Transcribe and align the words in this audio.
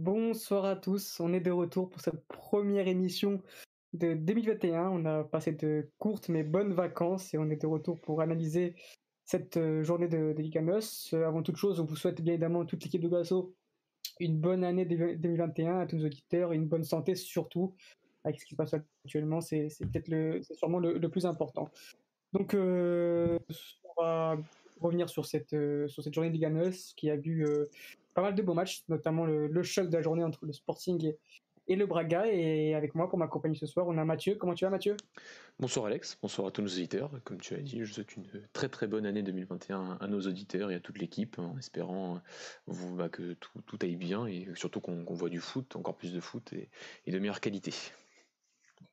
Bonsoir 0.00 0.64
à 0.64 0.76
tous, 0.76 1.18
on 1.18 1.32
est 1.32 1.40
de 1.40 1.50
retour 1.50 1.90
pour 1.90 2.00
cette 2.00 2.24
première 2.28 2.86
émission 2.86 3.42
de 3.94 4.14
2021. 4.14 4.90
On 4.90 5.04
a 5.04 5.24
passé 5.24 5.50
de 5.50 5.90
courtes 5.98 6.28
mais 6.28 6.44
bonnes 6.44 6.72
vacances 6.72 7.34
et 7.34 7.38
on 7.38 7.50
est 7.50 7.60
de 7.60 7.66
retour 7.66 8.00
pour 8.00 8.20
analyser 8.20 8.76
cette 9.24 9.56
euh, 9.56 9.82
journée 9.82 10.06
de, 10.06 10.36
de 10.38 10.60
NOS. 10.60 11.14
Euh, 11.14 11.26
avant 11.26 11.42
toute 11.42 11.56
chose, 11.56 11.80
on 11.80 11.84
vous 11.84 11.96
souhaite 11.96 12.22
bien 12.22 12.34
évidemment 12.34 12.64
toute 12.64 12.84
l'équipe 12.84 13.02
de 13.02 13.08
Gasso 13.08 13.56
une 14.20 14.38
bonne 14.38 14.62
année 14.62 14.84
2021 14.84 15.80
à 15.80 15.86
tous 15.86 15.96
nos 15.96 16.06
auditeurs 16.06 16.52
une 16.52 16.68
bonne 16.68 16.84
santé 16.84 17.16
surtout 17.16 17.74
avec 18.22 18.38
ce 18.38 18.44
qui 18.44 18.52
se 18.52 18.56
passe 18.56 18.74
actuellement. 18.74 19.40
C'est 19.40 19.66
peut-être 19.80 20.06
le, 20.06 20.42
sûrement 20.42 20.78
le, 20.78 21.08
plus 21.08 21.26
important. 21.26 21.72
Donc, 22.32 22.54
euh, 22.54 23.36
on 23.96 24.00
va 24.00 24.38
revenir 24.80 25.08
sur 25.08 25.26
cette, 25.26 25.56
journée 26.12 26.30
de 26.30 26.46
NOS 26.46 26.94
qui 26.94 27.10
a 27.10 27.16
vu 27.16 27.44
pas 28.18 28.22
mal 28.22 28.34
de 28.34 28.42
beaux 28.42 28.54
matchs, 28.54 28.82
notamment 28.88 29.24
le, 29.26 29.62
choc 29.62 29.88
de 29.88 29.96
la 29.96 30.02
journée 30.02 30.24
entre 30.24 30.44
le 30.44 30.52
Sporting 30.52 31.12
et, 31.68 31.76
le 31.76 31.86
Braga. 31.86 32.26
Et 32.26 32.74
avec 32.74 32.96
moi, 32.96 33.08
pour 33.08 33.16
m'accompagner 33.16 33.54
ce 33.54 33.66
soir, 33.66 33.86
on 33.86 33.96
a 33.96 34.04
Mathieu. 34.04 34.34
Comment 34.34 34.54
tu 34.54 34.64
vas, 34.64 34.72
Mathieu? 34.72 34.96
Bonsoir, 35.60 35.86
Alex. 35.86 36.18
Bonsoir 36.20 36.48
à 36.48 36.50
tous 36.50 36.60
nos 36.60 36.68
auditeurs. 36.68 37.12
Comme 37.22 37.40
tu 37.40 37.54
as 37.54 37.58
dit, 37.58 37.78
je 37.84 37.92
souhaite 37.92 38.16
une 38.16 38.24
très 38.52 38.68
très 38.68 38.88
bonne 38.88 39.06
année 39.06 39.22
2021 39.22 39.98
à 40.00 40.08
nos 40.08 40.20
auditeurs 40.22 40.72
et 40.72 40.74
à 40.74 40.80
toute 40.80 40.98
l'équipe, 40.98 41.38
en 41.38 41.56
espérant 41.58 42.20
vous, 42.66 42.96
bah, 42.96 43.08
que 43.08 43.34
tout, 43.34 43.78
aille 43.82 43.94
bien 43.94 44.26
et 44.26 44.48
surtout 44.56 44.80
qu'on 44.80 45.04
voit 45.14 45.28
du 45.28 45.38
foot, 45.38 45.76
encore 45.76 45.96
plus 45.96 46.12
de 46.12 46.18
foot 46.18 46.52
et, 46.52 47.12
de 47.12 47.18
meilleure 47.20 47.40
qualité. 47.40 47.72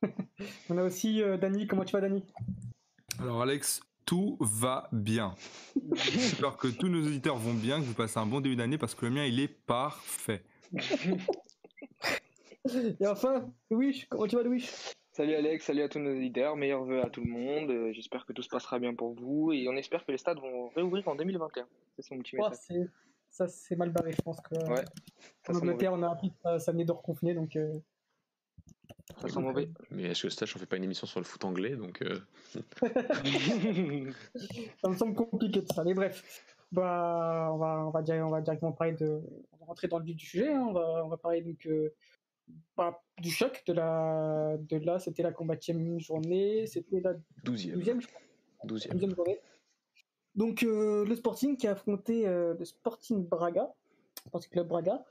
on 0.69 0.77
a 0.77 0.83
aussi 0.83 1.23
euh, 1.23 1.37
Dany. 1.37 1.65
Comment 1.65 1.83
tu 1.83 1.93
vas, 1.93 2.01
Dany 2.01 2.23
alors 3.17 3.41
Alex, 3.41 3.79
tout 4.05 4.37
va 4.39 4.87
bien. 4.91 5.35
J'espère 5.93 6.57
que 6.57 6.67
tous 6.67 6.87
nos 6.87 7.05
auditeurs 7.05 7.37
vont 7.37 7.53
bien, 7.53 7.79
que 7.79 7.85
vous 7.85 7.93
passez 7.93 8.19
un 8.19 8.25
bon 8.25 8.41
début 8.41 8.55
d'année 8.55 8.77
parce 8.77 8.95
que 8.95 9.05
le 9.05 9.11
mien, 9.11 9.25
il 9.25 9.39
est 9.39 9.47
parfait. 9.47 10.43
Et 12.99 13.07
enfin, 13.07 13.47
Louis, 13.69 14.05
comment 14.09 14.27
tu 14.27 14.35
vas, 14.35 14.43
Louis? 14.43 14.67
Salut 15.11 15.35
Alex, 15.35 15.65
salut 15.65 15.83
à 15.83 15.89
tous 15.89 15.99
nos 15.99 16.15
auditeurs, 16.15 16.57
meilleurs 16.57 16.83
vœux 16.83 17.01
à 17.01 17.09
tout 17.09 17.21
le 17.23 17.29
monde. 17.29 17.69
Euh, 17.69 17.93
j'espère 17.93 18.25
que 18.25 18.33
tout 18.33 18.41
se 18.41 18.49
passera 18.49 18.79
bien 18.79 18.93
pour 18.93 19.13
vous 19.13 19.53
et 19.53 19.67
on 19.69 19.75
espère 19.77 20.05
que 20.05 20.11
les 20.11 20.17
stades 20.17 20.39
vont 20.39 20.69
réouvrir 20.69 21.07
en 21.07 21.15
2021. 21.15 21.67
C'est 21.95 22.01
son 22.01 22.17
petit 22.17 22.35
message. 22.35 22.89
ça, 23.29 23.47
c'est 23.47 23.75
mal 23.75 23.91
barré, 23.91 24.11
je 24.11 24.21
pense 24.21 24.41
que. 24.41 24.55
Ouais, 24.69 24.83
en 25.47 25.55
Angleterre, 25.55 25.93
on 25.93 26.03
a 26.03 26.11
appris 26.11 26.31
que 26.31 26.57
ça, 26.57 26.71
venait 26.71 26.85
de 26.85 26.91
reconfiner, 26.91 27.33
donc. 27.33 27.55
Euh, 27.55 27.79
ça 29.21 29.27
sent 29.29 29.39
mauvais. 29.39 29.69
Mais 29.91 30.03
est-ce 30.03 30.23
que 30.23 30.29
stage, 30.29 30.55
on 30.55 30.59
fait 30.59 30.65
pas 30.65 30.77
une 30.77 30.83
émission 30.83 31.07
sur 31.07 31.19
le 31.19 31.25
foot 31.25 31.43
anglais 31.45 31.75
donc 31.75 32.01
euh... 32.01 32.19
Ça 34.81 34.89
me 34.89 34.95
semble 34.95 35.15
compliqué 35.15 35.61
de 35.61 35.67
ça. 35.67 35.83
Mais 35.83 35.93
bref, 35.93 36.23
bah, 36.71 37.49
on, 37.53 37.57
va, 37.57 37.85
on, 37.87 37.89
va, 37.89 38.01
on 38.25 38.29
va 38.29 38.41
directement 38.41 38.71
parler 38.71 38.93
de. 38.93 39.21
On 39.53 39.57
va 39.57 39.65
rentrer 39.67 39.87
dans 39.87 39.99
le 39.99 40.05
vif 40.05 40.15
du 40.15 40.25
sujet. 40.25 40.51
Hein. 40.51 40.65
On, 40.69 40.73
va, 40.73 41.05
on 41.05 41.09
va 41.09 41.17
parler 41.17 41.41
donc. 41.41 41.65
Euh, 41.67 41.93
bah, 42.75 43.01
du 43.21 43.31
choc 43.31 43.63
de 43.67 43.73
la. 43.73 44.57
De 44.59 44.77
là, 44.77 44.99
c'était 44.99 45.23
la 45.23 45.31
combatième 45.31 45.99
journée. 45.99 46.67
C'était 46.67 46.99
la 46.99 47.13
12e. 47.45 47.77
12e, 47.77 48.01
je 48.01 48.07
crois. 48.07 48.21
12e. 48.65 49.15
journée. 49.15 49.39
Donc, 50.35 50.63
euh, 50.63 51.05
le 51.05 51.15
Sporting 51.15 51.55
qui 51.55 51.67
a 51.67 51.71
affronté 51.71 52.27
euh, 52.27 52.55
le 52.57 52.65
Sporting 52.65 53.25
Braga. 53.25 53.73
Sporting 54.27 54.51
Club 54.51 54.67
Braga. 54.67 55.05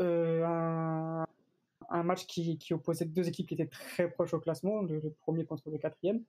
un 0.00 1.23
un 1.94 2.02
match 2.02 2.26
qui, 2.26 2.58
opposait 2.72 3.04
deux 3.04 3.28
équipes 3.28 3.48
qui 3.48 3.54
étaient 3.54 3.66
très 3.66 4.10
proches 4.10 4.34
au 4.34 4.40
classement, 4.40 4.82
le, 4.82 5.00
premier 5.20 5.44
contre 5.44 5.70
le 5.70 5.78
quatrième. 5.78 6.22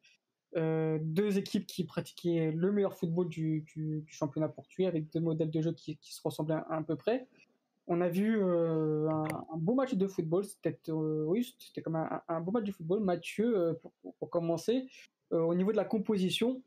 Euh, 0.56 1.00
deux 1.02 1.38
équipes 1.38 1.66
qui 1.66 1.84
pratiquaient 1.84 2.52
le 2.56 2.72
meilleur 2.72 2.94
football 2.94 3.28
du, 3.28 3.66
championnat 4.08 4.48
portugais 4.48 4.88
avec 4.88 5.12
deux 5.12 5.20
modèles 5.20 5.50
de 5.50 5.62
jeu 5.62 5.74
qui, 5.74 5.98
se 6.02 6.22
ressemblaient 6.24 6.62
à, 6.70 6.82
peu 6.84 6.96
près. 6.96 7.28
On 7.88 8.00
a 8.02 8.08
vu 8.08 8.38
euh, 8.40 9.10
un, 9.10 9.58
beau 9.58 9.74
match 9.74 9.94
de 9.96 10.08
football, 10.08 10.46
c'était 10.46 10.80
euh, 10.90 11.42
c'était 11.60 11.82
comme 11.82 11.96
un, 11.96 12.42
beau 12.42 12.52
match 12.52 12.66
de 12.66 12.72
football. 12.72 13.00
Mathieu, 13.02 13.80
pour, 14.20 14.30
commencer, 14.30 14.86
au 15.32 15.56
niveau 15.56 15.72
de 15.72 15.78
la 15.78 15.86
composition, 15.86 16.62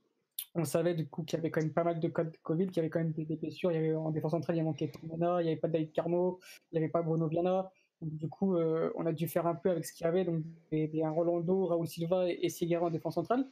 on 0.54 0.64
savait 0.64 0.94
du 0.94 1.06
coup 1.06 1.22
qu'il 1.22 1.36
y 1.36 1.40
avait 1.40 1.50
quand 1.50 1.60
même 1.60 1.72
pas 1.72 1.84
mal 1.84 2.00
de 2.00 2.08
cas 2.08 2.24
de 2.24 2.36
Covid, 2.42 2.66
qu'il 2.66 2.76
y 2.76 2.80
avait 2.80 2.90
quand 2.90 3.00
même 3.00 3.12
des, 3.12 3.24
blessures. 3.36 3.70
Il 3.70 3.76
y 3.76 3.78
avait 3.78 3.94
en 3.94 4.10
défense 4.10 4.32
centrale, 4.32 4.56
il 4.56 4.60
y 4.60 4.62
manquait 4.62 4.88
Pomona, 4.88 5.40
il 5.40 5.44
n'y 5.44 5.52
avait 5.52 5.60
pas 5.60 5.68
David 5.68 5.92
Carmo, 5.92 6.40
il 6.72 6.78
n'y 6.78 6.84
avait 6.84 6.90
pas 6.90 7.02
Bruno 7.02 7.28
Viana. 7.28 7.70
Du 8.00 8.28
coup, 8.28 8.56
euh, 8.56 8.92
on 8.94 9.06
a 9.06 9.12
dû 9.12 9.26
faire 9.26 9.46
un 9.46 9.56
peu 9.56 9.70
avec 9.70 9.84
ce 9.84 9.92
qu'il 9.92 10.04
y 10.04 10.08
avait, 10.08 10.24
donc 10.24 10.42
un 10.72 11.10
Rolando, 11.10 11.66
Raúl 11.66 11.86
Silva 11.88 12.30
et, 12.30 12.48
et 12.60 12.76
en 12.76 12.90
défense 12.90 13.14
centrale. 13.14 13.46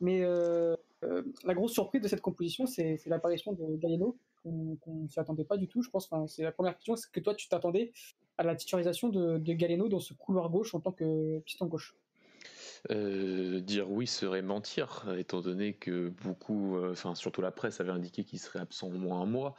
Mais 0.00 0.22
euh, 0.22 0.74
euh, 1.04 1.22
la 1.44 1.54
grosse 1.54 1.72
surprise 1.72 2.02
de 2.02 2.08
cette 2.08 2.20
composition, 2.20 2.66
c'est 2.66 2.98
l'apparition 3.06 3.52
de 3.52 3.76
Galeno, 3.76 4.16
qu'on 4.42 4.76
ne 4.86 5.08
s'y 5.08 5.20
attendait 5.20 5.44
pas 5.44 5.56
du 5.56 5.68
tout, 5.68 5.82
je 5.82 5.90
pense. 5.90 6.10
C'est 6.26 6.42
la 6.42 6.50
première 6.50 6.74
question, 6.74 6.96
c'est 6.96 7.10
que 7.12 7.20
toi, 7.20 7.34
tu 7.34 7.48
t'attendais 7.48 7.92
à 8.38 8.42
la 8.42 8.56
titularisation 8.56 9.08
de 9.08 9.52
Galeno 9.52 9.88
dans 9.88 10.00
ce 10.00 10.14
couloir 10.14 10.50
gauche 10.50 10.74
en 10.74 10.80
tant 10.80 10.92
que 10.92 11.38
piston 11.40 11.66
gauche 11.66 11.94
euh, 12.90 13.60
dire 13.60 13.90
oui 13.90 14.06
serait 14.06 14.42
mentir, 14.42 15.06
étant 15.16 15.40
donné 15.40 15.74
que 15.74 16.08
beaucoup, 16.08 16.76
euh, 16.76 16.92
enfin 16.92 17.14
surtout 17.14 17.40
la 17.40 17.52
presse 17.52 17.80
avait 17.80 17.92
indiqué 17.92 18.24
qu'il 18.24 18.40
serait 18.40 18.58
absent 18.58 18.88
au 18.88 18.98
moins 18.98 19.20
un 19.22 19.26
mois, 19.26 19.54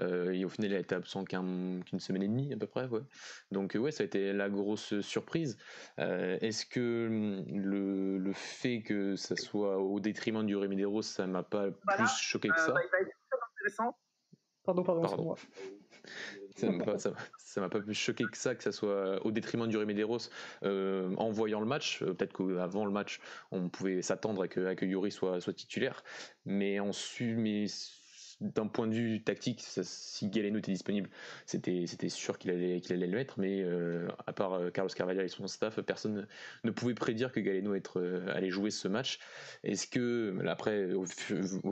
euh, 0.00 0.30
et 0.30 0.44
au 0.44 0.48
final 0.48 0.70
il 0.70 0.76
a 0.76 0.78
été 0.78 0.94
absent 0.94 1.24
qu'une 1.24 1.82
semaine 1.98 2.22
et 2.22 2.28
demie 2.28 2.52
à 2.52 2.56
peu 2.56 2.66
près. 2.66 2.86
Ouais. 2.86 3.00
Donc 3.50 3.76
ouais, 3.78 3.90
ça 3.90 4.04
a 4.04 4.06
été 4.06 4.32
la 4.32 4.48
grosse 4.48 5.00
surprise. 5.00 5.58
Est-ce 5.98 6.66
que 6.66 7.08
hum, 7.08 7.60
le, 7.60 8.18
le, 8.18 8.32
fait 8.32 8.82
que 8.82 9.16
ça 9.16 9.36
soit 9.36 9.78
au 9.78 9.98
détriment 9.98 10.46
du 10.46 10.56
Remedero, 10.56 11.02
ça 11.02 11.26
m'a 11.26 11.42
pas 11.42 11.70
plus 11.70 12.08
choqué 12.20 12.48
que 12.48 12.60
ça? 12.60 12.74
bah, 12.74 13.94
Pardon, 14.64 14.82
pardon. 14.82 15.02
pardon 15.02 15.34
ça 16.58 17.60
m'a 17.60 17.68
pas, 17.68 17.80
plus 17.80 17.94
choqué 17.94 18.24
que 18.24 18.36
ça, 18.36 18.54
que 18.54 18.62
ça 18.62 18.72
soit 18.72 19.24
au 19.24 19.30
détriment 19.30 19.68
du 19.68 19.76
Remederos 19.76 20.18
euh, 20.64 21.14
en 21.16 21.30
voyant 21.30 21.60
le 21.60 21.66
match. 21.66 22.02
Euh, 22.02 22.14
peut-être 22.14 22.32
qu'avant 22.32 22.84
le 22.84 22.92
match, 22.92 23.20
on 23.50 23.68
pouvait 23.68 24.02
s'attendre 24.02 24.42
à 24.42 24.48
que, 24.48 24.84
Yuri 24.84 25.10
soit, 25.10 25.40
titulaire. 25.54 26.02
Mais, 26.44 26.78
d'un 28.40 28.66
point 28.66 28.86
de 28.86 28.94
vue 28.94 29.22
tactique, 29.22 29.60
si 29.60 30.28
Galeno 30.28 30.58
était 30.58 30.70
disponible, 30.70 31.10
c'était 31.44 32.08
sûr 32.08 32.38
qu'il 32.38 32.50
allait, 32.50 32.80
le 32.88 33.16
mettre, 33.16 33.40
mais 33.40 33.62
euh, 33.62 34.08
à 34.26 34.32
part 34.32 34.54
euh, 34.54 34.70
Carlos 34.70 34.90
Carvalho 34.94 35.22
et 35.22 35.28
son 35.28 35.46
staff, 35.48 35.80
personne 35.80 36.26
ne 36.62 36.70
pouvait 36.70 36.94
prédire 36.94 37.32
que 37.32 37.40
Galeno 37.40 37.74
euh, 37.96 38.32
allait 38.32 38.50
jouer 38.50 38.70
ce 38.70 38.86
match. 38.86 39.18
Est-ce 39.64 39.88
que, 39.88 40.36
après, 40.46 40.92
au, 40.92 41.04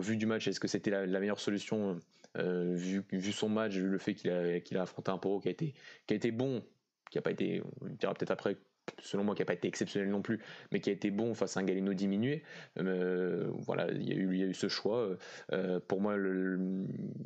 vu 0.00 0.16
du 0.16 0.26
match, 0.26 0.48
est-ce 0.48 0.60
que 0.60 0.68
c'était 0.68 0.90
la, 0.90 1.20
meilleure 1.20 1.40
solution, 1.40 2.00
vu, 2.36 3.04
vu, 3.10 3.32
son 3.32 3.48
match, 3.48 3.72
vu 3.72 3.88
le 3.88 3.98
fait 3.98 4.14
qu'il 4.14 4.30
a, 4.30 4.80
a 4.80 4.82
affronté 4.82 5.10
un 5.10 5.18
Poro 5.18 5.40
qui 5.40 5.48
a 5.48 5.50
été, 5.50 5.74
a 6.10 6.30
bon, 6.30 6.62
qui 7.10 7.18
n'a 7.18 7.22
pas 7.22 7.30
été, 7.30 7.62
on 7.80 7.86
dira 7.86 8.14
peut-être 8.14 8.30
après 8.30 8.56
selon 9.02 9.24
moi, 9.24 9.34
qui 9.34 9.42
n'a 9.42 9.46
pas 9.46 9.54
été 9.54 9.68
exceptionnel 9.68 10.10
non 10.10 10.22
plus, 10.22 10.40
mais 10.72 10.80
qui 10.80 10.90
a 10.90 10.92
été 10.92 11.10
bon 11.10 11.34
face 11.34 11.56
à 11.56 11.60
un 11.60 11.64
Galeno 11.64 11.94
diminué. 11.94 12.42
Euh, 12.78 13.50
voilà, 13.58 13.90
il 13.90 14.08
y, 14.08 14.12
a 14.12 14.16
eu, 14.16 14.50
a 14.50 14.54
ce 14.54 14.68
choix. 14.68 15.16
Euh, 15.52 15.80
pour 15.86 16.00
moi, 16.00 16.16
le, 16.16 16.58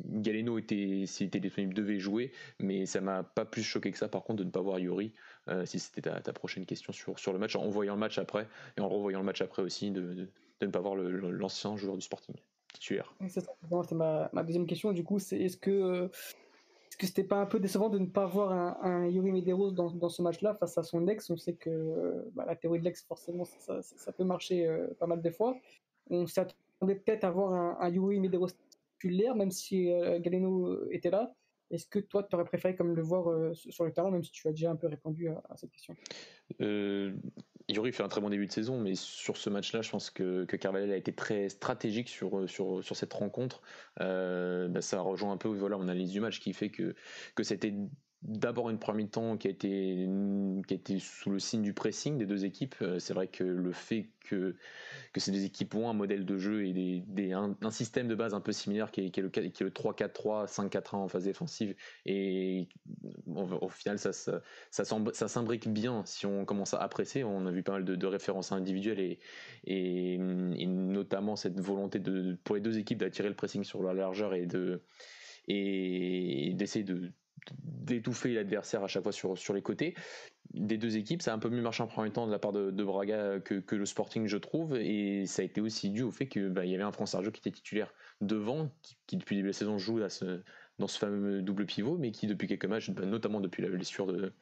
Galeno 0.05 0.57
était, 0.57 1.03
s'il 1.05 1.27
était 1.27 1.39
disponible, 1.39 1.73
devait 1.73 1.99
jouer, 1.99 2.31
mais 2.59 2.85
ça 2.85 3.01
m'a 3.01 3.23
pas 3.23 3.45
plus 3.45 3.63
choqué 3.63 3.91
que 3.91 3.97
ça, 3.97 4.07
par 4.07 4.23
contre, 4.23 4.39
de 4.39 4.45
ne 4.45 4.51
pas 4.51 4.61
voir 4.61 4.79
Yuri, 4.79 5.13
euh, 5.49 5.65
si 5.65 5.79
c'était 5.79 6.01
ta, 6.01 6.33
prochaine 6.33 6.65
question 6.65 6.93
sur, 6.93 7.33
le 7.33 7.39
match, 7.39 7.55
en 7.55 7.69
voyant 7.69 7.93
le 7.93 7.99
match 7.99 8.17
après, 8.17 8.47
et 8.77 8.81
en 8.81 8.89
revoyant 8.89 9.19
le 9.19 9.25
match 9.25 9.41
après 9.41 9.61
aussi, 9.61 9.91
de, 9.91 10.27
ne 10.61 10.67
pas 10.67 10.79
voir 10.79 10.95
l'ancien 10.95 11.75
joueur 11.75 11.95
du 11.95 12.01
Sporting 12.01 12.35
titulaire. 12.73 13.13
C'est 13.27 13.91
ma, 13.91 14.29
ma, 14.33 14.43
deuxième 14.43 14.65
question, 14.65 14.91
du 14.91 15.03
coup, 15.03 15.19
c'est 15.19 15.39
est-ce 15.39 15.57
que 15.57 16.09
est-ce 16.91 16.97
que 16.97 17.07
c'était 17.07 17.23
pas 17.23 17.37
un 17.37 17.45
peu 17.45 17.61
décevant 17.61 17.87
de 17.87 17.99
ne 17.99 18.05
pas 18.05 18.25
voir 18.25 18.51
un, 18.83 19.07
Yuri 19.07 19.31
Medeiros 19.31 19.71
dans, 19.71 20.09
ce 20.09 20.21
match-là 20.21 20.55
face 20.55 20.77
à 20.77 20.83
son 20.83 21.07
ex? 21.07 21.29
On 21.29 21.37
sait 21.37 21.53
que 21.53 22.29
bah, 22.33 22.43
la 22.45 22.57
théorie 22.57 22.79
de 22.79 22.83
l'ex, 22.83 23.01
forcément, 23.05 23.45
ça, 23.45 24.11
peut 24.11 24.25
marcher 24.25 24.67
euh, 24.67 24.87
pas 24.99 25.07
mal 25.07 25.21
de 25.21 25.29
fois. 25.29 25.57
On 26.09 26.27
s'attendait 26.27 26.95
peut-être 26.95 27.23
à 27.23 27.31
voir 27.31 27.81
un, 27.81 27.89
Yuri 27.89 28.19
Medeiros 28.19 28.49
titulaire, 28.99 29.35
même 29.37 29.51
si 29.51 29.89
euh, 29.89 30.19
Galeno 30.19 30.89
était 30.91 31.11
là. 31.11 31.33
Est-ce 31.69 31.87
que 31.87 31.99
toi, 31.99 32.23
tu 32.23 32.35
aurais 32.35 32.43
préféré 32.43 32.75
comme 32.75 32.93
le 32.93 33.01
voir 33.01 33.29
euh, 33.29 33.53
sur 33.53 33.85
le 33.85 33.93
terrain, 33.93 34.11
même 34.11 34.23
si 34.23 34.31
tu 34.31 34.45
as 34.49 34.51
déjà 34.51 34.69
un 34.69 34.75
peu 34.75 34.87
répondu 34.87 35.29
à, 35.29 35.41
cette 35.55 35.71
question? 35.71 35.95
Yuri 37.69 37.91
fait 37.91 38.03
un 38.03 38.07
très 38.07 38.21
bon 38.21 38.29
début 38.29 38.47
de 38.47 38.51
saison, 38.51 38.79
mais 38.79 38.95
sur 38.95 39.37
ce 39.37 39.49
match-là, 39.49 39.81
je 39.81 39.89
pense 39.89 40.09
que, 40.09 40.45
que 40.45 40.55
Carvalho 40.55 40.91
a 40.91 40.95
été 40.95 41.13
très 41.13 41.49
stratégique 41.49 42.09
sur, 42.09 42.49
sur, 42.49 42.83
sur 42.83 42.95
cette 42.95 43.13
rencontre. 43.13 43.61
Euh, 43.99 44.67
bah, 44.67 44.81
ça 44.81 45.01
rejoint 45.01 45.31
un 45.31 45.37
peu 45.37 45.49
voilà, 45.49 45.77
mon 45.77 45.83
analyse 45.83 46.11
du 46.11 46.19
match 46.19 46.39
qui 46.39 46.53
fait 46.53 46.69
que, 46.71 46.95
que 47.35 47.43
c'était 47.43 47.73
d'abord 48.23 48.69
une 48.69 48.77
première 48.77 49.05
mi-temps 49.05 49.37
qui 49.37 49.47
a 49.47 49.51
été 49.51 50.07
qui 50.67 50.73
a 50.73 50.77
été 50.77 50.99
sous 50.99 51.31
le 51.31 51.39
signe 51.39 51.63
du 51.63 51.73
pressing 51.73 52.17
des 52.17 52.25
deux 52.25 52.45
équipes. 52.45 52.75
Euh, 52.81 52.99
c'est 52.99 53.13
vrai 53.13 53.27
que 53.27 53.43
le 53.43 53.71
fait 53.71 54.09
que 54.23 54.55
que 55.11 55.19
ces 55.19 55.31
deux 55.31 55.43
équipes 55.43 55.73
ont 55.73 55.89
un 55.89 55.93
modèle 55.93 56.25
de 56.25 56.37
jeu 56.37 56.65
et 56.65 56.73
des, 56.73 57.03
des 57.07 57.33
un, 57.33 57.55
système 57.71 58.07
de 58.07 58.13
base 58.13 58.33
un 58.33 58.39
peu 58.39 58.51
similaire 58.51 58.91
qui 58.91 59.01
est, 59.01 59.09
qui 59.09 59.19
est 59.19 59.23
le, 59.23 59.29
qui 59.29 59.39
est 59.39 59.61
le 59.61 59.71
3-4-3, 59.71 60.47
5-4-1 60.47 60.95
en 60.95 61.07
phase 61.07 61.23
défensive 61.23 61.75
et 62.05 62.67
au 63.27 63.69
final 63.69 63.97
ça 63.97 64.13
ça, 64.13 64.39
ça, 64.69 65.27
s'imbrique 65.27 65.67
bien 65.67 66.03
si 66.05 66.27
on 66.27 66.45
commence 66.45 66.75
à 66.75 66.79
apprécier. 66.79 67.23
On 67.23 67.47
a 67.47 67.51
vu 67.51 67.63
pas 67.63 67.73
mal 67.73 67.85
de, 67.85 67.95
de 67.95 68.07
références 68.07 68.51
individuelles 68.51 68.99
et, 68.99 69.19
et, 69.65 70.13
et, 70.13 70.67
notamment 70.67 71.35
cette 71.35 71.59
volonté 71.59 71.99
de 71.99 72.37
pour 72.43 72.55
les 72.55 72.61
deux 72.61 72.77
équipes 72.77 72.99
d'attirer 72.99 73.29
le 73.29 73.35
pressing 73.35 73.63
sur 73.63 73.81
la 73.81 73.93
largeur 73.93 74.35
et 74.35 74.45
de 74.45 74.83
et 75.47 76.53
d'essayer 76.53 76.85
de 76.85 77.11
d'étouffer 77.63 78.33
l'adversaire 78.33 78.83
à 78.83 78.87
chaque 78.87 79.03
fois 79.03 79.11
sur, 79.11 79.37
sur 79.37 79.53
les 79.53 79.61
côtés. 79.61 79.95
Des 80.53 80.77
deux 80.77 80.97
équipes, 80.97 81.21
ça 81.21 81.31
a 81.31 81.35
un 81.35 81.39
peu 81.39 81.49
mieux 81.49 81.61
marché 81.61 81.81
en 81.81 81.87
premier 81.87 82.11
temps 82.11 82.27
de 82.27 82.31
la 82.31 82.39
part 82.39 82.51
de, 82.51 82.83
Braga 82.83 83.39
que, 83.39 83.55
que, 83.55 83.75
le 83.75 83.85
Sporting, 83.85 84.27
je 84.27 84.37
trouve, 84.37 84.75
et 84.75 85.25
ça 85.25 85.41
a 85.41 85.45
été 85.45 85.61
aussi 85.61 85.89
dû 85.89 86.03
au 86.03 86.11
fait 86.11 86.27
qu'il 86.27 86.49
bah, 86.49 86.65
y 86.65 86.73
avait 86.73 86.83
un 86.83 86.91
France 86.91 87.11
Sergio 87.11 87.31
qui 87.31 87.39
était 87.39 87.51
titulaire 87.51 87.93
devant, 88.19 88.69
qui, 89.07 89.17
depuis 89.17 89.35
le 89.35 89.41
début 89.41 89.47
de 89.47 89.53
la 89.53 89.57
saison 89.57 89.77
joue 89.77 89.99
dans 90.79 90.87
ce 90.87 90.99
fameux 90.99 91.41
double 91.41 91.65
pivot, 91.65 91.97
mais 91.97 92.11
qui 92.11 92.27
depuis 92.27 92.47
quelques 92.47 92.65
matchs, 92.65 92.89
bah, 92.91 93.05
notamment 93.05 93.39
depuis 93.39 93.63
la 93.63 93.69
blessure 93.69 94.07
de, 94.07 94.33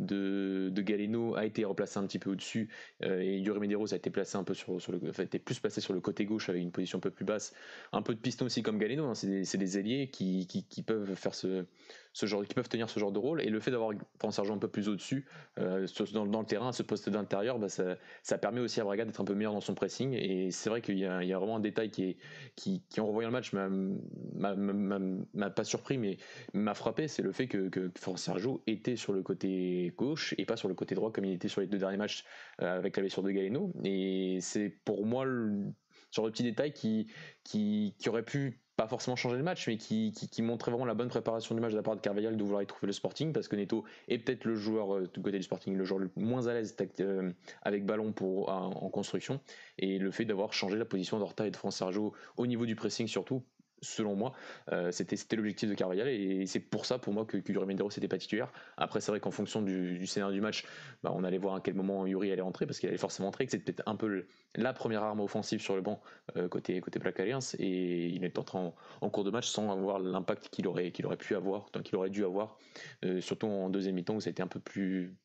de, 0.00 0.70
de 0.72 0.82
Galeno 0.82 1.34
a 1.34 1.44
été 1.44 1.64
replacé 1.64 1.98
un 1.98 2.06
petit 2.06 2.18
peu 2.18 2.30
au-dessus 2.30 2.68
euh, 3.02 3.20
et 3.20 3.38
Yuri 3.38 3.58
Medeiros 3.58 3.92
a 3.92 3.96
été 3.96 4.10
placé 4.10 4.36
un 4.36 4.44
peu 4.44 4.54
sur, 4.54 4.80
sur 4.80 4.92
le, 4.92 4.98
plus 4.98 5.58
placé 5.58 5.80
sur 5.80 5.92
le 5.92 6.00
côté 6.00 6.24
gauche 6.24 6.48
avec 6.48 6.62
une 6.62 6.70
position 6.70 6.98
un 6.98 7.00
peu 7.00 7.10
plus 7.10 7.24
basse, 7.24 7.54
un 7.92 8.02
peu 8.02 8.14
de 8.14 8.20
piston 8.20 8.46
aussi 8.46 8.62
comme 8.62 8.78
Galeno. 8.78 9.06
Hein, 9.06 9.14
c'est 9.14 9.56
des, 9.56 9.82
des, 9.82 10.08
qui, 10.08 10.46
qui, 10.46 10.82
peuvent 10.82 11.14
faire 11.14 11.34
ce, 11.34 11.64
ce 12.12 12.26
genre, 12.26 12.44
qui 12.44 12.54
peuvent 12.54 12.68
tenir 12.68 12.90
ce 12.90 12.98
genre 12.98 13.12
de 13.12 13.18
rôle. 13.18 13.42
Et 13.42 13.50
le 13.50 13.60
fait 13.60 13.70
d'avoir 13.70 13.92
un 14.22 14.30
sergent 14.30 14.56
un 14.56 14.58
peu 14.58 14.68
plus 14.68 14.88
au-dessus, 14.88 15.26
euh, 15.58 15.86
dans, 16.12 16.24
le 16.24 16.46
terrain, 16.46 16.68
à 16.68 16.72
ce 16.72 16.82
poste 16.82 17.08
d'intérieur, 17.08 17.58
bah, 17.58 17.68
ça, 17.68 17.96
ça, 18.22 18.38
permet 18.38 18.60
aussi 18.60 18.80
à 18.80 18.84
Braga 18.84 19.04
d'être 19.04 19.20
un 19.20 19.24
peu 19.24 19.34
meilleur 19.34 19.52
dans 19.52 19.60
son 19.60 19.74
pressing. 19.74 20.12
Et 20.14 20.50
c'est 20.50 20.70
vrai 20.70 20.80
qu'il 20.80 20.96
y, 20.96 21.02
y, 21.02 21.06
a 21.06 21.38
vraiment 21.38 21.56
un 21.56 21.60
détail 21.60 21.90
qui, 21.90 22.04
est, 22.04 22.16
qui, 22.56 22.82
qui 22.88 23.00
en 23.00 23.06
revoyant 23.06 23.28
le 23.28 23.32
match, 23.32 23.52
m'a 23.52 25.50
pas 25.50 25.64
surpris, 25.64 25.98
mais 25.98 26.18
m'a 26.54 26.74
frappé, 26.74 27.08
c'est 27.08 27.22
le 27.22 27.32
fait 27.32 27.46
que, 27.46 27.68
que 27.68 27.90
Sergio 28.16 28.62
était 28.66 28.96
sur 28.96 29.12
le 29.12 29.22
côté 29.22 29.92
gauche 29.96 30.34
et 30.38 30.44
pas 30.44 30.56
sur 30.56 30.68
le 30.68 30.74
côté 30.74 30.94
droit 30.94 31.12
comme 31.12 31.24
il 31.24 31.32
était 31.32 31.48
sur 31.48 31.60
les 31.60 31.66
deux 31.66 31.78
derniers 31.78 31.96
matchs 31.96 32.24
euh, 32.62 32.78
avec 32.78 32.96
la 32.96 33.02
blessure 33.02 33.22
de 33.22 33.30
Galeno. 33.30 33.72
Et 33.84 34.38
c'est 34.40 34.70
pour 34.84 35.06
moi 35.06 35.24
le 35.24 35.72
genre 36.10 36.26
de 36.26 36.30
petit 36.30 36.42
détail 36.42 36.72
qui, 36.72 37.06
qui, 37.44 37.94
qui 37.98 38.08
aurait 38.08 38.24
pu 38.24 38.60
pas 38.78 38.86
forcément 38.86 39.16
changer 39.16 39.36
le 39.36 39.42
match, 39.42 39.66
mais 39.66 39.76
qui, 39.76 40.12
qui, 40.12 40.40
montrait 40.40 40.70
vraiment 40.70 40.86
la 40.86 40.94
bonne 40.94 41.08
préparation 41.08 41.52
du 41.52 41.60
match 41.60 41.72
de 41.72 41.76
la 41.76 41.82
part 41.82 41.96
de 41.96 42.00
Carvajal 42.00 42.36
de 42.36 42.42
vouloir 42.44 42.62
y 42.62 42.66
trouver 42.66 42.86
le 42.86 42.92
Sporting, 42.92 43.32
parce 43.32 43.48
que 43.48 43.56
Neto 43.56 43.84
est 44.06 44.18
peut-être 44.18 44.44
le 44.44 44.54
joueur 44.54 44.94
euh, 44.94 45.10
du 45.12 45.20
côté 45.20 45.36
du 45.36 45.42
Sporting, 45.42 45.76
le 45.76 45.84
joueur 45.84 45.98
le 45.98 46.08
moins 46.14 46.46
à 46.46 46.54
l'aise 46.54 46.76
euh, 47.00 47.32
avec 47.62 47.84
ballon 47.84 48.12
pour, 48.12 48.48
en 48.50 48.88
construction, 48.88 49.40
et 49.78 49.98
le 49.98 50.12
fait 50.12 50.24
d'avoir 50.24 50.52
changé 50.52 50.76
la 50.76 50.84
position 50.84 51.18
d'Horta 51.18 51.44
et 51.44 51.50
de 51.50 51.56
France 51.56 51.78
Sergio 51.78 52.12
au 52.36 52.46
niveau 52.46 52.66
du 52.66 52.76
pressing 52.76 53.08
surtout, 53.08 53.42
selon 53.82 54.14
moi, 54.14 54.32
euh, 54.72 54.90
c'était 54.90 55.36
l'objectif 55.36 55.68
de 55.68 55.74
Carvajal 55.74 56.08
et 56.08 56.46
c'est 56.46 56.60
pour 56.60 56.86
ça 56.86 56.98
pour 56.98 57.12
moi 57.12 57.24
que, 57.24 57.36
que 57.36 57.52
Yuri 57.52 57.66
Medeiros 57.66 57.90
n'était 57.90 58.08
pas 58.08 58.18
titulaire. 58.18 58.52
Après, 58.76 59.00
c'est 59.00 59.10
vrai 59.10 59.20
qu'en 59.20 59.30
fonction 59.30 59.62
du, 59.62 60.06
scénario 60.06 60.34
du 60.34 60.40
match, 60.40 60.64
bah, 61.02 61.12
on 61.14 61.24
allait 61.24 61.38
voir 61.38 61.56
à 61.56 61.60
quel 61.60 61.74
moment 61.74 62.06
Yuri 62.06 62.32
allait 62.32 62.42
entrer 62.42 62.66
parce 62.66 62.78
qu'il 62.78 62.88
allait 62.88 62.98
forcément 62.98 63.28
entrer, 63.28 63.44
que 63.46 63.52
c'était 63.52 63.72
peut-être 63.72 63.88
un 63.88 63.96
peu 63.96 64.26
la 64.54 64.72
première 64.72 65.02
arme 65.02 65.20
offensive 65.20 65.60
sur 65.60 65.74
le 65.74 65.82
banc 65.82 66.00
euh, 66.36 66.48
côté, 66.48 66.80
côté 66.80 66.98
Black 66.98 67.20
Alliance 67.20 67.54
et 67.58 68.08
il 68.08 68.24
est 68.24 68.38
entré 68.38 68.58
en, 68.58 69.10
cours 69.10 69.24
de 69.24 69.30
match 69.30 69.48
sans 69.48 69.70
avoir 69.72 69.98
l'impact 69.98 70.48
qu'il 70.50 70.66
aurait, 70.66 70.92
qu'il 70.92 71.06
aurait 71.06 71.16
pu 71.16 71.34
avoir, 71.34 71.70
qu'il 71.84 71.96
aurait 71.96 72.10
dû 72.10 72.24
avoir, 72.24 72.58
euh, 73.04 73.20
surtout 73.20 73.46
en 73.46 73.70
deuxième 73.70 73.94
mi-temps 73.94 74.16
où 74.16 74.28
été 74.28 74.42
un 74.42 74.46
peu 74.46 74.60
plus 74.60 75.16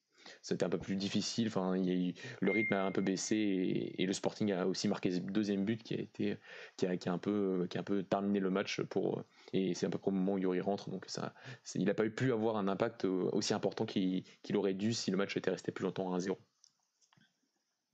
c'était 0.41 0.63
un 0.63 0.69
peu 0.69 0.77
plus 0.77 0.95
difficile. 0.95 1.47
Enfin, 1.47 1.75
le 1.75 2.51
rythme 2.51 2.73
a 2.73 2.85
un 2.85 2.91
peu 2.91 3.01
baissé 3.01 3.93
et, 3.97 4.05
le 4.05 4.13
Sporting 4.13 4.51
a 4.51 4.67
aussi 4.67 4.87
marqué 4.87 5.11
ce 5.11 5.19
deuxième 5.19 5.65
but 5.65 5.81
qui 5.81 5.95
a 5.95 5.99
été 5.99 6.37
qui 6.77 6.85
a, 6.85 7.13
un 7.13 7.17
peu 7.17 7.67
qui 7.69 7.77
a 7.77 7.81
un 7.81 7.83
peu 7.83 8.03
terminé 8.03 8.39
le 8.39 8.49
match 8.49 8.81
pour 8.81 9.23
et 9.53 9.73
c'est 9.73 9.85
un 9.85 9.89
peu 9.89 9.97
pour 9.97 10.11
le 10.11 10.17
moment 10.17 10.33
où 10.33 10.37
Yuri 10.37 10.61
rentre 10.61 10.89
donc 10.89 11.05
ça 11.07 11.33
il 11.75 11.85
n'a 11.85 11.93
pas 11.93 12.07
pu 12.09 12.31
avoir 12.31 12.57
un 12.57 12.67
impact 12.67 13.05
aussi 13.05 13.53
important 13.53 13.85
qu'il 13.85 14.23
aurait 14.55 14.73
dû 14.73 14.93
si 14.93 15.11
le 15.11 15.17
match 15.17 15.37
était 15.37 15.51
resté 15.51 15.71
plus 15.71 15.83
longtemps 15.83 16.13
à 16.13 16.17
1-0. 16.17 16.35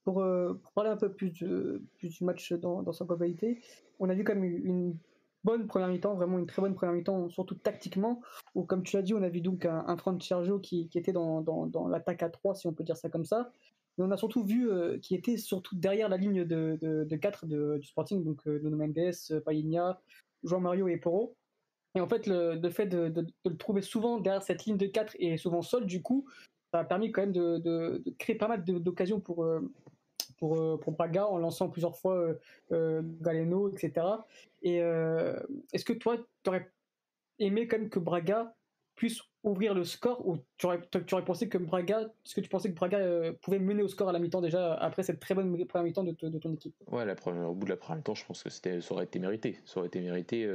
Pour, 0.04 0.22
euh, 0.22 0.54
pour, 0.54 0.72
parler 0.72 0.90
un 0.90 0.98
peu 0.98 1.12
plus, 1.12 1.30
du 1.32 2.24
match 2.24 2.54
dans, 2.54 2.82
dans, 2.82 2.94
sa 2.94 3.06
globalité, 3.06 3.62
on 4.00 4.10
a 4.10 4.16
vu 4.16 4.24
comme 4.24 4.44
une 4.44 4.98
bonne 5.44 5.68
première 5.68 5.88
mi-temps, 5.88 6.16
vraiment 6.16 6.40
une 6.40 6.48
très 6.48 6.62
bonne 6.62 6.76
première 6.76 6.94
mi-temps, 6.94 7.30
surtout 7.30 7.56
tactiquement, 7.56 8.22
où 8.56 8.64
comme 8.64 8.84
tu 8.84 8.96
l'as 8.96 9.02
dit, 9.02 9.14
on 9.14 9.24
a 9.24 9.30
vu 9.30 9.42
donc 9.42 9.66
un, 9.66 9.86
un 9.88 10.20
Sergio 10.20 10.60
qui, 10.60 10.90
était 10.94 11.14
dans, 11.14 11.42
dans, 11.42 11.66
dans 11.66 11.88
l'attaque 11.88 12.24
à 12.24 12.30
3, 12.30 12.56
si 12.56 12.68
on 12.68 12.74
peut 12.74 12.84
dire 12.84 12.98
ça 12.98 13.10
comme 13.10 13.26
ça. 13.26 13.52
Mais 13.98 14.06
on 14.06 14.12
a 14.12 14.18
surtout 14.18 14.44
vu 14.44 14.72
euh, 14.72 14.98
qui 15.00 15.16
était 15.16 15.38
surtout 15.38 15.76
derrière 15.76 16.10
la 16.10 16.18
ligne 16.18 16.46
de, 16.46 16.78
de, 16.82 17.04
de 17.04 17.16
4 17.16 17.46
du 17.46 17.86
Sporting, 17.88 18.24
donc 18.24 18.48
euh, 18.48 18.60
Nuno 18.60 18.78
Mendes, 18.78 19.42
Païnia, 19.44 20.00
Jean 20.44 20.60
Mario 20.60 20.88
et 20.88 20.98
Poro. 20.98 21.36
Et 21.96 22.02
en 22.02 22.08
fait, 22.08 22.28
le, 22.28 22.56
le 22.56 22.70
fait 22.70 22.86
de, 22.86 23.10
de, 23.10 23.26
le 23.46 23.58
trouver 23.58 23.82
souvent 23.82 24.20
derrière 24.20 24.44
cette 24.44 24.66
ligne 24.66 24.78
de 24.78 24.86
4 24.86 25.16
et 25.20 25.38
souvent 25.38 25.62
seul, 25.62 25.86
du 25.86 26.02
coup, 26.02 26.26
ça 26.72 26.80
a 26.80 26.84
permis 26.84 27.12
quand 27.12 27.22
même 27.22 27.32
de, 27.32 28.04
créer 28.20 28.36
pas 28.36 28.48
mal 28.48 28.64
d'occasions 28.64 29.20
pour, 29.20 29.44
euh, 29.44 29.60
pour, 30.40 30.60
euh, 30.60 30.78
pour 30.78 30.94
Braga 30.94 31.28
en 31.28 31.38
lançant 31.38 31.70
plusieurs 31.70 31.98
fois 31.98 32.16
euh, 32.16 32.34
euh, 32.72 33.02
Galeno, 33.22 33.70
etc. 33.70 34.06
Et 34.62 34.78
est-ce 35.74 35.86
que 35.86 35.94
toi, 35.94 36.18
tu 36.44 36.50
aurais 36.50 36.70
aimé 37.38 37.68
quand 37.68 37.78
même 37.78 37.90
que 37.90 38.00
Braga 38.00 38.56
puisse 38.96 39.22
ouvrir 39.44 39.74
le 39.74 39.86
score 39.86 40.28
ou 40.28 40.38
tu 40.58 40.66
aurais, 40.66 40.82
tu 40.92 41.14
aurais 41.14 41.24
pensé 41.24 41.48
que 41.48 41.58
Braga, 41.58 42.02
est-ce 42.02 42.36
que 42.36 42.42
tu 42.42 42.50
pensais 42.50 42.70
que 42.70 42.76
Braga 42.76 43.32
pouvait 43.42 43.60
mener 43.60 43.84
au 43.84 43.88
score 43.88 44.10
à 44.10 44.12
la 44.12 44.20
mi-temps 44.20 44.42
déjà 44.42 44.74
après 44.74 45.04
cette 45.04 45.22
très 45.22 45.34
bonne 45.34 45.66
première 45.66 45.86
mi-temps 45.86 46.04
de, 46.04 46.12
de, 46.12 46.40
ton 46.40 46.52
équipe? 46.52 46.76
Ouais, 46.88 47.06
la 47.06 47.16
première, 47.16 47.50
au 47.50 47.56
bout 47.56 47.64
de 47.64 47.70
la 47.70 47.78
première 47.78 48.00
mi-temps, 48.00 48.16
je 48.16 48.26
pense 48.26 48.44
que 48.44 48.50
ça 48.50 48.94
aurait 48.94 49.06
été 49.06 49.20
mérité. 49.20 49.60
Ça 49.64 49.80
aurait 49.80 49.88
été 49.88 50.02
mérité. 50.02 50.46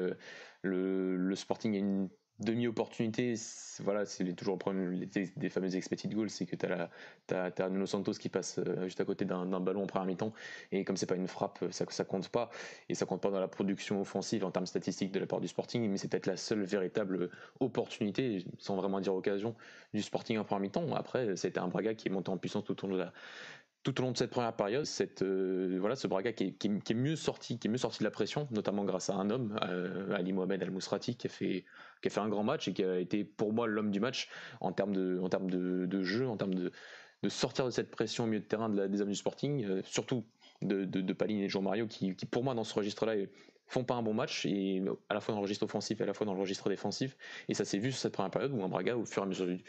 le, 0.60 1.16
le, 1.16 1.34
Sporting 1.34 1.74
a 1.74 1.78
une 1.78 2.10
demi-opportunité, 2.40 3.34
voilà, 3.80 4.04
c'est 4.06 4.24
toujours 4.34 4.54
le 4.54 4.58
problème 4.58 5.04
des, 5.36 5.48
fameuses 5.48 5.76
expected 5.76 6.12
goals, 6.12 6.30
c'est 6.30 6.46
que 6.46 6.56
tu 6.56 6.66
as, 6.66 6.90
as, 7.34 7.68
Nuno 7.68 7.86
Santos 7.86 8.14
qui 8.14 8.28
passe 8.28 8.58
euh, 8.58 8.84
juste 8.84 9.00
à 9.00 9.04
côté 9.04 9.24
d'un 9.24 9.60
ballon 9.60 9.84
en 9.84 9.86
première 9.86 10.06
mi-temps, 10.06 10.32
et 10.72 10.84
comme 10.84 10.96
c'est 10.96 11.06
pas 11.06 11.14
une 11.14 11.28
frappe, 11.28 11.64
ça, 11.70 11.84
ça 11.88 12.04
compte 12.04 12.28
pas, 12.28 12.50
et 12.88 12.94
ça 12.94 13.06
compte 13.06 13.20
pas 13.20 13.30
dans 13.30 13.40
la 13.40 13.48
production 13.48 14.00
offensive 14.00 14.44
en 14.44 14.50
termes 14.50 14.66
statistiques 14.66 15.12
de 15.12 15.20
la 15.20 15.26
part 15.26 15.40
du 15.40 15.48
Sporting, 15.48 15.88
mais 15.88 15.96
c'est 15.96 16.08
peut-être 16.08 16.26
la 16.26 16.36
seule 16.36 16.62
véritable 16.62 17.30
opportunité, 17.60 18.44
sans 18.58 18.76
vraiment 18.76 19.00
dire 19.00 19.14
occasion, 19.14 19.54
du 19.92 20.02
Sporting 20.02 20.38
en 20.38 20.44
première 20.44 20.62
mi-temps. 20.62 20.94
Après, 20.94 21.36
c'était 21.36 21.60
un 21.60 21.68
Braga 21.68 21.94
qui 21.94 22.08
est 22.08 22.10
monté 22.10 22.30
en 22.30 22.36
puissance 22.36 22.64
tout 22.64 22.84
au 22.84 22.88
long 22.88 22.94
de 22.94 23.00
la, 23.00 23.12
tout 23.84 24.00
au 24.00 24.02
long 24.02 24.12
de 24.12 24.16
cette 24.16 24.30
première 24.30 24.54
période, 24.54 24.86
cette, 24.86 25.20
euh, 25.22 25.76
voilà, 25.78 25.94
ce 25.94 26.06
Braga 26.08 26.32
qui 26.32 26.44
est, 26.44 26.94
mieux 26.94 27.16
sorti, 27.16 27.58
qui 27.58 27.68
est 27.68 27.70
mieux 27.70 27.78
sorti 27.78 27.98
de 27.98 28.04
la 28.04 28.10
pression, 28.10 28.48
notamment 28.50 28.82
grâce 28.84 29.10
à 29.10 29.14
un 29.14 29.28
homme, 29.28 29.56
euh, 29.62 30.14
Ali 30.14 30.32
Mohamed 30.32 30.62
Al 30.62 30.70
Mousrati, 30.70 31.16
qui 31.16 31.26
a 31.26 31.30
fait, 31.30 31.64
qui 32.00 32.08
a 32.08 32.10
fait 32.10 32.20
un 32.20 32.30
grand 32.30 32.42
match 32.42 32.66
et 32.66 32.72
qui 32.72 32.82
a 32.82 32.98
été 32.98 33.24
pour 33.24 33.52
moi 33.52 33.66
l'homme 33.66 33.90
du 33.90 34.00
match 34.00 34.30
en 34.60 34.72
termes 34.72 34.94
de, 34.94 35.20
en 35.22 35.28
termes 35.28 35.50
de, 35.50 36.02
jeu, 36.02 36.26
en 36.26 36.38
termes 36.38 36.54
de, 36.54 36.72
sortir 37.28 37.66
de 37.66 37.70
cette 37.70 37.90
pression 37.90 38.24
au 38.24 38.26
milieu 38.26 38.40
de 38.40 38.46
terrain 38.46 38.70
de 38.70 38.86
des 38.86 39.02
hommes 39.02 39.10
du 39.10 39.14
Sporting, 39.14 39.64
euh, 39.64 39.82
surtout 39.84 40.24
de, 40.62 40.86
de, 40.86 41.12
Paline 41.12 41.40
et 41.40 41.50
Jean 41.50 41.60
Mario, 41.60 41.86
qui, 41.86 42.16
qui, 42.16 42.24
pour 42.24 42.42
moi 42.42 42.54
dans 42.54 42.64
ce 42.64 42.74
registre-là 42.74 43.14
font 43.66 43.84
pas 43.84 43.94
un 43.94 44.02
bon 44.02 44.14
match 44.14 44.46
et 44.46 44.82
à 45.08 45.14
la 45.14 45.20
fois 45.20 45.34
dans 45.34 45.40
le 45.40 45.44
registre 45.44 45.64
offensif 45.64 46.00
et 46.00 46.04
à 46.04 46.06
la 46.06 46.14
fois 46.14 46.26
dans 46.26 46.34
le 46.34 46.40
registre 46.40 46.68
défensif. 46.70 47.16
Et 47.48 47.54
ça 47.54 47.64
s'est 47.64 47.78
vu 47.78 47.92
sur 47.92 48.00
cette 48.00 48.12
première 48.12 48.30
période 48.30 48.52
où 48.52 48.62
un 48.62 48.68
Braga, 48.68 48.96
au 48.96 49.04
fur 49.04 49.22
et 49.22 49.26
à 49.26 49.28
mesure 49.28 49.46
du 49.46 49.62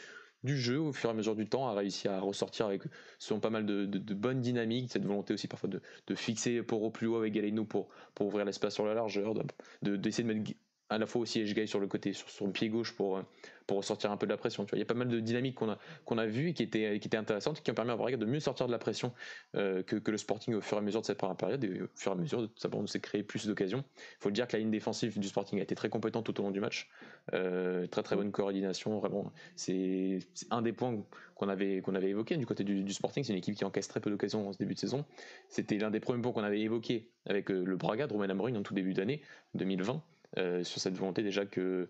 du 0.45 0.57
jeu 0.57 0.79
au 0.79 0.93
fur 0.93 1.09
et 1.09 1.13
à 1.13 1.15
mesure 1.15 1.35
du 1.35 1.47
temps 1.47 1.67
a 1.67 1.73
réussi 1.73 2.07
à 2.07 2.19
ressortir 2.19 2.67
avec 2.67 2.83
selon 3.19 3.39
pas 3.39 3.49
mal 3.49 3.65
de, 3.65 4.13
bonnes 4.13 4.41
dynamiques, 4.41 4.91
cette 4.91 5.05
volonté 5.05 5.33
aussi 5.33 5.47
parfois 5.47 5.69
de, 5.69 5.81
de 6.07 6.15
fixer 6.15 6.63
Poro 6.63 6.89
plus 6.91 7.07
haut 7.07 7.17
avec 7.17 7.33
Galeno 7.33 7.65
pour, 7.65 7.89
pour 8.13 8.27
ouvrir 8.27 8.45
l'espace 8.45 8.73
sur 8.73 8.85
la 8.85 8.93
largeur, 8.93 9.33
d'essayer 9.81 10.23
de, 10.23 10.33
de, 10.33 10.39
mettre 10.39 10.51
à 10.89 10.97
la 10.97 11.05
fois 11.05 11.21
aussi 11.21 11.39
Edgeguy 11.39 11.67
sur 11.67 11.79
le 11.79 11.87
côté, 11.87 12.13
sur 12.13 12.29
son 12.29 12.51
pied 12.51 12.69
gauche 12.69 12.93
pour, 12.95 13.19
pour 13.67 13.77
ressortir 13.77 14.11
un 14.11 14.17
peu 14.17 14.25
de 14.25 14.31
la 14.31 14.37
pression. 14.37 14.65
Tu 14.65 14.71
vois. 14.71 14.77
Il 14.77 14.81
y 14.81 14.83
a 14.83 14.85
pas 14.85 14.93
mal 14.93 15.07
de 15.07 15.19
dynamiques 15.19 15.55
qu'on 15.55 15.69
a, 15.69 15.77
qu'on 16.05 16.17
a 16.17 16.25
vues 16.25 16.49
et 16.49 16.53
qui 16.53 16.63
étaient, 16.63 16.99
qui 16.99 17.07
étaient 17.07 17.17
intéressantes, 17.17 17.61
qui 17.61 17.71
ont 17.71 17.73
permis 17.73 17.91
à 17.91 17.95
Braga 17.95 18.17
de 18.17 18.25
mieux 18.25 18.39
sortir 18.39 18.67
de 18.67 18.71
la 18.71 18.77
pression 18.77 19.11
euh, 19.55 19.83
que, 19.83 19.95
que, 19.95 20.11
le 20.11 20.17
Sporting 20.17 20.53
au 20.53 20.61
fur 20.61 20.77
et 20.77 20.79
à 20.79 20.83
mesure 20.83 21.01
de 21.01 21.05
cette 21.05 21.17
première 21.17 21.37
période 21.37 21.63
et 21.63 21.81
au 21.81 21.87
fur 21.95 22.11
et 22.11 22.15
à 22.15 22.17
mesure 22.17 22.41
de 22.41 22.49
simplement 22.55 22.85
s'est 22.87 22.99
créé 22.99 23.23
plus 23.23 23.47
d'occasions. 23.47 23.83
Il 23.97 24.17
faut 24.19 24.29
le 24.29 24.33
dire 24.33 24.47
que 24.47 24.53
la 24.53 24.59
ligne 24.59 24.71
défensive 24.71 25.17
du 25.19 25.27
Sporting 25.27 25.59
a 25.59 25.63
été 25.63 25.75
très 25.75 25.89
compétente 25.89 26.25
tout 26.25 26.39
au 26.39 26.43
long 26.43 26.51
du 26.51 26.59
match. 26.59 26.89
Euh, 27.33 27.87
très 27.87 28.03
très 28.03 28.15
bonne 28.15 28.31
coordination, 28.31 28.99
vraiment. 28.99 29.31
C'est 29.55 30.19
un 30.51 30.61
des 30.61 30.73
points 30.73 31.03
qu'on 31.33 31.49
avait, 31.49 31.81
qu'on 31.81 31.95
avait 31.95 32.09
évoqué 32.09 32.37
du 32.37 32.45
côté 32.45 32.63
du, 32.63 32.93
Sporting. 32.93 33.23
C'est 33.23 33.33
une 33.33 33.39
équipe 33.39 33.55
qui 33.55 33.65
encaisse 33.65 33.87
très 33.87 33.99
peu 33.99 34.09
d'occasions 34.09 34.47
en 34.47 34.53
ce 34.53 34.57
début 34.59 34.75
de 34.75 34.79
saison. 34.79 35.05
C'était 35.49 35.77
l'un 35.77 35.89
des 35.89 35.99
premiers 35.99 36.21
points 36.21 36.31
qu'on 36.31 36.43
avait 36.43 36.61
évoqué 36.61 37.09
avec 37.25 37.49
euh, 37.49 37.63
le 37.65 37.75
Braga 37.75 38.05
de 38.05 38.13
Romain 38.13 38.29
Amorim 38.29 38.55
en 38.55 38.61
tout 38.61 38.75
début 38.75 38.93
d'année 38.93 39.21
2020. 39.55 40.03
Sur 40.35 40.81
cette 40.81 40.95
volonté 40.95 41.23
déjà 41.23 41.45
que 41.45 41.87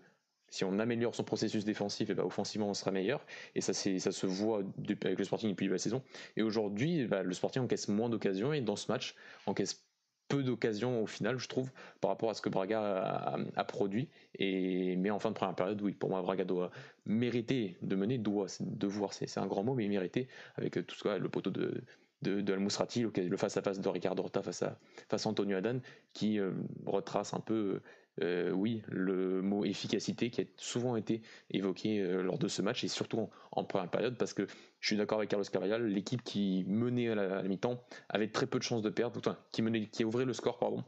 si 0.48 0.64
on 0.64 0.78
améliore 0.78 1.14
son 1.14 1.24
processus 1.24 1.64
défensif, 1.64 2.10
et 2.10 2.14
ben 2.14 2.24
offensivement 2.24 2.68
on 2.68 2.74
sera 2.74 2.90
meilleur. 2.90 3.24
Et 3.54 3.60
ça, 3.60 3.72
ça 3.72 4.12
se 4.12 4.26
voit 4.26 4.62
avec 4.88 5.18
le 5.18 5.24
Sporting 5.24 5.50
depuis 5.50 5.68
la 5.68 5.78
saison. 5.78 6.02
Et 6.36 6.42
aujourd'hui, 6.42 7.06
bah, 7.06 7.22
le 7.22 7.34
Sporting 7.34 7.62
encaisse 7.62 7.88
moins 7.88 8.08
d'occasions 8.08 8.52
et 8.52 8.60
dans 8.60 8.76
ce 8.76 8.90
match 8.90 9.14
encaisse 9.46 9.84
peu 10.28 10.42
d'occasions 10.42 11.02
au 11.02 11.06
final, 11.06 11.38
je 11.38 11.48
trouve, 11.48 11.70
par 12.00 12.10
rapport 12.10 12.30
à 12.30 12.34
ce 12.34 12.42
que 12.42 12.48
Braga 12.48 13.36
a, 13.54 13.64
produit. 13.64 14.08
Et, 14.34 14.96
mais 14.96 15.10
en 15.10 15.20
fin 15.20 15.30
de 15.30 15.34
première 15.34 15.54
période, 15.54 15.80
oui, 15.82 15.92
pour 15.92 16.10
moi, 16.10 16.20
Braga 16.22 16.44
doit 16.44 16.70
mériter 17.04 17.76
de 17.82 17.94
mener, 17.94 18.18
doit, 18.18 18.46
devoir, 18.60 19.12
c'est 19.12 19.38
un 19.38 19.46
grand 19.46 19.62
mot, 19.62 19.74
mais 19.74 19.86
mériter, 19.86 20.26
avec 20.56 20.84
tout 20.86 20.96
ce 20.96 21.16
le 21.16 21.28
poteau 21.28 21.50
de, 21.50 21.80
de, 22.22 22.40
de 22.40 22.52
Al-Mousrati, 22.52 23.02
le 23.02 23.36
face-à-face 23.36 23.80
de 23.80 23.88
Ricardo 23.88 24.24
Horta 24.24 24.42
face 24.42 24.62
à, 24.62 24.78
face 25.08 25.26
à 25.26 25.28
Antonio 25.28 25.56
Adan, 25.56 25.78
qui 26.12 26.40
euh, 26.40 26.50
retrace 26.86 27.32
un 27.32 27.40
peu 27.40 27.80
euh, 28.22 28.50
oui, 28.50 28.82
le 28.88 29.42
mot 29.42 29.64
efficacité 29.64 30.30
qui 30.30 30.40
a 30.40 30.44
souvent 30.56 30.96
été 30.96 31.20
évoqué 31.50 32.00
euh, 32.00 32.22
lors 32.22 32.38
de 32.38 32.48
ce 32.48 32.62
match 32.62 32.82
et 32.82 32.88
surtout 32.88 33.28
en, 33.52 33.64
première 33.64 33.90
période 33.90 34.16
parce 34.16 34.32
que 34.32 34.46
je 34.80 34.86
suis 34.86 34.96
d'accord 34.96 35.18
avec 35.18 35.30
Carlos 35.30 35.44
Carvalhal, 35.44 35.86
l'équipe 35.86 36.22
qui 36.22 36.64
menait 36.66 37.10
à 37.10 37.14
la, 37.14 37.42
mi-temps 37.42 37.82
avait 38.08 38.28
très 38.28 38.46
peu 38.46 38.58
de 38.58 38.64
chances 38.64 38.82
de 38.82 38.90
perdre, 38.90 39.18
enfin, 39.18 39.36
qui 39.52 39.60
menait, 39.62 39.86
qui 39.86 40.04
ouvrait 40.04 40.24
le 40.24 40.32
score, 40.32 40.58
pardon, 40.58 40.82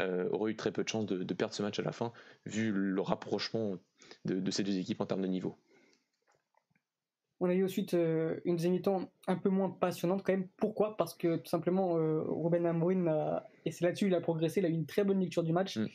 euh, 0.00 0.28
aurait 0.30 0.52
eu 0.52 0.56
très 0.56 0.72
peu 0.72 0.84
de 0.84 0.88
chances 0.88 1.06
de, 1.06 1.34
perdre 1.34 1.54
ce 1.54 1.62
match 1.62 1.78
à 1.78 1.82
la 1.82 1.92
fin 1.92 2.12
vu 2.44 2.70
le 2.70 3.00
rapprochement 3.00 3.76
de, 4.24 4.50
ces 4.50 4.62
deux 4.62 4.76
équipes 4.78 5.00
en 5.00 5.06
termes 5.06 5.22
de 5.22 5.26
niveau. 5.26 5.56
On 7.40 7.48
a 7.48 7.54
eu 7.54 7.64
ensuite 7.64 7.94
euh, 7.94 8.40
une 8.44 8.56
deuxième 8.56 8.74
mi-temps 8.74 9.10
un 9.26 9.36
peu 9.36 9.48
moins 9.48 9.68
passionnante 9.68 10.22
quand 10.22 10.32
même. 10.32 10.48
Pourquoi? 10.56 10.96
Parce 10.96 11.14
que 11.14 11.36
tout 11.36 11.48
simplement, 11.48 11.98
euh, 11.98 12.22
Ruben 12.26 12.64
Amorim, 12.64 13.08
a- 13.08 13.44
et 13.64 13.70
c'est 13.70 13.84
là-dessus 13.84 14.06
il 14.06 14.14
a 14.14 14.20
progressé, 14.20 14.60
il 14.60 14.66
a 14.66 14.68
eu 14.68 14.72
une 14.72 14.86
très 14.86 15.04
bonne 15.04 15.20
lecture 15.20 15.42
du 15.42 15.52
match. 15.52 15.76
Mm. 15.76 15.86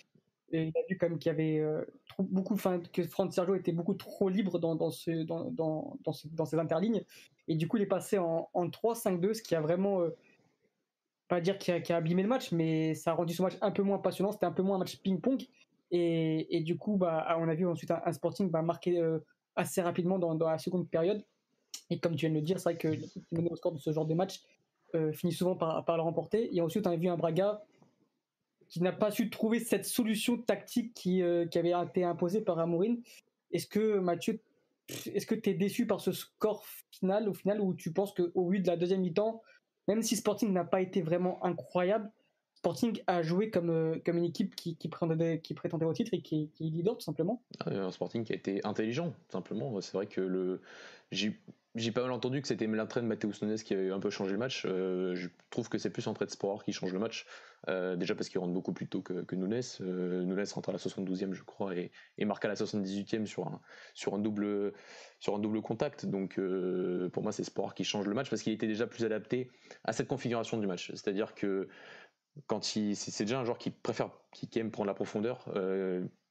Il 0.52 0.72
a 0.76 0.82
vu 0.90 0.98
même 1.02 1.20
qu'il 1.20 1.32
y 1.32 1.34
avait 1.34 1.60
euh, 1.60 1.84
beaucoup, 2.18 2.56
que 2.92 3.04
Franck 3.04 3.34
Sergio 3.34 3.56
était 3.56 3.72
beaucoup 3.72 3.94
trop 3.94 4.30
libre 4.30 4.60
dans, 4.60 4.76
dans, 4.76 4.92
ses 4.92 6.60
interlignes. 6.60 7.04
Et 7.48 7.56
du 7.56 7.68
coup, 7.68 7.78
il 7.78 7.84
est 7.84 7.88
passé 7.88 8.18
en, 8.18 8.50
en 8.54 8.68
3-5-2, 8.68 9.34
ce 9.34 9.42
qui 9.42 9.56
a 9.56 9.62
vraiment, 9.62 10.02
euh, 10.02 10.16
pas 11.28 11.42
dire 11.42 11.58
qui 11.58 11.72
a, 11.72 11.96
abîmé 11.96 12.24
le 12.24 12.30
match, 12.30 12.52
mais 12.52 12.96
ça 12.96 13.12
a 13.12 13.14
rendu 13.14 13.34
ce 13.34 13.42
match 13.42 13.58
un 13.62 13.72
peu 13.72 13.84
moins 13.84 14.00
passionnant. 14.00 14.32
C'était 14.32 14.46
un 14.46 14.52
peu 14.52 14.64
moins 14.64 14.76
un 14.76 14.80
match 14.80 14.98
ping-pong. 14.98 15.46
Et, 15.92 16.58
et 16.58 16.62
du 16.62 16.78
coup, 16.78 16.98
bah, 16.98 17.36
on 17.40 17.48
a 17.48 17.56
vu 17.56 17.68
ensuite 17.68 17.92
un, 17.92 18.12
Sporting 18.12 18.50
bah, 18.50 18.62
marquer 18.62 19.00
euh, 19.00 19.20
assez 19.56 19.82
rapidement 19.82 20.20
dans, 20.20 20.38
la 20.38 20.58
seconde 20.58 20.90
période. 20.90 21.24
Et 21.90 22.00
comme 22.00 22.16
tu 22.16 22.26
viens 22.26 22.30
de 22.30 22.36
le 22.36 22.42
dire, 22.42 22.60
c'est 22.60 22.70
vrai 22.70 22.78
que 22.78 22.88
l'équipe 22.88 23.24
score 23.56 23.72
de 23.72 23.80
ce 23.80 23.92
genre 23.92 24.06
de 24.06 24.14
match 24.14 24.42
euh, 24.96 25.12
finit 25.12 25.34
souvent 25.34 25.56
par, 25.56 25.86
par 25.86 25.98
le 25.98 26.04
remporter. 26.04 26.56
Et 26.56 26.62
ensuite, 26.62 26.86
on 26.88 26.92
a 26.92 26.96
vu 26.96 27.08
un 27.08 27.18
Braga 27.18 27.62
qui 28.70 28.82
n'a 28.82 28.92
pas 28.92 29.12
su 29.12 29.30
trouver 29.30 29.60
cette 29.60 29.86
solution 29.86 30.38
tactique 30.38 30.94
qui, 30.94 31.22
euh, 31.22 31.46
qui 31.46 31.58
avait 31.58 31.74
été 31.88 32.04
imposée 32.04 32.42
par 32.42 32.60
Amorim. 32.60 33.02
Est-ce 33.52 33.68
que 33.68 34.00
Mathieu, 34.00 34.40
est-ce 34.88 35.26
que 35.26 35.36
tu 35.36 35.50
es 35.50 35.54
déçu 35.56 35.88
par 35.88 36.00
ce 36.02 36.12
score 36.12 36.66
final 36.92 37.28
au 37.28 37.34
final 37.34 37.60
où 37.60 37.74
tu 37.74 37.92
penses 37.92 38.14
qu'au 38.14 38.48
vu 38.48 38.60
de 38.60 38.68
la 38.68 38.78
deuxième 38.78 39.02
mi-temps, 39.02 39.42
même 39.88 40.04
si 40.04 40.16
Sporting 40.16 40.54
n'a 40.54 40.64
pas 40.64 40.82
été 40.82 41.02
vraiment 41.02 41.44
incroyable, 41.44 42.12
Sporting 42.54 43.02
a 43.08 43.22
joué 43.24 43.50
comme, 43.50 43.70
euh, 43.70 43.96
comme 44.06 44.18
une 44.18 44.26
équipe 44.26 44.54
qui, 44.54 44.76
qui, 44.76 44.90
prétendait, 44.90 45.40
qui 45.40 45.54
prétendait 45.54 45.86
au 45.86 45.94
titre 45.94 46.14
et 46.14 46.22
qui, 46.22 46.50
qui 46.50 46.68
est 46.68 46.70
leader 46.70 46.96
tout 46.96 47.04
simplement? 47.04 47.42
Euh, 47.68 47.88
Un 47.88 47.92
Sporting 47.92 48.24
qui 48.24 48.34
a 48.34 48.36
été 48.36 48.60
intelligent, 48.66 49.12
tout 49.12 49.32
simplement. 49.32 49.80
C'est 49.82 49.94
vrai 49.94 50.08
que 50.08 50.22
le 50.22 50.62
j'ai 51.12 51.40
j'ai 51.76 51.92
pas 51.92 52.02
mal 52.02 52.12
entendu 52.12 52.42
que 52.42 52.48
c'était 52.48 52.68
l'entrée 52.68 53.02
de 53.02 53.06
Mateus 53.06 53.42
Nunes 53.42 53.56
qui 53.56 53.74
avait 53.74 53.92
un 53.92 54.00
peu 54.00 54.10
changé 54.10 54.32
le 54.32 54.38
match. 54.38 54.66
Euh, 54.66 55.16
je 55.16 55.30
trouve 55.50 55.70
que 55.70 55.78
c'est 55.78 55.90
plus 55.90 56.06
l'entrée 56.06 56.26
de 56.26 56.32
Sporar 56.32 56.64
qui 56.64 56.74
change 56.74 56.92
le 56.92 57.00
match. 57.00 57.26
Euh, 57.68 57.96
déjà 57.96 58.16
parce 58.16 58.30
qu'il 58.30 58.40
rentre 58.40 58.54
beaucoup 58.54 58.74
plus 58.74 58.88
tôt 58.88 59.02
que, 59.02 59.22
que 59.24 59.36
Nunes. 59.36 59.62
Euh, 59.82 60.24
Nunes 60.24 60.46
rentre 60.54 60.70
à 60.70 60.72
la 60.72 60.78
72e, 60.78 61.34
je 61.34 61.44
crois, 61.44 61.76
et, 61.76 61.92
marque 62.26 62.46
à 62.46 62.48
la 62.48 62.56
78e 62.56 63.26
sur 63.26 63.48
un, 63.48 63.62
sur 63.94 64.14
un, 64.14 64.20
double, 64.20 64.74
contact. 65.62 66.06
Donc 66.06 66.40
euh, 66.40 67.10
pour 67.10 67.24
moi, 67.24 67.32
c'est 67.32 67.44
Sporar 67.44 67.74
qui 67.74 67.84
change 67.84 68.08
le 68.08 68.14
match 68.14 68.30
parce 68.30 68.42
qu'il 68.42 68.54
était 68.54 68.68
déjà 68.68 68.88
plus 68.88 69.04
adapté 69.04 69.50
à 69.84 69.94
cette 69.94 70.08
configuration 70.08 70.58
du 70.58 70.68
match. 70.68 70.92
C'est-à-dire 70.92 71.36
que 71.36 71.68
quand 72.48 72.76
il, 72.76 72.96
c'est 72.96 73.26
déjà 73.26 73.40
un 73.40 73.44
joueur 73.44 73.58
qui 73.58 73.72
préfère, 73.72 74.12
qui, 74.32 74.48
aime 74.60 74.72
prendre 74.72 74.88
la 74.88 74.94
profondeur, 74.94 75.50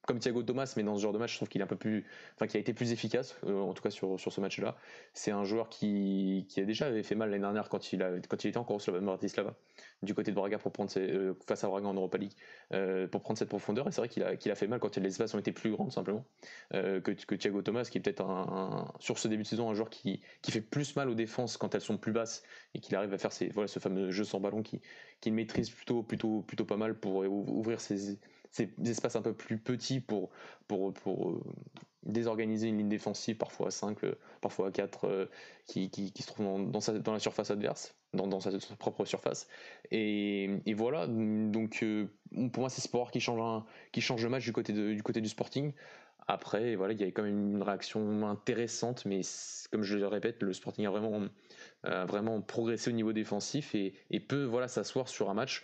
comme 0.09 0.17
Thiago 0.17 0.41
Thomas, 0.41 0.73
mais 0.75 0.81
dans 0.81 0.97
ce 0.97 1.03
genre 1.03 1.13
de 1.13 1.19
match, 1.19 1.33
je 1.33 1.35
trouve 1.35 1.49
qu'il 1.49 1.61
est 1.61 1.63
un 1.63 1.67
peu 1.67 1.75
plus, 1.75 2.03
enfin, 2.33 2.47
qui 2.47 2.57
a 2.57 2.59
été 2.59 2.73
plus 2.73 2.91
efficace, 2.91 3.37
euh, 3.45 3.61
en 3.61 3.75
tout 3.75 3.83
cas 3.83 3.91
sur, 3.91 4.19
sur 4.19 4.33
ce 4.33 4.41
match-là. 4.41 4.75
C'est 5.13 5.29
un 5.29 5.43
joueur 5.43 5.69
qui, 5.69 6.47
qui 6.49 6.59
a 6.59 6.65
déjà 6.65 6.87
avait 6.87 7.03
fait 7.03 7.13
mal 7.13 7.29
l'année 7.29 7.43
dernière 7.43 7.69
quand 7.69 7.93
il, 7.93 8.01
a, 8.01 8.13
quand 8.27 8.43
il 8.43 8.47
était 8.47 8.57
encore 8.57 8.77
au 8.77 9.01
Bratislava, 9.01 9.53
du 10.01 10.15
côté 10.15 10.31
de 10.31 10.35
Braga 10.35 10.57
pour 10.57 10.71
prendre 10.71 10.91
euh, 10.97 11.35
face 11.47 11.63
à 11.63 11.67
Braga 11.67 11.85
en 11.85 11.93
Europa 11.93 12.17
League, 12.17 12.31
euh, 12.73 13.05
pour 13.05 13.21
prendre 13.21 13.37
cette 13.37 13.49
profondeur. 13.49 13.87
Et 13.87 13.91
c'est 13.91 14.01
vrai 14.01 14.09
qu'il 14.09 14.23
a, 14.23 14.35
qu'il 14.35 14.51
a 14.51 14.55
fait 14.55 14.65
mal 14.65 14.79
quand 14.79 14.97
les 14.97 15.09
espaces 15.09 15.35
ont 15.35 15.39
été 15.39 15.51
plus 15.51 15.69
grands, 15.69 15.85
tout 15.85 15.91
simplement, 15.91 16.25
que, 16.71 17.35
Thiago 17.35 17.61
Thomas, 17.61 17.83
qui 17.83 17.99
est 17.99 18.01
peut-être 18.01 18.23
un, 18.23 18.91
sur 18.99 19.19
ce 19.19 19.27
début 19.27 19.43
de 19.43 19.47
saison 19.47 19.69
un 19.69 19.75
joueur 19.75 19.91
qui, 19.91 20.21
qui 20.41 20.51
fait 20.51 20.61
plus 20.61 20.95
mal 20.95 21.07
aux 21.07 21.15
défenses 21.15 21.55
quand 21.55 21.75
elles 21.75 21.81
sont 21.81 21.99
plus 21.99 22.13
basses 22.13 22.41
et 22.73 22.79
qu'il 22.79 22.95
arrive 22.95 23.13
à 23.13 23.19
faire 23.19 23.31
ses, 23.31 23.49
voilà, 23.49 23.67
ce 23.67 23.77
fameux 23.77 24.09
jeu 24.09 24.23
sans 24.23 24.39
ballon 24.39 24.63
qui, 24.63 24.81
qu'il 25.21 25.33
maîtrise 25.33 25.69
plutôt, 25.69 26.01
plutôt, 26.01 26.41
plutôt 26.41 26.65
pas 26.65 26.77
mal 26.77 26.95
pour 26.95 27.17
ouvrir 27.17 27.79
ses, 27.79 28.17
ces 28.51 28.69
espaces 28.85 29.15
un 29.15 29.21
peu 29.21 29.33
plus 29.33 29.57
petits 29.57 29.99
pour, 29.99 30.29
pour, 30.67 30.93
pour 30.93 31.31
euh, 31.31 31.43
désorganiser 32.03 32.67
une 32.67 32.77
ligne 32.77 32.89
défensive, 32.89 33.37
parfois 33.37 33.67
à 33.67 33.71
5, 33.71 34.03
euh, 34.03 34.15
parfois 34.41 34.67
à 34.67 34.71
4, 34.71 35.05
euh, 35.05 35.25
qui, 35.65 35.89
qui, 35.89 36.11
se 36.21 36.27
trouve 36.27 36.45
dans, 36.45 36.79
dans, 36.79 37.13
la 37.13 37.19
surface 37.19 37.51
adverse, 37.51 37.95
dans, 38.13 38.27
dans 38.27 38.39
sa, 38.39 38.51
propre 38.77 39.05
surface. 39.05 39.47
Et, 39.91 40.49
et 40.65 40.73
voilà, 40.73 41.07
donc 41.07 41.85
pour 42.51 42.61
moi, 42.61 42.69
c'est 42.69 42.81
Sport 42.81 43.11
qui 43.11 43.19
change, 43.19 43.63
qui 43.91 44.01
change 44.01 44.23
le 44.23 44.29
match 44.29 44.45
du 44.45 44.53
côté, 44.53 44.73
du 44.73 45.03
côté 45.03 45.21
du 45.21 45.29
Sporting. 45.29 45.73
Après, 46.27 46.75
voilà, 46.75 46.93
il 46.93 46.99
y 46.99 47.03
avait 47.03 47.11
quand 47.11 47.23
même 47.23 47.55
une 47.55 47.63
réaction 47.63 48.27
intéressante, 48.27 49.03
mais 49.05 49.21
comme 49.71 49.81
je 49.81 49.97
le 49.97 50.05
répète, 50.05 50.43
le 50.43 50.53
Sporting 50.53 50.85
a 50.85 50.91
vraiment, 50.91 51.27
a 51.83 52.05
vraiment 52.05 52.39
progressé 52.41 52.91
au 52.91 52.93
niveau 52.93 53.13
défensif 53.13 53.73
et, 53.73 53.93
et 54.11 54.19
peut 54.19 54.43
voilà, 54.43 54.67
s'asseoir 54.67 55.07
sur 55.07 55.31
un 55.31 55.33
match 55.33 55.63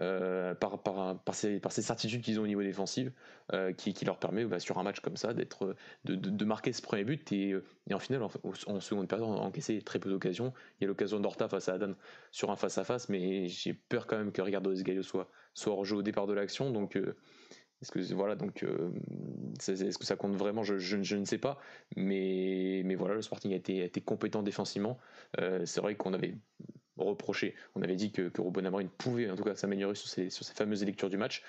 euh, 0.00 0.54
par, 0.54 1.34
ces, 1.34 1.60
certitudes 1.82 2.22
qu'ils 2.22 2.38
ont 2.38 2.44
au 2.44 2.46
niveau 2.46 2.62
défensif, 2.62 3.08
euh, 3.52 3.72
qui, 3.72 4.04
leur 4.04 4.18
permet 4.18 4.44
bah, 4.44 4.60
sur 4.60 4.78
un 4.78 4.84
match 4.84 5.00
comme 5.00 5.16
ça 5.16 5.34
d'être, 5.34 5.74
de, 6.04 6.44
marquer 6.44 6.72
ce 6.72 6.82
premier 6.82 7.04
but 7.04 7.32
et, 7.32 7.54
en 7.92 7.98
final 7.98 8.22
en, 8.22 8.80
seconde 8.80 9.08
période 9.08 9.26
encaissé 9.28 9.82
très 9.82 9.98
peu 9.98 10.08
d'occasions. 10.10 10.52
Il 10.80 10.84
y 10.84 10.86
a 10.86 10.88
l'occasion 10.88 11.18
d'Horta 11.18 11.48
face 11.48 11.68
à 11.68 11.74
Adan 11.74 11.94
sur 12.30 12.50
un 12.50 12.56
face 12.56 12.78
à 12.78 12.84
face, 12.84 13.08
mais 13.08 13.48
j'ai 13.48 13.74
peur 13.74 14.06
quand 14.06 14.16
même 14.16 14.30
que 14.30 14.40
Ricardo 14.40 14.70
Esgaio 14.70 15.02
soit, 15.02 15.28
soit 15.54 15.72
hors 15.72 15.84
jeu 15.84 15.96
au 15.96 16.02
départ 16.02 16.26
de 16.26 16.32
l'action, 16.32 16.70
donc 16.70 16.96
euh, 16.96 17.16
est-ce 17.82 17.90
que 17.90 18.14
voilà 18.14 18.36
donc 18.36 18.64
est-ce 19.68 19.98
que 19.98 20.04
ça 20.04 20.16
compte 20.16 20.34
vraiment? 20.34 20.62
Je, 20.62 20.96
ne 20.96 21.24
sais 21.24 21.38
pas. 21.38 21.58
Mais, 21.96 22.82
mais 22.84 22.96
voilà 22.96 23.14
le 23.14 23.22
Sporting 23.22 23.52
a 23.52 23.56
été, 23.56 24.00
compétent 24.00 24.42
défensivement. 24.42 24.98
C'est 25.36 25.80
vrai 25.80 25.94
qu'on 25.94 26.12
avait 26.12 26.34
reproché 26.98 27.54
on 27.74 27.82
avait 27.82 27.96
dit 27.96 28.12
que, 28.12 28.28
que 28.28 28.42
pouvait 28.98 29.30
en 29.30 29.36
tout 29.36 29.44
cas 29.44 29.54
s'améliorer 29.54 29.94
sur 29.94 30.08
ces 30.08 30.54
fameuses 30.54 30.84
lectures 30.84 31.10
du 31.10 31.16
match. 31.16 31.42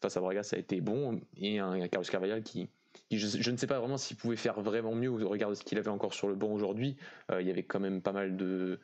Face 0.00 0.16
à 0.16 0.20
Braga 0.20 0.42
ça 0.42 0.56
a 0.56 0.58
été 0.58 0.80
bon. 0.80 1.20
Et 1.36 1.58
un, 1.58 1.72
un 1.72 1.88
Carlos 1.88 2.08
Carvalhal 2.10 2.42
qui, 2.42 2.68
je, 3.10 3.50
ne 3.50 3.56
sais 3.56 3.66
pas 3.66 3.78
vraiment 3.78 3.96
s'il 3.96 4.16
pouvait 4.16 4.36
faire 4.36 4.60
vraiment 4.60 4.94
mieux 4.94 5.10
au 5.10 5.28
regard 5.28 5.50
de 5.50 5.54
ce 5.54 5.62
qu'il 5.62 5.78
avait 5.78 5.90
encore 5.90 6.14
sur 6.14 6.28
le 6.28 6.34
banc 6.34 6.52
aujourd'hui. 6.52 6.96
Euh, 7.30 7.40
il 7.42 7.48
y 7.48 7.50
avait 7.50 7.64
quand 7.64 7.80
même 7.80 8.02
pas 8.02 8.12
mal 8.12 8.36
de 8.36 8.80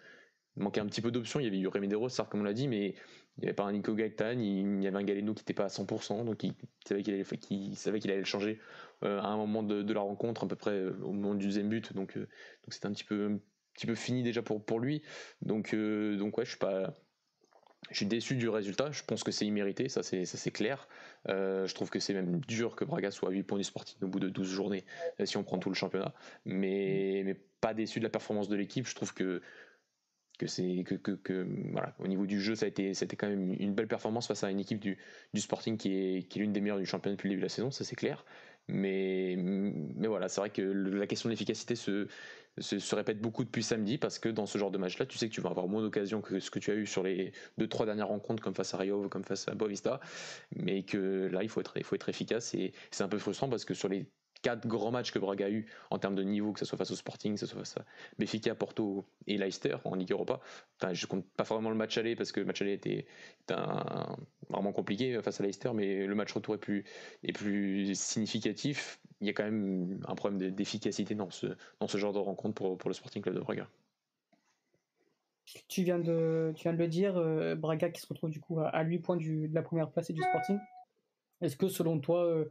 il 0.57 0.63
manquait 0.63 0.81
un 0.81 0.87
petit 0.87 1.03
peu 1.03 1.11
d'options. 1.11 1.41
Il 1.41 1.45
y 1.45 1.47
avait 1.47 1.59
eu 1.59 1.69
Rémi 1.69 1.89
Deros 1.89 2.09
comme 2.31 2.41
on 2.41 2.45
l'a 2.45 2.55
dit 2.55 2.69
mais 2.69 2.95
il 3.39 3.43
n'y 3.43 3.49
avait 3.49 3.55
pas 3.55 3.65
un 3.65 3.73
Nico 3.73 3.95
Gaetan, 3.95 4.39
il 4.39 4.83
y 4.83 4.87
avait 4.87 4.97
un 4.97 5.03
Galeno 5.03 5.35
qui 5.35 5.43
n'était 5.43 5.53
pas 5.53 5.65
à 5.65 5.69
100%, 5.69 6.25
donc 6.25 6.43
il 6.43 6.55
savait 6.87 7.03
qu'il 7.03 7.13
allait, 8.11 8.19
le 8.19 8.25
changer 8.25 8.59
euh, 9.05 9.21
à 9.21 9.27
un 9.27 9.37
moment 9.37 9.63
de, 9.63 9.93
la 9.93 10.01
rencontre, 10.01 10.45
à 10.45 10.49
peu 10.49 10.57
près 10.57 10.71
euh, 10.71 10.97
au 11.03 11.13
moment 11.13 11.35
du 11.35 11.45
deuxième 11.45 11.69
but, 11.69 11.93
donc 11.93 12.17
euh, 12.17 12.29
donc 12.65 12.79
un 12.83 12.93
petit 12.93 13.05
peu 13.05 13.39
petit 13.77 13.87
peu 13.87 13.95
fini 13.95 14.23
déjà 14.23 14.43
pour 14.43 14.65
pour 14.65 14.81
lui. 14.81 15.03
Donc 15.43 15.75
euh, 15.75 16.17
donc 16.17 16.39
ouais, 16.39 16.45
je 16.45 16.51
suis 16.51 16.59
pas 16.59 16.97
je 17.91 17.97
suis 17.99 18.07
déçu 18.07 18.35
du 18.35 18.49
résultat, 18.49 18.91
je 18.91 19.03
pense 19.05 19.23
que 19.23 19.31
c'est 19.31 19.47
immérité, 19.47 19.89
ça 19.89 20.03
c'est 20.03 20.25
ça 20.25 20.37
c'est 20.39 20.51
clair. 20.51 20.89
Euh, 21.29 21.67
je 21.67 21.75
trouve 21.75 21.91
que 21.91 22.01
c'est 22.01 22.15
même 22.15 22.41
dur 22.41 22.75
que 22.75 22.85
Braga 22.85 23.11
soit 23.11 23.29
à 23.29 23.33
8 23.33 23.45
points 23.45 23.59
du 23.59 23.65
Sporting 23.65 23.99
au 24.03 24.09
bout 24.09 24.19
de 24.19 24.29
12 24.29 24.49
journées 24.49 24.85
euh, 25.21 25.27
si 25.27 25.37
on 25.37 25.45
prend 25.45 25.59
tout 25.59 25.69
le 25.69 25.75
championnat, 25.75 26.13
mais 26.45 27.23
mais 27.25 27.35
pas 27.61 27.75
déçu 27.75 28.01
de 28.01 28.05
la 28.05 28.11
performance 28.11 28.49
de 28.49 28.57
l'équipe, 28.57 28.87
je 28.87 28.95
trouve 28.95 29.15
que 29.15 29.41
que 30.39 30.47
c'est 30.47 30.85
que, 30.85 30.95
que, 30.95 31.47
voilà 31.73 31.95
au 31.99 32.07
niveau 32.09 32.27
du 32.27 32.41
jeu 32.43 32.55
ça 32.55 32.67
a 32.67 32.69
été 32.69 32.93
c'était 32.93 33.17
quand 33.17 33.29
même 33.29 33.55
une 33.59 33.75
belle 33.75 33.89
performance 33.89 34.27
face 34.27 34.45
à 34.45 34.51
une 34.51 34.61
équipe 34.61 34.81
du, 34.81 34.99
du 35.33 35.41
Sporting 35.41 35.79
qui 35.79 35.95
est 35.95 36.29
qui 36.29 36.39
est 36.39 36.43
l'une 36.43 36.53
des 36.53 36.61
meilleures 36.61 36.79
du 36.79 36.85
championnat 36.85 37.17
depuis 37.17 37.29
le 37.29 37.35
début 37.35 37.41
de 37.41 37.47
la 37.47 37.51
saison 37.51 37.71
ça 37.71 37.85
c'est 37.85 37.97
clair 37.97 38.27
mais 38.69 39.35
mais 39.39 40.09
voilà 40.09 40.29
c'est 40.29 40.41
vrai 40.43 40.51
que 40.51 40.61
la 40.61 41.07
question 41.07 41.29
de 41.29 41.33
l'efficacité 41.33 41.75
se, 41.75 42.09
se 42.59 42.79
se 42.79 42.95
répète 42.95 43.21
beaucoup 43.21 43.45
depuis 43.45 43.63
samedi 43.63 43.99
parce 43.99 44.19
que 44.19 44.29
dans 44.29 44.47
ce 44.47 44.59
genre 44.59 44.71
de 44.71 44.79
match 44.79 44.99
là 44.99 45.07
tu 45.07 45.19
sais 45.19 45.29
que 45.29 45.35
tu 45.35 45.41
vas 45.41 45.51
avoir 45.51 45.69
moins 45.69 45.83
d'occasions 45.83 46.21
que 46.23 46.41
ce 46.41 46.51
que 46.51 46.59
tu 46.59 46.71
as 46.71 46.75
eu 46.75 46.87
sur 46.87 47.03
les 47.03 47.33
deux 47.59 47.69
trois 47.69 47.87
dernières 47.87 48.09
rencontres 48.09 48.43
comme 48.43 48.55
face 48.55 48.75
à 48.75 48.79
Rio 48.79 49.09
comme 49.09 49.25
face 49.25 49.49
à 49.49 49.55
Boavista 49.55 50.01
mais 50.55 50.83
que 50.85 51.29
là 51.33 51.43
il 51.43 51.49
faut 51.49 51.61
être 51.61 51.77
il 51.77 51.85
faut 51.85 51.95
être 51.97 52.09
efficace 52.09 52.55
et 52.55 52.73
c'est 52.91 53.05
un 53.05 53.09
peu 53.09 53.19
frustrant 53.19 53.49
parce 53.49 53.65
que 53.65 53.75
sur 53.75 53.89
les 53.89 54.11
quatre 54.47 54.67
grands 54.69 54.93
matchs 54.93 55.11
que 55.11 55.19
Braga 55.19 55.47
a 55.47 55.51
eu 55.51 55.67
en 55.91 55.99
termes 55.99 56.15
de 56.15 56.23
niveau, 56.23 56.53
que 56.53 56.61
ce 56.61 56.65
soit 56.65 56.79
face 56.79 56.93
au 56.93 56.95
Sporting, 56.95 57.35
que 57.35 57.41
ce 57.41 57.47
soit 57.47 57.59
face 57.59 57.77
à 57.79 57.85
Benfica, 58.17 58.55
Porto 58.55 59.05
et 59.27 59.39
Leicester 59.39 59.77
en 59.85 59.97
Ligue 59.97 60.13
Europa. 60.13 60.39
Enfin, 60.81 60.95
je 60.95 61.05
compte 61.07 61.27
pas 61.37 61.43
vraiment 61.43 61.71
le 61.71 61.75
match 61.77 61.99
aller 61.99 62.15
parce 62.15 62.31
que 62.31 62.39
le 62.39 62.47
match 62.47 62.63
aller 62.63 62.75
était, 62.75 63.07
un- 63.51 64.17
vraiment 64.49 64.73
compliqué 64.73 65.21
face 65.21 65.41
à 65.41 65.45
Leicester, 65.45 65.73
mais 65.75 66.07
le 66.07 66.15
match 66.15 66.33
retour 66.33 66.55
est 66.55 66.59
plus, 66.59 66.85
est 67.25 67.33
plus 67.33 67.99
significatif. 67.99 69.01
Il 69.21 69.27
y 69.27 69.31
a 69.31 69.33
quand 69.33 69.43
même 69.45 70.01
un 70.07 70.15
problème 70.15 70.39
de- 70.41 70.51
d'efficacité 70.51 71.17
dans 71.17 71.31
ce, 71.31 71.49
dans 71.81 71.89
ce 71.89 71.99
genre 71.99 72.13
de 72.13 72.19
rencontre 72.21 72.55
pour, 72.55 72.79
pour 72.79 72.89
le 72.89 72.95
Sporting 72.95 73.23
Club 73.23 73.35
de 73.35 73.41
Braga. 73.41 73.69
Tu 75.69 75.83
viens 75.83 75.99
de, 75.99 76.53
tu 76.57 76.63
viens 76.63 76.73
de 76.73 76.79
le 76.79 76.89
dire, 76.89 77.17
euh, 77.17 77.55
Braga 77.57 77.91
qui 77.91 78.01
se 78.01 78.07
retrouve 78.07 78.31
du 78.31 78.41
coup 78.41 78.61
à, 78.61 78.69
à 78.69 78.83
8 78.85 78.99
points 79.01 79.17
de 79.17 79.49
la 79.53 79.63
première 79.63 79.91
place 79.91 80.09
et 80.11 80.13
du 80.13 80.21
Sporting. 80.23 80.59
Est-ce 81.41 81.57
que 81.57 81.69
selon 81.69 81.99
toi, 82.01 82.25
euh, 82.25 82.51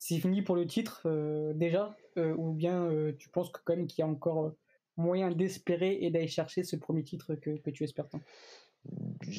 c'est 0.00 0.18
fini 0.18 0.40
pour 0.40 0.56
le 0.56 0.66
titre 0.66 1.02
euh, 1.04 1.52
déjà 1.52 1.94
euh, 2.16 2.34
Ou 2.36 2.52
bien 2.52 2.84
euh, 2.84 3.12
tu 3.18 3.28
penses 3.28 3.52
que 3.52 3.60
quand 3.62 3.76
même 3.76 3.86
qu'il 3.86 4.00
y 4.00 4.02
a 4.02 4.08
encore 4.08 4.54
moyen 4.96 5.30
d'espérer 5.30 5.98
et 6.00 6.10
d'aller 6.10 6.26
chercher 6.26 6.64
ce 6.64 6.74
premier 6.74 7.04
titre 7.04 7.34
que, 7.34 7.58
que 7.58 7.70
tu 7.70 7.84
espères 7.84 8.08
tant? 8.08 8.20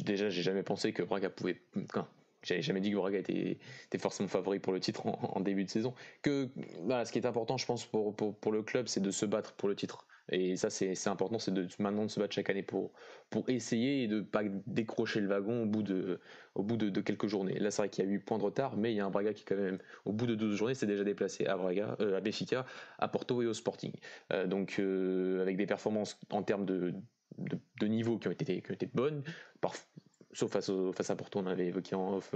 Déjà, 0.06 0.30
j'ai 0.30 0.44
jamais 0.44 0.62
pensé 0.62 0.94
que 0.94 1.02
Braga 1.02 1.32
pouvait. 1.32 1.64
j'avais 2.44 2.62
jamais 2.62 2.80
dit 2.80 2.92
que 2.92 2.96
Braga 2.96 3.18
était, 3.18 3.58
était 3.88 3.98
forcément 3.98 4.30
favori 4.30 4.60
pour 4.60 4.72
le 4.72 4.80
titre 4.80 5.08
en, 5.08 5.40
début 5.40 5.66
de 5.66 5.70
saison. 5.70 5.96
Que 6.22 6.50
ce 6.56 7.12
qui 7.12 7.18
est 7.18 7.26
important, 7.26 7.58
je 7.58 7.66
pense, 7.66 7.86
pour, 7.86 8.16
pour, 8.16 8.36
pour 8.36 8.52
le 8.52 8.62
club, 8.62 8.88
c'est 8.88 9.02
de 9.02 9.10
se 9.10 9.26
battre 9.26 9.54
pour 9.54 9.68
le 9.68 9.76
titre. 9.76 10.06
Et 10.32 10.56
ça, 10.56 10.70
c'est 10.70 11.08
important, 11.08 11.40
c'est 11.40 11.54
de 11.54 11.68
maintenant 11.80 12.06
de 12.06 12.10
se 12.10 12.20
battre 12.20 12.34
chaque 12.34 12.50
année 12.50 12.64
pour, 12.64 12.92
pour 13.30 13.50
essayer 13.50 14.04
et 14.04 14.08
de 14.08 14.18
ne 14.18 14.22
pas 14.22 14.44
décrocher 14.66 15.20
le 15.20 15.28
wagon 15.28 15.64
au 15.64 15.66
bout 15.66 15.84
de, 15.84 16.20
au 16.56 16.64
bout 16.64 16.78
de, 16.78 17.02
quelques 17.02 17.28
journées. 17.28 17.60
Là, 17.60 17.70
c'est 17.70 17.82
vrai 17.82 17.90
qu'il 17.90 18.06
y 18.06 18.08
a 18.08 18.12
eu 18.12 18.20
point 18.20 18.38
de 18.38 18.44
retard, 18.44 18.78
mais 18.78 18.94
il 18.94 18.96
y 18.96 19.02
a 19.02 19.06
un 19.06 19.10
Braga 19.10 19.34
qui, 19.34 19.44
quand 19.44 19.58
même, 19.58 19.80
au 20.06 20.14
bout 20.14 20.28
de 20.28 20.36
12 20.36 20.56
journées, 20.56 20.74
s'est 20.74 20.88
déjà 20.88 21.04
déplacé 21.04 21.46
à 21.48 21.58
Braga, 21.58 21.98
euh, 22.00 22.18
à 22.18 22.22
Béfica, 22.22 22.66
à 22.98 23.08
Porto 23.10 23.42
et 23.42 23.46
au 23.46 23.54
Sporting. 23.54 23.92
Euh, 24.32 24.48
donc, 24.48 24.78
euh, 24.80 25.42
avec 25.42 25.58
des 25.58 25.66
performances 25.66 26.18
en 26.30 26.44
termes 26.44 26.66
de, 26.66 26.94
de, 27.38 27.88
niveau 27.88 28.18
qui 28.18 28.30
ont 28.30 28.32
été, 28.32 28.62
qui 28.62 28.72
ont 28.72 28.74
été 28.74 28.86
bonnes, 28.86 29.24
sauf 30.32 30.50
face, 30.50 30.72
face, 30.96 31.10
à 31.10 31.16
Porto, 31.18 31.40
on 31.40 31.46
avait 31.46 31.68
évoqué 31.68 31.94
en 31.96 32.16
off 32.16 32.34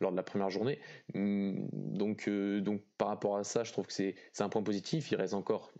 lors 0.00 0.10
de 0.10 0.16
la 0.16 0.24
première 0.24 0.50
journée. 0.50 0.80
Hum, 1.14 1.68
donc, 1.72 2.28
donc 2.28 2.82
par 2.98 3.06
rapport 3.06 3.36
à 3.36 3.44
ça, 3.44 3.62
je 3.62 3.70
trouve 3.70 3.86
que 3.86 3.92
c'est 3.92 4.16
un 4.40 4.48
point 4.48 4.64
positif. 4.64 5.12
Il 5.12 5.16
reste 5.16 5.34
encore 5.34 5.72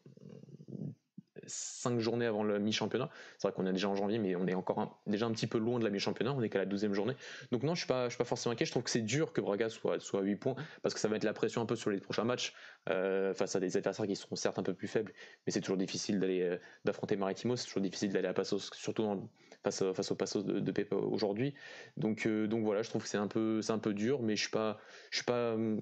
cinq 1.46 1.98
journées 2.00 2.26
avant 2.26 2.42
le 2.42 2.58
mi-championnat. 2.58 3.10
C'est 3.38 3.48
vrai 3.48 3.54
qu'on 3.54 3.66
est 3.66 3.72
déjà 3.72 3.88
en 3.88 3.94
janvier, 3.94 4.18
mais 4.18 4.36
on 4.36 4.46
est 4.46 4.54
encore 4.54 5.00
déjà 5.06 5.26
un 5.26 5.32
petit 5.32 5.46
peu 5.46 5.58
loin 5.58 5.78
de 5.78 5.84
la 5.84 5.90
mi-championnat. 5.90 6.32
On 6.32 6.42
est 6.42 6.48
qu'à 6.48 6.58
la 6.58 6.66
12e 6.66 6.92
journée. 6.92 7.14
Donc 7.52 7.62
non, 7.62 7.74
je 7.74 7.80
suis 7.80 7.88
pas, 7.88 8.04
je 8.04 8.10
suis 8.10 8.18
pas 8.18 8.24
forcément 8.24 8.52
inquiet. 8.52 8.66
Je 8.66 8.70
trouve 8.70 8.82
que 8.82 8.90
c'est 8.90 9.02
dur 9.02 9.32
que 9.32 9.40
Braga 9.40 9.68
soit, 9.68 10.00
soit 10.00 10.20
à 10.20 10.22
8 10.22 10.36
points 10.36 10.56
parce 10.82 10.94
que 10.94 11.00
ça 11.00 11.08
va 11.08 11.14
mettre 11.14 11.26
la 11.26 11.32
pression 11.32 11.60
un 11.62 11.66
peu 11.66 11.76
sur 11.76 11.90
les 11.90 11.98
prochains 11.98 12.24
matchs 12.24 12.54
euh, 12.88 13.34
face 13.34 13.56
à 13.56 13.60
des 13.60 13.76
adversaires 13.76 14.06
qui 14.06 14.16
seront 14.16 14.36
certes 14.36 14.58
un 14.58 14.62
peu 14.62 14.74
plus 14.74 14.88
faibles, 14.88 15.12
mais 15.46 15.52
c'est 15.52 15.60
toujours 15.60 15.76
difficile 15.76 16.20
d'aller 16.20 16.42
euh, 16.42 16.56
d'affronter 16.84 17.16
Maritimo. 17.16 17.56
C'est 17.56 17.66
toujours 17.66 17.82
difficile 17.82 18.12
d'aller 18.12 18.28
à 18.28 18.34
Passos, 18.34 18.70
surtout 18.74 19.28
face, 19.62 19.82
face 19.92 20.10
au 20.10 20.14
Passos 20.14 20.44
de, 20.44 20.72
Pepe 20.72 20.92
aujourd'hui. 20.92 21.54
Donc, 21.96 22.26
euh, 22.26 22.46
donc 22.46 22.64
voilà, 22.64 22.82
je 22.82 22.90
trouve 22.90 23.02
que 23.02 23.08
c'est 23.08 23.18
un 23.18 23.28
peu, 23.28 23.62
c'est 23.62 23.72
un 23.72 23.78
peu 23.78 23.94
dur, 23.94 24.22
mais 24.22 24.36
je 24.36 24.42
suis 24.42 24.50
pas, 24.50 24.78
je 25.10 25.18
suis 25.18 25.24
pas 25.24 25.54
hum, 25.54 25.80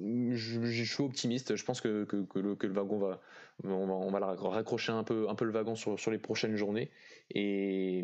je, 0.00 0.84
suis 0.84 1.02
optimiste. 1.02 1.56
Je 1.56 1.64
pense 1.64 1.80
que, 1.80 2.04
que, 2.04 2.16
le, 2.38 2.54
que 2.54 2.66
le, 2.66 2.72
wagon 2.72 2.98
va, 2.98 3.20
on 3.64 3.86
va, 3.86 3.94
on 3.94 4.10
va 4.10 4.50
raccrocher 4.50 4.92
un 4.92 5.04
peu, 5.04 5.28
un 5.28 5.34
peu 5.34 5.44
le 5.44 5.52
wagon 5.52 5.74
sur, 5.74 5.98
sur 5.98 6.10
les 6.10 6.18
prochaines 6.18 6.56
journées. 6.56 6.90
Et, 7.30 7.98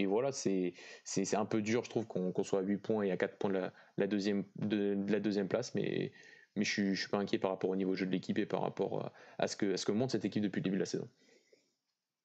et, 0.00 0.06
voilà, 0.06 0.32
c'est, 0.32 0.74
c'est, 1.04 1.36
un 1.36 1.44
peu 1.44 1.62
dur, 1.62 1.84
je 1.84 1.90
trouve, 1.90 2.06
qu'on, 2.06 2.32
soit 2.42 2.60
à 2.60 2.62
8 2.62 2.76
points 2.78 3.02
et 3.02 3.10
à 3.10 3.16
4 3.16 3.36
points 3.38 3.50
de 3.50 3.58
la, 3.58 3.72
la 3.96 4.06
deuxième, 4.06 4.44
de, 4.56 4.96
la 5.08 5.20
deuxième 5.20 5.48
place. 5.48 5.74
Mais, 5.74 6.12
mais 6.56 6.64
je 6.64 6.72
suis, 6.72 6.94
je 6.94 7.00
suis 7.00 7.10
pas 7.10 7.18
inquiet 7.18 7.38
par 7.38 7.50
rapport 7.50 7.70
au 7.70 7.76
niveau 7.76 7.94
jeu 7.94 8.06
de 8.06 8.10
l'équipe 8.10 8.38
et 8.38 8.46
par 8.46 8.62
rapport 8.62 9.12
à, 9.38 9.46
ce, 9.46 9.56
que, 9.56 9.74
à 9.74 9.76
ce 9.76 9.86
que 9.86 9.92
montre 9.92 10.12
cette 10.12 10.24
équipe 10.24 10.42
depuis 10.42 10.60
le 10.60 10.64
début 10.64 10.76
de 10.76 10.82
la 10.82 10.86
saison. 10.86 11.08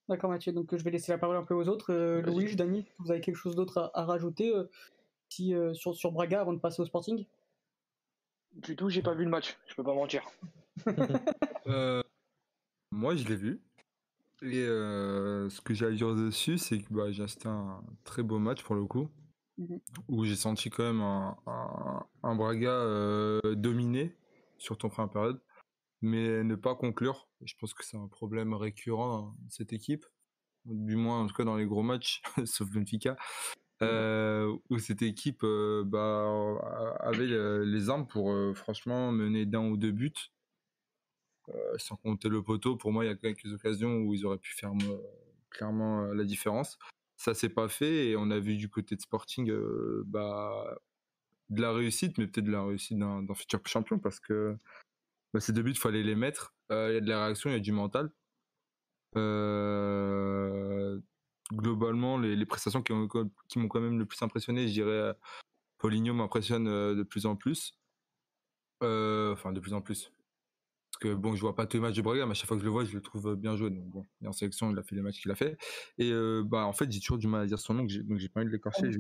D'accord 0.10 0.30
Mathieu, 0.30 0.52
donc 0.52 0.76
je 0.76 0.84
vais 0.84 0.92
laisser 0.92 1.14
la 1.14 1.18
parole 1.18 1.38
un 1.38 1.46
peu 1.46 1.54
aux 1.54 1.68
autres. 1.70 1.94
Euh, 1.94 2.22
Louis, 2.22 2.56
Dani, 2.56 2.86
vous 3.00 3.12
avez 3.12 3.22
quelque 3.22 3.38
chose 3.38 3.56
d'autre 3.56 3.92
à, 3.94 4.04
rajouter 4.04 4.54
euh, 4.54 4.70
si, 5.30 5.54
euh, 5.54 5.74
sur, 5.74 5.96
sur 5.96 6.12
Braga 6.12 6.42
avant 6.42 6.54
de 6.54 6.60
passer 6.60 6.82
au 6.82 6.86
Sporting? 6.86 7.26
Du 8.54 8.76
tout, 8.76 8.90
j'ai 8.90 9.02
pas 9.02 9.14
vu 9.14 9.24
le 9.24 9.30
match, 9.30 9.58
je 9.68 9.76
peux 9.76 9.84
pas 9.84 9.94
mentir. 9.94 10.30
Euh, 11.68 12.04
moi, 12.94 13.16
je 13.16 13.28
l'ai 13.28 13.36
vu. 13.36 13.62
Et 14.42 14.60
euh, 14.60 15.50
ce 15.50 15.62
que 15.62 15.74
j'ai 15.74 15.86
à 15.86 15.92
dire 15.92 16.16
dessus, 16.16 16.58
c'est 16.58 16.80
que 16.80 16.94
bah, 16.94 17.12
j'ai 17.12 17.24
assisté 17.24 17.48
un 17.48 17.82
très 18.04 18.24
beau 18.24 18.40
match 18.40 18.62
pour 18.64 18.76
le 18.76 18.86
coup, 18.86 19.10
mhm. 19.58 19.80
où 20.10 20.26
j'ai 20.26 20.36
senti 20.36 20.70
quand 20.70 20.84
même 20.84 21.02
un, 21.02 22.36
Braga 22.36 22.70
euh, 22.70 23.56
dominé, 23.56 24.16
surtout 24.58 24.88
en 24.88 24.90
première 24.90 25.12
période, 25.12 25.42
mais 26.02 26.44
ne 26.44 26.56
pas 26.56 26.76
conclure. 26.76 27.30
Je 27.44 27.54
pense 27.60 27.74
que 27.74 27.86
c'est 27.86 27.98
un 27.98 28.08
problème 28.08 28.54
récurrent 28.54 29.34
dans 29.42 29.50
cette 29.50 29.72
équipe, 29.72 30.06
du 30.66 30.98
moins 30.98 31.22
en 31.22 31.28
tout 31.28 31.36
cas 31.36 31.46
dans 31.46 31.56
les 31.56 31.66
gros 31.66 31.84
matchs, 31.84 32.22
sauf 32.46 32.70
Benfica. 32.70 33.16
Euh, 33.82 34.56
où 34.70 34.78
cette 34.78 35.02
équipe 35.02 35.46
bah, 35.86 36.96
avait 37.02 37.28
les 37.66 37.90
armes 37.90 38.08
pour 38.08 38.34
franchement 38.56 39.12
mener 39.12 39.46
d'un 39.46 39.68
ou 39.68 39.78
deux 39.78 39.92
buts. 39.92 40.32
Sans 41.78 41.96
compter 41.98 42.30
le 42.30 42.42
poteau, 42.42 42.76
pour 42.76 42.92
moi, 42.92 43.06
il 43.06 43.08
y 43.08 43.12
a 43.12 43.16
quelques 43.16 43.52
occasions 43.54 43.98
où 43.98 44.14
ils 44.14 44.26
auraient 44.26 44.38
pu 44.38 44.54
faire 44.54 44.72
clairement 45.50 46.06
la 46.14 46.24
différence. 46.24 46.80
Ça 47.18 47.34
s'est 47.34 47.50
pas 47.50 47.70
fait 47.70 48.10
et 48.10 48.16
on 48.18 48.32
a 48.32 48.40
vu 48.40 48.58
du 48.58 48.70
côté 48.70 48.96
de 48.96 49.02
Sporting 49.02 49.52
bah, 50.06 50.80
de 51.50 51.62
la 51.62 51.72
réussite, 51.74 52.18
mais 52.18 52.28
peut-être 52.28 52.46
de 52.46 52.52
la 52.52 52.64
réussite 52.64 52.98
d'un 52.98 53.34
futur 53.36 53.60
champion 53.66 54.00
parce 54.00 54.20
que 54.20 54.58
bah, 55.34 55.40
ces 55.40 55.54
deux 55.54 55.64
buts, 55.64 55.72
il 55.72 55.78
fallait 55.78 56.04
les 56.04 56.16
mettre. 56.16 56.54
Il 56.70 56.76
y 56.76 56.98
a 56.98 57.02
de 57.02 57.10
la 57.10 57.26
réaction, 57.26 57.50
il 57.50 57.54
y 57.54 57.58
a 57.58 57.60
du 57.60 57.72
mental. 57.72 58.12
Euh, 59.16 61.00
globalement, 61.52 62.18
les, 62.18 62.46
prestations 62.46 62.82
qui, 62.82 62.94
m'ont 62.94 63.08
quand 63.68 63.82
même 63.82 64.00
le 64.00 64.06
plus 64.06 64.22
impressionné, 64.22 64.68
je 64.68 64.74
dirais, 64.74 64.92
euh, 64.92 65.14
Paulinho 65.78 66.14
m'impressionne 66.14 66.68
euh, 66.68 66.96
de 66.96 67.04
plus 67.04 67.26
en 67.26 67.36
plus. 67.36 67.78
Euh, 68.84 69.34
enfin, 69.34 69.52
de 69.54 69.60
plus 69.60 69.74
en 69.74 69.82
plus. 69.82 70.12
Que 71.04 71.14
bon, 71.14 71.36
je 71.36 71.42
vois 71.42 71.56
pas 71.56 71.66
tous 71.66 71.78
les 71.78 71.82
matchs 71.82 71.96
du 71.96 72.02
Braga, 72.02 72.26
mais 72.26 72.32
à 72.32 72.34
chaque 72.34 72.48
fois 72.48 72.56
que 72.56 72.62
je 72.62 72.66
le 72.66 72.72
vois, 72.72 72.86
je 72.86 72.94
le 72.94 73.02
trouve 73.02 73.36
bien 73.36 73.56
joué. 73.58 73.70
Donc 73.70 73.86
bon, 73.86 74.06
en 74.26 74.32
sélection, 74.32 74.72
il 74.72 74.78
a 74.78 74.84
fait 74.84 74.96
les 74.96 75.02
matchs 75.02 75.22
qu'il 75.22 75.32
a 75.32 75.36
fait. 75.36 75.58
Et 75.98 76.12
bah, 76.46 76.66
en 76.66 76.74
fait, 76.74 76.92
j'ai 76.92 77.00
toujours 77.00 77.18
du 77.18 77.28
mal 77.28 77.42
à 77.42 77.46
dire 77.46 77.60
son 77.60 77.74
nom, 77.74 77.84
donc 77.84 78.18
j'ai 78.18 78.30
pas 78.30 78.40
envie 78.40 78.48
de 78.48 78.54
l'écorcher. 78.54 78.92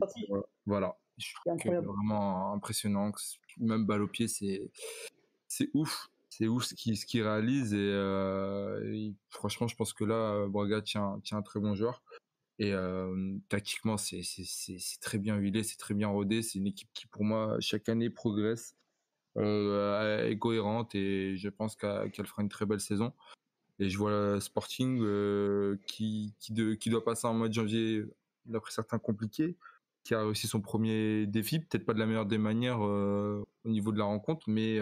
voilà. 0.65 0.97
Je 1.17 1.33
trouve 1.35 1.57
que 1.57 1.69
vraiment 1.69 2.53
impressionnant. 2.53 3.11
Même 3.59 3.85
balle 3.85 4.01
au 4.01 4.07
pied, 4.07 4.27
c'est 4.27 4.69
c'est 5.47 5.69
ouf 5.73 6.09
c'est 6.29 6.47
ouf 6.47 6.63
ce 6.65 6.73
qu'il 6.73 6.97
ce 6.97 7.05
réalise 7.21 7.75
et, 7.75 9.13
franchement 9.29 9.67
je 9.67 9.75
pense 9.75 9.93
que 9.93 10.03
là 10.03 10.47
Braga 10.47 10.81
tient 10.81 11.19
tient 11.23 11.37
un 11.37 11.43
très 11.43 11.59
bon 11.59 11.75
joueur 11.75 12.01
et 12.59 12.73
tactiquement, 13.49 13.97
c'est 13.97 14.21
très 15.01 15.17
bien 15.17 15.35
huilé, 15.37 15.63
c'est 15.63 15.77
très 15.77 15.93
bien 15.93 16.07
rodé. 16.07 16.41
C'est 16.41 16.59
une 16.59 16.67
équipe 16.67 16.89
qui, 16.93 17.07
pour 17.07 17.23
moi, 17.23 17.57
chaque 17.59 17.89
année 17.89 18.09
progresse, 18.09 18.75
euh, 18.75 18.83
est 19.38 20.38
cohérente 20.39 20.96
et 20.96 21.36
je 21.38 21.50
pense 21.50 21.76
qu'elle 21.76 22.26
fera 22.26 22.41
une 22.41 22.50
très 22.50 22.65
belle 22.65 22.80
saison. 22.80 23.13
Et 23.80 23.89
je 23.89 23.98
vois 23.98 24.39
Sporting 24.39 25.00
qui, 25.88 26.36
qui, 26.39 26.78
qui, 26.78 26.89
doit 26.89 27.04
passer 27.04 27.28
un 27.28 27.34
mois 27.34 27.50
de 27.50 27.54
janvier, 27.54 28.04
d'après 28.46 28.72
certains, 28.72 29.00
compliqué, 29.00 29.58
qui 30.04 30.13
a 30.13 30.24
réussi 30.24 30.48
son 30.48 30.62
premier 30.62 31.26
défi, 31.26 31.60
peut-être 31.60 31.86
pas 31.86 31.93
de 31.93 32.00
la 32.00 32.06
meilleure 32.06 32.26
des 32.26 32.38
manières 32.38 32.80
au 32.82 33.46
niveau 33.65 33.91
de 33.91 33.98
la 33.98 34.06
rencontre, 34.06 34.48
mais 34.48 34.80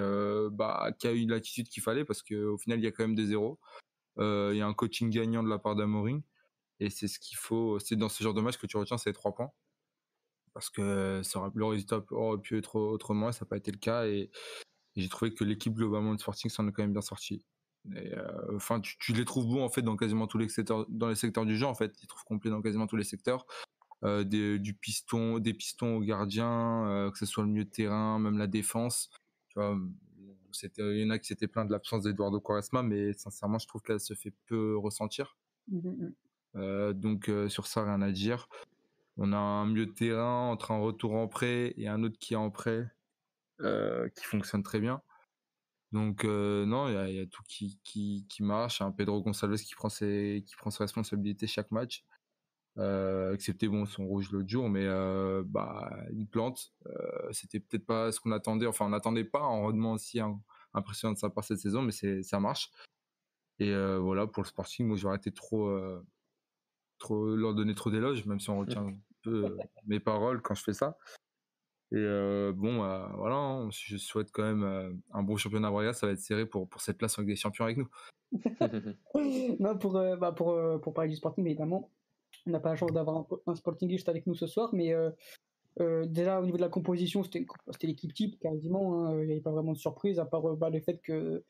bah, 0.52 0.92
qui 1.00 1.08
a 1.08 1.14
eu 1.14 1.26
l'attitude 1.26 1.70
qu'il 1.70 1.84
fallait 1.84 2.06
parce 2.06 2.22
qu'au 2.22 2.58
final, 2.58 2.80
il 2.80 2.84
y 2.84 2.88
a 2.88 2.92
quand 2.92 3.04
même 3.04 3.16
des 3.16 3.28
zéros. 3.28 3.60
il 4.20 4.56
y 4.56 4.62
a 4.62 4.68
un 4.68 4.74
coaching 4.74 5.10
gagnant 5.10 5.44
de 5.44 5.50
la 5.50 5.60
part 5.60 5.76
d'Amoring 5.76 6.22
et 6.82 6.90
c'est 6.90 7.08
ce 7.08 7.20
qu'il 7.20 7.38
faut. 7.38 7.80
C'est 7.80 7.96
dans 7.96 8.10
ce 8.10 8.24
genre 8.24 8.34
de 8.34 8.42
match 8.42 8.58
que 8.58 8.68
tu 8.68 8.76
retiens 8.76 8.98
ces 8.98 9.14
trois 9.14 9.34
points. 9.34 9.52
Parce 10.54 10.70
que 10.70 11.22
ça 11.24 11.40
aurait, 11.40 11.52
le 11.54 11.66
résultat 11.66 12.04
aurait 12.12 12.40
pu 12.40 12.58
être 12.58 12.76
autrement 12.76 13.30
et 13.30 13.32
ça 13.32 13.46
n'a 13.46 13.50
pas 13.50 13.58
été 13.58 13.72
le 13.72 13.78
cas. 13.78 14.06
Et, 14.06 14.30
j'ai 14.98 15.08
trouvé 15.08 15.34
que 15.34 15.46
l'équipe 15.46 15.74
globalement 15.74 16.14
de 16.14 16.20
Sporting 16.20 16.52
s'en 16.52 16.68
est 16.68 16.72
quand 16.74 16.84
même 16.84 16.92
bien 16.92 17.02
sortie. 17.02 17.46
Euh, 17.96 18.56
enfin, 18.56 18.82
tu, 18.82 19.14
les 19.14 19.24
trouves 19.24 19.48
bons 19.48 19.64
en 19.64 19.70
fait 19.70 19.82
dans 19.82 19.96
quasiment 19.96 20.28
tous 20.28 20.38
les 20.38 20.50
secteurs, 20.50 20.86
dans 20.90 21.08
les 21.08 21.16
secteurs 21.16 21.46
du 21.46 21.56
jeu 21.56 21.66
en 21.66 21.76
fait. 21.76 21.96
Ils 22.04 22.08
trouvent 22.08 22.26
complets 22.26 22.52
dans 22.52 22.62
quasiment 22.62 22.88
tous 22.88 22.98
les 22.98 23.06
secteurs. 23.06 23.46
Euh, 24.04 24.24
du 24.24 24.74
piston, 24.74 25.40
des 25.40 25.54
pistons 25.54 25.96
au 25.96 26.02
gardien, 26.02 26.86
euh, 26.88 27.12
que 27.12 27.18
ce 27.18 27.26
soit 27.26 27.44
le 27.44 27.50
milieu 27.50 27.64
de 27.64 27.70
terrain, 27.70 28.20
même 28.20 28.38
la 28.38 28.48
défense. 28.48 29.10
Tu 29.48 29.60
vois, 29.60 29.78
il 30.78 31.00
y 31.00 31.06
en 31.06 31.10
a 31.10 31.20
qui 31.20 31.28
s'étaient 31.28 31.48
plaints 31.48 31.66
de 31.66 31.72
l'absence 31.72 32.04
d'Eduardo 32.04 32.40
Quaresma, 32.42 32.84
mais 32.84 33.14
sincèrement, 33.14 33.60
je 33.60 33.68
trouve 33.68 33.82
qu'elle 33.82 34.00
se 34.00 34.14
fait 34.14 34.34
peu 34.48 34.78
ressentir. 34.78 35.38
Mmh, 35.70 35.78
mmh, 35.78 36.06
mmh. 36.06 36.14
Euh, 36.56 36.94
donc 36.94 37.30
euh, 37.30 37.50
sur 37.50 37.68
ça, 37.68 37.84
rien 37.84 38.02
à 38.02 38.12
dire. 38.12 38.50
On 39.17 39.34
a 39.34 39.38
un 39.38 39.65
milieu 39.65 39.86
de 39.86 39.91
terrain 39.91 40.50
entre 40.50 40.71
un 40.71 40.80
retour 40.80 41.13
en 41.15 41.28
prêt 41.28 41.74
et 41.78 41.88
un 41.88 42.04
autre 42.04 42.17
qui 42.19 42.34
est 42.34 42.38
en 42.38 42.50
prêt 42.50 42.89
euh, 43.62 44.10
qui 44.10 44.26
fonctionne 44.26 44.63
très 44.63 44.80
bien. 44.80 45.02
Donc 45.91 46.24
non, 46.24 46.88
il 46.88 47.15
y 47.15 47.19
a, 47.19 47.26
tout 47.26 47.43
qui, 47.47 48.26
marche. 48.39 48.82
Un 48.82 48.91
Pedro 48.91 49.21
Gonçalves 49.21 49.58
qui 49.58 49.76
prend 49.76 49.89
ses 49.89 50.43
responsabilités 50.80 51.47
chaque 51.47 51.69
match, 51.71 52.06
euh, 52.78 53.34
excepté 53.34 53.67
bon 53.67 53.86
son 53.86 54.08
rouge 54.08 54.32
l'autre 54.32 54.47
jour, 54.47 54.69
mais 54.69 54.88
bah 55.45 55.91
il 56.13 56.28
plante. 56.28 56.74
C'était 57.32 57.60
peut-être 57.60 57.86
pas 57.86 58.12
ce 58.12 58.19
qu'on 58.21 58.32
attendait. 58.32 58.67
Enfin, 58.67 58.86
on 58.86 58.89
n'attendait 58.89 59.26
pas 59.26 59.39
un 59.39 59.62
rendement 59.62 59.93
aussi 59.93 60.19
impressionnant 60.74 61.13
de 61.13 61.19
sa 61.19 61.30
part 61.30 61.43
cette 61.43 61.60
saison, 61.60 61.82
mais 61.82 62.24
ça 62.24 62.39
marche. 62.39 62.71
Et 63.60 63.74
voilà 63.97 64.28
pour 64.28 64.43
le 64.43 64.47
Sporting, 64.47 64.88
moi 64.88 64.95
j'aurais 64.95 65.17
été 65.17 65.32
trop 65.32 65.69
leur 67.10 67.54
donner 67.54 67.76
trop 67.76 67.90
d'éloges, 67.90 68.26
même 68.26 68.40
si 68.40 68.50
on 68.50 68.60
retient 68.60 68.88
un 68.88 68.96
peu 69.24 69.46
euh, 69.46 69.58
mes 69.88 70.00
paroles 70.00 70.42
quand 70.42 70.56
je 70.56 70.64
fais 70.64 70.74
ça. 70.74 70.98
Et 71.94 71.98
euh, 71.98 72.54
bon, 72.56 72.84
euh, 72.84 73.06
voilà, 73.18 73.36
hein, 73.36 73.70
je 73.72 73.98
souhaite 73.98 74.32
quand 74.32 74.44
même 74.44 75.02
un 75.12 75.24
bon 75.24 75.36
championnat 75.36 75.70
Braga, 75.70 75.94
ça 75.94 76.08
va 76.08 76.14
être 76.14 76.20
serré 76.20 76.46
pour, 76.46 76.70
pour 76.70 76.82
cette 76.82 76.98
place 76.98 77.18
avec 77.20 77.28
des 77.28 77.36
champions 77.36 77.66
avec 77.66 77.78
nous. 77.78 77.90
non, 79.60 79.78
pour, 79.78 79.94
bah 79.94 80.32
pour, 80.32 80.58
pour 80.82 80.94
parler 80.94 81.10
du 81.10 81.18
Sporting, 81.18 81.46
évidemment, 81.46 81.90
on 82.48 82.52
n'a 82.52 82.62
pas 82.62 82.70
la 82.70 82.76
chance 82.78 82.94
d'avoir 82.94 83.26
un, 83.46 83.56
Sporting 83.56 83.90
juste 83.90 84.08
avec 84.08 84.26
nous 84.26 84.36
ce 84.36 84.48
soir, 84.48 84.70
mais 84.72 84.96
déjà 85.78 86.40
au 86.40 86.46
niveau 86.46 86.56
de 86.56 86.62
la 86.62 86.70
composition, 86.70 87.24
c'était 87.24 87.46
l'équipe 87.84 88.14
type 88.14 88.40
quasiment, 88.40 89.08
hein, 89.08 89.20
il 89.20 89.26
n'y 89.26 89.34
avait 89.34 89.42
pas 89.42 89.52
vraiment 89.52 89.74
de 89.74 89.78
surprise, 89.78 90.18
à 90.18 90.26
part 90.26 90.44
bah, 90.56 90.70
le 90.70 90.80
fait 90.80 91.02
que 91.02 91.44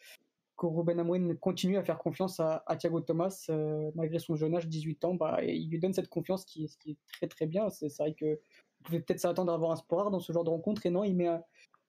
que 0.62 0.67
Ruben 0.67 1.00
Amorim 1.00 1.36
continue 1.38 1.78
à 1.78 1.84
faire 1.84 1.97
confiance 1.97 2.39
à, 2.39 2.63
Thiago 2.78 3.02
Thomas 3.02 3.47
euh, 3.50 3.89
malgré 3.95 4.19
son 4.19 4.36
jeune 4.36 4.56
âge, 4.56 4.67
18 4.67 5.06
ans. 5.06 5.15
Bah, 5.15 5.43
il 5.43 5.67
lui 5.71 5.80
donne 5.80 5.93
cette 5.93 6.08
confiance 6.08 6.45
qui, 6.45 6.65
est 6.65 6.97
très 7.12 7.28
très 7.28 7.47
bien. 7.47 7.69
C'est 7.71 7.91
vrai 7.97 8.13
que 8.13 8.36
vous 8.36 8.84
pouvez 8.84 9.00
peut-être 9.00 9.19
s'attendre 9.19 9.52
à 9.52 9.56
avoir 9.56 9.71
un 9.71 9.76
sport 9.76 10.12
dans 10.12 10.19
ce 10.19 10.32
genre 10.32 10.43
de 10.43 10.52
rencontre. 10.52 10.86
Et 10.86 10.91
non, 10.91 11.04
il 11.04 11.15
met, 11.15 11.28
à, 11.28 11.43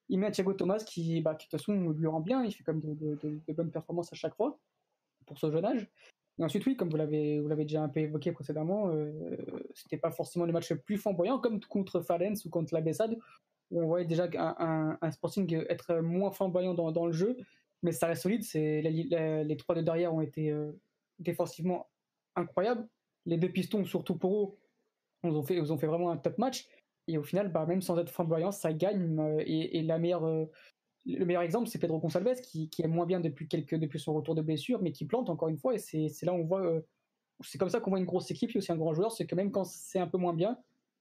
il 0.08 0.18
Thiago 0.30 0.54
Thomas 0.54 0.78
qui, 0.78 1.20
bah, 1.20 1.34
de 1.34 1.38
toute 1.38 1.50
façon 1.50 1.74
lui 1.90 2.06
rend 2.06 2.20
bien. 2.20 2.44
Il 2.44 2.52
fait 2.52 2.64
comme 2.64 2.80
de, 2.80 2.94
de, 3.22 3.52
bonnes 3.52 3.70
performances 3.70 4.10
à 4.10 4.16
chaque 4.16 4.34
fois. 4.34 4.58
pour 5.26 5.38
ce 5.38 5.50
jeune 5.50 5.66
âge. 5.66 5.86
Et 6.38 6.42
ensuite, 6.42 6.64
oui, 6.64 6.74
comme 6.74 6.88
vous 6.88 6.96
l'avez, 6.96 7.40
vous 7.40 7.48
l'avez 7.48 7.64
déjà 7.64 7.82
un 7.82 7.90
peu 7.90 8.00
évoqué 8.00 8.32
précédemment, 8.32 8.88
euh, 8.88 9.36
c'était 9.74 9.98
pas 9.98 10.10
forcément 10.10 10.46
le 10.46 10.52
match 10.52 10.70
le 10.70 10.78
plus 10.78 10.96
flamboyant, 10.96 11.38
comme 11.38 11.60
contre 11.60 12.00
Falens 12.00 12.46
ou 12.46 12.48
contre 12.48 12.72
la 12.72 12.80
Bessade, 12.80 13.18
où 13.70 13.82
on 13.82 13.86
voyait 13.86 14.06
déjà 14.06 14.30
un, 14.38 14.96
un, 14.98 15.10
Sporting 15.10 15.62
être 15.68 15.96
moins 15.96 16.30
flamboyant 16.30 16.72
dans, 16.72 17.06
le 17.06 17.12
jeu, 17.12 17.36
mais 17.82 17.92
ça 17.92 18.06
reste 18.06 18.22
solide. 18.22 18.42
C'est, 18.42 18.82
les, 18.82 19.56
trois 19.56 19.74
de 19.74 19.82
derrière 19.82 20.14
ont 20.14 20.20
été 20.20 20.50
euh, 20.50 20.72
défensivement 21.18 21.88
incroyables. 22.36 22.86
Les 23.26 23.36
deux 23.36 23.48
pistons, 23.48 23.84
surtout 23.84 24.16
pour 24.16 24.42
eux, 24.42 24.58
ils 25.24 25.72
ont 25.72 25.78
fait, 25.78 25.86
vraiment 25.86 26.10
un 26.10 26.16
top 26.16 26.38
match. 26.38 26.68
Et 27.08 27.18
au 27.18 27.22
final, 27.22 27.50
bah, 27.50 27.66
même 27.66 27.82
sans 27.82 27.98
être 27.98 28.10
flamboyant, 28.10 28.52
ça 28.52 28.72
gagne. 28.72 29.18
Euh, 29.18 29.42
et, 29.46 29.82
meilleure, 29.82 30.48
le 31.04 31.24
meilleur 31.24 31.42
exemple, 31.42 31.68
c'est 31.68 31.78
Pedro 31.78 31.98
Gonçalves, 31.98 32.40
qui, 32.40 32.70
est 32.78 32.88
moins 32.88 33.06
bien 33.06 33.20
depuis, 33.20 33.46
depuis 33.48 33.98
son 33.98 34.14
retour 34.14 34.34
de 34.34 34.42
blessure, 34.42 34.80
mais 34.82 34.92
qui 34.92 35.04
plante 35.04 35.30
encore 35.30 35.48
une 35.48 35.58
fois. 35.58 35.74
Et 35.74 35.78
c'est 35.78 36.22
là 36.22 36.32
on 36.32 36.44
voit. 36.44 36.64
Euh, 36.64 36.80
c'est 37.44 37.58
comme 37.58 37.68
ça 37.68 37.80
qu'on 37.80 37.90
voit 37.90 37.98
une 37.98 38.04
grosse 38.04 38.30
équipe, 38.30 38.54
et 38.54 38.58
aussi 38.58 38.70
un 38.70 38.76
grand 38.76 38.94
joueur, 38.94 39.10
c'est 39.10 39.26
que 39.26 39.34
même 39.34 39.50
quand 39.50 39.64
c'est 39.64 39.98
un 39.98 40.06
peu 40.06 40.18
moins 40.18 40.34
bien, 40.34 40.56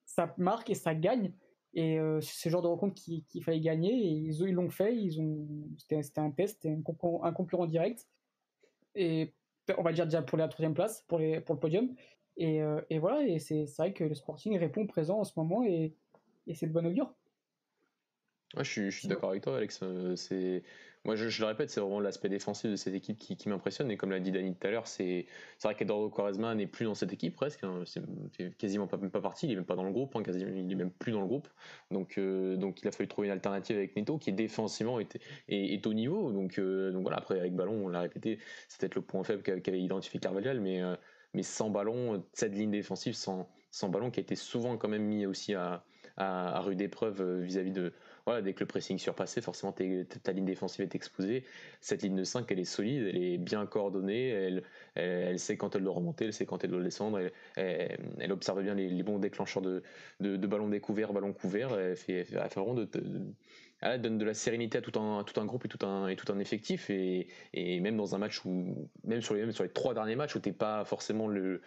ça 0.06 0.34
marque 0.38 0.70
et 0.72 0.76
ça 0.76 0.96
gagne. 0.96 1.32
Et 1.74 2.00
euh, 2.00 2.20
c'est 2.22 2.36
ce 2.36 2.50
genre 2.50 2.62
de 2.62 2.68
rencontre 2.68 2.96
qu'il 2.96 3.44
fallait 3.44 3.62
gagner. 3.62 3.94
Et 3.94 4.12
ils 4.12 4.54
l'ont 4.54 4.70
fait. 4.70 4.96
Ils 4.96 5.22
ont, 5.22 5.48
c'était 5.78 6.20
un 6.20 6.32
test, 6.32 6.62
c'était 6.62 6.76
un 6.76 6.82
concurrent, 6.82 7.24
un 7.24 7.32
concurrent 7.32 7.66
direct. 7.66 8.08
Et 8.96 9.34
on 9.78 9.84
va 9.84 9.94
dire 9.94 10.06
déjà 10.06 10.22
pour 10.22 10.38
la 10.38 10.48
troisième 10.48 10.74
place, 10.74 11.04
pour, 11.08 11.20
les, 11.20 11.40
pour 11.40 11.56
le 11.56 11.60
podium. 11.60 11.94
Et, 12.38 12.62
euh, 12.62 12.82
et 12.90 13.00
voilà, 13.00 13.24
et 13.26 13.40
c'est 13.40 13.66
vrai 13.78 13.94
que 13.94 14.04
le 14.04 14.16
Sporting 14.16 14.58
répond 14.58 14.88
présent 14.88 15.20
en 15.20 15.24
ce 15.24 15.34
moment 15.36 15.64
et, 15.64 15.94
et 16.48 16.56
c'est 16.56 16.68
de 16.68 16.74
bon 16.74 16.86
augure. 16.86 17.14
Ouais, 18.56 18.64
je 18.64 18.90
suis, 18.90 19.08
d'accord 19.08 19.30
avec 19.30 19.44
toi, 19.44 19.58
Alex. 19.58 19.80
Euh, 19.84 20.16
c'est 20.16 20.64
moi, 21.04 21.16
je, 21.16 21.42
le 21.42 21.48
répète, 21.48 21.72
c'est 21.72 21.80
vraiment 21.80 22.00
l'aspect 22.00 22.30
défensif 22.30 22.70
de 22.70 22.76
cette 22.76 22.94
équipe 22.94 23.18
qui, 23.18 23.50
m'impressionne. 23.50 23.90
Et 23.90 23.98
comme 23.98 24.12
l'a 24.12 24.20
dit 24.20 24.32
Dani 24.32 24.54
tout 24.54 24.68
à 24.68 24.70
l'heure, 24.70 24.86
c'est 24.86 25.26
vrai 25.64 25.74
qu'Eduardo 25.74 26.10
Quaresma 26.10 26.54
n'est 26.54 26.68
plus 26.68 26.86
dans 26.86 26.94
cette 26.94 27.12
équipe 27.12 27.36
presque. 27.36 27.64
Hein. 27.64 27.84
C'est 27.86 28.56
quasiment 28.58 28.86
pas, 28.86 28.98
même 28.98 29.10
pas 29.10 29.22
parti. 29.22 29.48
Il 29.48 29.54
est 29.54 29.56
même 29.56 29.66
pas 29.66 29.76
dans 29.76 29.84
le 29.84 29.92
groupe. 29.92 30.16
Hein, 30.16 30.22
quasiment, 30.22 30.52
il 30.56 30.72
est 30.72 30.76
même 30.76 30.92
plus 30.92 31.12
dans 31.12 31.22
le 31.22 31.28
groupe. 31.28 31.48
Donc, 31.90 32.20
euh, 32.20 32.56
donc, 32.56 32.82
il 32.84 32.88
a 32.88 32.92
fallu 32.92 33.10
trouver 33.10 33.28
une 33.28 33.34
alternative 33.34 33.78
avec 33.78 33.96
Neto 33.96 34.20
qui 34.20 34.32
défensivement 34.32 35.00
est, 35.00 35.20
est, 35.50 35.88
au 35.88 35.94
niveau. 35.94 36.32
Donc, 36.32 36.60
euh, 36.60 36.92
donc 36.92 37.02
voilà. 37.02 37.18
Après, 37.18 37.40
avec 37.40 37.56
ballon, 37.56 37.86
on 37.86 37.88
l'a 37.88 38.02
répété, 38.02 38.38
c'est 38.68 38.80
peut-être 38.80 38.96
le 38.96 39.02
point 39.02 39.24
faible 39.24 39.42
qu'avait 39.42 39.82
identifié 39.82 40.20
Carvalhal, 40.20 40.60
mais 40.60 40.82
mais 41.34 41.44
sans 41.44 41.70
ballon, 41.70 42.24
cette 42.34 42.54
ligne 42.54 42.72
défensive 42.72 43.14
sans, 43.14 43.48
sans 43.72 43.88
ballon 43.88 44.12
qui 44.12 44.20
a 44.20 44.24
été 44.24 44.36
souvent 44.36 44.76
quand 44.76 44.90
même 44.90 45.04
mis 45.06 45.26
aussi 45.26 45.54
à, 45.54 45.86
à 46.18 46.60
rude 46.60 46.82
épreuve 46.82 47.42
vis-à-vis 47.42 47.72
de 47.72 47.94
dès 48.40 48.54
que 48.54 48.62
le 48.62 48.68
pressing 48.68 48.98
surpassé, 48.98 49.42
forcément 49.42 49.74
ta 49.74 50.32
ligne 50.32 50.46
défensive 50.46 50.84
est 50.84 50.96
exposée. 50.96 51.44
Cette 51.82 52.04
ligne 52.04 52.16
de 52.16 52.24
5, 52.24 52.50
elle 52.52 52.60
est 52.60 52.66
solide, 52.66 53.08
elle 53.10 53.22
est 53.22 53.38
bien 53.38 53.66
coordonnée, 53.66 54.30
elle, 54.96 55.40
sait 55.40 55.58
quand 55.58 55.76
elle 55.76 55.84
doit 55.84 55.94
remonter, 55.94 56.26
elle 56.26 56.34
sait 56.34 56.46
quand 56.46 56.64
elle 56.64 56.70
doit 56.70 56.82
descendre, 56.82 57.20
elle, 57.56 58.32
observe 58.32 58.64
bien 58.64 58.76
les, 58.76 59.04
bons 59.04 59.20
déclencheurs 59.20 59.64
de, 59.64 59.84
de, 60.20 60.38
de 60.38 60.48
ballons 60.48 60.70
découverts, 60.70 61.12
ballons 61.12 61.34
couverts, 61.34 61.78
elle 61.78 61.98
fait, 61.98 62.20
elle 62.20 62.26
fait 62.26 62.60
vraiment 62.60 62.76
de, 62.76 62.88
elle 63.82 64.02
donne 64.02 64.20
de 64.20 64.26
la 64.26 64.36
sérénité 64.36 64.78
à 64.78 64.82
tout 64.82 65.00
un, 65.00 65.46
groupe 65.46 65.66
et 65.66 65.68
tout 65.68 65.86
un, 65.86 66.40
effectif. 66.40 66.90
Et, 66.90 67.28
et 67.54 67.80
même 67.80 67.98
dans 67.98 68.14
un 68.14 68.20
match 68.20 68.46
où, 68.46 68.88
même 69.04 69.22
sur 69.22 69.34
les, 69.34 69.42
même 69.42 69.52
sur 69.52 69.64
les 69.64 69.72
trois 69.72 69.94
derniers 69.94 70.16
matchs 70.16 70.36
où 70.36 70.40
t'es 70.40 70.52
pas 70.52 70.86
forcément 70.86 71.28
le, 71.28 71.62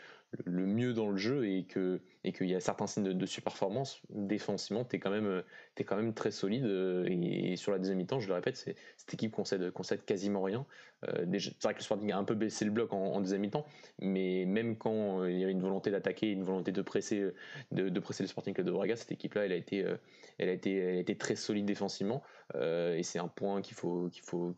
le 0.45 0.67
mieux 0.67 0.93
dans 0.93 1.11
le 1.11 1.17
jeu 1.17 1.47
et 1.47 1.65
que 1.65 2.01
et 2.25 2.33
qu'il 2.33 2.49
y 2.49 2.55
a 2.55 2.61
certains 2.61 2.87
signes 2.87 3.05
de, 3.05 3.13
de 3.13 3.27
surperformance 3.27 4.01
défensivement 4.11 4.85
t'es 4.85 4.99
quand 4.99 5.11
même 5.11 5.43
es 5.77 5.85
quand 5.85 5.97
même 5.97 6.15
très 6.15 6.31
solide 6.31 6.65
et, 7.07 7.57
sur 7.57 7.73
la 7.73 7.79
deuxième 7.79 7.99
mi-temps 7.99 8.21
je 8.21 8.29
le 8.29 8.35
répète 8.35 8.57
cette 8.57 9.15
équipe 9.15 9.33
concède 9.33 9.71
concède 9.71 10.05
quasiment 10.05 10.43
rien. 10.43 10.67
Euh, 11.09 11.27
c'est 11.39 11.63
vrai 11.63 11.75
que 11.75 11.79
le 11.79 11.85
Sporting 11.85 12.13
a 12.13 12.19
un 12.19 12.25
peu 12.25 12.35
baissé 12.35 12.65
le 12.65 12.71
bloc 12.71 12.93
en, 12.93 13.21
deuxième 13.21 13.43
mi-temps 13.43 13.67
mais 14.01 14.45
même 14.47 14.77
quand 14.77 15.21
euh, 15.21 15.31
il 15.31 15.39
y 15.39 15.43
avait 15.43 15.53
une 15.53 15.61
volonté 15.61 15.91
d'attaquer 15.91 16.31
une 16.31 16.45
volonté 16.45 16.73
de 16.73 16.83
presser 16.83 17.31
de, 17.73 18.01
presser 18.01 18.23
le 18.23 18.29
Sporting 18.29 18.55
Club 18.55 18.67
de 18.67 18.73
Braga 18.73 18.97
cette 18.97 19.13
équipe 19.13 19.35
là 19.35 19.45
elle 19.45 19.53
a 19.53 19.57
été 19.57 19.85
euh, 19.85 19.97
elle 20.39 20.49
a 20.49 20.53
été 20.53 20.77
elle 20.77 20.97
a 20.97 21.01
été 21.01 21.17
très 21.17 21.37
solide 21.37 21.67
défensivement. 21.67 22.23
Et 22.55 23.03
c'est 23.03 23.19
un 23.19 23.29
point 23.29 23.63
qu'il 23.63 23.75
faut, 23.75 24.09
qu'il 24.11 24.23
faut 24.23 24.55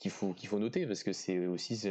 qu'il 0.00 0.10
faut, 0.10 0.32
qu'il 0.32 0.48
faut 0.48 0.58
noter 0.58 0.86
parce 0.86 1.02
que 1.02 1.12
c'est 1.12 1.46
aussi 1.46 1.88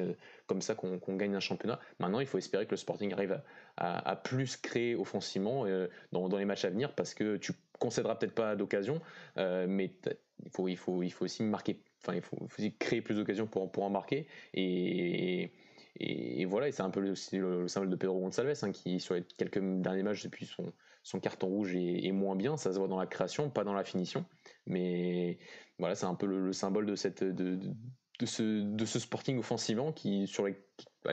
comme 0.47 0.61
ça 0.61 0.75
qu'on, 0.75 0.97
gagne 1.15 1.35
un 1.35 1.39
championnat. 1.39 1.79
Maintenant, 1.99 2.19
il 2.19 2.25
faut 2.25 2.37
espérer 2.37 2.65
que 2.65 2.71
le 2.71 2.77
Sporting 2.77 3.13
arrive 3.13 3.41
à, 3.77 4.15
plus 4.15 4.57
créer 4.57 4.95
offensivement 4.95 5.65
euh, 5.65 5.87
dans, 6.11 6.27
les 6.37 6.45
matchs 6.45 6.65
à 6.65 6.69
venir 6.69 6.93
parce 6.95 7.13
que 7.13 7.37
tu 7.37 7.53
concéderas 7.79 8.15
peut-être 8.15 8.33
pas 8.33 8.55
d'occasion, 8.55 8.99
euh, 9.37 9.67
mais 9.69 9.91
il 10.43 10.49
faut, 10.51 10.67
il, 10.67 10.75
faut, 10.75 11.03
il 11.03 11.11
faut 11.11 11.25
aussi 11.25 11.43
marquer, 11.43 11.81
enfin, 12.01 12.15
il 12.15 12.21
faut, 12.21 12.37
créer 12.79 13.01
plus 13.01 13.15
d'occasions 13.15 13.47
pour, 13.47 13.71
pour 13.71 13.83
en 13.83 13.89
marquer. 13.89 14.27
Et, 14.53 15.51
et, 15.99 16.45
voilà, 16.45 16.67
et 16.67 16.71
c'est 16.71 16.81
un 16.81 16.89
peu 16.89 16.99
le, 16.99 17.13
le, 17.33 17.67
symbole 17.67 17.89
de 17.89 17.95
Pedro 17.95 18.19
Gonçalves 18.19 18.57
hein, 18.63 18.71
qui, 18.71 18.99
sur 18.99 19.15
les 19.15 19.23
quelques 19.23 19.59
derniers 19.59 20.03
matchs 20.03 20.23
depuis 20.23 20.45
son, 20.45 20.73
son 21.03 21.19
carton 21.19 21.47
rouge, 21.47 21.75
est, 21.75 22.11
moins 22.11 22.35
bien. 22.35 22.57
Ça 22.57 22.73
se 22.73 22.77
voit 22.79 22.87
dans 22.87 22.99
la 22.99 23.07
création, 23.07 23.49
pas 23.49 23.63
dans 23.63 23.73
la 23.73 23.83
finition. 23.83 24.25
Mais 24.65 25.37
voilà, 25.77 25.95
c'est 25.95 26.05
un 26.05 26.15
peu 26.15 26.25
le, 26.25 26.53
symbole 26.53 26.85
de 26.85 26.95
cette. 26.95 27.23
Ce, 28.25 28.62
de 28.62 28.86
ce 28.86 28.99
sporting 28.99 29.38
offensivement 29.39 29.91
qui, 29.91 30.27
sur 30.27 30.45
les, 30.45 30.58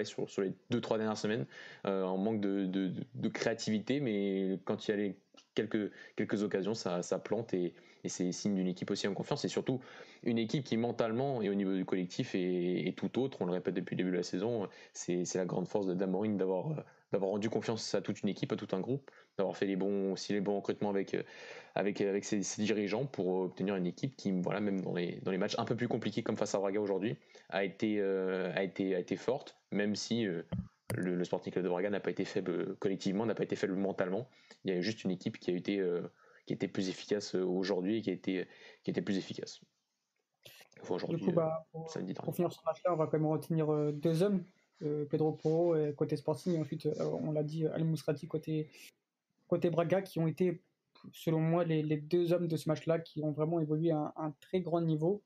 sur, 0.05 0.29
sur 0.29 0.43
les 0.43 0.53
deux, 0.71 0.81
trois 0.81 0.99
dernières 0.99 1.19
semaines, 1.19 1.47
euh, 1.87 2.05
en 2.05 2.17
manque 2.17 2.41
de, 2.41 2.67
de, 2.67 2.93
de, 3.15 3.29
créativité, 3.29 4.01
mais 4.01 4.59
quand 4.65 4.87
il 4.87 4.91
y 4.91 4.95
a 4.95 4.97
les 4.97 5.17
quelques, 5.55 5.91
quelques 6.17 6.43
occasions, 6.43 6.75
ça, 6.75 7.03
ça 7.03 7.19
plante 7.19 7.55
et, 7.55 7.75
c'est 8.05 8.31
signe 8.31 8.55
d'une 8.55 8.69
équipe 8.69 8.93
aussi 8.93 9.09
en 9.09 9.15
confiance 9.15 9.45
et 9.45 9.49
surtout 9.49 9.81
une 10.23 10.39
équipe 10.39 10.63
qui 10.63 10.77
mentalement 10.77 11.43
et 11.43 11.51
au 11.51 11.55
niveau 11.55 11.75
du 11.75 11.85
collectif 11.85 12.37
est, 12.37 12.97
tout 12.97 13.19
autre. 13.19 13.39
On 13.41 13.47
le 13.47 13.53
répète 13.53 13.75
depuis 13.75 13.97
le 13.97 13.97
début 13.97 14.13
de 14.13 14.17
la 14.17 14.23
saison, 14.23 14.69
c'est 14.93 15.25
la 15.35 15.45
grande 15.45 15.67
force 15.67 15.87
de 15.87 15.95
Damorine 15.95 16.37
d'avoir 16.37 16.85
d'avoir 17.13 17.31
rendu 17.31 17.49
confiance 17.51 17.95
à 17.95 18.01
toute 18.01 18.23
une 18.23 18.29
équipe, 18.29 18.53
à 18.53 18.57
tout 18.57 18.69
un 18.73 18.81
groupe, 18.81 19.11
d'avoir 19.39 19.57
fait 19.57 19.67
les 19.67 19.77
bons 19.77 20.13
aussi 20.13 20.33
les 20.33 20.41
bons 20.41 20.57
recrutements 20.57 20.91
avec 20.91 21.17
avec 21.75 22.01
avec 22.01 22.25
ses, 22.25 22.41
dirigeants 22.59 23.07
pour 23.07 23.29
obtenir 23.29 23.77
une 23.77 23.87
équipe 23.87 24.17
qui 24.17 24.33
voilà 24.33 24.61
même 24.61 24.81
dans 24.81 24.95
les 24.95 25.21
dans 25.23 25.31
les 25.31 25.39
matchs 25.39 25.59
un 25.59 25.65
peu 25.65 25.77
plus 25.77 25.89
compliqués 25.89 26.23
comme 26.23 26.37
face 26.37 26.55
à 26.55 26.59
Braga 26.59 26.81
aujourd'hui 26.81 27.17
a 27.51 27.65
été 27.65 28.01
euh, 28.01 28.53
a 28.55 28.63
été 28.63 28.95
a 28.95 28.99
été 28.99 29.17
forte 29.17 29.57
même 29.71 29.95
si 29.95 30.27
euh, 30.27 30.43
le, 30.95 31.23
Sporting 31.25 31.53
Club 31.53 31.65
de 31.65 31.69
Braga 31.69 31.91
n'a 31.91 32.01
pas 32.01 32.11
été 32.11 32.25
faible 32.25 32.77
collectivement, 32.77 33.27
n'a 33.27 33.35
pas 33.35 33.43
été 33.43 33.57
faible 33.57 33.75
mentalement. 33.75 34.29
Il 34.65 34.73
y 34.73 34.79
a 34.79 34.81
juste 34.81 35.03
une 35.05 35.11
équipe 35.11 35.39
qui 35.39 35.51
a 35.51 35.55
été 35.55 35.81
euh, 35.81 36.03
qui 36.47 36.53
était 36.53 36.69
plus 36.69 36.89
efficace 36.89 37.35
aujourd'hui 37.35 37.99
et 37.99 38.03
qui 38.03 38.11
a 38.11 38.13
été 38.13 38.47
qui 38.85 38.91
était 38.91 39.03
plus 39.03 39.19
efficace. 39.19 39.61
aujourd'hui, 40.89 41.19
du 41.19 41.25
coup, 41.25 41.33
bah, 41.33 41.67
pour, 41.73 41.93
pour 42.25 42.35
finir 42.35 42.53
ce 42.53 42.61
match-là, 42.65 42.93
on 42.93 42.97
va 42.97 43.07
quand 43.07 43.19
même 43.19 43.27
retenir 43.27 43.67
deux 43.93 44.23
hommes 44.23 44.45
euh, 44.45 44.56
Pedro 44.79 45.33
Porro 45.33 45.75
côté 45.97 46.17
Sporting 46.17 46.55
et 46.55 46.59
ensuite 46.59 46.87
euh, 46.87 47.05
on 47.05 47.33
l'a 47.33 47.43
dit 47.43 47.67
Al 47.67 47.85
Mousrati 47.85 48.29
côté 48.29 48.69
côté 49.49 49.71
Braga 49.71 50.03
qui 50.03 50.19
ont 50.19 50.27
été 50.27 50.63
selon 51.13 51.41
moi 51.41 51.65
les, 51.65 51.83
les 51.83 51.97
deux 51.97 52.33
hommes 52.33 52.49
de 52.49 52.57
ce 52.57 52.69
match-là 52.69 52.99
qui 52.99 53.23
ont 53.23 53.33
vraiment 53.33 53.61
évolué 53.61 53.91
à 53.93 54.13
un, 54.17 54.33
très 54.41 54.61
grand 54.61 54.81
niveau 54.81 55.23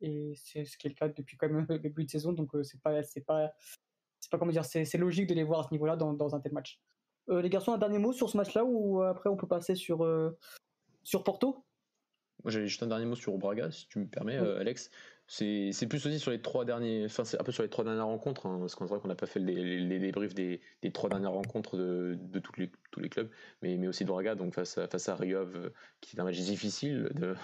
et 0.00 0.34
c'est 0.36 0.64
ce 0.64 0.76
qui 0.76 0.86
est 0.86 0.90
le 0.90 0.96
cas 0.96 1.08
depuis 1.08 1.36
quand 1.36 1.48
même 1.48 1.66
le 1.68 1.78
début 1.78 2.04
de 2.04 2.10
saison 2.10 2.32
donc 2.32 2.54
euh, 2.54 2.62
c'est 2.62 2.80
pas 2.80 3.02
c'est 3.02 3.24
pas 3.24 3.52
c'est 4.20 4.30
pas 4.30 4.38
comment 4.38 4.52
dire 4.52 4.64
c'est 4.64 4.98
logique 4.98 5.28
de 5.28 5.34
les 5.34 5.44
voir 5.44 5.60
à 5.60 5.62
ce 5.64 5.72
niveau-là 5.72 5.96
dans, 5.96 6.12
dans 6.12 6.34
un 6.34 6.40
tel 6.40 6.52
match. 6.52 6.78
les 7.28 7.48
garçons 7.48 7.72
un 7.72 7.78
dernier 7.78 7.98
mot 7.98 8.12
sur 8.12 8.28
ce 8.28 8.36
match-là 8.36 8.64
ou 8.66 9.00
après 9.00 9.30
on 9.30 9.36
peut 9.36 9.48
passer 9.48 9.74
sur 9.74 10.06
sur 11.02 11.24
Porto? 11.24 11.64
Moi 12.44 12.50
j'avais 12.50 12.66
juste 12.66 12.82
un 12.82 12.86
dernier 12.86 13.06
mot 13.06 13.14
sur 13.14 13.38
Braga 13.38 13.70
si 13.70 13.88
tu 13.88 13.98
me 13.98 14.06
permets 14.06 14.36
Alex. 14.36 14.90
C'est 15.32 15.86
plus 15.88 16.04
aussi 16.04 16.18
sur 16.18 16.32
les 16.32 16.42
trois 16.42 16.64
derniers, 16.64 17.04
enfin 17.04 17.24
c'est 17.24 17.40
un 17.40 17.44
peu 17.44 17.52
sur 17.52 17.62
les 17.62 17.68
trois 17.68 17.84
dernières 17.84 18.06
rencontres, 18.06 18.46
hein, 18.46 18.56
parce 18.58 18.74
qu'on 18.74 18.84
voit 18.84 18.98
qu'on 18.98 19.06
n'a 19.06 19.14
pas 19.14 19.26
fait 19.26 19.38
les, 19.38 19.78
les, 19.78 19.98
débriefs 20.00 20.34
des, 20.34 20.60
trois 20.92 21.08
dernières 21.08 21.30
rencontres 21.30 21.76
de, 21.76 22.18
de 22.20 22.40
tous, 22.40 22.58
les, 22.58 22.68
tous 22.90 22.98
les 22.98 23.08
clubs, 23.08 23.30
mais, 23.62 23.76
mais 23.76 23.86
aussi 23.86 24.02
de 24.02 24.08
Braga, 24.08 24.34
donc 24.34 24.54
face 24.54 24.76
à, 24.76 24.88
face 24.88 25.08
à 25.08 25.14
Riov, 25.14 25.70
qui 26.00 26.16
est 26.16 26.20
un 26.20 26.24
match 26.24 26.36
difficile, 26.36 27.10
de, 27.14 27.36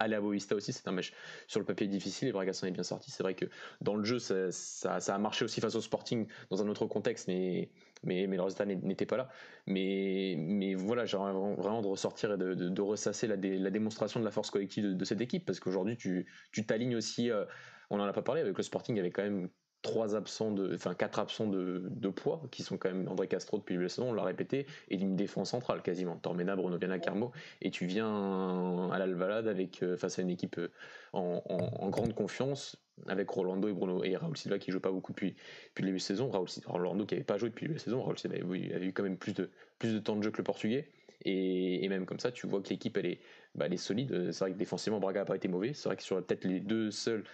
aller 0.00 0.16
à 0.16 0.20
Boavista 0.20 0.54
aussi, 0.54 0.74
c'est 0.74 0.86
un 0.86 0.92
match 0.92 1.14
sur 1.46 1.60
le 1.60 1.64
papier 1.64 1.86
difficile, 1.86 2.28
et 2.28 2.32
Braga 2.32 2.52
s'en 2.52 2.66
est 2.66 2.72
bien 2.72 2.82
sorti. 2.82 3.10
C'est 3.10 3.22
vrai 3.22 3.32
que 3.32 3.46
dans 3.80 3.94
le 3.94 4.04
jeu, 4.04 4.18
ça, 4.18 4.52
ça, 4.52 5.14
a 5.14 5.18
marché 5.18 5.42
aussi 5.46 5.62
face 5.62 5.74
au 5.74 5.80
Sporting 5.80 6.26
dans 6.50 6.62
un 6.62 6.68
autre 6.68 6.84
contexte, 6.84 7.26
mais 7.26 7.70
mais, 8.02 8.26
mais 8.26 8.36
le 8.36 8.42
résultat 8.42 8.64
n'était 8.66 9.06
pas 9.06 9.16
là. 9.16 9.28
Mais, 9.66 10.34
mais 10.38 10.74
voilà, 10.74 11.04
j'aimerais 11.04 11.32
vraiment 11.32 11.82
de 11.82 11.86
ressortir 11.88 12.32
et 12.32 12.38
de, 12.38 12.54
de, 12.54 12.82
ressasser 12.82 13.26
la, 13.26 13.36
la, 13.36 13.70
démonstration 13.70 14.20
de 14.20 14.24
la 14.24 14.30
force 14.30 14.50
collective 14.50 14.96
de, 14.96 15.04
cette 15.04 15.20
équipe, 15.20 15.44
parce 15.44 15.60
qu'aujourd'hui, 15.60 15.96
tu 15.96 16.26
t'alignes 16.66 16.96
aussi, 16.96 17.30
euh, 17.30 17.44
on 17.90 17.98
n'en 17.98 18.04
a 18.04 18.12
pas 18.12 18.22
parlé, 18.22 18.40
avec 18.40 18.56
le 18.56 18.62
Sporting, 18.62 18.98
avait 18.98 19.10
quand 19.10 19.22
même 19.22 19.48
trois 19.82 20.14
absents 20.14 20.50
de, 20.50 20.74
enfin 20.74 20.94
quatre 20.94 21.18
absents 21.18 21.46
de, 21.46 21.82
de, 21.88 22.08
poids, 22.08 22.42
qui 22.50 22.62
sont 22.62 22.76
quand 22.76 22.90
même 22.92 23.08
André 23.08 23.28
Castro 23.28 23.58
depuis 23.58 23.76
le 23.76 23.88
saison, 23.88 24.10
on 24.10 24.12
l'a 24.12 24.22
répété, 24.22 24.66
et 24.88 24.96
une 24.96 25.16
défense 25.16 25.50
centrale 25.50 25.82
quasiment. 25.82 26.16
Tormena, 26.16 26.56
Bruno 26.56 26.76
Viana, 26.76 26.98
Carmo, 26.98 27.32
et 27.62 27.70
tu 27.70 27.86
viens 27.86 28.90
à 28.90 28.98
l'Alvalade 28.98 29.48
avec 29.48 29.82
euh, 29.82 29.96
face 29.96 30.18
à 30.18 30.22
une 30.22 30.30
équipe 30.30 30.58
euh, 30.58 30.68
en, 31.12 31.42
en, 31.46 31.88
grande 31.88 32.14
confiance, 32.14 32.76
avec 33.06 33.30
Rolando 33.30 33.68
et 33.68 33.72
Bruno 33.72 34.04
et 34.04 34.16
Raoul 34.16 34.36
Silva 34.36 34.58
qui 34.58 34.70
joue 34.72 34.80
pas 34.80 34.90
beaucoup 34.90 35.12
depuis, 35.12 35.34
depuis 35.68 35.82
le 35.82 35.86
début 35.88 35.98
de 35.98 36.02
saison. 36.02 36.30
Raoul, 36.30 36.48
Rolando 36.66 37.06
qui 37.06 37.14
avait 37.14 37.24
pas 37.24 37.38
joué 37.38 37.48
depuis 37.48 37.68
de 37.68 37.78
saison, 37.78 38.02
Raoul 38.02 38.18
Silva 38.18 38.36
avait, 38.36 38.74
avait 38.74 38.86
eu 38.86 38.92
quand 38.92 39.02
même 39.02 39.16
plus 39.16 39.32
de, 39.32 39.50
plus 39.78 39.94
de 39.94 39.98
temps 39.98 40.16
de 40.16 40.22
jeu 40.22 40.30
que 40.30 40.38
le 40.38 40.44
Portugais. 40.44 40.88
Et, 41.24 41.88
même 41.88 42.06
comme 42.06 42.20
ça, 42.20 42.32
tu 42.32 42.46
vois 42.46 42.60
que 42.62 42.68
l'équipe, 42.68 42.96
elle 42.96 43.06
est, 43.06 43.20
bah, 43.54 43.66
solide. 43.76 44.30
C'est 44.32 44.40
vrai 44.40 44.52
que 44.52 44.58
défensivement, 44.58 45.00
Braga 45.00 45.20
n'a 45.20 45.24
pas 45.26 45.36
été 45.36 45.48
mauvais. 45.48 45.72
C'est 45.74 45.88
vrai 45.88 45.96
que 45.96 46.02
sur 46.02 46.24
peut-être 46.24 46.44
les 46.44 46.60
deux 46.60 46.90
seules 46.90 47.24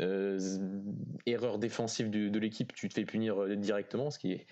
euh, 0.00 0.38
erreurs 1.26 1.58
défensives 1.58 2.10
de, 2.10 2.38
l'équipe, 2.38 2.72
tu 2.74 2.88
te 2.88 2.94
fais 2.94 3.04
punir 3.04 3.42
euh, 3.42 3.56
directement, 3.56 4.10
ce 4.10 4.18
qui 4.18 4.32
est, 4.32 4.46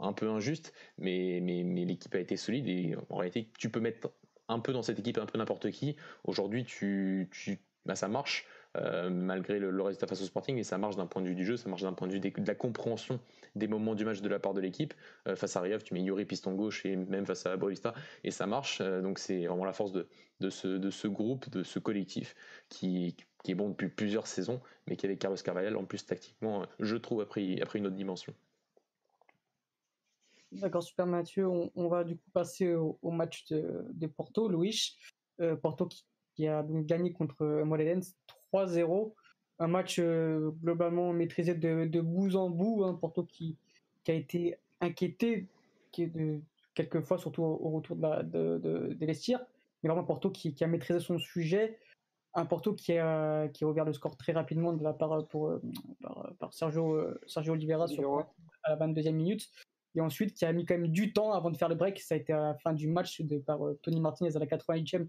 un 0.00 0.12
peu 0.12 0.28
injuste. 0.28 0.72
Mais, 0.98 1.40
l'équipe 1.40 2.14
a 2.14 2.20
été 2.20 2.36
solide 2.36 2.68
et 2.68 2.96
en 3.10 3.16
réalité, 3.16 3.50
tu 3.58 3.70
peux 3.70 3.80
mettre 3.80 4.10
un 4.48 4.60
peu 4.60 4.72
dans 4.72 4.82
cette 4.82 4.98
équipe 4.98 5.18
un 5.18 5.26
peu 5.26 5.38
n'importe 5.38 5.70
qui. 5.70 5.96
Aujourd'hui, 6.24 6.64
tu 6.64 7.28
bah, 7.88 7.96
ça 7.96 8.06
marche. 8.06 8.46
Euh, 8.80 9.10
malgré 9.10 9.58
le, 9.58 9.82
résultat 9.82 10.06
face 10.06 10.22
au 10.22 10.24
Sporting, 10.24 10.56
et 10.56 10.62
ça 10.62 10.78
marche 10.78 10.96
d'un 10.96 11.06
point 11.06 11.22
de 11.22 11.28
vue 11.28 11.34
du 11.34 11.44
jeu, 11.44 11.56
ça 11.56 11.68
marche 11.68 11.82
d'un 11.82 11.92
point 11.92 12.06
de 12.06 12.12
vue 12.12 12.20
de 12.20 12.46
la 12.46 12.54
compréhension 12.54 13.18
des 13.56 13.66
moments 13.66 13.94
du 13.94 14.04
match 14.04 14.20
de 14.20 14.28
la 14.28 14.38
part 14.38 14.54
de 14.54 14.60
l'équipe. 14.60 14.94
Euh, 15.26 15.34
face 15.34 15.56
à 15.56 15.60
Riev, 15.60 15.82
tu 15.82 15.94
mets 15.94 16.02
Yuri 16.02 16.24
piston 16.24 16.54
gauche 16.54 16.84
et 16.86 16.94
même 16.94 17.26
face 17.26 17.46
à 17.46 17.56
Boavista, 17.56 17.94
et 18.24 18.30
ça 18.30 18.46
marche. 18.46 18.80
Euh, 18.80 19.00
donc 19.00 19.18
c'est 19.18 19.46
vraiment 19.46 19.64
la 19.64 19.72
force 19.72 19.92
de, 19.92 20.06
ce, 20.50 21.06
groupe, 21.08 21.48
de 21.50 21.62
ce 21.62 21.78
collectif 21.78 22.36
qui, 22.68 23.16
est 23.48 23.54
bon 23.54 23.70
depuis 23.70 23.88
plusieurs 23.88 24.26
saisons, 24.26 24.60
mais 24.86 24.96
qui 24.96 25.06
avec 25.06 25.18
Carlos 25.18 25.36
Carvalhal, 25.42 25.76
en 25.76 25.84
plus 25.84 26.04
tactiquement, 26.06 26.64
je 26.78 26.96
trouve, 26.96 27.22
a 27.22 27.26
pris, 27.26 27.60
une 27.74 27.86
autre 27.86 27.96
dimension. 27.96 28.34
D'accord, 30.52 30.82
super 30.82 31.06
Mathieu. 31.06 31.46
On, 31.48 31.88
va 31.88 32.04
du 32.04 32.16
coup 32.16 32.30
passer 32.32 32.74
au, 32.74 33.10
match 33.10 33.46
de, 33.48 34.06
Porto, 34.06 34.48
Louis. 34.48 34.96
Porto 35.62 35.86
qui, 35.86 36.04
qui, 36.34 36.46
a 36.46 36.62
donc 36.62 36.86
gagné 36.86 37.12
contre 37.12 37.44
Morelense 37.64 38.14
3-0. 38.52 39.12
Un 39.60 39.66
match 39.66 39.98
euh, 39.98 40.50
globalement 40.62 41.12
maîtrisé 41.12 41.54
de, 41.54 42.00
bout 42.00 42.34
en 42.36 42.50
bout. 42.50 42.84
Hein, 42.84 42.94
Porto 42.94 43.24
qui, 43.24 43.56
qui 44.04 44.10
a 44.10 44.14
été 44.14 44.56
inquiété 44.80 45.46
qui 45.90 46.04
est 46.04 46.06
de, 46.06 46.40
quelquefois, 46.74 47.18
surtout 47.18 47.42
au, 47.42 47.70
retour 47.70 47.96
de, 47.96 48.02
la, 48.02 48.22
de, 48.22 48.58
de. 48.58 48.96
Mais 49.00 49.88
vraiment 49.88 50.04
Porto 50.04 50.30
qui, 50.30 50.54
qui, 50.54 50.64
a 50.64 50.66
maîtrisé 50.66 51.00
son 51.00 51.18
sujet. 51.18 51.78
Un 52.34 52.46
Porto 52.46 52.74
qui 52.74 52.96
a, 52.96 53.48
qui 53.48 53.64
a 53.64 53.66
ouvert 53.66 53.84
le 53.84 53.92
score 53.92 54.16
très 54.16 54.32
rapidement 54.32 54.72
de 54.72 54.84
la 54.84 54.92
part 54.92 55.26
pour, 55.28 55.48
euh, 55.48 55.60
par, 56.38 56.52
Sergio, 56.52 56.94
euh, 56.94 57.20
Sergio 57.26 57.54
Oliveira 57.54 57.86
à 58.64 58.70
la 58.70 58.86
22e 58.86 59.12
minute. 59.12 59.50
Et 59.94 60.00
ensuite, 60.00 60.34
qui 60.34 60.44
a 60.44 60.52
mis 60.52 60.66
quand 60.66 60.74
même 60.74 60.88
du 60.88 61.12
temps 61.12 61.32
avant 61.32 61.50
de 61.50 61.56
faire 61.56 61.68
le 61.68 61.74
break. 61.74 61.98
Ça 62.00 62.14
a 62.14 62.18
été 62.18 62.32
à 62.32 62.40
la 62.40 62.54
fin 62.54 62.72
du 62.72 62.86
match 62.86 63.20
de, 63.22 63.38
par 63.38 63.58
Tony 63.82 64.00
Martinez 64.00 64.36
à 64.36 64.38
la 64.38 64.46
88e 64.46 65.08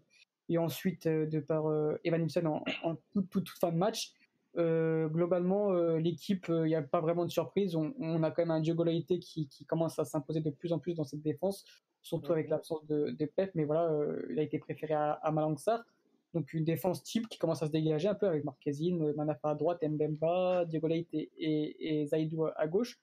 et 0.49 0.57
ensuite 0.57 1.05
euh, 1.05 1.25
de 1.25 1.39
par 1.39 1.67
euh, 1.67 1.99
Evan 2.03 2.21
Nilsson 2.21 2.61
en, 2.83 2.95
toute, 3.13 3.49
fin 3.49 3.71
de 3.71 3.77
match. 3.77 4.13
Euh, 4.57 5.07
globalement, 5.07 5.71
l'équipe, 5.97 6.47
il 6.49 6.63
n'y 6.63 6.75
a 6.75 6.81
pas 6.81 6.99
vraiment 6.99 7.23
de 7.23 7.31
surprise. 7.31 7.75
On, 7.75 8.23
a 8.23 8.31
quand 8.31 8.41
même 8.41 8.51
un 8.51 8.59
Diogo 8.59 8.83
Leite 8.83 9.19
qui, 9.19 9.47
commence 9.67 9.99
à 9.99 10.05
s'imposer 10.05 10.41
de 10.41 10.49
plus 10.49 10.73
en 10.73 10.79
plus 10.79 10.95
dans 10.95 11.03
cette 11.03 11.21
défense, 11.21 11.63
surtout 12.01 12.33
avec 12.33 12.49
l'absence 12.49 12.85
de, 12.87 13.25
Pep. 13.35 13.51
Mais 13.53 13.63
voilà, 13.63 13.91
il 14.29 14.39
a 14.39 14.41
été 14.41 14.57
préféré 14.57 14.95
à, 14.95 15.11
à 15.11 15.31
Malangsar. 15.31 15.85
Donc 16.33 16.53
une 16.53 16.63
défense 16.63 17.03
type 17.03 17.27
qui 17.27 17.37
commence 17.37 17.63
à 17.63 17.67
se 17.67 17.71
dégager 17.71 18.07
un 18.07 18.15
peu 18.15 18.27
avec 18.27 18.43
Marquezine, 18.43 19.13
Manafa 19.13 19.51
à 19.51 19.55
droite, 19.55 19.83
Mbemba, 19.83 20.65
Diogo 20.65 20.87
Leite 20.87 21.07
et, 21.13 21.29
et, 21.37 22.05
Zaidou 22.07 22.47
à 22.55 22.67
gauche. 22.67 22.99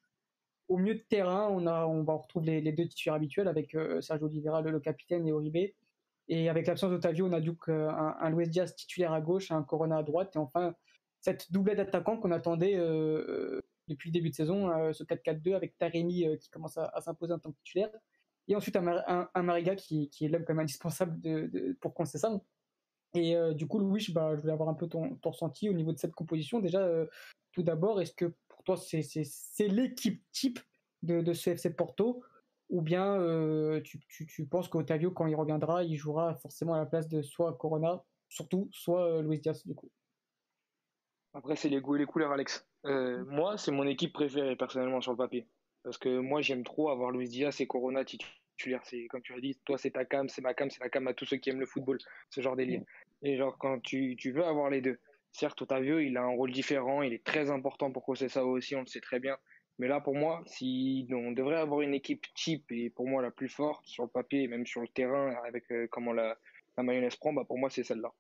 Au 0.69 0.79
milieu 0.79 0.95
de 0.95 1.05
terrain, 1.09 1.49
on, 1.51 1.67
a, 1.69 1.87
on 1.87 2.03
va 2.03 2.15
retrouver 2.15 2.61
les, 2.61 2.73
deux 2.73 2.89
titulaires 2.89 3.15
habituels 3.15 3.49
avec 3.49 3.77
Sergio 4.01 4.27
Oliveira, 4.27 4.61
le, 4.63 4.81
capitaine, 4.81 5.27
et 5.29 5.33
Oribe. 5.33 5.71
Et 6.29 6.49
avec 6.49 6.67
l'absence 6.67 6.91
d'Otavio, 6.91 7.27
on 7.27 7.33
a 7.33 7.41
donc 7.41 7.69
un, 7.69 8.17
un 8.21 8.31
Luis 8.31 8.49
Diaz 8.49 8.75
titulaire 8.75 9.12
à 9.12 9.21
gauche, 9.21 9.51
un 9.51 9.62
Corona 9.62 9.99
à 9.99 10.03
droite, 10.03 10.35
et 10.35 10.39
enfin 10.39 10.75
cette 11.27 11.51
doublette 11.51 11.79
d'attaquants 11.79 12.19
qu'on 12.19 12.31
attendait 12.31 12.77
euh, 12.77 13.25
euh, 13.29 13.62
depuis 13.89 14.11
le 14.11 14.12
début 14.12 14.31
de 14.31 14.35
saison, 14.35 14.71
euh, 14.71 14.93
ce 14.93 15.03
4-4-2 15.03 15.55
avec 15.55 15.77
Taremi 15.77 16.25
qui 16.39 16.51
commence 16.51 16.79
à, 16.79 17.01
s'imposer 17.01 17.33
en 17.33 17.41
tant 17.41 17.51
que 17.51 17.57
titulaire, 17.59 17.91
et 18.47 18.55
ensuite 18.55 18.77
un, 18.77 19.43
Mariga 19.43 19.75
qui, 19.75 20.09
qui 20.11 20.25
est 20.25 20.29
l'homme 20.29 20.45
comme 20.45 20.61
indispensable 20.61 21.21
de, 21.21 21.47
de, 21.47 21.77
pour 21.81 21.95
ça. 22.07 22.41
Et 23.15 23.35
du 23.55 23.67
coup, 23.67 23.79
Louis, 23.81 24.07
bah, 24.12 24.37
je 24.37 24.41
voulais 24.41 24.53
avoir 24.53 24.69
un 24.69 24.75
peu 24.75 24.87
ton, 24.87 25.17
ton 25.17 25.31
ressenti 25.31 25.69
au 25.69 25.73
niveau 25.73 25.93
de 25.93 25.99
cette 25.99 26.15
composition. 26.15 26.61
Déjà, 26.61 26.87
tout 27.51 27.65
d'abord, 27.65 28.01
est-ce 28.01 28.12
que 28.12 28.35
pour 28.47 28.62
toi, 28.62 28.77
c'est 28.77 29.69
l'équipe 29.69 30.23
type 30.31 30.61
de, 31.03 31.23
de 31.23 31.33
ce 31.33 31.51
FC 31.51 31.75
Porto? 31.75 32.23
Ou 32.69 32.83
bien 32.83 33.21
euh, 33.21 33.81
tu, 33.83 34.01
tu, 34.09 34.27
tu, 34.27 34.47
penses 34.47 34.69
qu'Otavio, 34.69 35.11
quand 35.11 35.27
il 35.27 35.35
reviendra, 35.35 35.85
il 35.85 35.97
jouera 35.97 36.35
forcément 36.37 36.75
à 36.75 36.79
la 36.79 36.87
place 36.87 37.09
de 37.09 37.23
soit 37.23 37.57
Corona, 37.57 38.03
surtout, 38.29 38.69
soit 38.73 39.19
euh, 39.19 39.23
Luis 39.23 39.39
Diaz, 39.39 39.65
du 39.67 39.75
coup? 39.75 39.91
Après, 41.33 41.55
c'est 41.55 41.69
les 41.69 41.81
goûts 41.81 41.97
et 41.97 41.99
les 41.99 42.07
couleurs, 42.07 42.33
Alex. 42.33 42.67
Euh, 42.87 43.25
moi, 43.27 43.59
c'est 43.59 43.71
mon 43.71 43.87
équipe 43.87 44.13
préférée, 44.13 44.57
personnellement, 44.57 45.01
sur 45.01 45.13
le 45.13 45.19
papier. 45.19 45.47
Parce 45.85 45.99
que 45.99 46.19
moi, 46.19 46.41
j'aime 46.41 46.65
trop 46.65 46.91
avoir 46.91 47.11
Luis 47.11 47.29
Diaz 47.29 47.61
et 47.61 47.67
Corona 47.67 48.05
titulaire. 48.05 48.81
C'est, 48.85 49.07
comme 49.09 49.23
tu 49.23 49.35
as 49.35 49.41
dit, 49.41 49.59
toi, 49.65 49.77
c'est 49.79 49.91
ta 49.91 50.05
cam, 50.05 50.29
c'est 50.29 50.43
ma 50.43 50.55
cam, 50.55 50.71
c'est 50.71 50.83
la 50.83 50.89
cam 50.89 51.07
à 51.07 51.15
tous 51.15 51.27
ceux 51.27 51.37
qui 51.37 51.51
aiment 51.51 51.61
le 51.61 51.67
football. 51.67 51.99
Ce 52.31 52.41
genre 52.41 52.57
d'élite. 52.57 52.85
Et 53.23 53.37
genre, 53.37 53.57
quand 53.59 53.81
tu, 53.81 54.17
tu 54.17 54.33
veux 54.33 54.45
avoir 54.45 54.71
les 54.71 54.81
deux, 54.81 54.99
certes, 55.31 55.61
Otavio, 55.63 55.99
il 55.99 56.17
a 56.17 56.23
un 56.23 56.35
rôle 56.35 56.53
différent, 56.53 57.03
il 57.03 57.13
est 57.13 57.25
très 57.25 57.51
important 57.51 57.93
pour 57.93 58.17
ça 58.17 58.45
aussi, 58.45 58.75
on 58.75 58.81
le 58.81 58.87
sait 58.87 59.01
très 59.01 59.21
bien. 59.21 59.37
Mais 59.79 59.89
là, 59.89 60.01
pour 60.01 60.15
moi, 60.15 60.43
si 60.47 61.07
on 61.12 61.33
devrait 61.33 61.57
avoir 61.57 61.83
une 61.83 61.95
équipe 61.95 62.25
type 62.35 62.65
et 62.71 62.89
pour 62.91 63.07
moi 63.07 63.21
la 63.21 63.31
plus 63.31 63.49
forte 63.49 63.87
sur 63.87 64.05
le 64.05 64.09
papier 64.09 64.43
et 64.43 64.49
même 64.49 64.67
sur 64.67 64.81
le 64.81 64.89
terrain 64.89 65.35
avec 65.47 65.71
euh, 65.71 65.87
comment 65.91 66.12
la, 66.12 66.37
la, 66.77 66.83
mayonnaise 66.83 67.17
prend, 67.17 67.33
bah 67.33 67.45
pour 67.47 67.59
moi 67.59 67.69
c'est 67.69 67.85
celle-là. 67.85 68.12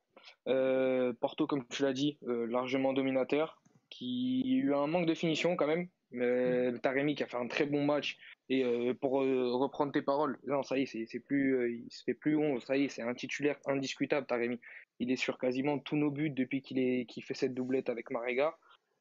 Euh, 0.48 1.12
Porto, 1.14 1.46
comme 1.46 1.66
tu 1.68 1.82
l'as 1.82 1.94
dit, 1.94 2.18
euh, 2.26 2.46
largement 2.46 2.92
dominateur, 2.92 3.62
qui 3.88 4.42
a 4.44 4.66
eu 4.66 4.74
un 4.74 4.86
manque 4.86 5.06
de 5.06 5.14
finition 5.14 5.56
quand 5.56 5.66
même. 5.66 5.88
Mais 6.10 6.72
mm. 6.72 6.80
Taremi 6.80 7.14
qui 7.14 7.22
a 7.22 7.26
fait 7.26 7.36
un 7.36 7.48
très 7.48 7.64
bon 7.64 7.84
match. 7.84 8.18
Et 8.48 8.64
pour 9.00 9.12
reprendre 9.14 9.90
tes 9.90 10.02
paroles, 10.02 10.38
non, 10.46 10.62
ça 10.62 10.78
y 10.78 10.82
est, 10.82 11.06
c'est 11.06 11.18
plus, 11.18 11.82
il 11.84 11.92
se 11.92 12.04
fait 12.04 12.14
plus 12.14 12.36
honte. 12.36 12.62
Ça 12.62 12.76
y 12.76 12.84
est, 12.84 12.88
c'est 12.88 13.02
un 13.02 13.12
titulaire 13.12 13.58
indiscutable, 13.66 14.24
Taremi. 14.24 14.60
Il 15.00 15.10
est 15.10 15.16
sur 15.16 15.36
quasiment 15.36 15.80
tous 15.80 15.96
nos 15.96 16.12
buts 16.12 16.30
depuis 16.30 16.62
qu'il 16.62 16.78
est, 16.78 17.06
qu'il 17.06 17.24
fait 17.24 17.34
cette 17.34 17.54
doublette 17.54 17.88
avec 17.88 18.12
Marega 18.12 18.56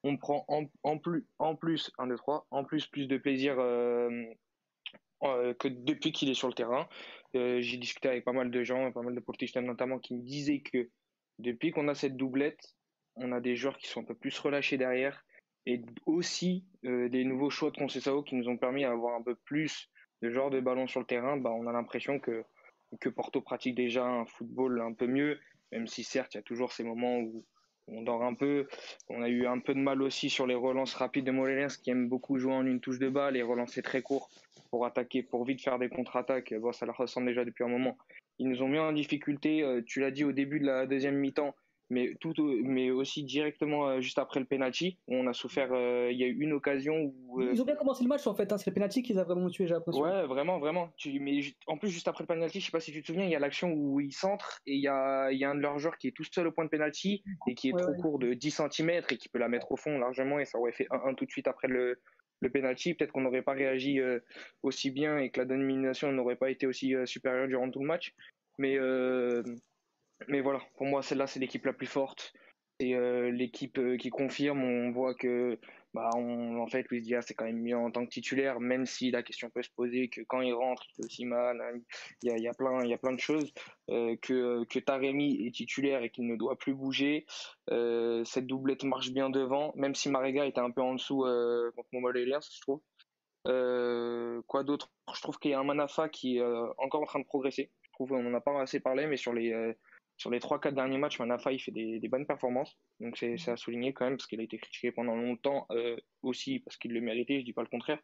on 0.06 0.18
prend 0.18 0.46
en, 0.48 1.00
plus, 1.00 1.26
en 1.40 1.56
plus, 1.56 1.92
1, 1.98 2.08
2, 2.08 2.16
3, 2.16 2.48
en 2.52 2.64
plus, 2.64 2.86
plus 2.86 3.08
de 3.08 3.18
plaisir 3.18 3.56
euh, 3.58 4.24
euh, 5.24 5.56
que 5.56 5.68
depuis 5.68 6.12
qu'il 6.12 6.30
est 6.30 6.36
sur 6.36 6.48
le 6.48 6.54
terrain. 6.54 6.88
Euh, 7.36 7.60
j'ai 7.60 7.78
discuté 7.78 8.08
avec 8.08 8.24
pas 8.24 8.32
mal 8.32 8.52
de 8.52 8.64
gens, 8.64 8.92
pas 8.92 9.02
mal 9.02 9.16
de 9.16 9.20
portistes 9.20 9.58
notamment, 9.58 9.98
qui 9.98 10.14
me 10.14 10.22
disaient 10.22 10.60
que 10.60 10.90
depuis 11.40 11.72
qu'on 11.72 11.88
a 11.88 11.96
cette 11.96 12.18
doublette, 12.18 12.76
on 13.16 13.32
a 13.32 13.42
des 13.42 13.56
joueurs 13.56 13.80
qui 13.80 13.88
sont 13.88 14.02
un 14.02 14.06
peu 14.06 14.14
plus 14.14 14.38
relâchés 14.38 14.78
derrière 14.78 15.26
et 15.66 15.82
aussi 16.06 16.64
des 16.84 17.24
nouveaux 17.24 17.50
choix 17.50 17.72
de 17.72 17.78
Conceição 17.78 18.22
qui 18.22 18.36
nous 18.36 18.48
ont 18.48 18.58
permis 18.58 18.84
d'avoir 18.84 19.16
un 19.16 19.24
peu 19.24 19.34
plus 19.34 19.90
de 20.22 20.30
genre 20.30 20.52
de 20.52 20.60
ballon 20.60 20.86
sur 20.86 21.00
le 21.00 21.08
terrain. 21.08 21.38
Bah, 21.38 21.50
on 21.50 21.66
a 21.66 21.72
l'impression 21.72 22.20
que 22.20 23.10
Porto 23.10 23.42
pratique 23.42 23.74
déjà 23.74 24.06
un 24.06 24.28
football 24.28 24.80
un 24.82 24.94
peu 24.94 25.08
mieux, 25.08 25.40
même 25.72 25.88
si 25.88 26.04
certes 26.04 26.36
il 26.36 26.38
y 26.38 26.40
a 26.40 26.44
toujours 26.44 26.72
ces 26.72 26.84
moments 26.84 27.18
où 27.18 27.44
on 27.88 28.02
dort 28.02 28.24
un 28.24 28.34
peu. 28.34 28.68
On 29.10 29.22
a 29.22 29.30
eu 29.30 29.46
un 29.46 29.60
peu 29.60 29.74
de 29.74 29.80
mal 29.80 30.02
aussi 30.02 30.30
sur 30.30 30.48
les 30.48 30.56
relances 30.56 30.94
rapides 30.94 31.26
de 31.26 31.32
Morelense 31.32 31.78
qui 31.78 31.92
aime 31.92 32.08
beaucoup 32.08 32.38
jouer 32.38 32.54
en 32.54 32.66
une 32.66 32.80
touche 32.80 33.00
de 33.00 33.10
balle 33.10 33.38
et 33.38 33.44
relancer 33.44 33.82
très 33.82 34.02
court 34.02 34.30
pour 34.70 34.86
attaquer, 34.86 35.24
pour 35.24 35.46
vite 35.46 35.62
faire 35.62 35.80
des 35.80 35.90
contre-attaques. 35.90 36.54
Bon, 36.56 36.72
ça 36.72 36.86
leur 36.86 36.98
ressemble 36.98 37.28
déjà 37.28 37.46
depuis 37.46 37.64
un 37.64 37.70
moment. 37.70 37.98
Ils 38.40 38.50
nous 38.50 38.62
ont 38.62 38.68
mis 38.68 38.80
en 38.80 38.92
difficulté. 38.92 39.64
Euh, 39.64 39.82
tu 39.86 40.02
l'as 40.02 40.12
dit 40.12 40.24
au 40.24 40.32
début 40.32 40.60
de 40.60 40.66
la 40.66 40.86
deuxième 40.86 41.16
mi-temps 41.16 41.56
mais 41.90 42.16
tout 42.20 42.34
mais 42.64 42.90
aussi 42.90 43.24
directement 43.24 43.88
euh, 43.88 44.02
juste 44.02 44.18
après 44.18 44.40
le 44.40 44.46
penalty 44.46 44.98
on 45.08 45.28
a 45.28 45.34
souffert 45.34 45.70
euh, 45.72 46.10
il 46.12 46.18
y 46.18 46.24
a 46.24 46.28
eu 46.28 46.40
une 46.40 46.54
occasion 46.54 47.14
où 47.14 47.42
euh, 47.42 47.52
ils 47.54 47.62
ont 47.62 47.66
bien 47.66 47.76
commencé 47.76 48.04
le 48.04 48.10
match 48.10 48.26
en 48.26 48.34
fait 48.34 48.52
hein, 48.52 48.58
c'est 48.58 48.72
le 48.72 48.74
penalty 48.74 49.04
qui 49.04 49.14
les 49.14 49.20
a 49.20 49.24
vraiment 49.24 49.50
tués 49.50 49.68
j'ai 49.68 49.76
l'impression. 49.76 50.02
Ouais 50.02 50.26
vraiment 50.26 50.60
vraiment. 50.60 50.92
Tu 50.98 51.20
mais 51.20 51.42
en 51.68 51.78
plus 51.78 51.90
juste 51.90 52.08
après 52.08 52.24
le 52.24 52.28
penalty 52.28 52.60
je 52.60 52.66
sais 52.66 52.72
pas 52.72 52.80
si 52.80 52.92
tu 52.92 53.02
te 53.02 53.08
souviens 53.08 53.26
il 53.26 53.30
y 53.30 53.36
a 53.36 53.40
l'action 53.40 53.72
où 53.72 54.00
ils 54.00 54.14
centrent 54.14 54.62
et 54.66 54.74
il 54.74 54.82
y 54.82 54.88
a 54.88 55.32
il 55.32 55.38
y 55.38 55.46
a 55.46 55.50
un 55.52 55.56
de 55.56 55.62
leurs 55.62 55.78
joueurs 55.78 55.98
qui 55.98 56.08
est 56.08 56.12
tout 56.12 56.24
seul 56.24 56.48
au 56.48 56.52
point 56.52 56.66
de 56.66 56.70
penalty 56.70 57.24
et 57.48 57.54
qui 57.54 57.70
est 57.70 57.78
trop 57.78 57.94
court 57.94 58.20
de 58.20 58.34
10 58.34 58.62
cm 58.72 58.90
et 58.90 59.18
qui 59.18 59.30
peut 59.30 59.40
la 59.40 59.48
mettre 59.48 59.72
au 59.72 59.78
fond 59.78 60.00
largement 60.00 60.40
et 60.40 60.46
ça 60.46 60.58
aurait 60.58 60.72
fait 60.72 60.88
un, 60.90 61.14
tout 61.14 61.26
de 61.26 61.32
suite 61.32 61.48
après 61.48 61.68
le 61.68 62.00
le 62.42 62.50
penalty. 62.50 62.94
Peut-être 62.96 63.12
qu'on 63.12 63.22
n'aurait 63.22 63.44
pas 63.44 63.54
réagi 63.54 64.00
aussi 64.62 64.92
bien 64.92 65.18
et 65.20 65.30
que 65.30 65.40
la 65.40 65.46
domination 65.46 66.12
n'aurait 66.12 66.36
pas 66.36 66.50
été 66.50 66.68
aussi 66.68 66.94
supérieure 67.06 67.48
durant 67.48 67.70
tout 67.70 67.80
le 67.80 67.88
match. 67.88 68.14
Mais 68.58 68.78
mais 70.28 70.42
voilà, 70.42 70.62
pour 70.78 70.86
moi, 70.88 71.02
celle-là, 71.04 71.28
c'est 71.28 71.40
l'équipe 71.40 71.66
la 71.66 71.74
plus 71.74 71.88
forte. 71.88 72.34
C'est 72.80 72.94
euh, 72.94 73.32
l'équipe 73.32 73.78
euh, 73.78 73.98
qui 73.98 74.10
confirme. 74.10 74.64
On 74.64 74.92
voit 74.92 75.14
que, 75.16 75.58
bah, 75.94 76.10
on, 76.16 76.60
en 76.60 76.68
fait, 76.68 76.86
Luis 76.90 77.02
Diaz, 77.02 77.24
c'est 77.26 77.34
quand 77.34 77.46
même 77.46 77.62
mieux 77.62 77.78
en 77.78 77.90
tant 77.90 78.04
que 78.06 78.10
titulaire, 78.10 78.60
même 78.60 78.86
si 78.86 79.12
la 79.12 79.24
question 79.24 79.50
peut 79.50 79.64
se 79.64 79.70
poser 79.70 80.10
que 80.10 80.22
quand 80.22 80.42
il 80.42 80.54
rentre, 80.54 80.84
il 80.90 80.96
fait 80.96 81.06
aussi 81.06 81.26
mal. 81.26 81.62
Hein. 81.62 81.80
Y 82.24 82.32
a, 82.32 82.38
y 82.38 82.48
a, 82.48 82.54
plein, 82.54 82.84
il 82.84 82.90
y 82.90 82.94
a 82.94 82.98
plein 82.98 83.14
de 83.14 83.20
choses. 83.20 83.54
Euh, 83.90 84.18
que, 84.22 84.66
que 84.66 84.80
Taremi 84.80 85.46
est 85.48 85.56
titulaire 85.56 86.04
et 86.04 86.10
qu'il 86.10 86.28
ne 86.28 86.36
doit 86.36 86.58
plus 86.58 86.74
bouger. 86.74 87.26
cette 87.70 88.48
doublette 88.48 88.84
marche 88.84 89.12
bien 89.12 89.30
devant, 89.30 89.72
même 89.76 89.96
si 89.96 90.10
Marega 90.10 90.46
était 90.46 90.60
un 90.60 90.72
peu 90.72 90.82
en 90.82 90.96
dessous 90.96 91.24
contre 91.76 91.90
Montpellier, 91.94 92.40
je 92.54 92.62
trouve. 92.62 92.82
quoi 94.48 94.64
d'autre? 94.64 94.92
Je 95.14 95.22
trouve 95.22 95.38
qu'il 95.40 95.52
y 95.52 95.54
a 95.54 95.60
un 95.60 95.64
Manafa 95.64 96.10
qui 96.10 96.38
est 96.38 96.44
encore 96.78 97.04
en 97.04 97.06
train 97.06 97.20
de 97.20 97.26
progresser. 97.26 97.72
Je 97.84 97.92
trouve 97.92 98.12
on 98.12 98.24
n'en 98.24 98.34
a 98.34 98.42
pas 98.42 98.60
assez 98.60 98.82
parlé, 98.82 99.08
mais 99.08 99.18
sur 99.18 99.32
les 99.32 99.54
sur 100.18 100.30
les 100.30 100.40
3-4 100.40 100.74
derniers 100.74 100.98
matchs, 100.98 101.20
Manafa 101.20 101.52
il 101.52 101.60
fait 101.60 101.72
des, 101.72 102.08
bonnes 102.08 102.26
performances. 102.26 102.78
Donc 103.00 103.18
c'est 103.18 103.50
à 103.50 103.58
souligner 103.58 103.94
quand 103.94 104.06
même 104.06 104.18
parce 104.18 104.28
qu'il 104.28 104.40
a 104.40 104.44
été 104.44 104.58
critiqué 104.58 104.92
pendant 104.92 105.16
longtemps 105.16 105.66
euh, 105.72 105.98
aussi 106.22 106.60
parce 106.60 106.78
qu'il 106.78 106.94
le 106.94 107.02
méritait, 107.02 107.40
je 107.40 107.46
dis 107.46 107.54
pas 107.54 107.64
le 107.64 107.70
contraire. 107.70 108.00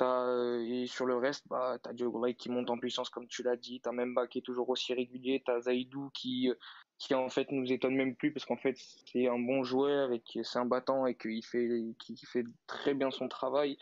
As, 0.00 0.58
et 0.66 0.86
sur 0.86 1.06
le 1.06 1.16
reste, 1.16 1.46
bah, 1.48 1.78
tu 1.82 1.88
as 1.88 1.92
Diogo 1.92 2.24
qui 2.36 2.50
monte 2.50 2.70
en 2.70 2.78
puissance, 2.78 3.08
comme 3.08 3.28
tu 3.28 3.42
l'as 3.42 3.56
dit. 3.56 3.80
Tu 3.80 3.88
as 3.88 3.92
Memba 3.92 4.26
qui 4.26 4.38
est 4.38 4.42
toujours 4.42 4.68
aussi 4.68 4.94
régulier. 4.94 5.42
Tu 5.44 5.52
as 5.52 5.60
Zaidou 5.60 6.10
qui, 6.12 6.50
qui 6.98 7.14
en 7.14 7.28
fait 7.28 7.50
nous 7.50 7.72
étonne 7.72 7.96
même 7.96 8.14
plus 8.14 8.32
parce 8.32 8.44
qu'en 8.44 8.56
fait 8.56 8.76
c'est 9.12 9.26
un 9.26 9.38
bon 9.38 9.64
joueur 9.64 10.12
et 10.12 10.20
que 10.20 10.42
c'est 10.42 10.58
un 10.58 10.64
battant 10.64 11.06
et 11.06 11.16
qu'il 11.16 11.44
fait 11.44 11.68
qui 11.98 12.16
fait 12.26 12.44
très 12.66 12.94
bien 12.94 13.10
son 13.10 13.28
travail. 13.28 13.76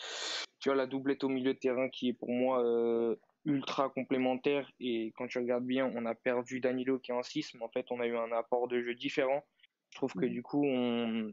Tu 0.58 0.70
as 0.70 0.74
la 0.74 0.86
doublette 0.86 1.24
au 1.24 1.28
milieu 1.28 1.54
de 1.54 1.58
terrain 1.58 1.88
qui 1.88 2.08
est 2.08 2.12
pour 2.12 2.30
moi 2.30 2.64
euh, 2.64 3.16
ultra 3.44 3.88
complémentaire 3.88 4.70
et 4.81 5.12
quand 5.16 5.26
tu 5.26 5.38
regardes 5.38 5.64
bien, 5.64 5.90
on 5.94 6.07
a 6.07 6.14
perdu 6.14 6.61
Danilo 6.61 6.98
qui 6.98 7.11
est 7.11 7.14
en 7.14 7.22
6 7.22 7.55
mais 7.55 7.62
en 7.62 7.70
fait 7.70 7.87
on 7.90 8.00
a 8.00 8.07
eu 8.07 8.16
un 8.16 8.33
apport 8.33 8.68
de 8.68 8.81
jeu 8.81 8.94
différent. 8.94 9.44
Je 9.90 9.96
trouve 9.96 10.12
que 10.12 10.26
mmh. 10.26 10.31
du 10.31 10.42
coup 10.42 10.64
on 10.64 11.33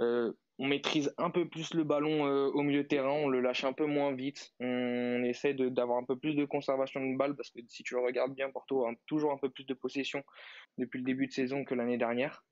euh, 0.00 0.32
on 0.58 0.66
maîtrise 0.66 1.12
un 1.18 1.30
peu 1.30 1.48
plus 1.48 1.74
le 1.74 1.84
ballon 1.84 2.26
euh, 2.26 2.48
au 2.48 2.62
milieu 2.62 2.82
de 2.82 2.88
terrain, 2.88 3.10
on 3.10 3.28
le 3.28 3.40
lâche 3.40 3.64
un 3.64 3.74
peu 3.74 3.84
moins 3.84 4.14
vite, 4.14 4.54
on 4.58 5.22
essaie 5.22 5.52
d'avoir 5.52 5.98
un 5.98 6.04
peu 6.04 6.18
plus 6.18 6.34
de 6.34 6.44
conservation 6.44 7.04
de 7.04 7.16
balle 7.16 7.36
parce 7.36 7.50
que 7.50 7.60
si 7.68 7.82
tu 7.82 7.94
le 7.94 8.00
regardes 8.00 8.34
bien, 8.34 8.50
Porto 8.50 8.86
a 8.86 8.92
toujours 9.06 9.32
un 9.32 9.36
peu 9.36 9.50
plus 9.50 9.64
de 9.64 9.74
possession 9.74 10.22
depuis 10.78 10.98
le 10.98 11.04
début 11.04 11.26
de 11.26 11.32
saison 11.32 11.64
que 11.64 11.74
l'année 11.74 11.98
dernière. 11.98 12.44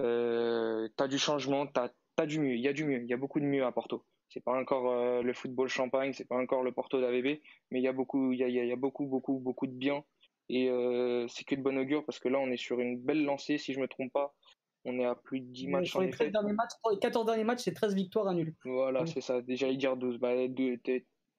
Euh, 0.00 0.88
tu 0.96 1.02
as 1.02 1.08
du 1.08 1.18
changement, 1.18 1.66
tu 1.66 1.80
as, 1.80 2.26
du 2.26 2.40
mieux, 2.40 2.54
il 2.54 2.60
y 2.60 2.68
a 2.68 2.72
du 2.72 2.84
mieux, 2.84 3.02
il 3.02 3.08
y 3.08 3.14
a 3.14 3.16
beaucoup 3.16 3.40
de 3.40 3.44
mieux 3.44 3.64
à 3.64 3.70
Porto. 3.70 4.04
C'est 4.28 4.44
pas 4.44 4.58
encore 4.58 4.90
euh, 4.90 5.22
le 5.22 5.32
football 5.32 5.68
champagne, 5.68 6.12
c'est 6.12 6.28
pas 6.28 6.36
encore 6.36 6.62
le 6.62 6.72
Porto 6.72 7.00
d'AVB, 7.00 7.40
mais 7.70 7.80
il 7.80 7.82
y 7.82 7.88
a 7.88 7.92
beaucoup, 7.92 8.32
il 8.32 8.38
y 8.38 8.44
a, 8.44 8.48
y 8.48 8.72
a, 8.72 8.76
beaucoup, 8.76 9.06
beaucoup, 9.06 9.38
beaucoup 9.38 9.66
de 9.66 9.72
bien 9.72 10.04
et 10.50 10.70
euh, 10.70 11.26
c'est 11.28 11.44
que 11.44 11.54
de 11.54 11.62
bon 11.62 11.78
augure 11.78 12.04
parce 12.04 12.18
que 12.18 12.28
là 12.28 12.38
on 12.38 12.50
est 12.50 12.56
sur 12.56 12.80
une 12.80 12.98
belle 12.98 13.24
lancée, 13.24 13.58
si 13.58 13.72
je 13.72 13.80
me 13.80 13.88
trompe 13.88 14.12
pas. 14.12 14.34
On 14.84 14.98
est 14.98 15.04
à 15.04 15.14
plus 15.14 15.40
de 15.40 15.46
10 15.46 15.66
matchs. 15.68 15.90
Sur 15.90 16.00
les, 16.00 16.10
13 16.10 16.32
derniers 16.32 16.52
matchs, 16.52 16.72
les 16.90 16.98
14 16.98 17.26
derniers 17.26 17.44
matchs, 17.44 17.62
c'est 17.64 17.74
13 17.74 17.94
victoires 17.94 18.28
à 18.28 18.34
nul. 18.34 18.54
Voilà, 18.64 19.04
c'est 19.06 19.20
ça. 19.20 19.42
Déjà, 19.42 19.68
il 19.68 19.76
dire 19.76 19.96
12. 19.96 20.18
Bah, 20.18 20.32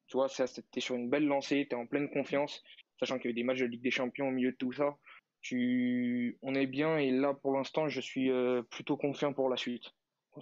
tu 0.10 0.18
vois, 0.18 0.28
es 0.28 0.80
sur 0.80 0.96
une 0.96 1.10
belle 1.10 1.26
lancée, 1.26 1.66
tu 1.70 1.76
es 1.76 1.80
en 1.80 1.88
pleine 1.88 2.10
confiance, 2.10 2.64
sachant 3.00 3.18
qu'il 3.18 3.26
y 3.26 3.28
a 3.30 3.32
eu 3.32 3.36
des 3.36 3.44
matchs 3.44 3.60
de 3.60 3.66
Ligue 3.66 3.82
des 3.82 3.92
Champions 3.92 4.28
au 4.28 4.32
milieu 4.32 4.52
de 4.52 4.58
tout 4.58 4.74
ça. 4.74 4.98
Tu... 5.42 6.38
On 6.42 6.54
est 6.54 6.68
bien 6.68 6.98
et 6.98 7.12
là, 7.12 7.34
pour 7.34 7.54
l'instant, 7.54 7.88
je 7.88 8.02
suis 8.02 8.30
euh, 8.30 8.62
plutôt 8.64 8.98
confiant 8.98 9.34
pour 9.34 9.50
la 9.50 9.56
suite. 9.56 9.86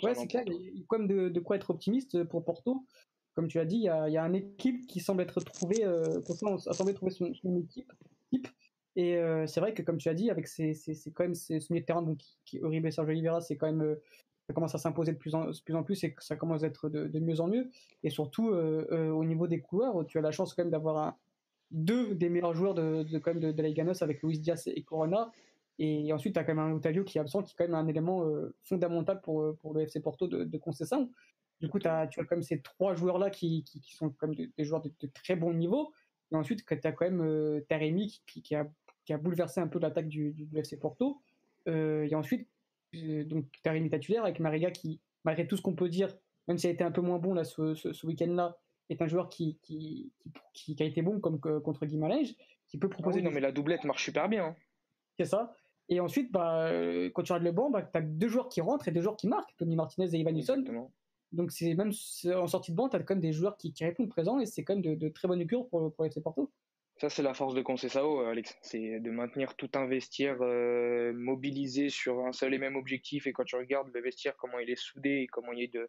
Ouais, 0.03 0.15
c'est 0.15 0.27
clair. 0.27 0.43
Il 0.45 0.77
y 0.77 0.81
a 0.81 0.85
quand 0.87 0.99
même 0.99 1.07
de, 1.07 1.39
quoi 1.39 1.55
être 1.55 1.69
optimiste 1.69 2.23
pour 2.25 2.43
Porto. 2.43 2.85
Comme 3.33 3.47
tu 3.47 3.59
as 3.59 3.65
dit, 3.65 3.77
il 3.77 3.83
y 3.83 3.89
a, 3.89 4.09
il 4.09 4.13
y 4.13 4.17
a 4.17 4.23
une 4.23 4.35
équipe 4.35 4.87
qui 4.87 4.99
semble 4.99 5.21
être 5.21 5.39
trouvée, 5.41 5.85
euh, 5.85 6.21
a 6.67 6.73
semblé 6.73 6.93
trouver 6.93 7.11
son, 7.11 7.33
son 7.35 7.55
équipe, 7.55 7.91
et 8.97 9.15
euh, 9.17 9.45
c'est 9.45 9.59
vrai 9.59 9.75
que, 9.75 9.83
comme 9.83 9.97
tu 9.97 10.09
as 10.09 10.15
dit, 10.15 10.31
avec 10.31 10.47
ces, 10.47 10.73
quand 11.13 11.23
même 11.23 11.35
ce 11.35 11.53
milieu 11.53 11.81
de 11.81 11.85
terrain 11.85 12.01
donc, 12.01 12.19
qui, 12.45 12.59
horrible 12.63 12.87
et 12.87 12.91
Sergio 12.91 13.11
Oliveira, 13.11 13.41
c'est 13.41 13.55
quand 13.55 13.67
même, 13.67 13.81
euh, 13.81 14.01
ça 14.47 14.55
commence 14.55 14.73
à 14.73 14.79
s'imposer 14.79 15.11
de 15.11 15.17
plus 15.17 15.35
en, 15.35 15.51
plus 15.63 15.75
en 15.75 15.83
plus 15.83 16.03
et 16.03 16.13
que 16.13 16.23
ça 16.23 16.35
commence 16.35 16.63
à 16.63 16.67
être 16.67 16.89
de, 16.89 17.19
mieux 17.19 17.39
en 17.39 17.47
mieux. 17.47 17.69
Et 18.01 18.09
surtout, 18.09 18.49
euh, 18.49 19.11
au 19.11 19.23
niveau 19.23 19.45
des 19.45 19.61
coureurs, 19.61 20.03
tu 20.07 20.17
as 20.17 20.21
la 20.21 20.31
chance 20.31 20.55
quand 20.55 20.63
même 20.63 20.71
d'avoir 20.71 21.15
deux 21.69 22.15
des 22.15 22.29
meilleurs 22.29 22.55
joueurs 22.55 22.73
de, 22.73 23.03
de, 23.03 23.19
quand 23.19 23.35
même 23.35 23.53
de, 23.53 23.61
la 23.61 23.67
Liga 23.67 23.85
avec 24.01 24.23
Luis 24.23 24.39
Diaz 24.39 24.67
et 24.67 24.81
Corona. 24.81 25.31
Et 25.79 26.11
ensuite, 26.11 26.33
tu 26.33 26.39
as 26.39 26.43
quand 26.43 26.55
même 26.55 26.71
un 26.71 26.73
Otavio 26.73 27.03
qui 27.03 27.17
est 27.17 27.21
absent, 27.21 27.43
qui 27.43 27.53
est 27.53 27.55
quand 27.57 27.65
même 27.65 27.75
un 27.75 27.87
élément 27.87 28.25
fondamental 28.63 29.21
pour, 29.21 29.55
pour 29.57 29.73
le 29.73 29.81
FC 29.81 29.99
Porto 29.99 30.27
de, 30.27 30.43
de 30.43 30.57
Concession. 30.57 31.11
Du 31.59 31.69
coup, 31.69 31.79
as, 31.85 32.07
tu 32.07 32.19
as 32.19 32.23
quand 32.23 32.35
même 32.35 32.43
ces 32.43 32.61
trois 32.61 32.93
joueurs-là 32.93 33.29
qui, 33.29 33.63
qui, 33.63 33.81
sont 33.93 34.09
quand 34.11 34.27
même 34.27 34.47
des, 34.57 34.63
joueurs 34.63 34.81
de, 34.81 34.91
très 35.13 35.35
bon 35.35 35.53
niveau. 35.53 35.91
Et 36.31 36.35
ensuite, 36.35 36.65
tu 36.65 36.87
as 36.87 36.91
quand 36.91 37.05
même 37.05 37.21
euh, 37.21 37.61
Taremi 37.67 38.21
qui, 38.27 38.41
qui, 38.41 38.55
a 38.55 38.67
qui 39.05 39.13
a 39.13 39.17
bouleversé 39.17 39.61
un 39.61 39.67
peu 39.67 39.79
l'attaque 39.79 40.07
du, 40.07 40.35
FC 40.53 40.77
Porto. 40.77 41.21
Euh, 41.67 42.07
et 42.09 42.13
ensuite, 42.13 42.47
euh, 42.95 43.23
donc 43.23 43.45
Taremi 43.63 43.89
titulaire 43.89 44.23
avec 44.23 44.39
Mariga 44.39 44.69
qui, 44.69 44.99
malgré 45.23 45.47
tout 45.47 45.57
ce 45.57 45.61
qu'on 45.61 45.75
peut 45.75 45.89
dire, 45.89 46.15
même 46.47 46.57
s'il 46.57 46.69
a 46.69 46.73
été 46.73 46.83
un 46.83 46.91
peu 46.91 47.01
moins 47.01 47.17
bon 47.17 47.33
là 47.33 47.43
ce, 47.43 48.05
week-end-là, 48.05 48.57
est 48.89 49.01
un 49.01 49.07
joueur 49.07 49.29
qui, 49.29 49.57
qui, 49.61 50.11
qui, 50.53 50.75
a 50.79 50.85
été 50.85 51.01
bon 51.01 51.19
comme 51.19 51.39
contre 51.39 51.85
Guimarães, 51.85 52.35
qui 52.67 52.77
peut 52.77 52.89
proposer. 52.89 53.19
Ah 53.21 53.23
non, 53.23 53.31
mais 53.31 53.41
la 53.41 53.51
doublette 53.51 53.83
marche 53.83 54.03
super 54.03 54.29
bien. 54.29 54.45
Hein. 54.45 54.55
C'est 55.17 55.25
ça. 55.25 55.55
Et 55.89 55.99
ensuite, 55.99 56.31
bah, 56.31 56.67
euh, 56.67 57.09
quand 57.13 57.23
tu 57.23 57.31
regardes 57.31 57.45
le 57.45 57.51
banc, 57.51 57.69
bah, 57.69 57.81
tu 57.81 57.97
as 57.97 58.01
deux 58.01 58.27
joueurs 58.27 58.49
qui 58.49 58.61
rentrent 58.61 58.87
et 58.87 58.91
deux 58.91 59.01
joueurs 59.01 59.15
qui 59.15 59.27
marquent, 59.27 59.55
Tony 59.57 59.75
Martinez 59.75 60.13
et 60.13 60.19
Ivan 60.19 60.31
Nilsson. 60.31 60.63
Donc, 61.31 61.51
c'est 61.51 61.73
même 61.73 61.91
en 62.33 62.47
sortie 62.47 62.71
de 62.71 62.75
banc, 62.75 62.89
tu 62.89 62.95
as 62.95 62.99
quand 62.99 63.15
même 63.15 63.21
des 63.21 63.33
joueurs 63.33 63.57
qui, 63.57 63.73
répondent 63.79 64.09
présents 64.09 64.39
et 64.39 64.45
c'est 64.45 64.63
quand 64.63 64.75
même 64.75 64.97
de, 64.97 65.09
très 65.09 65.27
bonnes 65.27 65.45
cure 65.45 65.67
pour, 65.69 65.93
pour 65.93 66.05
FC 66.05 66.21
Porto. 66.21 66.51
Ça, 66.99 67.09
c'est 67.09 67.21
la 67.21 67.35
force 67.35 67.53
de 67.53 67.61
Concessao, 67.61 68.21
euh, 68.21 68.31
Alex. 68.31 68.57
C'est 68.61 68.99
de 68.99 69.11
maintenir 69.11 69.55
tout 69.55 69.69
un 69.75 69.85
vestiaire 69.85 70.37
euh, 70.41 71.13
mobilisé 71.13 71.89
sur 71.89 72.25
un 72.25 72.31
seul 72.31 72.55
et 72.55 72.57
même 72.57 72.75
objectif. 72.75 73.27
Et 73.27 73.33
quand 73.33 73.43
tu 73.43 73.55
regardes 73.55 73.89
le 73.93 74.01
vestiaire, 74.01 74.35
comment 74.35 74.57
il 74.57 74.69
est 74.69 74.79
soudé 74.79 75.21
et 75.21 75.27
comment 75.27 75.51
il 75.51 75.69
y 75.71 75.77
a, 75.77 75.85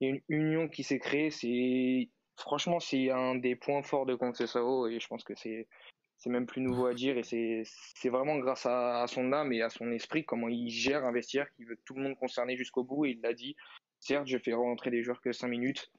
une 0.00 0.20
union 0.28 0.68
qui 0.68 0.82
s'est 0.82 0.98
créée, 0.98 1.30
c'est 1.30 2.10
franchement, 2.36 2.80
c'est 2.80 3.10
un 3.10 3.36
des 3.36 3.56
points 3.56 3.82
forts 3.82 4.04
de 4.04 4.14
Concessao. 4.14 4.88
Et 4.88 5.00
je 5.00 5.08
pense 5.08 5.24
que 5.24 5.32
c'est 5.36 5.68
c'est 6.22 6.30
même 6.30 6.46
plus 6.46 6.60
nouveau 6.60 6.86
à 6.86 6.94
dire. 6.94 7.16
Et 7.18 7.22
c'est 7.24 8.08
vraiment 8.08 8.38
grâce 8.38 8.66
à, 8.66 9.04
son 9.08 9.32
âme 9.32 9.52
et 9.52 9.62
à 9.62 9.68
son 9.68 9.90
esprit, 9.90 10.24
comment 10.24 10.48
il 10.48 10.70
gère 10.70 11.04
un 11.04 11.12
vestiaire 11.12 11.50
qui 11.56 11.64
veut 11.64 11.78
tout 11.84 11.94
le 11.94 12.02
monde 12.02 12.16
concerner 12.16 12.56
jusqu'au 12.56 12.84
bout. 12.84 13.06
Et 13.06 13.10
il 13.10 13.20
l'a 13.20 13.32
dit. 13.32 13.56
Certes, 14.00 14.26
je 14.26 14.38
fais 14.38 14.52
rentrer 14.52 14.90
des 14.90 15.02
joueurs 15.02 15.20
que 15.20 15.32
5 15.32 15.46
minutes. 15.46 15.92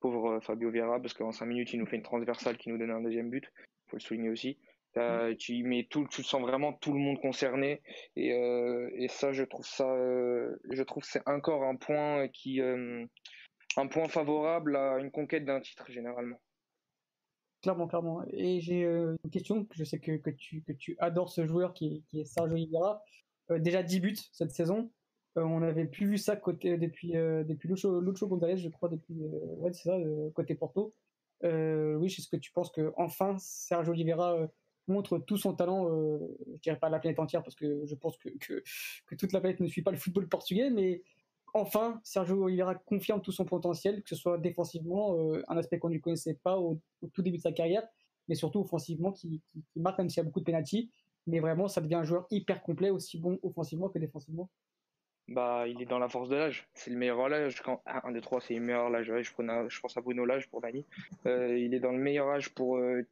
Pauvre 0.00 0.34
euh, 0.34 0.40
Fabio 0.40 0.70
Vieira, 0.70 1.00
parce 1.00 1.12
qu'en 1.12 1.32
5 1.32 1.44
minutes, 1.46 1.72
il 1.72 1.80
nous 1.80 1.86
fait 1.86 1.96
une 1.96 2.04
transversale 2.04 2.56
qui 2.56 2.68
nous 2.68 2.78
donne 2.78 2.92
un 2.92 3.00
deuxième 3.00 3.30
but 3.30 3.50
faut 3.88 3.96
le 3.96 4.02
souligner 4.02 4.30
aussi. 4.30 4.58
Mm. 4.96 5.36
tu 5.36 5.62
mets 5.62 5.86
tout, 5.88 6.08
tu 6.10 6.24
sens 6.24 6.40
vraiment 6.40 6.72
tout 6.72 6.92
le 6.92 6.98
monde 6.98 7.20
concerné 7.20 7.82
et, 8.16 8.32
euh, 8.32 8.90
et 8.94 9.06
ça, 9.06 9.32
je 9.32 9.44
trouve 9.44 9.64
ça, 9.64 9.88
euh, 9.88 10.56
je 10.70 10.82
trouve 10.82 11.04
c'est 11.04 11.22
encore 11.28 11.62
un 11.62 11.76
point 11.76 12.26
qui, 12.28 12.60
euh, 12.60 13.04
un 13.76 13.86
point 13.86 14.08
favorable 14.08 14.74
à 14.76 14.98
une 14.98 15.12
conquête 15.12 15.44
d'un 15.44 15.60
titre 15.60 15.88
généralement. 15.88 16.40
Clairement, 17.62 17.88
clairement. 17.88 18.22
Et 18.30 18.60
j'ai 18.60 18.82
une 18.84 19.30
question, 19.30 19.66
je 19.72 19.84
sais 19.84 19.98
que, 19.98 20.16
que, 20.16 20.30
tu, 20.30 20.62
que 20.62 20.72
tu 20.72 20.96
adores 20.98 21.30
ce 21.30 21.46
joueur 21.46 21.74
qui, 21.74 22.04
est 22.14 22.24
Sergio 22.24 22.54
Oliveira. 22.54 23.02
déjà 23.50 23.82
10 23.82 24.00
buts 24.00 24.16
cette 24.32 24.52
saison. 24.52 24.90
on 25.34 25.60
n'avait 25.60 25.86
plus 25.86 26.06
vu 26.06 26.18
ça 26.18 26.36
côté, 26.36 26.78
depuis, 26.78 27.12
depuis 27.12 27.68
Lucho, 27.68 28.28
Gonzalez, 28.28 28.58
je 28.58 28.68
crois, 28.68 28.88
depuis 28.88 29.24
ouais, 29.58 29.72
ça, 29.72 29.96
côté 30.34 30.54
Porto. 30.54 30.94
Euh, 31.44 31.94
oui, 31.94 32.06
est-ce 32.06 32.28
que 32.28 32.36
tu 32.36 32.50
penses 32.52 32.70
que 32.70 32.92
enfin 32.96 33.36
Sergio 33.38 33.92
Oliveira 33.92 34.34
euh, 34.34 34.46
montre 34.88 35.18
tout 35.18 35.36
son 35.36 35.54
talent, 35.54 35.88
euh, 35.88 36.18
je 36.54 36.60
dirais 36.60 36.78
pas 36.78 36.88
la 36.88 36.98
planète 36.98 37.18
entière 37.18 37.42
parce 37.42 37.54
que 37.54 37.84
je 37.84 37.94
pense 37.94 38.16
que, 38.18 38.28
que, 38.38 39.14
toute 39.14 39.32
la 39.32 39.40
planète 39.40 39.60
ne 39.60 39.68
suit 39.68 39.82
pas 39.82 39.90
le 39.92 39.98
football 39.98 40.28
portugais, 40.28 40.70
mais 40.70 41.02
enfin 41.54 42.00
Sergio 42.04 42.44
Oliveira 42.44 42.74
confirme 42.74 43.20
tout 43.20 43.32
son 43.32 43.44
potentiel, 43.44 44.02
que 44.02 44.08
ce 44.08 44.16
soit 44.16 44.38
défensivement, 44.38 45.16
un 45.48 45.56
aspect 45.56 45.78
qu'on 45.78 45.90
ne 45.90 45.98
connaissait 45.98 46.38
pas 46.42 46.58
au, 46.58 46.78
tout 47.12 47.22
début 47.22 47.38
de 47.38 47.42
sa 47.42 47.52
carrière, 47.52 47.86
mais 48.28 48.34
surtout 48.34 48.60
offensivement 48.60 49.12
qui, 49.12 49.42
marque 49.76 49.98
même 49.98 50.08
s'il 50.08 50.18
y 50.18 50.20
a 50.20 50.24
beaucoup 50.24 50.40
de 50.40 50.44
penalty, 50.44 50.90
mais 51.26 51.40
vraiment 51.40 51.68
ça 51.68 51.80
devient 51.80 51.96
un 51.96 52.04
joueur 52.04 52.26
hyper 52.30 52.62
complet, 52.62 52.90
aussi 52.90 53.18
bon 53.18 53.38
offensivement 53.42 53.88
que 53.88 53.98
défensivement 53.98 54.48
bah, 55.28 55.68
il 55.68 55.80
est 55.82 55.86
dans 55.86 55.98
la 55.98 56.08
force 56.08 56.28
de 56.28 56.36
l'âge. 56.36 56.66
C'est 56.74 56.90
le 56.90 56.96
meilleur 56.96 57.20
âge. 57.20 57.60
Quand... 57.60 57.82
1, 57.86 58.12
2, 58.12 58.20
3, 58.20 58.40
c'est 58.40 58.54
le 58.54 58.60
meilleur 58.60 58.94
âge. 58.94 59.06
je, 59.06 59.22
je 59.22 59.80
pense 59.80 59.96
à 59.96 60.00
Bruno 60.00 60.24
l'âge 60.24 60.48
pour 60.48 60.60
Dani. 60.62 60.86
Euh, 61.26 61.58
il 61.58 61.74
est 61.74 61.80
dans 61.80 61.92
le 61.92 61.98
meilleur 61.98 62.28
âge 62.28 62.48
pour. 62.54 62.78
Euh, 62.78 63.06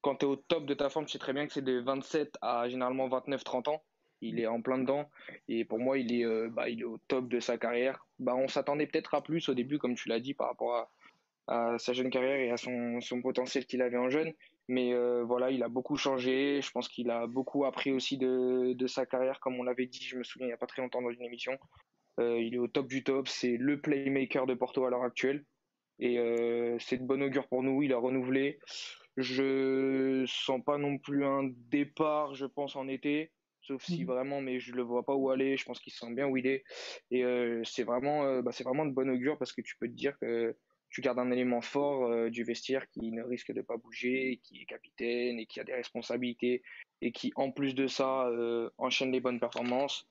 quand 0.00 0.16
tu 0.16 0.26
es 0.26 0.28
au 0.28 0.36
top 0.36 0.66
de 0.66 0.74
ta 0.74 0.88
forme, 0.88 1.06
tu 1.06 1.12
sais 1.12 1.18
très 1.18 1.32
bien 1.32 1.46
que 1.46 1.52
c'est 1.52 1.62
de 1.62 1.78
27 1.80 2.38
à 2.42 2.68
généralement 2.68 3.08
29-30 3.08 3.68
ans. 3.68 3.82
Il 4.20 4.38
est 4.38 4.46
en 4.46 4.60
plein 4.60 4.78
dedans. 4.78 5.08
Et 5.48 5.64
pour 5.64 5.78
moi, 5.78 5.98
il 5.98 6.12
est, 6.12 6.24
euh, 6.24 6.48
bah, 6.50 6.66
au 6.84 6.98
top 7.08 7.28
de 7.28 7.40
sa 7.40 7.58
carrière. 7.58 8.06
Bah, 8.18 8.34
on 8.36 8.48
s'attendait 8.48 8.86
peut-être 8.86 9.14
à 9.14 9.22
plus 9.22 9.48
au 9.48 9.54
début, 9.54 9.78
comme 9.78 9.94
tu 9.94 10.08
l'as 10.08 10.20
dit, 10.20 10.34
par 10.34 10.48
rapport 10.48 10.90
à, 11.48 11.78
sa 11.78 11.92
jeune 11.92 12.10
carrière 12.10 12.38
et 12.38 12.50
à 12.50 12.56
son, 12.56 13.00
potentiel 13.22 13.66
qu'il 13.66 13.82
avait 13.82 13.96
en 13.96 14.08
jeune. 14.08 14.32
Mais 14.68 14.94
euh, 14.94 15.24
voilà, 15.24 15.50
il 15.50 15.64
a 15.64 15.68
beaucoup 15.68 15.96
changé. 15.96 16.60
Je 16.62 16.70
pense 16.70 16.88
qu'il 16.88 17.10
a 17.10 17.26
beaucoup 17.26 17.64
appris 17.64 17.90
aussi 17.90 18.18
de, 18.18 18.86
sa 18.86 19.04
carrière, 19.04 19.40
comme 19.40 19.58
on 19.58 19.64
l'avait 19.64 19.86
dit, 19.86 20.04
je 20.04 20.16
me 20.16 20.22
souviens, 20.22 20.46
il 20.46 20.50
n'y 20.50 20.54
a 20.54 20.58
pas 20.58 20.66
très 20.66 20.82
longtemps 20.82 21.02
dans 21.02 21.10
une 21.10 21.24
émission. 21.24 21.58
Euh, 22.20 22.40
il 22.40 22.54
est 22.54 22.58
au 22.58 22.68
top 22.68 22.86
du 22.86 23.02
top. 23.02 23.26
C'est 23.26 23.56
le 23.56 23.80
playmaker 23.80 24.46
de 24.46 24.54
Porto 24.54 24.84
à 24.84 24.90
l'heure 24.90 25.02
actuelle. 25.02 25.44
Et 25.98 26.16
c'est 26.78 26.96
de 26.96 27.04
bon 27.04 27.22
augure 27.22 27.46
pour 27.48 27.62
nous. 27.62 27.82
Il 27.82 27.92
a 27.92 27.98
renouvelé. 27.98 28.58
Je 29.16 30.24
sens 30.26 30.62
pas 30.64 30.78
non 30.78 30.96
plus 30.96 31.24
un 31.24 31.50
départ, 31.70 32.34
je 32.34 32.46
pense, 32.46 32.76
en 32.76 32.88
été. 32.88 33.32
Sauf 33.70 33.84
si 33.84 34.00
mhm. 34.00 34.06
vraiment, 34.06 34.40
mais 34.40 34.58
je 34.58 34.72
le 34.72 34.82
vois 34.82 35.04
pas 35.04 35.14
où 35.14 35.30
aller. 35.30 35.56
Je 35.56 35.64
pense 35.64 35.78
qu'il 35.78 35.92
se 35.92 36.00
sent 36.00 36.12
bien 36.12 36.26
où 36.26 36.36
il 36.36 36.46
est. 36.46 36.64
Et 37.12 37.22
c'est 37.64 37.84
vraiment, 37.84 38.42
bah, 38.42 38.50
c'est 38.50 38.64
vraiment 38.64 38.84
de 38.84 38.90
bon 38.90 39.08
augure 39.08 39.38
parce 39.38 39.52
que 39.52 39.60
tu 39.60 39.76
peux 39.78 39.86
te 39.86 39.94
dire 39.94 40.18
que 40.18 40.56
tu 40.90 41.00
gardes 41.00 41.20
un 41.20 41.30
élément 41.30 41.60
fort 41.60 42.06
euh, 42.06 42.30
du 42.30 42.42
vestiaire 42.42 42.88
qui 42.90 43.12
ne 43.12 43.22
risque 43.22 43.52
de 43.52 43.62
pas 43.62 43.76
bouger, 43.76 44.40
qui 44.42 44.60
est 44.60 44.64
capitaine 44.64 45.38
et 45.38 45.46
qui 45.46 45.60
a 45.60 45.64
des 45.64 45.72
responsabilités 45.72 46.62
et 47.00 47.12
qui, 47.12 47.32
en 47.36 47.52
plus 47.52 47.74
de 47.74 47.86
ça, 47.86 48.26
euh, 48.26 48.68
enchaîne 48.76 49.12
les 49.12 49.20
bonnes 49.20 49.40
performances. 49.40 50.06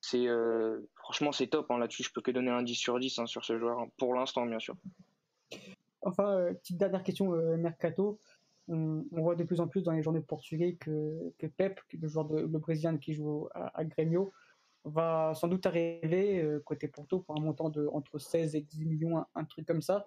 C'est 0.00 0.26
euh, 0.26 0.80
franchement 0.96 1.30
c'est 1.30 1.46
top. 1.46 1.70
Hein. 1.70 1.78
Là-dessus, 1.78 2.02
je 2.02 2.10
peux 2.12 2.20
que 2.20 2.32
donner 2.32 2.50
un 2.50 2.62
10 2.62 2.74
sur 2.74 2.98
10 2.98 3.20
hein, 3.20 3.26
sur 3.26 3.44
ce 3.44 3.56
joueur, 3.56 3.78
hein, 3.78 3.88
pour 3.96 4.14
l'instant, 4.14 4.44
bien 4.44 4.58
sûr. 4.58 4.74
Enfin, 6.02 6.52
petite 6.54 6.78
dernière 6.78 7.04
question, 7.04 7.30
Mercato. 7.56 8.18
On, 8.68 9.04
voit 9.10 9.34
de 9.34 9.44
plus 9.44 9.60
en 9.60 9.68
plus 9.68 9.82
dans 9.82 9.92
les 9.92 10.02
journées 10.02 10.20
portugais 10.20 10.74
que, 10.74 11.32
que 11.38 11.46
Pep, 11.46 11.80
le 11.92 12.08
joueur 12.08 12.26
de, 12.26 12.40
le 12.40 12.58
Brésilien 12.58 12.96
qui 12.96 13.14
joue 13.14 13.48
à, 13.54 13.78
à 13.78 13.84
Grêmio, 13.84 14.32
va 14.84 15.32
sans 15.34 15.48
doute 15.48 15.66
arriver 15.66 16.40
euh, 16.42 16.60
côté 16.64 16.88
Porto 16.88 17.20
pour 17.20 17.36
un 17.36 17.40
montant 17.40 17.70
de 17.70 17.86
entre 17.92 18.18
16 18.18 18.54
et 18.54 18.62
10 18.62 18.84
millions, 18.84 19.24
un, 19.34 19.44
truc 19.44 19.66
comme 19.66 19.82
ça. 19.82 20.06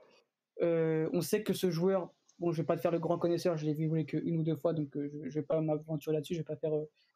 on 0.61 1.21
sait 1.21 1.43
que 1.43 1.53
ce 1.53 1.69
joueur, 1.69 2.13
bon, 2.39 2.51
je 2.51 2.61
vais 2.61 2.65
pas 2.65 2.75
te 2.75 2.81
faire 2.81 2.91
le 2.91 2.99
grand 2.99 3.17
connaisseur, 3.17 3.57
je 3.57 3.65
l'ai 3.65 3.73
vu 3.73 3.87
jouer 3.87 4.05
qu'une 4.05 4.37
ou 4.37 4.43
deux 4.43 4.55
fois, 4.55 4.73
donc 4.73 4.89
je, 4.95 4.99
ne 4.99 5.29
vais 5.29 5.41
pas 5.41 5.61
m'aventurer 5.61 6.15
là-dessus, 6.15 6.33
je 6.33 6.39
vais 6.39 6.45
pas 6.45 6.57
faire 6.57 6.73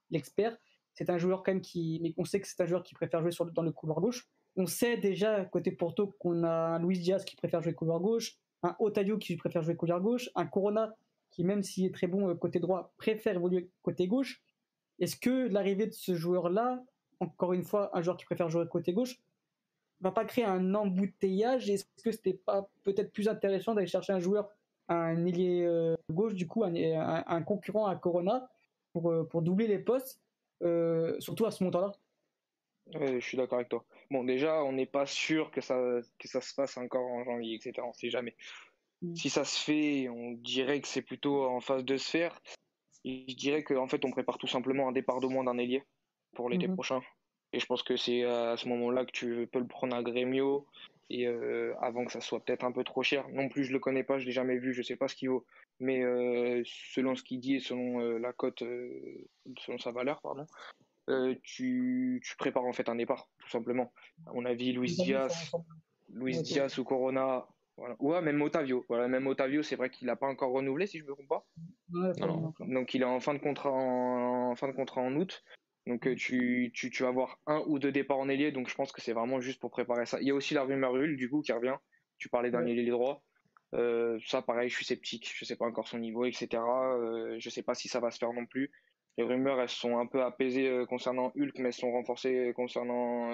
l'expert. 0.10 0.58
C'est 0.94 1.10
un 1.10 1.18
joueur 1.18 1.44
quand 1.44 1.54
même 1.54 1.62
qui, 1.62 2.00
mais 2.02 2.14
on 2.18 2.26
sait 2.26 2.42
que 2.42 2.48
c'est 2.48 2.62
un 2.62 2.66
joueur 2.66 2.84
qui 2.84 2.94
préfère 2.94 3.22
jouer 3.22 3.32
sur, 3.32 3.46
dans 3.46 3.62
le 3.62 3.72
couloir 3.72 4.02
gauche. 4.02 4.28
On 4.56 4.66
sait 4.66 4.98
déjà 4.98 5.46
côté 5.46 5.72
Porto 5.72 6.08
qu'on 6.20 6.44
a 6.44 6.50
un 6.50 6.80
Luis 6.80 7.00
Diaz 7.00 7.24
qui 7.24 7.36
préfère 7.36 7.62
jouer 7.62 7.74
couloir 7.74 8.00
gauche, 8.00 8.36
un 8.64 8.76
Otavio 8.80 9.18
qui 9.18 9.36
préfère 9.38 9.62
jouer 9.62 9.76
couloir 9.76 10.02
gauche, 10.02 10.30
un 10.36 10.46
Corona 10.46 10.94
même 11.44 11.64
s'il 11.64 11.86
est 11.86 11.94
très 11.94 12.08
bon 12.08 12.36
côté 12.36 12.60
droit 12.60 12.94
préfère 12.98 13.36
évoluer 13.36 13.70
côté 13.82 14.08
gauche. 14.08 14.42
Est-ce 15.00 15.16
que 15.16 15.48
l'arrivée 15.48 15.88
de 15.88 15.94
ce 15.94 16.16
joueur-là, 16.16 16.84
encore 17.20 17.54
une 17.54 17.64
fois, 17.64 17.90
un 17.98 18.02
joueur 18.02 18.18
qui 18.18 18.26
préfère 18.26 18.50
jouer 18.50 18.68
côté 18.68 18.94
gauche, 18.94 19.20
va 20.02 20.12
pas 20.12 20.26
créer 20.26 20.46
un 20.46 20.76
embouteillage? 20.76 21.70
Est-ce 21.70 21.86
que 22.04 22.12
c'était 22.12 22.34
pas 22.34 22.70
peut-être 22.84 23.12
plus 23.12 23.28
intéressant 23.28 23.74
d'aller 23.74 23.88
chercher 23.88 24.14
un 24.14 24.20
joueur, 24.20 24.50
un 24.88 25.26
ailier 25.26 25.64
euh, 25.66 25.96
gauche, 26.12 26.34
du 26.34 26.48
coup, 26.48 26.64
un, 26.64 27.42
concurrent 27.44 27.88
à 27.88 27.96
Corona 27.96 28.50
pour, 28.94 29.12
euh, 29.12 29.24
pour 29.24 29.42
doubler 29.42 29.68
les 29.68 29.80
postes, 29.80 30.22
euh, 30.64 31.20
surtout 31.20 31.46
à 31.46 31.52
ce 31.52 31.64
montant-là? 31.64 31.92
Je 32.94 33.20
suis 33.20 33.38
d'accord 33.38 33.60
avec 33.60 33.70
toi. 33.70 33.86
Bon, 34.10 34.24
déjà, 34.24 34.64
on 34.64 34.74
n'est 34.74 34.88
pas 34.88 35.06
sûr 35.06 35.52
que 35.52 35.62
ça, 35.62 35.80
que 36.18 36.28
ça 36.28 36.42
se 36.42 36.54
fasse 36.54 36.76
encore 36.78 37.06
en 37.06 37.24
janvier, 37.24 37.56
etc. 37.56 37.74
On 37.88 37.94
sait 37.94 38.10
jamais. 38.10 38.36
Mm. 39.02 39.16
Si 39.16 39.30
ça 39.30 39.46
se 39.46 39.60
fait, 39.60 40.10
on 40.10 40.32
dirait 40.32 40.82
que 40.82 40.88
c'est 40.88 41.02
plutôt 41.02 41.46
en 41.46 41.62
phase 41.62 41.86
de 41.86 41.98
se 41.98 42.10
faire 42.10 42.40
je 43.06 43.36
dirais 43.36 43.64
qu'en 43.64 43.88
fait, 43.88 44.04
on 44.06 44.12
prépare 44.12 44.38
tout 44.38 44.48
simplement 44.48 44.88
un 44.88 44.92
départ 44.92 45.20
de 45.20 45.28
moins 45.28 45.44
d'un 45.44 45.58
ailier 45.58 45.84
pour 46.36 46.50
l'été 46.50 46.68
mhm. 46.68 46.76
prochain. 46.76 47.02
Et 47.54 47.60
je 47.60 47.66
pense 47.66 47.82
que 47.82 47.98
c'est 47.98 48.24
à 48.24 48.58
ce 48.58 48.68
moment-là 48.68 49.06
que 49.06 49.12
tu 49.12 49.50
peux 49.52 49.60
le 49.60 49.68
prendre 49.68 49.96
à 49.96 50.04
Grêmio 50.04 50.68
et 51.10 51.26
euh, 51.26 51.74
avant 51.82 52.06
que 52.06 52.12
ça 52.12 52.22
soit 52.22 52.44
peut-être 52.44 52.64
un 52.64 52.72
peu 52.72 52.84
trop 52.84 53.02
cher. 53.02 53.28
Non 53.30 53.50
plus, 53.50 53.64
je 53.64 53.74
le 53.74 53.80
connais 53.80 54.04
pas, 54.04 54.20
je 54.20 54.26
l'ai 54.26 54.32
jamais 54.32 54.58
vu, 54.58 54.74
je 54.74 54.84
sais 54.84 54.96
pas 54.96 55.08
ce 55.08 55.16
qu'il 55.16 55.30
vaut. 55.30 55.46
Mais 55.80 56.04
euh, 56.04 56.62
selon 56.66 57.16
ce 57.16 57.24
qu'il 57.24 57.40
dit 57.40 57.56
et 57.56 57.60
selon 57.60 58.02
euh, 58.02 58.20
la 58.20 58.34
cote, 58.34 58.60
selon 58.60 59.80
sa 59.80 59.92
valeur, 59.92 60.22
pardon, 60.22 60.46
tu, 61.42 62.22
tu, 62.24 62.38
prépares 62.38 62.66
en 62.66 62.74
fait 62.74 62.88
un 62.88 62.96
départ, 62.96 63.28
tout 63.40 63.50
simplement. 63.50 63.92
À 64.28 64.34
mon 64.34 64.46
avis, 64.46 64.74
Luis 64.74 64.94
Diaz, 64.94 65.52
Luis 66.10 66.40
Diaz 66.44 66.78
ou 66.78 66.84
Corona 66.84 67.48
voilà. 67.80 67.96
Ouais, 68.00 68.22
même 68.22 68.42
Otavio. 68.42 68.86
Voilà, 68.90 69.08
même 69.08 69.26
Otavio, 69.28 69.64
c'est 69.64 69.76
vrai 69.76 69.90
qu'il 69.90 70.08
n'a 70.08 70.16
pas 70.16 70.28
encore 70.28 70.52
renouvelé, 70.52 70.86
si 70.86 71.00
je 71.00 71.06
me 71.06 71.14
trompe 71.14 71.28
pas. 71.28 71.48
Donc 72.60 72.94
il 72.94 73.02
est 73.02 73.06
en 73.06 73.20
fin 73.20 73.34
de 73.34 73.40
contrat 73.40 73.72
en, 73.72 74.56
fin 74.56 74.68
de 74.68 74.74
contrat 74.74 75.02
en 75.02 75.16
août. 75.16 75.44
Donc 75.88 76.06
euh, 76.06 76.16
tu, 76.16 76.72
tu, 76.74 76.92
tu, 76.92 77.04
vas 77.04 77.10
avoir 77.10 77.40
un 77.48 77.64
ou 77.66 77.80
deux 77.80 77.92
départs 77.92 78.20
en 78.20 78.30
ailier, 78.30 78.52
donc 78.52 78.70
je 78.70 78.76
pense 78.76 78.92
que 78.92 79.02
c'est 79.02 79.14
vraiment 79.14 79.40
juste 79.40 79.60
pour 79.60 79.72
préparer 79.72 80.06
ça. 80.06 80.20
Il 80.22 80.28
y 80.28 80.32
a 80.32 80.36
aussi 80.36 80.54
la 80.54 80.64
rumeur 80.64 80.94
Hull, 80.94 81.16
du 81.16 81.30
coup, 81.30 81.42
qui 81.42 81.52
revient. 81.52 81.78
Tu 82.18 82.30
parlais 82.30 82.52
d'un 82.52 82.66
ailier 82.66 82.90
droit. 82.90 83.24
Euh, 83.74 84.20
ça, 84.26 84.42
pareil, 84.42 84.70
je 84.70 84.76
suis 84.76 84.86
sceptique. 84.86 85.32
Je 85.34 85.46
sais 85.46 85.56
pas 85.56 85.66
encore 85.66 85.88
son 85.88 86.00
niveau, 86.00 86.26
etc. 86.26 86.48
Euh, 86.54 87.36
je 87.40 87.50
sais 87.50 87.64
pas 87.64 87.76
si 87.76 87.88
ça 87.88 88.00
va 88.00 88.12
se 88.12 88.20
faire 88.20 88.34
non 88.34 88.46
plus. 88.46 88.72
Les 89.18 89.24
rumeurs, 89.24 89.60
elles 89.60 89.70
sont 89.70 89.98
un 89.98 90.06
peu 90.06 90.22
apaisées 90.22 90.86
concernant 90.88 91.32
Hulk, 91.36 91.58
mais 91.58 91.70
elles 91.70 91.74
sont 91.74 91.92
renforcées 91.92 92.54
concernant 92.56 93.30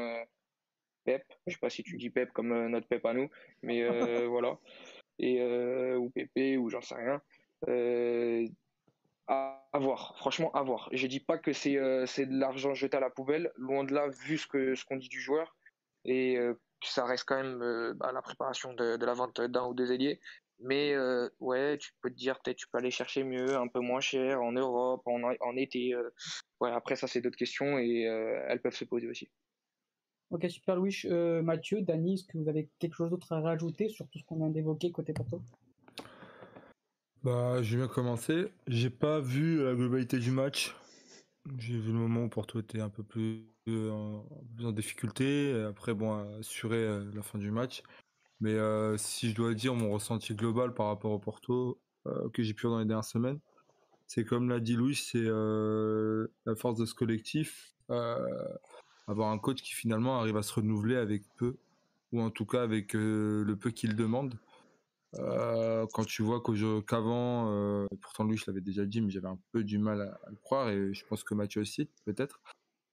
Pep. 1.05 1.23
Je 1.47 1.53
sais 1.53 1.59
pas 1.59 1.69
si 1.69 1.83
tu 1.83 1.97
dis 1.97 2.09
Pep 2.09 2.31
comme 2.33 2.51
euh, 2.51 2.67
notre 2.67 2.87
Pep 2.87 3.05
à 3.05 3.13
nous, 3.13 3.29
mais 3.61 3.83
euh, 3.83 4.27
voilà. 4.27 4.57
Et, 5.19 5.41
euh, 5.41 5.95
ou 5.95 6.09
Pépé, 6.09 6.57
ou 6.57 6.69
j'en 6.69 6.81
sais 6.81 6.95
rien. 6.95 7.21
À, 9.27 9.61
voir, 9.79 10.15
franchement, 10.17 10.51
à 10.53 10.61
voir. 10.61 10.89
Je 10.91 11.07
dis 11.07 11.19
pas 11.19 11.37
que 11.37 11.53
c'est 11.53 11.75
de 11.75 12.39
l'argent 12.39 12.73
jeté 12.73 12.97
à 12.97 12.99
la 12.99 13.09
poubelle, 13.09 13.51
loin 13.55 13.83
de 13.83 13.93
là, 13.93 14.07
vu 14.25 14.37
ce 14.37 14.47
qu'on 14.47 14.75
ce 14.75 14.85
qu'on 14.85 14.97
dit 14.97 15.09
du 15.09 15.21
joueur. 15.21 15.55
Et 16.03 16.37
ça 16.83 17.05
reste 17.05 17.25
quand 17.25 17.41
même 17.41 17.93
bah, 17.95 18.11
la 18.13 18.21
préparation 18.21 18.73
de, 18.73 18.97
de 18.97 19.05
la 19.05 19.13
vente 19.13 19.41
d'un 19.41 19.65
ou 19.65 19.73
deux 19.73 19.91
ailiers. 19.91 20.19
Mais 20.59 20.95
ouais, 21.39 21.77
tu 21.79 21.91
peux 22.01 22.11
te 22.11 22.15
dire, 22.15 22.39
peut-être 22.41 22.57
tu 22.57 22.67
peux 22.67 22.77
aller 22.77 22.91
chercher 22.91 23.23
mieux, 23.23 23.55
un 23.55 23.67
peu 23.67 23.79
moins 23.79 23.99
cher, 23.99 24.43
en 24.43 24.51
Europe, 24.51 25.01
en, 25.07 25.23
en 25.23 25.55
été. 25.55 25.95
ouais, 26.59 26.71
après, 26.71 26.95
ça, 26.95 27.07
c'est 27.07 27.21
d'autres 27.21 27.37
questions 27.37 27.79
et 27.79 28.01
elles 28.01 28.61
peuvent 28.61 28.75
se 28.75 28.85
poser 28.85 29.09
aussi. 29.09 29.27
Ok, 30.35 30.49
super 30.49 30.75
Louis. 30.75 30.93
Euh, 31.05 31.41
Mathieu, 31.41 31.81
Dani, 31.81 32.15
est-ce 32.15 32.25
que 32.25 32.37
vous 32.37 32.49
avez 32.49 32.67
quelque 32.79 32.93
chose 32.93 33.09
d'autre 33.09 33.31
à 33.31 33.39
rajouter 33.39 33.87
sur 33.87 34.05
tout 34.09 34.19
ce 34.19 34.25
qu'on 34.25 34.35
vient 34.35 34.49
d'évoquer 34.49 34.91
côté 34.91 35.13
Porto? 35.13 35.41
Bah, 37.23 37.63
je 37.63 37.77
vais 37.77 37.85
bien 37.85 37.87
commencer. 37.87 38.51
J'ai 38.67 38.89
pas 38.89 39.21
vu 39.21 39.63
la 39.63 39.73
globalité 39.73 40.19
du 40.19 40.31
match. 40.31 40.75
J'ai 41.57 41.79
vu 41.79 41.93
le 41.93 41.97
moment 41.99 42.25
où 42.25 42.27
Porto 42.27 42.59
était 42.59 42.81
un 42.81 42.89
peu 42.89 43.01
plus, 43.01 43.45
euh, 43.69 43.91
en, 44.61 44.71
difficulté. 44.73 45.53
Après, 45.69 45.93
bon, 45.93 46.37
assurer 46.37 46.83
euh, 46.83 47.09
la 47.15 47.21
fin 47.21 47.39
du 47.39 47.49
match. 47.49 47.81
Mais 48.41 48.57
si 48.97 49.29
je 49.29 49.35
dois 49.35 49.53
dire 49.53 49.73
mon 49.73 49.89
ressenti 49.93 50.35
global 50.35 50.73
par 50.73 50.87
rapport 50.87 51.13
au 51.13 51.19
Porto 51.19 51.79
que 52.33 52.43
j'ai 52.43 52.53
pu 52.53 52.67
dans 52.67 52.79
les 52.79 52.85
dernières 52.85 53.05
semaines, 53.05 53.39
c'est 54.05 54.25
comme 54.25 54.49
l'a 54.49 54.59
dit 54.59 54.75
Louis, 54.75 54.95
c'est 54.95 55.23
la 55.23 56.55
force 56.55 56.77
de 56.77 56.85
ce 56.85 56.93
collectif 56.93 57.73
avoir 59.07 59.31
un 59.31 59.37
coach 59.37 59.61
qui 59.61 59.73
finalement 59.73 60.19
arrive 60.19 60.37
à 60.37 60.43
se 60.43 60.53
renouveler 60.53 60.95
avec 60.95 61.23
peu, 61.35 61.57
ou 62.11 62.21
en 62.21 62.29
tout 62.29 62.45
cas 62.45 62.63
avec 62.63 62.95
euh, 62.95 63.43
le 63.43 63.55
peu 63.55 63.71
qu'il 63.71 63.95
demande. 63.95 64.35
Euh, 65.15 65.85
quand 65.93 66.03
tu 66.05 66.23
vois 66.23 66.41
qu'avant, 66.85 67.49
euh, 67.51 67.87
pourtant 68.01 68.25
lui 68.25 68.37
je 68.37 68.45
l'avais 68.47 68.61
déjà 68.61 68.85
dit, 68.85 69.01
mais 69.01 69.11
j'avais 69.11 69.27
un 69.27 69.39
peu 69.51 69.63
du 69.63 69.77
mal 69.77 70.01
à, 70.01 70.29
le 70.29 70.35
croire, 70.37 70.69
et 70.69 70.93
je 70.93 71.05
pense 71.05 71.23
que 71.23 71.33
Mathieu 71.33 71.61
aussi, 71.61 71.89
peut-être. 72.05 72.41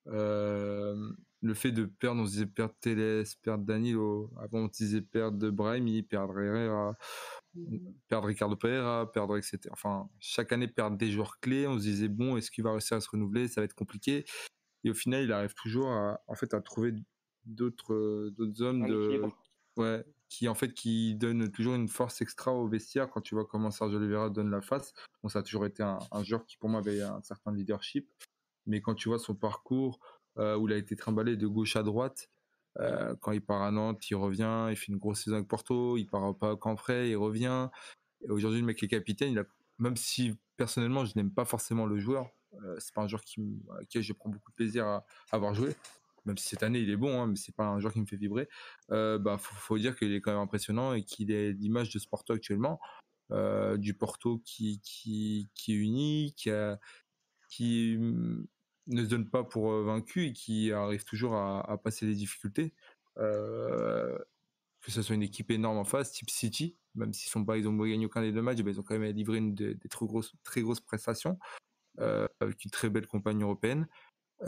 le 0.06 1.54
fait 1.54 1.72
de 1.72 1.84
perdre, 1.86 2.22
on 2.22 2.26
se 2.26 2.32
disait 2.32 2.46
perdre 2.46 2.74
Teles, 2.80 3.24
perdre 3.42 3.64
Danilo, 3.64 4.30
avant 4.38 4.60
on 4.60 4.68
se 4.68 4.84
disait 4.84 5.02
perdre 5.02 5.50
Brahimi, 5.50 6.02
perdre 6.02 6.38
Herrera, 6.38 6.96
perdre 8.08 8.28
Ricardo 8.28 8.56
Pereira, 8.56 9.10
perdre 9.10 9.36
etc. 9.36 9.58
Enfin, 9.72 10.08
chaque 10.20 10.52
année 10.52 10.68
perdre 10.68 10.96
des 10.96 11.10
joueurs 11.10 11.40
clés, 11.40 11.66
on 11.66 11.76
se 11.78 11.82
disait 11.82 12.08
bon, 12.08 12.36
est-ce 12.36 12.50
qu'il 12.50 12.62
va 12.62 12.70
réussir 12.72 12.96
à 12.96 13.00
se 13.00 13.10
renouveler, 13.10 13.48
ça 13.48 13.60
va 13.60 13.64
être 13.64 13.74
compliqué. 13.74 14.24
Et 14.84 14.90
au 14.90 14.94
final, 14.94 15.24
il 15.24 15.32
arrive 15.32 15.54
toujours 15.54 15.88
à, 15.88 16.20
en 16.26 16.34
fait, 16.34 16.54
à 16.54 16.60
trouver 16.60 16.94
d'autres, 17.44 18.30
d'autres 18.30 18.62
hommes 18.62 18.86
de, 18.86 19.22
ouais, 19.76 20.04
qui 20.28 20.48
en 20.48 20.54
fait, 20.54 20.72
qui 20.72 21.14
donnent 21.14 21.50
toujours 21.50 21.74
une 21.74 21.88
force 21.88 22.20
extra 22.22 22.52
au 22.52 22.66
vestiaire. 22.66 23.10
Quand 23.10 23.20
tu 23.20 23.34
vois 23.34 23.44
comment 23.44 23.70
Sergio 23.70 23.98
Oliveira 23.98 24.30
donne 24.30 24.50
la 24.50 24.60
face, 24.60 24.94
bon, 25.22 25.28
ça 25.28 25.40
a 25.40 25.42
toujours 25.42 25.66
été 25.66 25.82
un, 25.82 25.98
joueur 26.22 26.46
qui 26.46 26.56
pour 26.56 26.68
moi 26.68 26.80
avait 26.80 27.02
un 27.02 27.20
certain 27.22 27.52
leadership. 27.52 28.08
Mais 28.66 28.80
quand 28.80 28.94
tu 28.94 29.08
vois 29.08 29.18
son 29.18 29.34
parcours 29.34 29.98
euh, 30.38 30.56
où 30.56 30.68
il 30.68 30.74
a 30.74 30.76
été 30.76 30.96
trimballé 30.96 31.36
de 31.36 31.46
gauche 31.46 31.76
à 31.76 31.82
droite, 31.82 32.30
euh, 32.80 33.14
quand 33.20 33.32
il 33.32 33.42
part 33.42 33.62
à 33.62 33.70
Nantes, 33.70 34.08
il 34.10 34.14
revient, 34.14 34.68
il 34.70 34.76
fait 34.76 34.90
une 34.90 34.98
grosse 34.98 35.24
saison 35.24 35.36
avec 35.36 35.48
Porto, 35.48 35.96
il 35.96 36.06
part 36.06 36.36
pas 36.36 36.56
à 36.58 36.76
frais, 36.76 37.10
il 37.10 37.16
revient. 37.16 37.68
Aujourd'hui, 38.28 38.60
le 38.60 38.66
mec 38.66 38.82
est 38.82 38.88
capitaine. 38.88 39.32
Il 39.32 39.38
a, 39.38 39.44
même 39.78 39.96
si 39.96 40.34
personnellement, 40.56 41.04
je 41.04 41.12
n'aime 41.16 41.30
pas 41.30 41.44
forcément 41.44 41.86
le 41.86 41.98
joueur, 41.98 42.30
euh, 42.54 42.76
c'est 42.78 42.94
pas 42.94 43.02
un 43.02 43.08
joueur 43.08 43.22
qui, 43.22 43.40
qui 43.88 44.02
je 44.02 44.12
prends 44.12 44.30
beaucoup 44.30 44.50
de 44.50 44.54
plaisir 44.54 44.86
à, 44.86 45.06
avoir 45.30 45.54
joué. 45.54 45.74
Même 46.24 46.38
si 46.38 46.48
cette 46.48 46.62
année 46.62 46.78
il 46.80 46.90
est 46.90 46.96
bon, 46.96 47.20
hein, 47.20 47.26
mais 47.26 47.36
c'est 47.36 47.54
pas 47.54 47.64
un 47.64 47.80
joueur 47.80 47.92
qui 47.92 48.00
me 48.00 48.06
fait 48.06 48.16
vibrer. 48.16 48.48
Euh, 48.90 49.18
bah, 49.18 49.38
faut, 49.38 49.78
dire 49.78 49.96
qu'il 49.96 50.12
est 50.12 50.20
quand 50.20 50.30
même 50.30 50.40
impressionnant 50.40 50.92
et 50.94 51.02
qu'il 51.02 51.32
est 51.32 51.52
l'image 51.52 51.90
de 51.90 51.98
ce 51.98 52.06
Porto 52.06 52.32
actuellement. 52.32 52.80
Euh, 53.32 53.76
du 53.76 53.94
Porto 53.94 54.38
qui, 54.44 54.80
qui, 54.84 55.48
qui 55.54 55.72
est 55.72 55.76
uni, 55.76 56.34
qui, 56.36 57.98
ne 58.88 59.04
se 59.04 59.08
donne 59.08 59.30
pas 59.30 59.42
pour 59.42 59.72
vaincu 59.82 60.26
et 60.26 60.32
qui 60.32 60.70
arrive 60.72 61.04
toujours 61.04 61.34
à, 61.34 61.78
passer 61.82 62.06
les 62.06 62.14
difficultés. 62.14 62.72
que 63.16 64.90
ce 64.90 65.02
soit 65.02 65.14
une 65.14 65.22
équipe 65.22 65.50
énorme 65.50 65.78
en 65.78 65.84
face, 65.84 66.12
type 66.12 66.30
City, 66.30 66.76
même 66.94 67.12
s'ils 67.12 67.30
sont 67.30 67.44
pas, 67.44 67.56
ils 67.56 67.68
ont 67.68 67.76
gagné 67.76 68.06
aucun 68.06 68.20
des 68.22 68.32
deux 68.32 68.42
matchs, 68.42 68.60
bah, 68.60 68.70
ils 68.70 68.80
ont 68.80 68.82
quand 68.82 68.98
même 68.98 69.14
livré 69.14 69.38
une 69.38 69.54
des, 69.54 69.76
grosses, 70.00 70.34
très 70.44 70.60
grosses 70.60 70.80
prestations. 70.80 71.38
Euh, 71.98 72.26
avec 72.40 72.64
une 72.64 72.70
très 72.70 72.88
belle 72.88 73.06
campagne 73.06 73.42
européenne, 73.42 73.86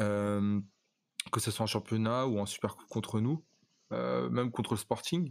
euh, 0.00 0.60
que 1.30 1.40
ce 1.40 1.50
soit 1.50 1.64
en 1.64 1.66
championnat 1.66 2.26
ou 2.26 2.38
en 2.38 2.46
super 2.46 2.76
contre 2.88 3.20
nous, 3.20 3.44
euh, 3.92 4.30
même 4.30 4.50
contre 4.50 4.72
le 4.72 4.78
Sporting. 4.78 5.28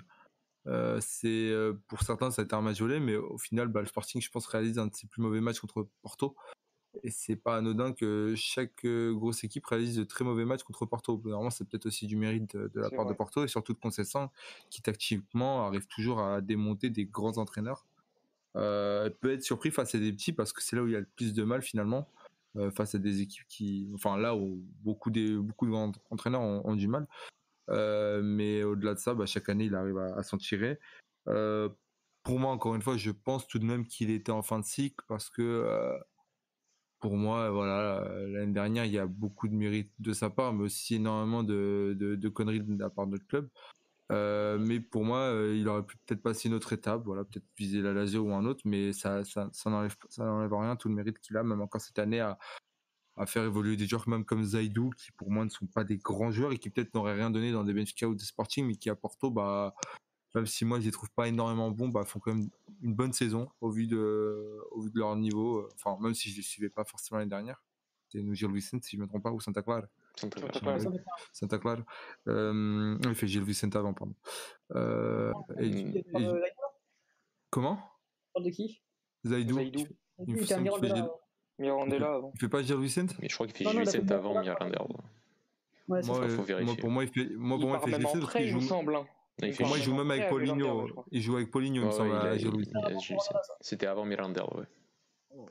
c'est 1.00 1.52
pour 1.88 2.04
certains 2.04 2.30
ça 2.30 2.44
a 2.44 2.46
été 2.46 2.56
un 2.56 2.62
match 2.62 2.82
mais 2.82 3.16
au 3.16 3.38
final 3.38 3.68
bah, 3.68 3.82
le 3.82 3.88
Sporting 3.88 4.22
je 4.22 4.30
pense 4.30 4.46
réalise 4.46 4.78
un 4.78 4.88
de 4.88 4.96
ses 4.96 5.08
plus 5.08 5.22
mauvais 5.22 5.42
matchs 5.42 5.60
contre 5.60 5.90
Porto 6.04 6.36
et 7.02 7.10
c'est 7.10 7.36
pas 7.36 7.58
anodin 7.58 7.92
que 7.92 8.36
chaque 8.38 8.86
grosse 8.86 9.44
équipe 9.44 9.66
réalise 9.66 9.96
de 9.96 10.04
très 10.04 10.24
mauvais 10.24 10.46
matchs 10.46 10.62
contre 10.62 10.86
Porto. 10.86 11.20
Normalement, 11.26 11.50
c'est 11.50 11.68
peut-être 11.68 11.88
aussi 11.88 12.06
du 12.06 12.16
mérite 12.16 12.56
de, 12.56 12.80
la 12.80 12.92
part 12.92 13.08
de 13.08 13.14
Porto 13.14 13.44
et 13.44 13.48
surtout 13.48 13.74
de 13.74 13.80
Concessant 13.80 14.32
qui 14.70 14.84
tactiquement 14.84 15.66
arrive 15.66 15.88
toujours 15.88 16.20
à 16.22 16.42
démonter 16.42 16.92
des 16.92 17.06
grands 17.06 17.40
entraîneurs 17.40 17.88
euh, 18.56 19.10
peut 19.10 19.34
être 19.34 19.44
surpris 19.44 19.72
face 19.72 19.96
à 19.96 20.00
des 20.00 20.12
petits 20.14 20.34
parce 20.34 20.54
que 20.54 20.62
c'est 20.62 20.76
là 20.76 20.84
où 20.84 20.88
il 20.88 20.94
y 20.94 20.96
a 20.96 21.00
le 21.00 21.08
plus 21.16 21.34
de 21.34 21.44
mal 21.44 21.62
finalement 21.62 22.08
euh, 22.56 22.70
face 22.70 22.94
à 22.94 23.00
des 23.00 23.22
équipes 23.22 23.48
qui, 23.48 23.90
enfin 23.96 24.18
là 24.18 24.36
où 24.36 24.64
beaucoup 24.84 25.10
des 25.10 25.36
beaucoup 25.36 25.66
de 25.66 25.74
entraîneurs 26.12 26.42
ont, 26.42 26.76
du 26.76 26.88
mal. 26.88 27.08
Euh, 27.70 28.22
mais 28.24 28.64
au-delà 28.64 28.94
de 28.94 29.00
ça, 29.00 29.14
bah, 29.14 29.26
chaque 29.26 29.50
année 29.50 29.66
il 29.66 29.76
arrive 29.76 29.98
à, 29.98 30.22
s'en 30.24 30.38
tirer. 30.38 30.80
pour 31.26 32.40
moi, 32.40 32.52
encore 32.52 32.76
une 32.76 32.82
fois, 32.82 32.98
je 32.98 33.12
pense 33.12 33.48
tout 33.48 33.60
de 33.60 33.66
même 33.66 33.86
qu'il 33.88 34.10
était 34.10 34.32
en 34.32 34.42
fin 34.42 34.60
de 34.60 34.66
cycle 34.66 35.04
parce 35.08 35.30
que 35.30 36.00
pour 37.00 37.18
moi, 37.18 37.50
voilà, 37.50 38.08
l'année 38.28 38.54
dernière, 38.54 38.86
il 38.86 38.92
y 38.94 38.98
a 39.00 39.08
beaucoup 39.08 39.50
de 39.50 39.54
mérite 39.54 39.92
de 40.00 40.14
sa 40.14 40.30
part, 40.30 40.54
mais 40.54 40.64
aussi 40.64 40.96
énormément 40.96 41.44
de, 41.44 41.98
de, 42.00 42.16
de 42.16 42.30
conneries 42.30 42.62
de 42.62 42.80
la 42.80 42.90
part 42.90 43.08
de 43.08 43.12
notre 43.14 43.28
club. 43.28 43.50
Euh, 44.12 44.58
mais 44.60 44.80
pour 44.80 45.06
moi, 45.06 45.20
euh, 45.20 45.56
il 45.56 45.68
aurait 45.68 45.86
pu 45.86 45.98
peut-être 45.98 46.22
passer 46.22 46.50
une 46.50 46.56
autre 46.56 46.74
étape, 46.74 47.04
voilà, 47.06 47.24
peut-être 47.24 47.46
viser 47.58 47.82
la 47.82 47.94
Lazio 47.94 48.22
ou 48.22 48.34
un 48.34 48.46
autre, 48.46 48.62
mais 48.66 48.94
ça, 48.94 49.24
ça, 49.24 49.50
n'enlève, 49.66 49.96
rien 50.54 50.76
tout 50.76 50.90
le 50.90 50.96
mérite 50.96 51.20
qu'il 51.20 51.38
a, 51.38 51.44
même 51.44 51.62
encore 51.62 51.82
cette 51.82 52.00
année, 52.00 52.20
à, 52.20 52.38
faire 53.28 53.44
évoluer 53.44 53.78
des 53.78 53.88
joueurs 53.88 54.10
même 54.10 54.26
comme 54.26 54.44
Zaidou, 54.44 54.90
qui 54.98 55.12
pour 55.14 55.32
moi 55.32 55.46
ne 55.46 55.50
sont 55.50 55.68
pas 55.68 55.84
des 55.84 55.98
grands 55.98 56.32
joueurs 56.32 56.52
et 56.52 56.58
qui 56.58 56.70
peut-être 56.70 56.94
n'auraient 56.96 57.14
rien 57.14 57.30
donné 57.30 57.52
dans 57.52 57.64
des 57.64 57.74
Benfica 57.74 58.08
ou 58.08 58.16
des 58.16 58.26
Sporting, 58.26 58.66
mais 58.68 58.76
qui 58.76 58.90
à 58.90 58.96
Porto, 58.96 59.32
bah, 59.32 59.76
même 60.36 60.48
si 60.48 60.66
moi 60.66 60.80
je 60.80 60.86
les 60.86 60.92
trouve 60.92 61.12
pas 61.12 61.28
énormément 61.28 61.72
bons, 61.72 61.90
bah, 61.90 62.06
font 62.06 62.20
quand 62.20 62.34
même 62.34 62.50
une 62.82 62.96
bonne 62.96 63.14
saison 63.14 63.50
au 63.62 63.70
vu 63.70 63.88
de, 63.88 64.60
leur 64.96 65.16
niveau. 65.16 65.70
Enfin, 65.76 65.98
même 66.02 66.14
si 66.16 66.32
je 66.32 66.38
les 66.38 66.42
suivais 66.42 66.70
pas 66.70 66.84
forcément 66.84 67.20
l'année 67.20 67.30
dernière. 67.30 67.64
Nous 68.16 68.36
Gilles 68.36 68.52
Vicente, 68.52 68.84
si 68.84 68.96
je 68.96 69.02
me 69.02 69.08
trompe 69.08 69.24
pas, 69.24 69.32
ou 69.32 69.40
Santa 69.40 69.64
Clara. 69.64 69.88
Santa 70.16 70.40
Santa 70.40 70.60
Clara. 70.60 70.78
Clara. 70.80 70.96
Santa 71.32 71.58
Clara. 71.58 71.84
Euh, 72.28 72.98
il 73.04 73.16
fait 73.16 73.28
Gilles 73.28 73.44
Vicente 73.44 73.76
avant, 73.76 73.94
pardon. 73.94 74.14
Euh, 74.76 75.32
et- 75.60 75.66
et- 75.68 75.84
de- 75.84 76.44
comment? 77.50 77.80
De 78.40 78.50
qui? 78.50 78.82
Zaidou. 79.26 79.56
Zaidou, 79.56 79.86
Il 80.28 80.46
fait 80.46 80.60
Mirandela. 80.60 80.96
Gilles- 80.96 81.10
Mirandela 81.60 82.14
avant. 82.16 82.32
Il 82.36 82.40
fait 82.40 82.50
pas 82.50 82.62
Gilles 82.62 82.78
Vicente? 82.80 83.16
Mais 83.20 83.30
je 83.30 83.34
crois 83.36 83.48
qu'il 83.48 83.56
fait 83.56 83.64
Non, 83.64 83.74
non, 83.74 83.82
il 83.82 83.88
a 83.90 83.92
Vicente 83.92 84.12
avant. 84.12 84.34
Ouais, 85.88 86.02
c'est 86.02 86.08
moi, 86.08 86.30
ça. 86.30 86.36
faut 86.36 86.44
vérifier. 86.44 86.66
moi, 86.66 86.76
pour 86.80 86.90
moi, 86.92 87.04
il 87.04 87.10
fait, 87.10 87.30
moi, 87.36 87.58
Il 87.58 87.62
pour 87.62 87.70
moi, 87.70 87.82
il 87.86 87.92
fait 87.92 87.98
Vicente 88.00 88.32
qu'il 88.32 88.42
il 88.42 88.48
joue, 88.50 88.62
semble. 88.62 88.96
hein. 88.96 89.06
Il 89.40 89.48
Il 89.48 89.54
fait 89.54 89.64
pour 89.64 89.68
moi, 89.70 89.78
il 89.78 89.82
part 89.82 89.86
joue 89.86 89.96
même 89.98 90.12
avec 90.12 90.30
Paulinho. 90.30 91.06
Il 91.12 91.22
joue 91.22 91.36
avec 91.36 91.52
Paulinho, 91.52 91.82
il 91.82 91.86
me 91.88 91.92
semble, 91.92 92.16
à 92.16 92.34
Vicente. 92.36 93.20
C'était 93.62 93.88
avant 93.88 94.06
Miranda, 94.06 94.46
ouais. 94.56 94.66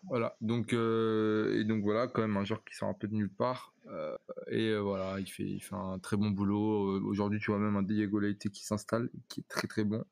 Voilà, 0.08 0.36
donc 0.40 0.72
euh, 0.72 1.58
et 1.60 1.64
donc 1.64 1.82
voilà, 1.82 2.06
quand 2.06 2.22
même 2.22 2.36
un 2.36 2.44
joueur 2.44 2.64
qui 2.64 2.74
sort 2.74 2.88
un 2.88 2.94
peu 2.94 3.08
de 3.08 3.14
nulle 3.14 3.32
part 3.32 3.72
euh, 3.88 4.16
et 4.48 4.68
euh, 4.68 4.80
voilà, 4.80 5.18
il 5.18 5.26
fait 5.26 5.44
il 5.44 5.60
fait 5.60 5.74
un 5.74 5.98
très 5.98 6.16
bon 6.16 6.30
boulot. 6.30 7.00
Aujourd'hui, 7.04 7.40
tu 7.40 7.50
vois 7.50 7.58
même 7.58 7.76
un 7.76 7.82
Diego 7.82 8.18
Leite 8.18 8.48
qui 8.50 8.64
s'installe, 8.64 9.10
qui 9.28 9.40
est 9.40 9.48
très 9.48 9.66
très 9.68 9.84
bon. 9.84 10.04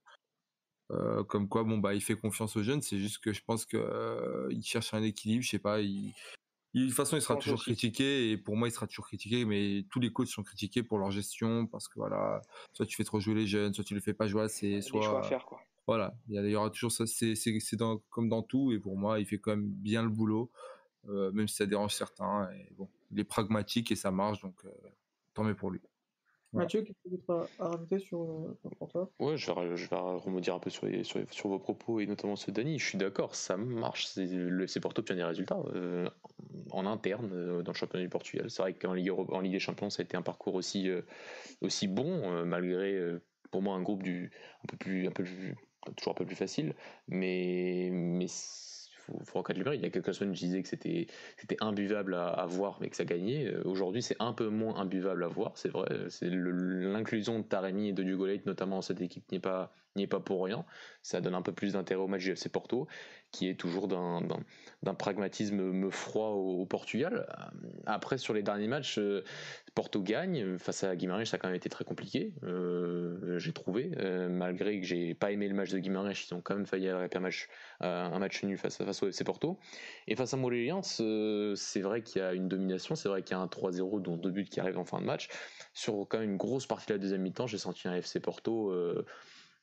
Comme 1.29 1.49
quoi, 1.49 1.63
bon 1.63 1.79
bah, 1.79 1.95
il 1.95 2.01
fait 2.01 2.17
confiance 2.17 2.57
aux 2.57 2.65
jeunes. 2.65 2.83
C'est 2.83 2.99
juste 2.99 3.19
que 3.19 3.33
je 3.33 3.43
pense 3.45 3.65
que 3.65 4.49
il 4.51 4.63
cherche 4.65 4.93
un 4.93 5.03
équilibre. 5.05 5.45
Je 5.45 5.51
sais 5.51 5.59
pas. 5.61 5.81
Il, 5.81 6.13
il- 6.75 6.83
de 6.83 6.87
toute 6.89 6.97
façon, 6.97 7.17
il 7.17 7.23
sera 7.23 7.37
toujours 7.37 7.63
critiqué 7.63 8.31
et 8.33 8.39
pour 8.39 8.57
moi, 8.57 8.69
il 8.69 8.73
sera 8.73 8.89
toujours 8.89 9.07
critiqué. 9.07 9.45
Mais 9.45 9.85
tous 9.91 10.01
les 10.01 10.13
coachs 10.13 10.29
sont 10.29 10.43
critiqués 10.43 10.83
pour 10.83 10.99
leur 10.99 11.13
gestion 11.13 11.67
parce 11.69 11.87
que 11.89 11.95
voilà, 11.97 12.43
soit 12.73 12.87
tu 12.87 12.97
fais 12.97 13.05
trop 13.05 13.21
jouer 13.21 13.35
les 13.35 13.47
jeunes, 13.47 13.73
soit 13.75 13.85
tu 13.85 13.95
les 13.95 14.01
fais 14.01 14.15
pas 14.15 14.27
jouer 14.27 14.43
assez, 14.43 14.71
Des 14.71 14.83
choix 14.83 15.03
soit 15.03 15.21
à 15.21 15.23
faire, 15.23 15.45
quoi. 15.47 15.61
Voilà, 15.91 16.15
il 16.29 16.35
y, 16.35 16.39
a- 16.39 16.43
il 16.43 16.51
y 16.51 16.55
aura 16.55 16.71
toujours 16.71 16.93
ça, 16.93 17.05
c'est 17.05 17.35
c'est- 17.35 17.59
c'est 17.59 17.75
dans- 17.77 17.99
comme 18.11 18.29
dans 18.29 18.43
tout, 18.45 18.71
et 18.73 18.79
pour 18.79 18.97
moi, 18.97 19.19
il 19.19 19.27
fait 19.27 19.39
quand 19.39 19.51
même 19.57 19.67
bien 19.67 20.05
le 20.05 20.09
boulot, 20.09 20.49
euh, 21.09 21.33
même 21.33 21.49
si 21.49 21.57
ça 21.57 21.67
dérange 21.67 21.95
certains. 21.95 22.49
Et 22.53 22.73
bon, 22.79 22.89
il 23.11 23.19
est 23.19 23.25
pragmatique 23.25 23.91
et 23.91 23.97
ça 23.97 24.13
marche, 24.13 24.41
donc 24.41 24.55
euh, 24.67 24.71
tant 25.35 25.43
mieux 25.43 25.57
pour 25.57 25.73
lui. 25.73 25.81
Voilà. 26.53 26.65
Mathieu, 26.67 26.83
qu'est-ce 26.83 27.17
que 27.17 27.17
tu 27.17 27.33
as 27.33 27.65
à 27.65 27.69
rajouter 27.71 27.99
sur, 27.99 28.23
euh, 28.23 28.59
pour 28.79 28.89
toi 28.89 29.11
Ouais, 29.19 29.37
je 29.37 29.51
vais, 29.53 29.77
je 29.77 29.89
vais 29.91 29.97
remonter 29.97 30.53
un 30.53 30.61
peu 30.61 30.71
sur, 30.71 30.87
les- 30.87 31.03
sur, 31.03 31.19
les- 31.19 31.27
sur 31.31 31.49
vos 31.49 31.59
propos 31.59 31.99
et 31.99 32.07
notamment 32.07 32.37
ceux 32.37 32.53
de 32.53 32.57
Dany. 32.63 32.79
Je 32.79 32.87
suis 32.87 32.99
d'accord, 32.99 33.35
ça 33.35 33.57
marche. 33.57 34.07
C'est 34.07 34.27
le- 34.27 34.69
c'est 34.69 34.79
Porto 34.81 35.03
qui 35.03 35.11
a 35.13 35.17
des 35.17 35.25
résultats 35.25 35.61
euh, 35.75 36.09
en 36.71 36.87
interne 36.87 37.31
euh, 37.33 37.63
dans 37.63 37.73
le 37.73 37.77
championnat 37.77 38.05
du 38.05 38.09
Portugal. 38.11 38.49
C'est 38.49 38.63
vrai 38.63 38.75
qu'en 38.75 38.93
Ligue, 38.95 39.11
en 39.11 39.41
Ligue 39.41 39.53
des 39.55 39.61
Champions, 39.61 39.91
ça 39.91 40.03
a 40.03 40.05
été 40.05 40.17
un 40.17 40.23
parcours 40.23 40.55
aussi, 40.55 40.89
euh, 40.89 41.03
aussi 41.63 41.89
bon, 41.89 42.33
euh, 42.33 42.45
malgré 42.45 42.95
euh, 42.95 43.21
pour 43.53 43.63
moi 43.63 43.75
un 43.77 43.83
groupe 43.83 44.03
du, 44.05 44.31
un 44.65 44.67
peu 44.69 44.77
plus, 44.77 45.07
un 45.09 45.13
peu 45.13 45.25
plus, 45.25 45.55
toujours 45.97 46.13
un 46.13 46.15
peu 46.15 46.27
plus 46.27 46.37
facile. 46.37 46.75
Mais, 47.09 47.89
mais 47.93 48.27
faut, 48.29 49.19
faut 49.25 49.39
reconnaître. 49.39 49.75
Il 49.75 49.81
y 49.81 49.87
a 49.87 49.91
quelques 49.91 50.15
semaines, 50.15 50.35
je 50.35 50.41
disais 50.41 50.63
que 50.63 50.69
c'était 50.69 51.07
c'était 51.37 51.57
imbuvable 51.61 52.15
à, 52.15 52.47
voir, 52.47 52.79
mais 52.81 52.91
que 52.91 52.97
ça 52.97 53.05
gagnait. 53.05 53.47
Euh, 53.47 53.63
Aujourd'hui, 53.65 54.03
c'est 54.03 54.17
un 54.21 54.33
peu 54.33 54.49
moins 54.49 54.77
imbuvable 54.77 55.25
à 55.25 55.29
voir, 55.29 55.53
c'est 55.57 55.71
vrai. 55.71 55.89
C'est 56.09 56.31
le- 56.31 56.93
l'inclusion 56.93 57.39
de 57.39 57.45
Taremi 57.45 57.89
et 57.89 57.93
de 57.93 58.03
Diogo 58.03 58.27
Leite, 58.27 58.47
notamment 58.47 58.77
dans 58.77 58.83
cette 58.83 59.01
équipe, 59.01 59.31
n'y 59.31 59.39
est 59.39 59.41
pas 59.41 59.73
n'y 59.97 60.05
est 60.05 60.07
pas 60.07 60.21
pour 60.21 60.45
rien. 60.45 60.65
Ça 61.03 61.21
donne 61.21 61.35
un 61.35 61.43
peu 61.43 61.53
plus 61.53 61.73
d'intérêt 61.73 62.01
au 62.01 62.07
match 62.07 62.23
du 62.23 62.31
FC 62.31 62.49
Porto, 62.49 62.87
qui 63.33 63.49
est 63.49 63.59
toujours 63.59 63.89
d'un 63.89 64.95
pragmatisme 64.99 65.57
me 65.57 65.91
froid 65.91 66.29
au, 66.31 66.65
Portugal. 66.67 67.27
Euh, 67.39 67.69
Après, 67.87 68.19
sur 68.19 68.35
les 68.35 68.43
derniers 68.43 68.69
matchs, 68.69 68.99
euh, 68.99 69.25
Porto 69.75 70.03
gagne 70.03 70.59
face 70.59 70.85
à 70.85 70.97
Guimarães, 70.97 71.25
ça 71.25 71.37
a 71.37 71.39
quand 71.39 71.49
même 71.49 71.57
été 71.57 71.69
très 71.69 71.85
compliqué. 71.85 72.33
euh, 72.43 73.39
j'ai 73.39 73.53
trouvé, 73.53 73.93
euh, 73.99 74.29
malgré 74.29 74.81
que 74.81 74.87
j'ai 74.87 75.15
pas 75.15 75.31
aimé 75.33 75.49
le 75.49 75.55
match 75.55 75.71
de 75.71 75.79
Guimarães, 75.79 76.13
ils 76.29 76.35
ont 76.35 76.41
quand 76.41 76.55
même 76.55 76.67
failli 76.67 76.89
arrêter 76.89 77.19
un 77.19 77.21
match, 77.21 77.49
euh, 77.83 78.29
nul 78.43 78.59
face, 78.59 78.81
au 78.81 79.09
FC 79.09 79.25
Porto. 79.25 79.59
Et 80.09 80.17
face 80.17 80.35
à 80.35 80.39
euh, 81.01 81.55
c'est 81.55 81.81
vrai 81.81 82.03
qu'il 82.03 82.21
y 82.21 82.25
a 82.25 82.35
une 82.35 82.49
domination, 82.49 82.95
c'est 82.95 83.09
vrai 83.09 83.23
qu'il 83.23 83.37
y 83.37 83.39
a 83.39 83.43
un 83.43 83.47
3-0 83.47 84.03
dont 84.03 84.17
deux 84.17 84.31
buts 84.31 84.45
qui 84.45 84.61
arrivent 84.61 84.79
en 84.79 84.85
fin 84.85 85.01
de 85.01 85.07
match. 85.07 85.29
Sur 85.73 86.07
quand 86.09 86.19
même 86.19 86.31
une 86.31 86.37
grosse 86.37 86.67
partie 86.67 86.87
de 86.89 86.95
la 86.95 86.99
deuxième 86.99 87.23
mi-temps, 87.23 87.47
j'ai 87.47 87.59
senti 87.59 87.89
un 87.89 87.95
FC 87.95 88.21
Porto 88.21 88.71
euh, 88.71 89.05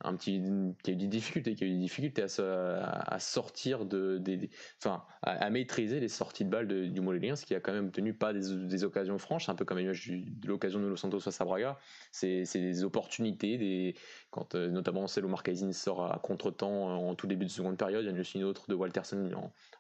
un 0.04 0.16
petit 0.16 0.41
qui 0.84 0.91
a 0.91 0.93
eu 0.93 0.95
des 0.95 1.08
difficultés, 1.08 1.56
qui 1.56 1.64
a 1.64 1.68
eu 1.68 1.72
des 1.72 1.80
difficultés 1.80 2.24
à, 2.24 3.14
à- 3.14 3.20
sortir 3.20 3.86
de, 3.86 4.18
des, 4.18 4.50
enfin, 4.82 5.06
à, 5.24 5.50
maîtriser 5.50 6.00
les 6.00 6.08
sorties 6.08 6.45
de 6.45 6.50
balles 6.50 6.68
du 6.91 7.02
Moléliens, 7.02 7.36
ce 7.36 7.45
qui 7.45 7.56
a 7.56 7.60
quand 7.60 7.74
même 7.74 7.88
obtenu 7.88 8.14
pas 8.14 8.34
des, 8.34 8.68
des 8.68 8.84
occasions 8.84 9.18
franches, 9.18 9.50
un 9.50 9.56
peu 9.56 9.66
comme 9.66 9.80
l'image 9.80 10.10
de 10.10 10.48
l'occasion 10.48 10.80
de 10.80 10.88
Los 10.88 10.98
Santos 10.98 11.20
face 11.20 11.41
à 11.41 11.45
Braga. 11.45 11.80
C'est 12.12 12.43
des 12.54 12.84
opportunités, 12.84 13.58
des, 13.58 13.95
quand 14.30 14.56
euh, 14.56 14.70
notamment 14.70 15.08
Marquezine 15.28 15.74
sort 15.74 16.12
à 16.12 16.20
contre-temps 16.20 16.98
en 16.98 17.16
tout 17.16 17.28
début 17.28 17.45
de 17.45 17.52
seconde 17.52 17.78
période, 17.78 18.04
il 18.04 18.10
y 18.10 18.14
en 18.14 18.18
a 18.18 18.20
aussi 18.20 18.38
une 18.38 18.43
autre 18.43 18.70
de 18.70 18.76
Walterson 18.76 19.30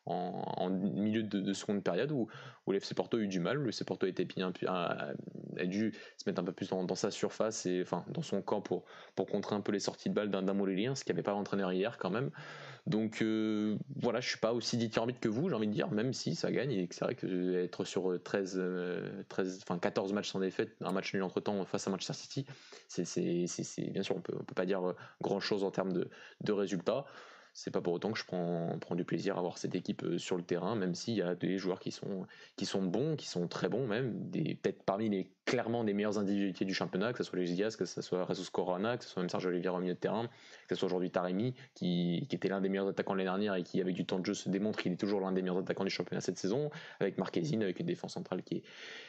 en, 0.07 0.69
milieu 0.69 1.23
de, 1.23 1.39
de 1.39 1.53
seconde 1.53 1.83
période 1.83 2.11
où, 2.11 2.27
où 2.65 2.71
l'FC 2.71 2.93
Porto 2.93 3.17
a 3.17 3.19
eu 3.19 3.27
du 3.27 3.39
mal, 3.39 3.57
le 3.57 3.69
FC 3.69 3.83
Porto 3.85 4.05
a, 4.05 4.11
bien, 4.11 4.53
a, 4.67 5.65
dû 5.65 5.93
se 6.17 6.29
mettre 6.29 6.41
un 6.41 6.43
peu 6.43 6.51
plus 6.51 6.69
dans, 6.69 6.95
sa 6.95 7.11
surface 7.11 7.65
et 7.65 7.81
enfin 7.81 8.05
dans 8.09 8.21
son 8.21 8.41
camp 8.41 8.61
pour, 8.61 8.83
pour 9.15 9.27
contrer 9.27 9.55
un 9.55 9.61
peu 9.61 9.71
les 9.71 9.79
sorties 9.79 10.09
de 10.09 10.15
balles 10.15 10.29
d'un 10.29 10.53
Molélien, 10.53 10.95
ce 10.95 11.03
qui 11.03 11.11
n'avait 11.11 11.23
pas 11.23 11.31
l'entraîneur 11.31 11.71
hier 11.71 11.97
quand 11.97 12.09
même. 12.09 12.31
Donc 12.85 13.21
euh, 13.21 13.77
voilà, 14.01 14.21
je 14.21 14.29
suis 14.29 14.39
pas 14.39 14.53
aussi 14.53 14.77
dithyrambique 14.77 15.19
que 15.19 15.27
vous, 15.27 15.49
j'ai 15.49 15.55
envie 15.55 15.67
de 15.67 15.73
dire, 15.73 15.91
même 15.91 16.13
si 16.13 16.35
ça 16.35 16.51
gagne 16.51 16.71
et 16.71 16.87
que 16.87 16.95
c'est 16.95 17.03
vrai 17.03 17.15
que 17.15 17.55
être 17.55 17.83
sur 17.83 18.11
euh, 18.11 18.19
13, 18.19 18.55
euh, 18.57 19.23
13, 19.27 19.59
enfin 19.63 19.77
14 19.77 20.13
matchs 20.13 20.31
sans 20.31 20.39
défaite, 20.39 20.71
un 20.81 20.93
match 20.93 21.13
nul 21.13 21.23
entre 21.23 21.41
temps 21.41 21.65
face 21.65 21.87
à 21.87 21.89
Manchester 21.89 22.13
City, 22.13 22.45
c'est, 22.87 23.03
bien 23.91 24.03
sûr 24.03 24.15
on 24.15 24.21
peut, 24.21 24.33
peut 24.33 24.55
pas 24.55 24.65
dire 24.65 24.93
grand 25.21 25.41
chose 25.41 25.63
en 25.63 25.71
termes 25.71 25.93
de 25.93 26.51
résultats. 26.51 27.05
C'est 27.59 27.71
pas 27.71 27.81
pour 27.81 27.93
autant 27.93 28.11
que 28.11 28.19
je 28.19 28.23
prends, 28.23 28.77
du 28.91 29.03
plaisir 29.03 29.39
à 29.39 29.41
voir 29.41 29.57
cette 29.57 29.73
équipe 29.73 30.03
euh, 30.03 30.19
sur 30.19 30.37
le 30.37 30.43
terrain, 30.43 30.75
même 30.75 30.93
s'il 30.93 31.15
y 31.15 31.23
a 31.23 31.33
des 31.33 31.57
joueurs 31.57 31.79
qui 31.79 31.91
sont, 31.91 32.27
bons, 32.83 33.15
qui 33.15 33.25
sont 33.27 33.47
très 33.47 33.67
bons 33.67 33.87
même, 33.87 34.29
peut-être 34.31 34.83
parmi 34.83 35.09
les 35.09 35.31
clairement 35.43 35.83
des 35.83 35.95
meilleures 35.95 36.19
individualités 36.19 36.65
du 36.65 36.75
championnat, 36.75 37.13
que 37.13 37.17
ce 37.17 37.23
soit 37.23 37.39
les 37.39 37.45
Diaz, 37.45 37.75
que 37.75 37.85
ce 37.85 37.99
soit 38.03 38.27
Jesus 38.29 38.51
Corona, 38.51 38.95
que 38.97 39.03
ce 39.03 39.09
soit 39.09 39.23
même 39.23 39.29
Sergio 39.29 39.49
Oliveira 39.49 39.75
au 39.75 39.79
milieu 39.79 39.95
de 39.95 39.99
terrain, 39.99 40.27
que 40.67 40.75
ce 40.75 40.79
soit 40.79 40.85
aujourd'hui 40.85 41.09
Taremi, 41.09 41.55
qui, 41.73 42.27
était 42.29 42.47
l'un 42.47 42.61
des 42.61 42.69
meilleurs 42.69 42.89
attaquants 42.89 43.15
l'année 43.15 43.23
dernière 43.23 43.55
et 43.55 43.63
qui, 43.63 43.81
avec 43.81 43.95
du 43.95 44.05
temps 44.05 44.19
de 44.19 44.25
jeu, 44.27 44.35
se 44.35 44.49
démontre 44.49 44.79
qu'il 44.79 44.91
est 44.91 44.97
toujours 44.97 45.19
l'un 45.19 45.31
des 45.31 45.41
meilleurs 45.41 45.57
attaquants 45.57 45.83
du 45.83 45.89
championnat 45.89 46.21
cette 46.21 46.37
saison, 46.37 46.69
avec 46.99 47.17
Marquezine, 47.17 47.63
avec 47.63 47.79
une 47.79 47.87
défense 47.87 48.13
centrale 48.13 48.43
qui 48.43 48.57
est, 48.57 48.63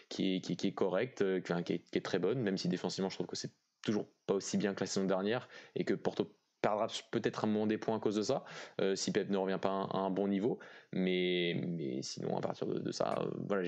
qui 0.09 0.37
est, 0.37 0.41
qui 0.41 0.55
est, 0.55 0.57
qui 0.57 0.69
est 0.69 0.73
correcte, 0.73 1.21
euh, 1.21 1.41
qui, 1.41 1.53
est, 1.75 1.81
qui 1.81 1.99
est 1.99 2.05
très 2.05 2.19
bonne, 2.19 2.41
même 2.41 2.57
si 2.57 2.69
défensivement, 2.69 3.11
je 3.11 3.17
trouve 3.17 3.27
que 3.27 3.37
c'est 3.37 3.53
toujours 3.83 4.09
pas 4.27 4.35
aussi 4.35 4.57
bien 4.57 4.73
que 4.73 4.81
la 4.81 4.87
saison 4.87 5.07
dernière 5.07 5.49
et 5.75 5.85
que 5.85 5.93
Porto 5.93 6.38
perdra 6.61 6.89
peut-être 7.11 7.45
un 7.45 7.47
moment 7.49 7.67
des 7.67 7.79
points 7.79 7.97
à 7.97 8.01
cause 8.01 8.17
de 8.17 8.23
ça, 8.23 8.45
euh, 8.81 8.95
si 8.97 9.13
Pep 9.13 9.31
ne 9.31 9.37
revient 9.37 9.59
pas 9.61 9.71
à 9.93 9.99
un 9.99 10.11
bon 10.11 10.29
niveau. 10.29 10.59
Mais, 10.93 11.61
mais 11.67 12.03
sinon, 12.03 12.37
à 12.37 12.41
partir 12.41 12.67
de, 12.67 12.79
de 12.79 12.93
ça, 12.93 13.19
euh, 13.21 13.31
voilà, 13.47 13.65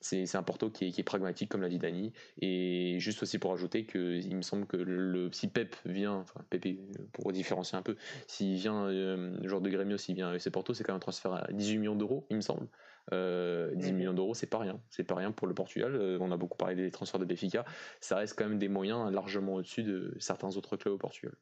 c'est 0.00 0.26
c'est 0.26 0.36
un 0.36 0.42
Porto 0.42 0.70
qui 0.70 0.86
est, 0.86 0.90
qui 0.90 1.00
est 1.00 1.04
pragmatique, 1.04 1.48
comme 1.50 1.62
l'a 1.62 1.68
dit 1.68 1.78
Dani. 1.78 2.12
Et 2.40 2.96
juste 3.00 3.22
aussi 3.22 3.38
pour 3.38 3.52
ajouter 3.52 3.86
que 3.86 4.14
il 4.16 4.36
me 4.36 4.42
semble 4.42 4.66
que 4.66 4.76
le, 4.76 5.30
si 5.32 5.48
Pep 5.48 5.76
vient, 5.84 6.14
enfin 6.14 6.40
Pep, 6.50 6.66
pour 7.12 7.32
différencier 7.32 7.76
un 7.78 7.82
peu, 7.82 7.96
s'il 8.26 8.54
vient, 8.56 8.86
euh, 8.86 9.36
le 9.40 9.48
joueur 9.48 9.60
de 9.60 9.70
Grêmio, 9.70 9.96
s'il 9.96 10.14
vient 10.14 10.38
ses 10.38 10.50
Porto, 10.50 10.74
c'est 10.74 10.84
quand 10.84 10.92
même 10.92 10.96
un 10.98 11.00
transfert 11.00 11.32
à 11.32 11.46
18 11.52 11.78
millions 11.78 11.96
d'euros, 11.96 12.26
il 12.30 12.36
me 12.36 12.40
semble. 12.42 12.68
Euh, 13.12 13.74
10 13.74 13.92
Mhm. 13.92 13.98
millions 13.98 14.14
d'euros, 14.14 14.34
c'est 14.34 14.46
pas 14.46 14.58
rien. 14.58 14.82
C'est 14.90 15.04
pas 15.04 15.14
rien 15.14 15.32
pour 15.32 15.46
le 15.46 15.54
Portugal. 15.54 15.94
Euh, 15.94 16.18
on 16.20 16.30
a 16.30 16.36
beaucoup 16.36 16.58
parlé 16.58 16.74
des 16.76 16.90
transferts 16.90 17.20
de 17.20 17.24
Benfica. 17.24 17.64
Ça 18.00 18.16
reste 18.16 18.36
quand 18.38 18.48
même 18.48 18.58
des 18.58 18.68
moyens 18.68 19.10
largement 19.12 19.54
au-dessus 19.54 19.82
de 19.82 20.14
certains 20.18 20.56
autres 20.56 20.76
clubs 20.76 20.94
au 20.94 20.98
Portugal. 20.98 21.34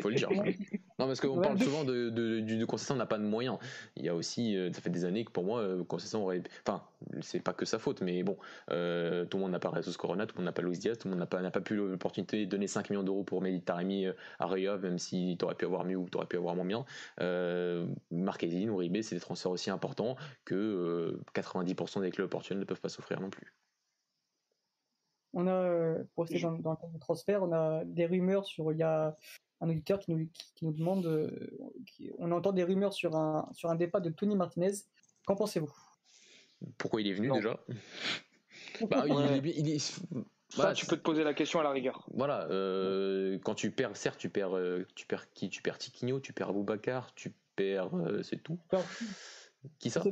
Faut 0.00 0.10
le 0.10 0.14
dire. 0.16 0.30
Non, 0.30 1.06
parce 1.06 1.20
qu'on 1.20 1.36
Ouais. 1.38 1.42
parle 1.42 1.58
souvent 1.58 1.84
de, 1.84 2.10
de, 2.10 2.40
du- 2.40 2.66
Conceição 2.66 2.94
n'a 2.96 3.06
pas 3.06 3.18
de 3.18 3.24
moyens. 3.24 3.58
Il 3.96 4.04
y 4.04 4.08
a 4.08 4.14
aussi, 4.14 4.56
euh, 4.56 4.70
ça 4.72 4.80
fait 4.82 4.90
des 4.90 5.04
années 5.06 5.24
que 5.24 5.30
pour 5.30 5.44
moi, 5.44 5.60
euh, 5.60 5.82
Conceição 5.82 6.24
aurait. 6.24 6.42
Enfin, 6.66 6.82
c'est 7.22 7.40
pas 7.40 7.54
que 7.54 7.64
sa 7.64 7.78
faute, 7.78 8.02
mais 8.02 8.22
bon, 8.22 8.36
euh, 8.70 9.24
tout 9.24 9.38
le 9.38 9.42
monde 9.42 9.52
n'a 9.52 9.58
pas 9.58 9.72
Jesus 9.74 9.96
Corona, 9.96 10.26
tout 10.26 10.34
le 10.36 10.40
monde 10.40 10.46
n'a 10.46 10.52
pas 10.52 10.62
Luis 10.62 10.78
Diaz, 10.78 10.98
tout 10.98 11.08
le 11.08 11.12
monde 11.12 11.20
n'a 11.20 11.26
pas, 11.26 11.40
n'a 11.40 11.50
pas 11.50 11.62
pu 11.62 11.74
l'opportunité 11.74 12.44
de 12.44 12.50
donner 12.50 12.66
5 12.66 12.90
millions 12.90 13.02
d'euros 13.02 13.24
pour 13.24 13.40
Mehdi 13.40 13.62
Taremi 13.62 14.06
à 14.38 14.46
Rio, 14.46 14.78
même 14.78 14.98
si 14.98 15.36
t'aurais 15.38 15.54
pu 15.54 15.64
avoir 15.64 15.84
mieux 15.84 15.96
ou 15.96 16.08
t'aurais 16.08 16.26
pu 16.26 16.36
avoir 16.36 16.54
moins 16.54 16.66
bien. 16.66 16.84
Euh, 17.20 17.86
Marquezine 18.10 18.68
ou 18.70 18.76
Ribé, 18.76 19.02
c'est 19.02 19.14
des 19.14 19.20
transferts 19.22 19.50
aussi 19.52 19.70
importants 19.70 20.16
que 20.44 20.54
euh, 20.54 21.20
90% 21.34 22.02
des 22.02 22.10
clubs 22.10 22.28
portugais 22.28 22.58
ne 22.60 22.64
peuvent 22.64 22.80
pas 22.80 22.88
s'offrir 22.90 23.20
non 23.20 23.30
plus. 23.30 23.54
On 25.32 25.46
a, 25.46 25.52
euh, 25.52 26.04
pour 26.14 26.24
rester 26.24 26.40
dans, 26.40 26.52
dans 26.52 26.72
le 26.72 26.76
thème 26.76 26.90
du 26.92 26.98
transfert, 26.98 27.42
on 27.42 27.52
a 27.52 27.84
des 27.84 28.06
rumeurs 28.06 28.44
sur. 28.44 28.72
Il 28.72 28.78
y 28.78 28.82
a 28.82 29.16
un 29.60 29.68
auditeur 29.68 29.98
qui 30.00 30.12
nous, 30.12 30.26
qui, 30.26 30.52
qui 30.54 30.64
nous 30.64 30.72
demande. 30.72 31.06
euh, 31.06 31.30
qui- 31.86 32.10
on 32.18 32.32
entend 32.32 32.52
des 32.52 32.64
rumeurs 32.64 32.92
sur 32.92 33.14
un, 33.16 33.48
sur 33.52 33.70
un 33.70 33.76
départ 33.76 34.00
de 34.00 34.10
Tony 34.10 34.34
Martinez. 34.36 34.72
Qu'en 35.26 35.36
pensez-vous? 35.36 35.72
Pourquoi 36.78 37.00
il 37.00 37.06
est 37.08 37.12
venu 37.14 37.28
Non. 37.28 37.36
déjà? 37.36 37.58
Bah, 38.88 39.04
il 39.06 39.12
Ouais. 39.12 39.36
est 39.36 39.40
bien- 39.40 39.52
il 39.56 39.68
est- 39.68 40.00
Ça, 40.48 40.72
tu 40.72 40.84
peux 40.86 40.96
te 40.96 41.02
poser 41.02 41.22
la 41.22 41.32
question 41.32 41.60
à 41.60 41.62
la 41.62 41.70
rigueur. 41.70 42.08
Voilà, 42.12 42.48
euh, 42.50 43.38
quand 43.44 43.54
tu 43.54 43.70
perds, 43.70 43.96
certes, 43.96 44.18
tu 44.18 44.30
perds, 44.30 44.56
euh, 44.56 44.84
tu 44.96 45.06
perds 45.06 45.30
qui? 45.32 45.48
Tu 45.48 45.62
perds 45.62 45.78
Tiquinho, 45.78 46.18
tu 46.18 46.32
perds 46.32 46.52
Boubacar, 46.52 47.14
tu 47.14 47.32
perds, 47.54 47.94
euh, 47.96 48.22
c'est 48.24 48.42
tout. 48.42 48.58
Qui 49.78 49.90
ça? 49.90 50.02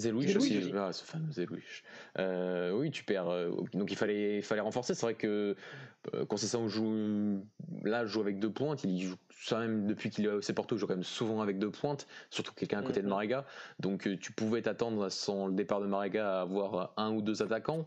Zelouich 0.00 0.36
aussi, 0.36 0.72
ah, 0.76 0.92
ce 0.92 1.04
fameux 1.04 1.30
Zelouich. 1.32 1.84
Euh, 2.18 2.72
oui, 2.72 2.90
tu 2.90 3.04
perds. 3.04 3.28
euh, 3.28 3.50
donc 3.74 3.90
il 3.92 3.96
fallait, 3.96 4.38
il 4.38 4.42
fallait 4.42 4.60
renforcer. 4.60 4.94
C'est 4.94 5.06
vrai 5.06 5.14
que 5.14 5.54
euh, 6.14 6.24
quand 6.26 6.36
c'est 6.36 6.46
ça, 6.46 6.58
on 6.58 6.68
joue. 6.68 7.44
Là, 7.84 8.04
je 8.06 8.12
joue 8.12 8.20
avec 8.20 8.38
deux 8.38 8.50
pointes. 8.52 8.82
Il 8.84 9.00
joue 9.00 9.16
ça 9.42 9.58
même 9.60 9.86
depuis 9.86 10.10
qu'il 10.10 10.26
est 10.26 10.28
au 10.28 10.40
Porto, 10.54 10.74
il 10.76 10.78
joue 10.78 10.86
quand 10.86 10.94
même 10.94 11.02
souvent 11.04 11.40
avec 11.40 11.58
deux 11.58 11.70
pointes, 11.70 12.06
surtout 12.30 12.52
quelqu'un 12.54 12.80
à 12.80 12.82
côté 12.82 13.00
de 13.00 13.06
Mhm. 13.06 13.10
Marega. 13.10 13.44
Donc 13.78 14.06
euh, 14.06 14.16
tu 14.18 14.32
pouvais 14.32 14.62
t'attendre 14.62 15.08
sans 15.10 15.46
le 15.46 15.54
départ 15.54 15.80
de 15.80 15.86
Marega 15.86 16.38
à 16.38 16.40
avoir 16.42 16.92
un 16.96 17.10
ou 17.12 17.22
deux 17.22 17.42
attaquants. 17.42 17.86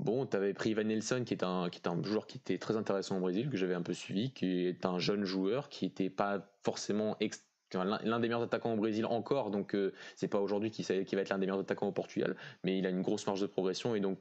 Bon, 0.00 0.26
tu 0.26 0.36
avais 0.36 0.52
pris 0.54 0.70
Ivan 0.70 0.82
Nelson, 0.84 1.22
qui 1.24 1.34
est, 1.34 1.44
un, 1.44 1.70
qui 1.70 1.78
est 1.78 1.86
un 1.86 2.02
joueur 2.02 2.26
qui 2.26 2.38
était 2.38 2.58
très 2.58 2.76
intéressant 2.76 3.16
au 3.18 3.20
Brésil, 3.20 3.48
que 3.48 3.56
j'avais 3.56 3.74
un 3.74 3.82
peu 3.82 3.92
suivi, 3.94 4.32
qui 4.32 4.66
est 4.66 4.84
un 4.86 4.98
jeune 4.98 5.24
joueur, 5.24 5.68
qui 5.68 5.84
n'était 5.84 6.10
pas 6.10 6.50
forcément 6.64 7.16
ex- 7.20 7.44
enfin, 7.53 7.53
l'un 7.82 8.20
des 8.20 8.28
meilleurs 8.28 8.42
attaquants 8.42 8.74
au 8.74 8.76
Brésil 8.76 9.06
encore, 9.06 9.50
donc 9.50 9.74
euh, 9.74 9.92
c'est 10.16 10.28
pas 10.28 10.40
aujourd'hui 10.40 10.70
qui, 10.70 10.82
va 10.82 10.94
être 10.94 11.28
l'un 11.28 11.38
des 11.38 11.46
meilleurs 11.46 11.60
attaquants 11.60 11.88
au 11.88 11.92
Portugal, 11.92 12.36
mais 12.62 12.78
il 12.78 12.86
a 12.86 12.90
une 12.90 13.02
grosse 13.02 13.26
marge 13.26 13.40
de 13.40 13.46
progression 13.46 13.94
et 13.94 14.00
donc 14.00 14.18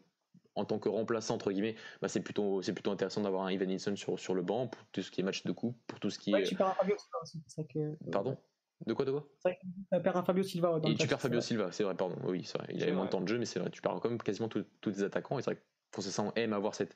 en 0.56 0.66
tant 0.66 0.80
que 0.80 0.90
remplaçant 0.90 1.36
entre 1.36 1.52
guillemets, 1.52 1.76
bah, 2.02 2.08
c'est 2.08 2.22
plutôt 2.22 2.62
c'est 2.62 2.74
plutôt 2.74 2.92
intéressant 2.92 3.22
d'avoir 3.22 3.46
un 3.46 3.52
Ivan 3.52 3.66
Nilsson 3.66 3.96
sur 3.96 4.20
sur 4.20 4.34
le 4.34 4.42
banc 4.42 4.68
pour 4.68 4.84
tout 4.92 5.02
ce 5.02 5.12
qui 5.12 5.22
est 5.22 5.24
match 5.24 5.44
de 5.44 5.52
coupe, 5.52 5.78
pour 5.88 6.00
tout 6.00 6.10
ce 6.10 6.20
qui 6.20 6.32
Ouais, 6.32 6.42
est 6.42 6.46
tu 6.46 6.56
perds 6.56 6.68
un 6.68 6.74
Fabio 6.74 6.96
Silva 6.98 7.20
aussi. 7.22 7.44
c'est 7.48 7.62
vrai 7.62 7.74
que- 7.74 8.12
pardon? 8.12 8.38
De 8.86 8.94
quoi 8.94 9.06
de 9.06 9.12
quoi? 9.12 9.28
Tu 9.46 10.02
perds 10.02 10.18
un 10.18 10.24
Fabio 10.24 10.44
Silva. 10.44 10.80
dans 10.80 10.90
Et 10.90 10.92
le 10.92 10.98
tu 10.98 11.08
perds 11.08 11.22
Fabio. 11.22 11.42
Silva, 11.42 11.72
c'est 11.72 11.84
vrai, 11.84 11.96
pardon. 11.96 12.18
Oui, 12.26 12.44
c'est 12.44 12.58
vrai. 12.58 12.68
Il 12.74 12.84
avait 12.84 12.92
moins 12.92 13.06
de 13.06 13.10
temps 13.10 13.22
de 13.22 13.28
jeu, 13.28 13.38
mais 13.38 13.46
c'est 13.46 13.60
vrai. 13.60 13.70
Tu 13.70 13.82
perds 13.82 14.00
quand 14.02 14.10
même 14.10 14.22
quasiment 14.22 14.50
tous 14.50 14.66
tous 14.82 14.92
tes 14.92 15.04
attaquants. 15.04 15.40
Et 15.40 15.42
c'est 15.42 15.52
vrai 15.52 15.56
que 15.56 15.62
Conceição 15.94 16.34
aime 16.36 16.54
avoir 16.54 16.76
cette, 16.76 16.96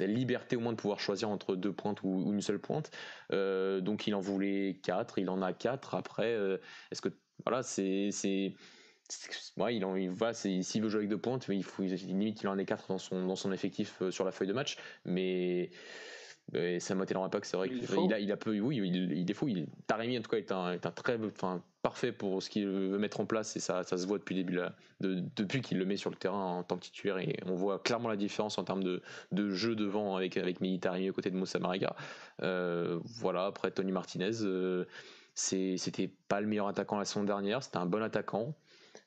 liberté 0.00 0.56
au 0.56 0.60
moins 0.60 0.72
de 0.72 0.76
pouvoir 0.76 1.00
choisir 1.00 1.30
entre 1.30 1.56
deux 1.56 1.72
pointes 1.72 2.02
ou, 2.02 2.32
une 2.32 2.40
seule 2.40 2.58
pointe. 2.58 2.90
Euh, 3.32 3.80
donc 3.80 4.06
il 4.06 4.14
en 4.14 4.20
voulait 4.20 4.80
quatre, 4.82 5.18
il 5.18 5.30
en 5.30 5.42
a 5.42 5.52
quatre. 5.52 5.94
Après, 5.94 6.32
euh, 6.32 6.58
est-ce 6.90 7.00
que 7.00 7.08
voilà, 7.44 7.62
c'est 7.62 8.10
c'est 8.10 8.54
ouais, 9.56 9.76
il 9.76 9.84
en 9.84 9.96
il 9.96 10.10
va 10.10 10.32
s'il 10.34 10.82
veut 10.82 10.88
jouer 10.88 10.98
avec 10.98 11.10
deux 11.10 11.20
pointes, 11.20 11.46
il 11.48 11.64
faut 11.64 11.82
limite 11.82 12.42
il 12.42 12.48
en 12.48 12.58
ait 12.58 12.64
quatre 12.64 12.88
dans 12.88 12.98
son 12.98 13.26
dans 13.26 13.36
son 13.36 13.52
effectif 13.52 14.02
euh, 14.02 14.10
sur 14.10 14.24
la 14.24 14.32
feuille 14.32 14.48
de 14.48 14.52
match, 14.52 14.76
mais 15.04 15.70
mais 16.52 16.80
ça 16.80 16.94
pas 17.30 17.40
que 17.40 17.46
c'est 17.46 17.56
vrai 17.56 17.68
Il 17.68 17.80
qu'il 17.86 17.98
il 18.04 18.12
a, 18.14 18.18
il 18.20 18.32
a 18.32 18.36
peu, 18.36 18.58
oui, 18.60 18.76
il, 18.76 19.12
il 19.12 19.30
est 19.30 19.34
fou. 19.34 19.48
Il, 19.48 19.66
Taremi, 19.86 20.18
en 20.18 20.22
tout 20.22 20.30
cas, 20.30 20.36
est 20.36 20.52
un, 20.52 20.72
est 20.72 20.84
un 20.86 20.90
très, 20.90 21.18
enfin, 21.24 21.62
parfait 21.82 22.12
pour 22.12 22.42
ce 22.42 22.50
qu'il 22.50 22.66
veut 22.66 22.98
mettre 22.98 23.20
en 23.20 23.26
place 23.26 23.56
et 23.56 23.60
ça, 23.60 23.82
ça 23.82 23.96
se 23.96 24.06
voit 24.06 24.18
depuis 24.18 24.34
le 24.36 24.42
début, 24.44 24.56
là, 24.56 24.74
de- 25.00 25.22
depuis 25.36 25.60
qu'il 25.62 25.78
le 25.78 25.84
met 25.86 25.96
sur 25.96 26.10
le 26.10 26.16
terrain 26.16 26.58
en 26.58 26.62
tant 26.62 26.76
que 26.76 26.82
titulaire 26.84 27.18
et 27.18 27.38
on 27.46 27.54
voit 27.54 27.78
clairement 27.78 28.08
la 28.08 28.16
différence 28.16 28.58
en 28.58 28.64
termes 28.64 28.84
de, 28.84 29.02
de 29.32 29.50
jeu 29.50 29.74
devant 29.74 30.14
avec, 30.16 30.36
avec 30.36 30.60
Militari 30.60 31.10
aux 31.10 31.12
côtés 31.12 31.30
de 31.30 31.36
Moussa 31.36 31.58
Mariga. 31.58 31.96
Euh, 32.42 33.00
voilà, 33.04 33.46
après 33.46 33.70
Tony 33.70 33.90
Martinez, 33.92 34.42
euh, 34.42 34.84
c'était 35.34 36.10
pas 36.28 36.40
le 36.40 36.46
meilleur 36.46 36.68
attaquant 36.68 36.98
la 36.98 37.04
saison 37.04 37.24
dernière, 37.24 37.62
c'était 37.62 37.78
un 37.78 37.86
bon 37.86 38.02
attaquant. 38.02 38.54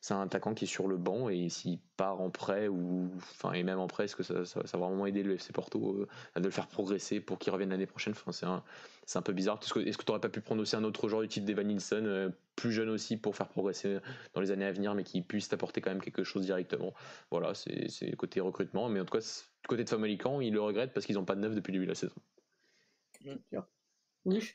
C'est 0.06 0.14
un 0.14 0.22
attaquant 0.22 0.54
qui 0.54 0.66
est 0.66 0.68
sur 0.68 0.88
le 0.88 0.98
banc 0.98 1.30
et 1.30 1.50
s'il 1.50 1.80
part 1.98 2.22
en 2.22 2.30
prêt 2.30 2.68
ou 2.68 3.10
enfin 3.18 3.54
et 3.54 3.64
même 3.64 3.80
en 3.80 3.88
prêt, 3.88 4.04
est-ce 4.04 4.16
que 4.16 4.22
ça, 4.22 4.44
va 4.62 4.78
vraiment 4.78 5.08
aider 5.08 5.24
le 5.24 5.34
FC 5.34 5.52
Porto 5.52 5.96
euh, 5.96 6.08
à 6.36 6.40
de 6.40 6.46
le 6.46 6.52
faire 6.52 6.68
progresser 6.68 7.20
pour 7.20 7.40
qu'il 7.40 7.52
revienne 7.52 7.72
l'année 7.72 7.88
prochaine? 7.88 8.14
Enfin, 8.16 8.32
c'est 8.32 9.18
un, 9.18 9.22
peu 9.24 9.34
bizarre. 9.34 9.58
Est-ce 9.64 9.74
que 9.74 9.80
est-ce 9.80 9.98
que 9.98 10.04
tu 10.04 10.12
n'aurais 10.12 10.22
pas 10.22 10.30
pu 10.30 10.42
prendre 10.42 10.62
aussi 10.62 10.76
un 10.76 10.84
autre 10.84 11.10
joueur 11.10 11.24
du 11.24 11.28
type 11.28 11.44
d'Evan 11.44 11.66
Nilsson, 11.66 12.04
euh, 12.06 12.30
plus 12.56 12.72
jeune 12.72 12.90
aussi, 12.90 13.18
pour 13.18 13.36
faire 13.36 13.48
progresser 13.48 13.98
dans 14.36 14.42
les 14.42 14.52
années 14.52 14.66
à 14.66 14.72
venir, 14.72 14.94
mais 14.94 15.04
qui 15.04 15.24
puisse 15.24 15.50
t'apporter 15.50 15.82
quand 15.82 15.90
même 15.90 16.04
quelque 16.04 16.24
chose 16.24 16.46
directement? 16.46 16.94
Voilà, 17.32 17.56
c'est 17.56 18.16
côté 18.16 18.42
recrutement. 18.42 18.90
Mais 18.90 19.00
en 19.00 19.06
tout 19.06 19.18
cas, 19.18 19.22
du 19.64 19.68
côté 19.68 19.84
de 19.86 19.90
Famalican, 19.90 20.40
ils 20.40 20.54
le 20.54 20.62
regrettent 20.62 20.94
parce 20.94 21.08
qu'ils 21.08 21.16
n'ont 21.16 21.26
pas 21.26 21.34
de 21.34 21.42
neuf 21.42 21.56
depuis 21.56 21.72
le 21.72 21.80
début 21.80 21.86
de 21.86 21.92
la 21.92 21.96
saison. 21.96 22.14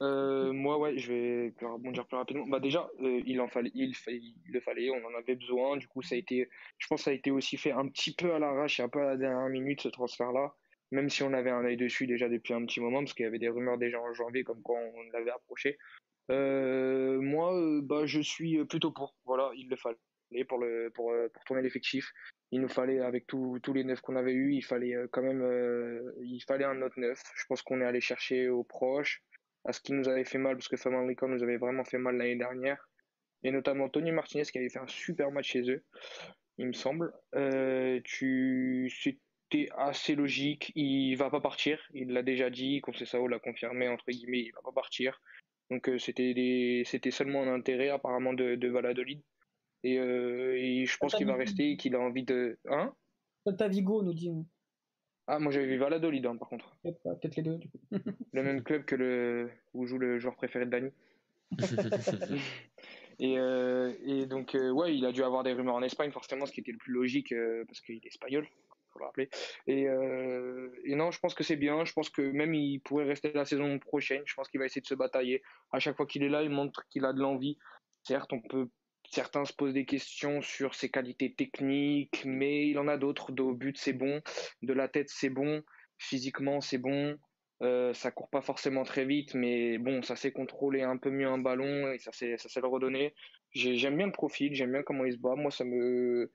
Euh, 0.03 0.53
moi, 0.53 0.79
ouais, 0.79 0.99
je 0.99 1.13
vais 1.13 1.55
rebondir 1.63 2.07
plus 2.07 2.17
rapidement. 2.17 2.47
Bah 2.47 2.59
déjà, 2.59 2.91
euh, 3.01 3.21
il 3.25 3.41
en 3.41 3.49
fallait, 3.49 3.71
il, 3.75 3.95
il 4.09 4.53
le 4.53 4.61
fallait, 4.61 4.91
on 4.91 5.05
en 5.05 5.15
avait 5.15 5.37
besoin. 5.37 5.77
Du 5.77 5.87
coup, 5.87 6.03
ça 6.03 6.17
a 6.17 6.19
été, 6.19 6.49
je 6.79 6.87
pense, 6.89 7.01
que 7.01 7.05
ça 7.05 7.11
a 7.11 7.15
été 7.15 7.31
aussi 7.31 7.57
fait 7.57 7.71
un 7.71 7.87
petit 7.89 8.15
peu 8.15 8.35
à 8.35 8.39
l'arrache 8.39 8.81
et 8.81 8.83
un 8.83 8.89
peu 8.89 9.01
à 9.01 9.11
la 9.11 9.17
dernière 9.17 9.49
minute 9.49 9.81
ce 9.81 9.89
transfert-là. 9.89 10.55
Même 10.91 11.09
si 11.09 11.23
on 11.23 11.33
avait 11.33 11.51
un 11.51 11.65
œil 11.65 11.77
dessus 11.77 12.09
déjà 12.09 12.29
depuis 12.29 12.53
un 12.53 12.65
petit 12.65 12.81
moment, 12.81 12.99
parce 12.99 13.15
qu'il 13.15 13.25
y 13.25 13.29
avait 13.29 13.39
des 13.39 13.49
rumeurs 13.49 13.79
déjà 13.79 14.01
en 14.01 14.13
janvier 14.13 14.43
comme 14.43 14.61
quoi 14.61 14.77
on 14.77 15.03
l'avait 15.13 15.31
approché. 15.31 15.79
Euh, 16.33 17.21
moi, 17.21 17.57
euh, 17.57 17.81
bah, 17.81 18.07
je 18.07 18.21
suis 18.21 18.65
plutôt 18.65 18.91
pour. 18.91 19.15
Voilà, 19.25 19.53
il 19.55 19.69
le 19.69 19.77
fallait 19.77 20.45
pour 20.49 20.59
le, 20.59 20.91
pour, 20.93 21.15
pour 21.33 21.45
tourner 21.45 21.63
l'effectif. 21.63 22.11
Il 22.51 22.61
nous 22.61 22.69
fallait, 22.69 22.99
avec 22.99 23.29
tous 23.29 23.61
tous 23.61 23.73
les 23.73 23.85
neufs 23.85 24.01
qu'on 24.01 24.17
avait 24.17 24.33
eu, 24.33 24.53
il 24.53 24.63
fallait 24.63 24.97
quand 25.13 25.23
même, 25.23 25.45
il 26.23 26.41
fallait 26.41 26.65
un 26.65 26.83
autre 26.83 26.99
neuf. 26.99 27.23
Je 27.37 27.45
pense 27.49 27.63
qu'on 27.63 27.81
est 27.81 27.85
allé 27.85 28.01
chercher 28.01 28.49
aux 28.49 28.65
proches 28.65 29.23
à 29.65 29.73
ce 29.73 29.81
qui 29.81 29.93
nous 29.93 30.09
avait 30.09 30.25
fait 30.25 30.39
mal, 30.39 30.57
parce 30.57 30.69
que 30.69 30.77
Famalicão 30.77 31.29
nous 31.29 31.43
avait 31.43 31.59
vraiment 31.59 31.85
fait 31.85 31.99
mal 31.99 32.17
l'année 32.17 32.37
dernière, 32.37 32.89
et 33.43 33.51
notamment 33.51 33.89
Tony 33.89 34.13
Martinez 34.13 34.45
qui 34.45 34.59
avait 34.59 34.69
fait 34.69 34.79
un 34.79 34.87
super 34.87 35.31
match 35.31 35.51
chez 35.51 35.71
eux, 35.71 35.85
il 36.59 36.67
me 36.67 36.73
semble. 36.73 37.13
Euh, 37.35 38.01
tu, 38.05 38.91
c'était 39.03 39.69
assez 39.77 40.15
logique, 40.15 40.73
il 40.75 41.15
va 41.17 41.31
pas 41.31 41.41
partir, 41.41 41.81
il 41.93 42.13
l'a 42.13 42.23
déjà 42.23 42.51
dit, 42.51 42.81
Conceição 42.81 43.27
l'a 43.27 43.39
confirmé 43.39 43.89
entre 43.89 44.05
guillemets, 44.09 44.41
il 44.41 44.53
va 44.53 44.63
pas 44.63 44.73
partir. 44.73 45.21
Donc 45.71 45.89
euh, 45.89 45.99
c'était 45.99 46.35
des, 46.35 46.83
c'était 46.85 47.11
seulement 47.11 47.43
un 47.43 47.55
intérêt 47.55 47.91
apparemment 47.91 48.33
de, 48.33 48.57
de 48.57 48.69
Valladolid, 48.69 49.23
et, 49.83 49.99
euh, 49.99 50.57
et 50.57 50.85
je 50.85 50.97
pense 50.99 51.15
qu'il 51.15 51.27
va 51.27 51.37
rester, 51.37 51.73
et 51.73 51.77
qu'il 51.77 51.95
a 51.95 52.01
envie 52.01 52.25
de, 52.25 52.59
hein? 52.69 52.95
Celta 53.47 53.69
Vigo 53.69 54.03
nous 54.03 54.13
dit. 54.13 54.31
Ah 55.27 55.39
moi 55.39 55.53
j'avais 55.53 55.67
vu 55.67 55.79
Valladolid 55.79 56.27
hein, 56.27 56.37
par 56.37 56.49
contre, 56.49 56.77
Peut-être 56.83 57.03
pas, 57.03 57.15
peut-être 57.15 57.37
les 57.37 57.43
deux. 57.43 57.57
Du 57.57 57.69
coup. 57.69 57.79
le 58.33 58.43
même 58.43 58.63
club 58.63 58.85
que 58.85 58.97
le 58.97 59.51
où 59.75 59.87
joue 59.87 59.99
le 59.99 60.19
joueur 60.19 60.35
préféré 60.37 60.67
de 60.67 60.71
Dani. 60.71 60.91
Et, 63.21 63.39
euh, 63.39 63.93
et 64.03 64.25
donc, 64.25 64.55
euh, 64.55 64.71
ouais, 64.71 64.97
il 64.97 65.05
a 65.05 65.13
dû 65.13 65.23
avoir 65.23 65.43
des 65.43 65.53
rumeurs 65.53 65.75
en 65.75 65.83
Espagne, 65.83 66.11
forcément, 66.11 66.47
ce 66.47 66.53
qui 66.53 66.61
était 66.61 66.73
le 66.73 66.79
plus 66.79 66.95
logique, 66.95 67.33
euh, 67.33 67.65
parce 67.67 67.83
qu'il 67.83 67.97
est 67.97 68.07
espagnol, 68.07 68.49
faut 68.93 68.99
le 68.99 69.05
rappeler. 69.05 69.29
Et, 69.67 69.87
euh, 69.89 70.71
et 70.85 70.95
non, 70.95 71.11
je 71.11 71.21
pense 71.21 71.35
que 71.35 71.45
c'est 71.45 71.57
bien. 71.57 71.85
Je 71.85 71.93
pense 71.93 72.09
que 72.09 72.23
même 72.23 72.55
il 72.55 72.81
pourrait 72.81 73.05
rester 73.05 73.31
la 73.33 73.45
saison 73.45 73.79
prochaine. 73.79 74.23
Je 74.25 74.35
pense 74.35 74.49
qu'il 74.49 74.59
va 74.59 74.67
essayer 74.67 74.81
de 74.81 74.87
se 74.87 74.95
batailler. 74.95 75.43
À 75.71 75.79
chaque 75.79 75.97
fois 75.97 76.07
qu'il 76.07 76.23
est 76.23 76.31
là, 76.31 76.43
il 76.43 76.51
montre 76.51 76.87
qu'il 76.89 77.05
a 77.05 77.13
de 77.13 77.21
l'envie. 77.21 77.59
Certes, 78.03 78.33
on 78.33 78.41
peut, 78.41 78.69
certains 79.11 79.45
se 79.45 79.53
posent 79.53 79.75
des 79.75 79.87
questions 79.87 80.41
sur 80.41 80.75
ses 80.75 80.89
qualités 80.89 81.35
techniques, 81.35 82.23
mais 82.25 82.69
il 82.69 82.79
en 82.79 82.89
a 82.89 82.97
d'autres. 82.97 83.33
Au 83.41 83.55
but, 83.55 83.77
c'est 83.77 83.93
bon. 83.93 84.21
De 84.63 84.73
la 84.73 84.89
tête, 84.89 85.11
c'est 85.11 85.31
bon. 85.31 85.63
Physiquement, 85.99 86.61
c'est 86.61 86.79
bon. 86.79 87.19
Euh, 87.63 87.93
ça 87.93 88.11
court 88.11 88.31
pas 88.31 88.41
forcément 88.41 88.85
très 88.85 89.05
vite, 89.05 89.35
mais 89.35 89.77
bon, 89.77 90.03
ça 90.03 90.17
sait 90.17 90.33
contrôler 90.33 90.81
un 90.81 90.97
peu 90.97 91.11
mieux 91.11 91.27
un 91.29 91.37
ballon 91.37 91.93
et 91.93 91.99
ça 91.99 92.11
sait, 92.11 92.37
le 92.37 92.67
redonner. 92.67 93.15
J'ai- 93.53 93.77
J'aime 93.77 93.99
bien 93.99 94.07
le 94.07 94.13
profil, 94.13 94.55
j'aime 94.55 94.73
bien 94.73 94.83
comment 94.83 95.05
il 95.05 95.13
se 95.13 95.19
bat. 95.19 95.35
Moi, 95.37 95.51
ça 95.51 95.65
me, 95.65 96.33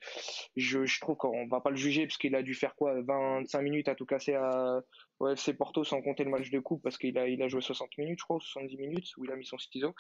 je, 0.56 1.00
trouve 1.00 1.16
qu'on 1.18 1.48
va 1.48 1.62
pas 1.62 1.72
le 1.72 1.78
juger 1.78 2.06
parce 2.06 2.18
qu'il 2.18 2.36
a 2.36 2.44
dû 2.44 2.54
faire 2.54 2.76
quoi, 2.76 2.94
25 3.02 3.62
minutes 3.62 3.88
à 3.88 3.96
tout 3.96 4.06
casser 4.06 4.36
à, 4.36 4.82
au 5.20 5.30
FC 5.30 5.56
Porto 5.56 5.84
sans 5.84 6.02
compter 6.02 6.24
le 6.26 6.30
match 6.30 6.52
de 6.52 6.60
coupe 6.60 6.84
parce 6.84 6.98
qu'il 6.98 7.18
a, 7.18 7.48
joué 7.48 7.62
60 7.62 7.98
minutes, 7.98 8.20
je 8.20 8.24
crois, 8.24 8.36
ou 8.36 8.42
70 8.42 8.78
minutes 8.78 9.18
où 9.18 9.26
il 9.26 9.32
a 9.32 9.36
mis 9.36 9.46
son 9.46 9.58
ciseau. 9.58 9.96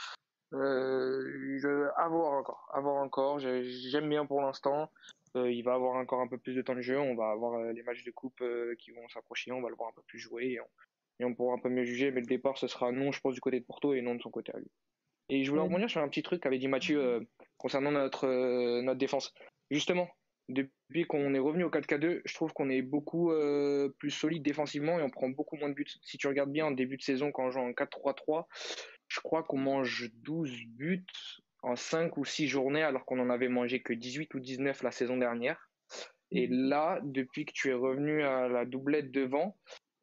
Euh, 0.54 1.58
je, 1.60 1.88
à 1.98 2.08
voir 2.08 2.34
encore, 2.34 2.70
à 2.74 2.80
voir 2.82 2.96
encore. 3.04 3.40
J'ai- 3.40 3.64
J'aime 3.64 4.10
bien 4.10 4.26
pour 4.26 4.42
l'instant. 4.42 4.92
Euh, 5.36 5.52
il 5.52 5.64
va 5.64 5.74
avoir 5.74 5.96
encore 5.96 6.22
un 6.22 6.28
peu 6.28 6.38
plus 6.38 6.54
de 6.54 6.62
temps 6.62 6.76
de 6.76 6.82
jeu. 6.82 6.98
On 7.00 7.16
va 7.16 7.30
avoir 7.32 7.56
euh, 7.60 7.74
les 7.74 7.84
matchs 7.84 8.04
de 8.06 8.12
coupe 8.12 8.40
euh, 8.42 8.76
qui 8.80 8.92
vont 8.92 9.08
s'approcher. 9.10 9.52
On 9.52 9.62
va 9.62 9.70
le 9.70 9.76
voir 9.76 9.90
un 9.90 9.94
peu 9.94 10.02
plus 10.08 10.20
jouer 10.20 10.46
et 10.52 10.62
on, 10.62 10.66
et 11.20 11.26
on 11.26 11.34
pourra 11.34 11.56
un 11.56 11.60
peu 11.60 11.70
mieux 11.70 11.84
juger. 11.84 12.12
Mais 12.12 12.22
le 12.22 12.28
départ, 12.28 12.58
ce 12.58 12.68
sera 12.68 12.92
non, 12.92 13.12
je 13.12 13.20
pense, 13.20 13.34
du 13.34 13.42
côté 13.42 13.60
de 13.60 13.66
Porto 13.66 13.94
et 13.94 14.02
non 14.02 14.16
de 14.16 14.22
son 14.22 14.32
côté 14.32 14.54
à 14.56 14.60
lui. 14.60 14.72
Et 15.30 15.44
je 15.44 15.50
voulais 15.50 15.62
Ouais. 15.64 15.68
rebondir 15.68 15.90
sur 15.90 16.02
un 16.02 16.08
petit 16.08 16.24
truc 16.24 16.42
qu'avait 16.42 16.60
dit 16.60 16.68
Mathieu 16.68 17.02
euh, 17.04 17.20
concernant 17.58 17.92
notre, 17.92 18.28
notre 18.82 19.00
défense. 19.00 19.34
Justement, 19.72 20.08
depuis 20.48 21.06
qu'on 21.06 21.34
est 21.34 21.40
revenu 21.40 21.64
au 21.64 21.70
4K2, 21.72 22.22
je 22.24 22.34
trouve 22.36 22.54
qu'on 22.54 22.70
est 22.70 22.84
beaucoup 22.84 23.32
plus 23.98 24.12
solide 24.12 24.44
défensivement 24.44 25.00
et 25.00 25.02
on 25.02 25.10
prend 25.10 25.28
beaucoup 25.30 25.56
moins 25.58 25.70
de 25.70 25.74
buts. 25.74 25.88
Si 26.04 26.20
tu 26.20 26.28
regardes 26.28 26.52
bien 26.52 26.68
en 26.68 26.72
début 26.72 26.98
de 26.98 27.02
saison, 27.02 27.32
quand 27.32 27.46
on 27.46 27.50
joue 27.52 27.60
en 27.62 27.72
4-3-3, 27.72 28.46
je 29.08 29.20
crois 29.20 29.44
qu'on 29.44 29.58
mange 29.58 30.12
12 30.24 30.66
buts 30.68 31.06
en 31.62 31.76
5 31.76 32.18
ou 32.18 32.26
6 32.26 32.48
journées 32.48 32.84
alors 32.84 33.06
qu'on 33.06 33.20
en 33.20 33.30
avait 33.30 33.48
mangé 33.48 33.82
que 33.82 33.94
18 33.94 34.34
ou 34.34 34.40
19 34.40 34.84
la 34.84 34.92
saison 34.92 35.18
dernière. 35.18 35.70
Et 36.32 36.48
là, 36.48 37.00
depuis 37.04 37.46
que 37.46 37.54
tu 37.54 37.70
es 37.70 37.74
revenu 37.74 38.24
à 38.24 38.48
la 38.48 38.66
doublette 38.66 39.12
devant 39.12 39.58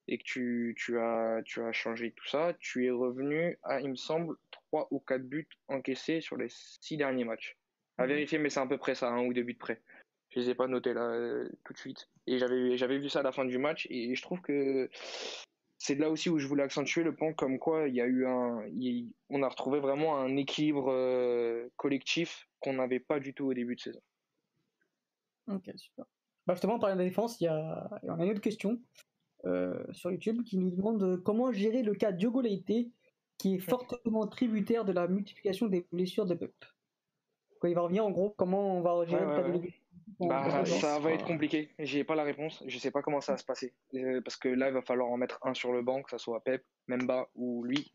et 0.09 0.19
que 0.19 0.25
tu, 0.25 0.75
tu, 0.79 0.99
as, 0.99 1.41
tu 1.45 1.63
as 1.63 1.73
changé 1.73 2.13
tout 2.13 2.27
ça, 2.27 2.55
tu 2.59 2.87
es 2.87 2.91
revenu 2.91 3.59
à, 3.63 3.81
il 3.81 3.91
me 3.91 3.97
semble, 3.97 4.37
3 4.51 4.89
ou 4.91 5.01
4 5.01 5.23
buts 5.23 5.49
encaissés 5.69 6.21
sur 6.21 6.37
les 6.37 6.49
6 6.49 6.97
derniers 6.97 7.25
matchs. 7.25 7.57
À 7.99 8.07
vérifier, 8.07 8.39
mais 8.39 8.51
c'est 8.51 8.61
à 8.61 8.67
peu 8.67 8.79
près 8.79 8.95
ça, 8.95 9.09
un 9.09 9.25
ou 9.25 9.33
deux 9.33 9.43
buts 9.43 9.55
près. 9.55 9.81
Je 10.31 10.41
les 10.41 10.51
ai 10.51 10.55
pas 10.55 10.67
notés 10.67 10.95
là 10.95 11.03
euh, 11.03 11.49
tout 11.65 11.75
de 11.75 11.79
suite. 11.79 12.09
Et 12.27 12.39
j'avais 12.39 12.99
vu 12.99 13.09
ça 13.09 13.21
à 13.21 13.23
la 13.23 13.33
fin 13.33 13.45
du 13.45 13.59
match 13.59 13.87
et 13.91 14.15
je 14.15 14.23
trouve 14.23 14.41
que 14.41 14.89
c'est 15.83 15.97
là 15.97 16.11
aussi 16.11 16.31
où 16.31 16.39
je 16.39 16.47
voulais 16.47 16.63
accentuer 16.63 17.03
le 17.03 17.15
point 17.17 17.33
comme 17.35 17.59
quoi 17.59 17.89
il 17.89 17.95
y 17.95 18.01
a 18.01 18.07
eu 18.07 18.27
un 18.27 18.65
il- 18.69 19.13
on 19.29 19.43
a 19.43 19.49
retrouvé 19.49 19.81
vraiment 19.81 20.17
un 20.19 20.37
équilibre 20.37 20.91
euh, 20.93 21.69
collectif 21.77 22.49
qu'on 22.61 22.75
n'avait 22.75 23.01
pas 23.01 23.19
du 23.21 23.35
tout 23.35 23.47
au 23.47 23.55
début 23.55 23.75
de 23.77 23.81
saison. 23.81 24.01
Ok, 25.49 25.71
super. 25.77 26.07
Bah 26.47 26.55
justement, 26.55 26.75
en 26.75 26.79
parlant 26.79 26.97
de 26.97 27.01
la 27.03 27.09
défense, 27.09 27.41
il 27.41 27.45
y 27.45 27.47
a, 27.49 27.89
il 28.03 28.07
y 28.07 28.11
a 28.11 28.25
une 28.25 28.31
autre 28.31 28.41
question 28.41 28.81
euh, 29.47 29.85
sur 29.93 30.11
YouTube 30.13 30.43
qui 30.45 30.59
nous 30.59 30.71
demande 30.71 31.23
comment 31.25 31.53
gérer 31.53 31.83
le 31.83 31.95
cas 31.95 32.13
Diogo 32.13 32.41
Leite, 32.41 32.93
qui 33.39 33.55
est 33.57 33.59
fortement 33.59 34.27
tributaire 34.29 34.85
de 34.85 34.93
la 34.93 35.09
multiplication 35.09 35.67
des 35.67 35.87
blessures 35.93 36.27
de 36.27 36.35
Pep? 36.35 36.55
Quand 37.61 37.69
il 37.69 37.75
va 37.75 37.83
revenir, 37.83 38.05
en 38.05 38.11
gros, 38.11 38.31
comment 38.31 38.77
on 38.79 38.83
va 38.83 39.05
gérer 39.07 39.25
Ouais, 39.25 39.27
le 39.27 39.33
cas 39.33 39.43
ouais, 39.43 39.53
de 39.53 39.73
Bah, 40.21 40.65
ça 40.65 40.99
va 40.99 41.13
être 41.13 41.25
compliqué. 41.25 41.71
J'ai 41.79 42.05
pas 42.05 42.15
la 42.15 42.23
réponse. 42.23 42.63
Je 42.67 42.79
sais 42.79 42.91
pas 42.91 43.03
comment 43.03 43.21
ça 43.21 43.33
va 43.33 43.39
se 43.39 43.45
passer. 43.45 43.75
Euh, 43.95 44.21
parce 44.23 44.37
que 44.37 44.49
là, 44.49 44.69
il 44.69 44.75
va 44.75 44.83
falloir 44.83 45.11
en 45.11 45.17
mettre 45.17 45.39
un 45.43 45.55
sur 45.55 45.73
le 45.73 45.83
banc, 45.83 46.03
que 46.03 46.11
ça 46.11 46.19
soit 46.19 46.43
Pep, 46.43 46.65
Memba 46.87 47.29
ou 47.35 47.65
lui. 47.65 47.93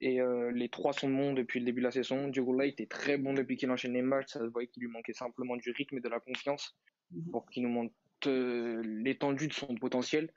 Et 0.00 0.20
euh, 0.20 0.50
les 0.52 0.68
trois 0.68 0.92
sont 0.92 1.08
bons 1.08 1.32
depuis 1.32 1.60
le 1.60 1.66
début 1.66 1.80
de 1.80 1.86
la 1.86 1.90
saison. 1.90 2.28
Diogo 2.28 2.52
Light 2.52 2.80
est 2.80 2.90
très 2.90 3.16
bon 3.16 3.32
depuis 3.34 3.56
qu'il 3.56 3.70
enchaîne 3.70 3.94
les 3.94 4.02
matchs. 4.02 4.28
Ça 4.28 4.40
se 4.40 4.46
voyait 4.46 4.68
qu'il 4.68 4.82
lui 4.82 4.90
manquait 4.90 5.14
simplement 5.14 5.56
du 5.56 5.70
rythme 5.70 5.98
et 5.98 6.00
de 6.00 6.08
la 6.08 6.20
confiance 6.20 6.76
pour 7.30 7.48
qu'il 7.50 7.62
nous 7.62 7.70
montre 7.70 7.94
euh, 8.26 8.82
l'étendue 8.84 9.48
de 9.48 9.52
son 9.52 9.74
potentiel. 9.74 10.32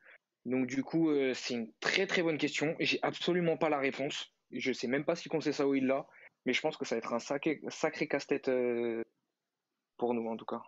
Donc 0.46 0.68
du 0.68 0.84
coup, 0.84 1.12
c'est 1.34 1.54
une 1.54 1.72
très 1.82 2.08
très 2.08 2.24
bonne 2.24 2.38
question. 2.38 2.74
J'ai 2.80 2.98
absolument 3.02 3.58
pas 3.58 3.70
la 3.70 3.78
réponse. 3.78 4.34
Je 4.52 4.72
sais 4.72 4.88
même 4.88 5.04
pas 5.04 5.16
si 5.16 5.28
Conceição 5.28 5.74
il 5.74 5.86
l'a, 5.86 6.08
mais 6.46 6.54
je 6.54 6.62
pense 6.62 6.78
que 6.78 6.86
ça 6.86 6.96
va 6.96 7.00
être 7.00 7.14
un 7.14 7.20
sacré, 7.20 7.62
sacré 7.68 8.08
casse-tête 8.08 8.50
pour 9.98 10.14
nous 10.14 10.28
en 10.28 10.38
tout 10.38 10.46
cas. 10.46 10.62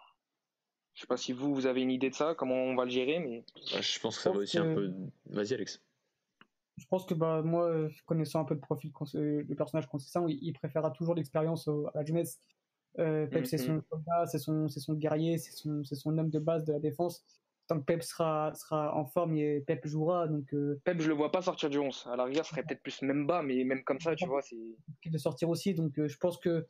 Je 1.02 1.06
sais 1.06 1.08
pas 1.08 1.18
si 1.18 1.34
vous, 1.34 1.56
vous 1.56 1.66
avez 1.66 1.82
une 1.82 1.89
idée 1.89 2.12
de 2.12 2.16
ça, 2.16 2.36
comment 2.36 2.54
on 2.54 2.76
va 2.76 2.86
le 2.86 2.91
gérer, 2.91 3.18
mais 3.18 3.43
Bah, 3.74 3.82
je 3.82 3.99
pense 3.99 4.18
que 4.18 4.22
ça 4.22 4.30
va 4.30 4.38
aussi 4.38 4.60
un 4.60 4.72
peu. 4.72 4.93
Vas-y, 5.26 5.56
Alex. 5.56 5.82
Je 6.78 6.86
pense 6.86 7.08
que 7.08 7.16
bah, 7.16 7.41
moi, 7.41 7.66
euh, 7.72 7.89
connaissant 8.06 8.41
un 8.41 8.45
peu 8.45 8.54
le 8.54 8.60
profil, 8.60 8.91
le 9.16 9.56
personnage 9.56 9.88
consistant, 9.88 10.28
il, 10.28 10.38
il 10.43 10.54
préférera 10.54 10.91
toujours 10.91 11.16
l'expérience 11.16 11.68
à 11.68 11.72
la 11.95 12.06
jeunesse. 12.06 12.39
Euh, 12.99 13.26
Pep, 13.26 13.47
c'est 13.47 13.58
son 13.58 13.74
Mhm. 13.78 13.82
soldat, 13.89 14.28
c'est 14.28 14.38
son, 14.38 14.68
c'est 14.68 14.80
son 14.80 14.93
guerrier, 14.93 15.39
c'est 15.39 15.54
son, 15.54 15.84
c'est 15.84 15.95
son 15.95 16.16
homme 16.20 16.30
de 16.30 16.38
base 16.38 16.66
de 16.66 16.74
la 16.74 16.80
défense. 16.80 17.26
Tant 17.66 17.80
que 17.80 17.86
Pep 17.86 18.04
sera, 18.04 18.54
sera 18.54 18.95
en 18.95 19.06
forme, 19.08 19.38
et 19.38 19.62
Pep 19.62 19.88
jouera. 19.88 20.28
Donc, 20.28 20.54
euh, 20.54 20.80
Pep, 20.84 21.02
je 21.02 21.08
le 21.08 21.16
vois 21.16 21.32
pas 21.32 21.41
sortir 21.41 21.72
du 21.72 21.80
11. 21.80 22.08
À 22.12 22.16
la 22.16 22.26
rigueur, 22.26 22.45
ce 22.45 22.52
serait 22.52 22.62
peut-être 22.62 22.84
plus 22.84 23.02
même 23.02 23.26
bas, 23.26 23.41
mais 23.41 23.64
même 23.64 23.84
comme 23.84 23.99
ça, 23.99 24.16
tu 24.16 24.28
vois, 24.28 24.43
c'est. 24.43 24.56
de 25.06 25.18
sortir 25.18 25.49
aussi. 25.49 25.74
Donc, 25.74 25.97
euh, 25.97 26.08
je 26.08 26.18
pense 26.18 26.38
que, 26.38 26.68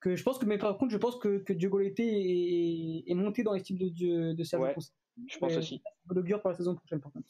que 0.00 0.16
je 0.16 0.22
pense 0.22 0.38
que, 0.38 0.46
mais 0.46 0.58
par 0.58 0.76
contre, 0.78 0.92
je 0.92 0.98
pense 0.98 1.16
que, 1.18 1.38
que 1.38 1.52
Diogo 1.52 1.78
Leite 1.78 2.00
est, 2.00 3.04
est 3.06 3.14
monté 3.14 3.42
dans 3.42 3.52
l'estime 3.52 3.78
de, 3.78 3.88
de, 3.88 4.32
de 4.32 4.44
Sergio 4.44 4.66
Ouais. 4.66 4.74
Je 5.26 5.38
pense 5.38 5.52
Mais 5.52 5.58
aussi. 5.58 5.82
l'augure 6.10 6.40
pour 6.40 6.50
la 6.50 6.56
saison 6.56 6.76
prochaine, 6.76 7.00
par 7.00 7.12
contre. 7.12 7.28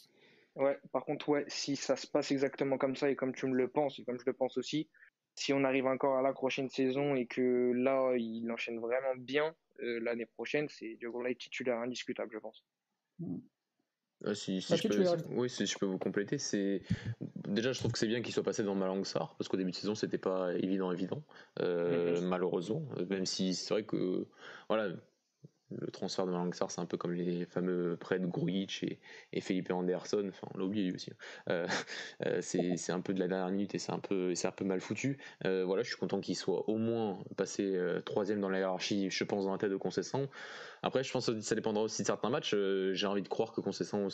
Ouais, 0.57 0.79
par 0.93 1.05
contre, 1.05 1.29
ouais, 1.31 1.45
si 1.49 1.77
ça 1.77 1.97
se 1.97 2.07
passe 2.07 2.31
exactement 2.33 2.77
comme 2.77 2.97
ça 2.97 3.11
et 3.11 3.17
comme 3.17 3.35
tu 3.35 3.47
me 3.47 3.55
le 3.55 3.69
penses 3.69 3.99
et 3.99 4.05
comme 4.05 4.19
je 4.19 4.27
le 4.27 4.35
pense 4.35 4.59
aussi, 4.59 4.91
si 5.37 5.53
on 5.53 5.65
arrive 5.65 5.87
encore 5.87 6.19
à 6.19 6.23
la 6.23 6.33
prochaine 6.33 6.69
saison 6.69 7.15
et 7.15 7.27
que 7.27 7.73
là, 7.75 8.15
il 8.17 8.51
enchaîne 8.51 8.79
vraiment 8.81 9.15
bien 9.17 9.55
euh, 9.81 10.01
l'année 10.01 10.27
prochaine, 10.27 10.69
c'est 10.69 10.97
Diogo 10.97 11.23
Light 11.23 11.39
titulaire 11.39 11.79
indiscutable, 11.79 12.31
je 12.33 12.39
pense. 12.39 12.65
Ah, 14.25 14.35
si, 14.35 14.61
si 14.61 14.73
Bah, 14.73 14.77
je 14.83 14.89
peux, 14.89 15.05
oui, 15.31 15.49
si 15.49 15.67
je 15.67 15.79
peux 15.79 15.87
vous 15.87 15.99
compléter, 15.99 16.39
c'est 16.39 16.83
déjà 17.47 17.73
je 17.73 17.79
trouve 17.79 17.93
que 17.93 17.99
c'est 17.99 18.09
bien 18.09 18.21
qu'il 18.21 18.35
soit 18.35 18.43
passé 18.43 18.65
dans 18.65 18.75
Malangsar 18.75 19.35
parce 19.37 19.49
qu'au 19.49 19.57
début 19.57 19.71
de 19.71 19.77
saison 19.77 19.95
c'était 19.95 20.19
pas 20.19 20.53
évident 20.55 20.91
évident, 20.91 21.23
euh, 21.61 22.21
malheureusement. 22.23 22.83
Même 23.09 23.27
si 23.27 23.55
c'est 23.55 23.75
vrai 23.75 23.85
que 23.85 24.27
voilà 24.69 24.89
le 25.71 25.91
transfert 25.91 26.27
de 26.27 26.33
Malangsar 26.33 26.71
c'est 26.71 26.81
un 26.81 26.87
peu 26.87 26.97
comme 26.97 27.13
les 27.13 27.45
fameux 27.47 27.97
prêts 27.97 28.19
de 28.19 28.27
Grujic 28.27 28.83
et, 28.85 29.01
et 29.33 29.41
Felipe 29.41 29.71
Anderson, 29.71 30.25
enfin 30.29 30.49
on 30.55 30.59
l'a 30.59 30.65
oublié 30.65 30.85
lui 30.85 30.95
aussi. 30.95 31.11
hein. 31.11 31.17
Euh, 31.51 31.67
euh, 32.27 32.39
c'est 32.41 32.93
un 32.93 33.01
peu 33.01 33.15
de 33.15 33.21
la 33.21 33.29
dernière 33.29 33.51
minute 33.51 33.75
et 33.75 33.79
c'est 33.79 33.93
un 33.93 33.99
peu 33.99 34.33
un 34.43 34.51
peu 34.53 34.65
mal 34.65 34.81
foutu. 34.81 35.19
Euh, 35.45 35.65
voilà, 35.65 35.83
je 35.83 35.89
suis 35.89 35.99
content 35.99 36.21
qu'il 36.21 36.37
soit 36.37 36.69
au 36.69 36.77
moins 36.77 37.19
passé 37.37 37.79
troisième 38.05 38.41
dans 38.41 38.49
la 38.49 38.59
hiérarchie, 38.59 39.11
je 39.11 39.25
pense 39.25 39.45
dans 39.45 39.53
la 39.53 39.59
tête 39.59 39.71
de 39.71 39.77
Concession. 39.77 40.29
Après, 40.83 41.03
je 41.03 41.13
pense 41.13 41.27
que 41.27 41.41
ça 41.41 41.55
dépendra 41.55 41.83
aussi 41.83 42.03
de 42.03 42.07
certains 42.07 42.31
matchs. 42.31 42.55
J'ai 42.93 43.07
envie 43.07 43.23
de 43.23 43.29
croire 43.29 43.53
que 43.53 43.61
Concession, 43.61 44.09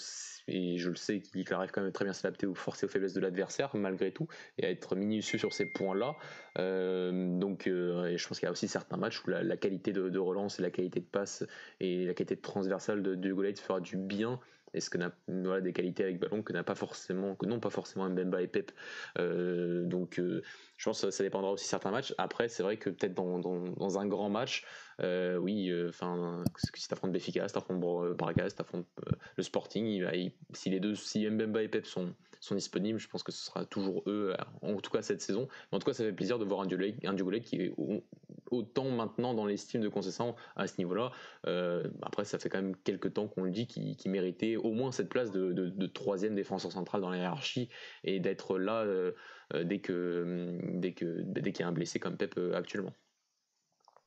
et 0.48 0.78
je 0.78 0.90
le 0.90 0.96
sais, 0.96 1.20
qu'il 1.20 1.52
arrive 1.52 1.70
quand 1.70 1.82
même 1.82 1.92
très 1.92 2.04
bien 2.04 2.12
s'adapter 2.12 2.46
aux 2.46 2.54
forces 2.54 2.82
et 2.82 2.86
aux 2.86 2.88
faiblesses 2.88 3.14
de 3.14 3.20
l'adversaire, 3.20 3.74
malgré 3.74 4.12
tout, 4.12 4.28
et 4.58 4.66
à 4.66 4.70
être 4.70 4.96
minutieux 4.96 5.38
sur 5.38 5.52
ces 5.52 5.66
points-là. 5.66 6.16
Euh, 6.58 7.38
donc, 7.38 7.66
euh, 7.66 8.16
je 8.16 8.28
pense 8.28 8.38
qu'il 8.38 8.46
y 8.46 8.48
a 8.48 8.52
aussi 8.52 8.68
certains 8.68 8.96
matchs 8.96 9.24
où 9.24 9.30
la, 9.30 9.56
qualité 9.56 9.92
de, 9.92 10.18
relance 10.18 10.58
et 10.58 10.62
la 10.62 10.70
qualité 10.70 11.00
de 11.00 11.06
passe 11.06 11.44
et 11.80 12.06
la 12.06 12.14
qualité 12.14 12.36
transversale 12.36 13.02
de, 13.02 13.14
de 13.14 13.32
Golait 13.32 13.54
fera 13.54 13.80
du 13.80 13.96
bien. 13.96 14.40
Et 14.74 14.80
ce 14.80 14.90
que 14.90 14.98
voilà, 15.28 15.60
des 15.60 15.72
qualités 15.72 16.02
avec 16.02 16.18
ballon 16.18 16.42
que 16.42 16.52
n'a 16.52 16.64
pas 16.64 16.74
forcément, 16.74 17.36
que 17.36 17.46
non 17.46 17.60
pas 17.60 17.70
forcément 17.70 18.08
Mbemba 18.08 18.42
et 18.42 18.48
Pep. 18.48 18.72
Euh, 19.18 19.84
donc, 19.84 20.18
euh, 20.18 20.42
je 20.76 20.84
pense 20.84 21.02
que 21.02 21.10
ça, 21.10 21.24
dépendra 21.24 21.52
aussi 21.52 21.66
certains 21.66 21.90
matchs. 21.90 22.14
Après, 22.18 22.48
c'est 22.48 22.62
vrai 22.62 22.76
que 22.76 22.90
peut-être 22.90 23.14
dans, 23.14 23.38
dans, 23.38 23.98
un 23.98 24.06
grand 24.06 24.28
match, 24.28 24.66
euh, 25.00 25.36
oui, 25.36 25.72
enfin, 25.88 26.42
si 26.74 26.88
t'affrontes 26.88 27.12
Béfica, 27.12 27.46
si 27.48 27.54
t'affrontes 27.54 27.80
Bra- 27.80 28.12
Braga, 28.14 28.50
si 28.50 28.56
t'affrontes 28.56 28.88
le 29.36 29.42
Sporting, 29.42 30.04
si 30.52 30.70
les 30.70 30.80
deux, 30.80 30.94
si 30.94 31.28
Mbemba 31.28 31.62
et 31.62 31.68
Pep 31.68 31.86
sont, 31.86 32.12
sont 32.44 32.54
disponibles, 32.54 32.98
je 32.98 33.08
pense 33.08 33.22
que 33.22 33.32
ce 33.32 33.44
sera 33.44 33.64
toujours 33.64 34.02
eux, 34.06 34.34
euh, 34.38 34.74
en 34.74 34.80
tout 34.80 34.90
cas 34.90 35.02
cette 35.02 35.20
saison. 35.20 35.48
Mais 35.70 35.76
en 35.76 35.78
tout 35.78 35.86
cas, 35.86 35.92
ça 35.92 36.04
fait 36.04 36.12
plaisir 36.12 36.38
de 36.38 36.44
voir 36.44 36.60
un 36.60 36.66
Diogo 36.66 36.84
un 37.04 37.40
qui 37.40 37.56
est 37.56 37.72
au- 37.76 38.02
autant 38.50 38.90
maintenant 38.90 39.34
dans 39.34 39.46
l'estime 39.46 39.80
de 39.80 39.88
Concession 39.88 40.34
à 40.56 40.66
ce 40.66 40.74
niveau-là. 40.78 41.12
Euh, 41.46 41.88
après, 42.02 42.24
ça 42.24 42.38
fait 42.38 42.48
quand 42.48 42.62
même 42.62 42.76
quelques 42.76 43.14
temps 43.14 43.28
qu'on 43.28 43.44
le 43.44 43.50
dit 43.50 43.66
qu'il 43.66 44.10
méritait 44.10 44.56
au 44.56 44.72
moins 44.72 44.92
cette 44.92 45.08
place 45.08 45.30
de, 45.30 45.86
troisième 45.86 46.34
défenseur 46.34 46.72
central 46.72 47.00
dans 47.00 47.10
la 47.10 47.18
hiérarchie 47.18 47.68
et 48.02 48.20
d'être 48.20 48.58
là 48.58 48.82
euh, 48.82 49.12
dès 49.64 49.80
que 49.80 50.58
dès 50.74 50.92
que 50.92 51.22
dès 51.22 51.52
qu'il 51.52 51.60
y 51.60 51.62
a 51.64 51.68
un 51.68 51.72
blessé 51.72 52.00
comme 52.00 52.16
Pep 52.16 52.38
actuellement. 52.54 52.92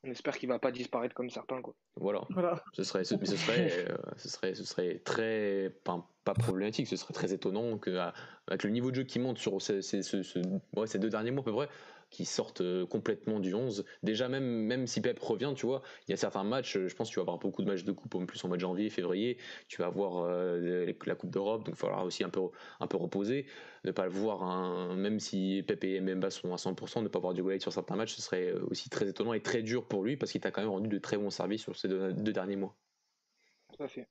On 0.07 0.11
espère 0.11 0.37
qu'il 0.37 0.47
va 0.47 0.57
pas 0.57 0.71
disparaître 0.71 1.13
comme 1.13 1.29
certains, 1.29 1.61
quoi. 1.61 1.73
Voilà. 1.97 2.21
Voilà. 2.29 2.63
Ce 2.73 2.83
serait, 2.83 3.03
ce, 3.03 3.15
mais 3.15 3.25
ce 3.25 3.35
serait, 3.35 3.69
euh, 3.89 3.97
ce 4.15 4.29
serait, 4.29 4.55
ce 4.55 4.63
serait 4.63 4.99
très, 4.99 5.69
pas, 5.83 6.07
pas 6.23 6.33
problématique, 6.33 6.87
ce 6.87 6.95
serait 6.95 7.13
très 7.13 7.33
étonnant 7.33 7.77
que, 7.77 7.89
avec 8.47 8.63
le 8.63 8.69
niveau 8.69 8.89
de 8.91 8.95
jeu 8.95 9.03
qui 9.03 9.19
monte 9.19 9.37
sur 9.37 9.61
ces, 9.61 9.81
ces- 9.81 10.03
ce- 10.03 10.23
ce- 10.23 10.39
ouais, 10.75 10.87
ces 10.87 10.97
deux 10.99 11.09
derniers 11.09 11.31
mois 11.31 11.41
à 11.41 11.45
peu 11.45 11.51
près, 11.53 11.67
qui 12.17 12.25
sortent 12.25 12.61
euh, 12.61 12.87
complètement 12.87 13.39
du 13.39 13.53
11. 13.53 13.85
Déjà, 14.01 14.27
même, 14.27 14.43
même 14.43 14.87
si 14.87 15.01
Pep 15.01 15.19
revient, 15.19 15.53
tu 15.55 15.67
vois, 15.67 15.83
il 16.07 16.11
y 16.11 16.13
a 16.15 16.17
certains 16.17 16.43
matchs, 16.43 16.75
euh, 16.75 16.87
je 16.87 16.95
pense 16.95 17.09
que 17.09 17.13
tu 17.13 17.19
vas 17.19 17.21
avoir 17.21 17.37
beaucoup 17.37 17.61
de 17.61 17.67
matchs 17.67 17.83
de 17.83 17.91
coupe, 17.91 18.15
en 18.15 18.25
plus 18.25 18.43
en 18.43 18.47
mois 18.47 18.57
de 18.57 18.61
janvier, 18.61 18.89
février, 18.89 19.37
tu 19.67 19.77
vas 19.79 19.85
avoir 19.85 20.23
euh, 20.27 20.91
la 21.05 21.15
Coupe 21.15 21.29
d'Europe, 21.29 21.63
donc 21.63 21.75
il 21.75 21.77
faudra 21.77 22.03
aussi 22.03 22.23
un 22.23 22.29
peu, 22.29 22.41
un 22.79 22.87
peu 22.87 22.97
reposer, 22.97 23.45
ne 23.83 23.91
pas 23.91 24.05
le 24.05 24.11
voir, 24.11 24.41
un- 24.41 24.95
même 24.95 25.19
si 25.19 25.63
Pep 25.67 25.83
et 25.83 26.01
Mbemba 26.01 26.31
sont 26.31 26.51
à 26.53 26.57
100%, 26.57 27.03
ne 27.03 27.07
pas 27.07 27.19
voir 27.19 27.35
du 27.35 27.43
Light 27.47 27.61
sur 27.61 27.71
certains 27.71 27.95
matchs, 27.95 28.15
ce 28.15 28.21
serait 28.23 28.53
aussi 28.53 28.89
très 28.89 29.07
étonnant 29.07 29.33
et 29.33 29.41
très 29.41 29.61
dur 29.61 29.87
pour 29.87 30.03
lui, 30.03 30.17
parce 30.17 30.31
qu'il 30.31 30.41
t'a 30.41 30.49
quand 30.49 30.61
même 30.61 30.71
rendu 30.71 30.89
de 30.89 30.97
très 30.97 31.17
bons 31.17 31.29
services 31.29 31.61
sur 31.61 31.75
ces 31.75 31.87
deux, 31.87 32.13
deux 32.13 32.33
derniers 32.33 32.55
mois. 32.55 32.75
Tout 33.77 33.83
à 33.83 33.87
fait. 33.87 34.07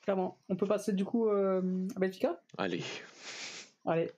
Clairement. 0.00 0.38
On 0.48 0.56
peut 0.56 0.66
passer 0.66 0.92
du 0.94 1.04
coup 1.04 1.28
euh, 1.28 1.86
à 1.94 2.00
Benfica? 2.00 2.40
Allez. 2.56 2.82
Allez. 3.84 4.10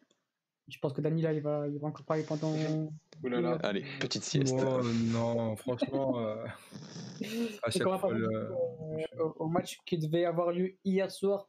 Je 0.68 0.78
pense 0.78 0.92
que 0.94 1.00
Dani, 1.02 1.20
là, 1.22 1.32
il 1.32 1.40
va, 1.42 1.66
il 1.68 1.78
va 1.78 1.88
encore 1.88 2.06
parler 2.06 2.22
pendant. 2.22 2.52
Ouh 2.54 3.28
là 3.28 3.40
là. 3.40 3.58
Allez, 3.62 3.84
petite 4.00 4.22
sieste. 4.22 4.54
Moi, 4.54 4.80
non, 5.12 5.56
franchement, 5.56 6.18
euh, 6.20 6.44
à 7.62 7.70
chaque 7.70 7.86
on 7.86 7.90
va 7.90 7.98
fois, 7.98 8.08
parler 8.10 8.20
le- 8.20 8.50
euh, 9.20 9.22
au, 9.24 9.44
au 9.44 9.48
match 9.48 9.78
qui 9.84 9.98
devait 9.98 10.24
avoir 10.24 10.52
lieu 10.52 10.74
hier 10.84 11.10
soir, 11.10 11.48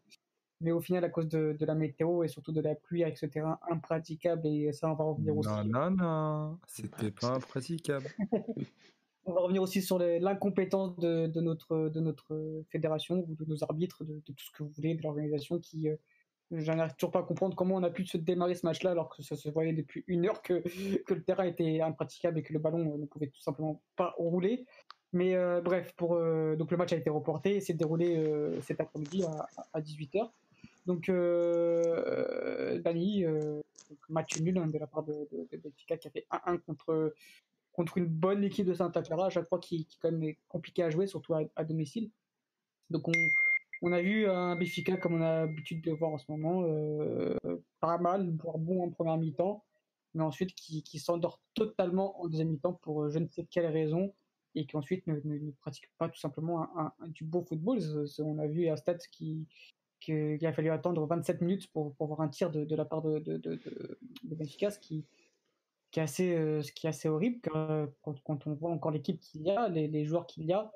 mais 0.59 0.71
au 0.71 0.81
final, 0.81 1.03
à 1.05 1.09
cause 1.09 1.27
de, 1.29 1.55
de 1.57 1.65
la 1.65 1.75
météo 1.75 2.23
et 2.23 2.27
surtout 2.27 2.51
de 2.51 2.59
la 2.61 2.75
pluie 2.75 3.03
avec 3.03 3.17
ce 3.17 3.25
terrain 3.25 3.57
impraticable, 3.69 4.45
et 4.47 4.73
ça, 4.73 4.89
on 4.91 4.95
va 4.95 5.05
revenir 5.05 5.37
aussi. 5.37 5.49
Non, 5.49 5.63
non, 5.63 5.91
non, 5.91 6.59
c'était 6.67 7.11
pas 7.11 7.35
impraticable. 7.35 8.07
On 9.27 9.33
va 9.33 9.41
revenir 9.41 9.63
aussi 9.63 9.81
sur 9.81 9.97
les- 9.97 10.19
l'incompétence 10.19 10.99
de, 10.99 11.25
de 11.25 11.41
notre, 11.41 11.89
de 11.89 11.99
notre 11.99 12.63
fédération 12.69 13.25
ou 13.27 13.33
de 13.33 13.43
nos 13.45 13.63
arbitres, 13.63 14.03
de, 14.03 14.13
de 14.13 14.19
tout 14.33 14.35
ce 14.45 14.51
que 14.51 14.61
vous 14.61 14.69
voulez, 14.69 14.93
de 14.93 15.01
l'organisation 15.01 15.57
qui. 15.57 15.89
euh, 15.89 15.95
je 16.51 16.71
n'arrive 16.71 16.93
toujours 16.95 17.11
pas 17.11 17.19
à 17.19 17.23
comprendre 17.23 17.55
comment 17.55 17.75
on 17.75 17.83
a 17.83 17.89
pu 17.89 18.05
se 18.05 18.17
démarrer 18.17 18.55
ce 18.55 18.65
match-là 18.65 18.91
alors 18.91 19.09
que 19.09 19.23
ça 19.23 19.35
se 19.35 19.49
voyait 19.49 19.73
depuis 19.73 20.03
une 20.07 20.27
heure 20.27 20.41
que, 20.41 20.61
que 21.03 21.13
le 21.13 21.23
terrain 21.23 21.45
était 21.45 21.81
impraticable 21.81 22.39
et 22.39 22.43
que 22.43 22.53
le 22.53 22.59
ballon 22.59 22.93
euh, 22.93 22.97
ne 22.97 23.05
pouvait 23.05 23.27
tout 23.27 23.41
simplement 23.41 23.81
pas 23.95 24.13
rouler. 24.17 24.65
Mais 25.13 25.35
euh, 25.35 25.61
bref, 25.61 25.93
pour, 25.95 26.15
euh, 26.15 26.55
donc 26.55 26.71
le 26.71 26.77
match 26.77 26.93
a 26.93 26.97
été 26.97 27.09
reporté 27.09 27.55
et 27.55 27.61
s'est 27.61 27.73
déroulé 27.73 28.59
cet 28.61 28.81
après-midi 28.81 29.23
à, 29.23 29.47
à 29.73 29.81
18h. 29.81 30.29
Donc, 30.85 31.07
Dani, 32.83 33.25
match 34.09 34.39
nul 34.39 34.57
hein, 34.57 34.67
de 34.67 34.77
la 34.77 34.87
part 34.87 35.03
de, 35.03 35.27
de, 35.31 35.71
qui 35.77 35.93
a 35.93 36.11
fait 36.11 36.27
1-1 36.31 36.59
contre, 36.59 37.13
contre 37.71 37.97
une 37.97 38.05
bonne 38.05 38.43
équipe 38.43 38.67
de 38.67 38.73
Santa 38.73 39.01
Clara, 39.01 39.27
à 39.27 39.29
chaque 39.29 39.47
fois 39.47 39.59
qui, 39.59 39.85
qui 39.85 39.97
quand 39.99 40.11
même 40.11 40.21
est 40.23 40.37
compliqué 40.47 40.83
à 40.83 40.91
jouer, 40.91 41.07
surtout 41.07 41.33
à, 41.33 41.41
à 41.55 41.63
domicile. 41.63 42.11
Donc 42.91 43.07
on, 43.07 43.13
on 43.81 43.91
a 43.91 44.01
vu 44.01 44.27
un 44.27 44.55
Benfica 44.55 44.97
comme 44.97 45.15
on 45.15 45.21
a 45.21 45.45
l'habitude 45.45 45.81
de 45.81 45.91
voir 45.91 46.11
en 46.11 46.17
ce 46.17 46.25
moment, 46.29 46.63
euh, 46.63 47.35
pas 47.79 47.97
mal, 47.97 48.29
voire 48.41 48.57
bon 48.57 48.83
en 48.83 48.89
première 48.89 49.17
mi-temps, 49.17 49.63
mais 50.13 50.23
ensuite 50.23 50.53
qui, 50.55 50.99
s'endort 50.99 51.41
totalement 51.53 52.21
en 52.21 52.27
deuxième 52.27 52.49
mi-temps 52.49 52.73
pour 52.73 53.03
euh, 53.03 53.09
je 53.09 53.19
ne 53.19 53.27
sais 53.27 53.45
quelle 53.45 53.67
raison, 53.67 54.13
et 54.55 54.65
qui 54.65 54.77
ensuite 54.77 55.05
ne, 55.07 55.19
pratique 55.61 55.89
pas 55.97 56.07
tout 56.09 56.19
simplement 56.19 56.69
du 57.07 57.25
beau 57.25 57.43
football. 57.43 57.79
On 58.19 58.39
a 58.39 58.47
vu 58.47 58.69
à 58.69 58.77
Stats 58.77 59.05
qui, 59.11 59.45
qu'il 59.99 60.45
a 60.45 60.53
fallu 60.53 60.69
attendre 60.69 61.05
27 61.05 61.41
minutes 61.41 61.67
pour, 61.71 61.93
voir 61.99 62.21
un 62.21 62.29
tir 62.29 62.51
de, 62.51 62.75
la 62.75 62.85
part 62.85 63.01
de, 63.01 63.19
de, 63.19 63.99
Benfica, 64.23 64.71
ce 64.71 64.79
qui, 64.79 65.05
est 65.95 66.01
assez, 66.01 66.35
euh, 66.35 66.61
ce 66.61 66.71
qui 66.71 66.87
est 66.87 66.89
assez 66.89 67.09
horrible 67.09 67.39
quand, 67.41 68.47
on 68.47 68.53
voit 68.53 68.71
encore 68.71 68.91
l'équipe 68.91 69.19
qu'il 69.19 69.41
y 69.41 69.49
a, 69.49 69.67
les 69.67 70.05
joueurs 70.05 70.25
qu'il 70.25 70.45
y 70.45 70.53
a, 70.53 70.71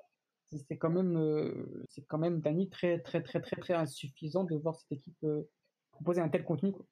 c'est 0.57 0.77
quand 0.77 0.89
même, 0.89 1.15
euh, 1.17 1.85
c'est 1.89 2.05
quand 2.07 2.17
même 2.17 2.41
Dani 2.41 2.69
très, 2.69 2.99
très, 2.99 3.21
très, 3.21 3.41
très, 3.41 3.55
très 3.57 3.73
insuffisant 3.73 4.43
de 4.43 4.55
voir 4.55 4.75
cette 4.75 4.91
équipe 4.91 5.23
euh, 5.23 5.43
proposer 5.91 6.21
un 6.21 6.29
tel 6.29 6.43
contenu. 6.43 6.71
Quoi. 6.71 6.85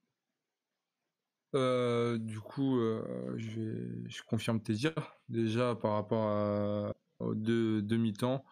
Euh, 1.55 2.17
du 2.17 2.39
coup, 2.39 2.77
je, 3.37 4.21
confirme 4.27 4.61
tes 4.61 4.73
dires. 4.73 5.17
Déjà, 5.29 5.75
par 5.75 5.93
rapport 5.93 6.27
à, 6.27 6.93
aux 7.19 7.35
deux 7.35 7.81
demi-temps, 7.81 8.43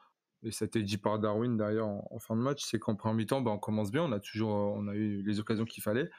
et 0.44 0.52
ça 0.52 0.66
a 0.66 0.68
été 0.68 0.82
dit 0.84 0.98
par 0.98 1.20
Darwin 1.20 1.58
d'ailleurs 1.58 1.88
en, 1.88 2.20
fin 2.20 2.36
de 2.36 2.42
match, 2.42 2.64
c'est 2.64 2.80
qu'en 2.80 2.96
premier 2.96 3.18
mi-temps, 3.18 3.42
bah, 3.42 3.52
on 3.52 3.58
commence 3.58 3.92
bien, 3.92 4.04
on 4.04 4.12
a 4.12 4.20
toujours 4.20 4.50
on 4.50 4.88
a 4.88 4.96
eu 4.96 5.22
les 5.24 5.40
occasions 5.40 5.66
qu'il 5.66 5.84
fallait. 5.84 6.10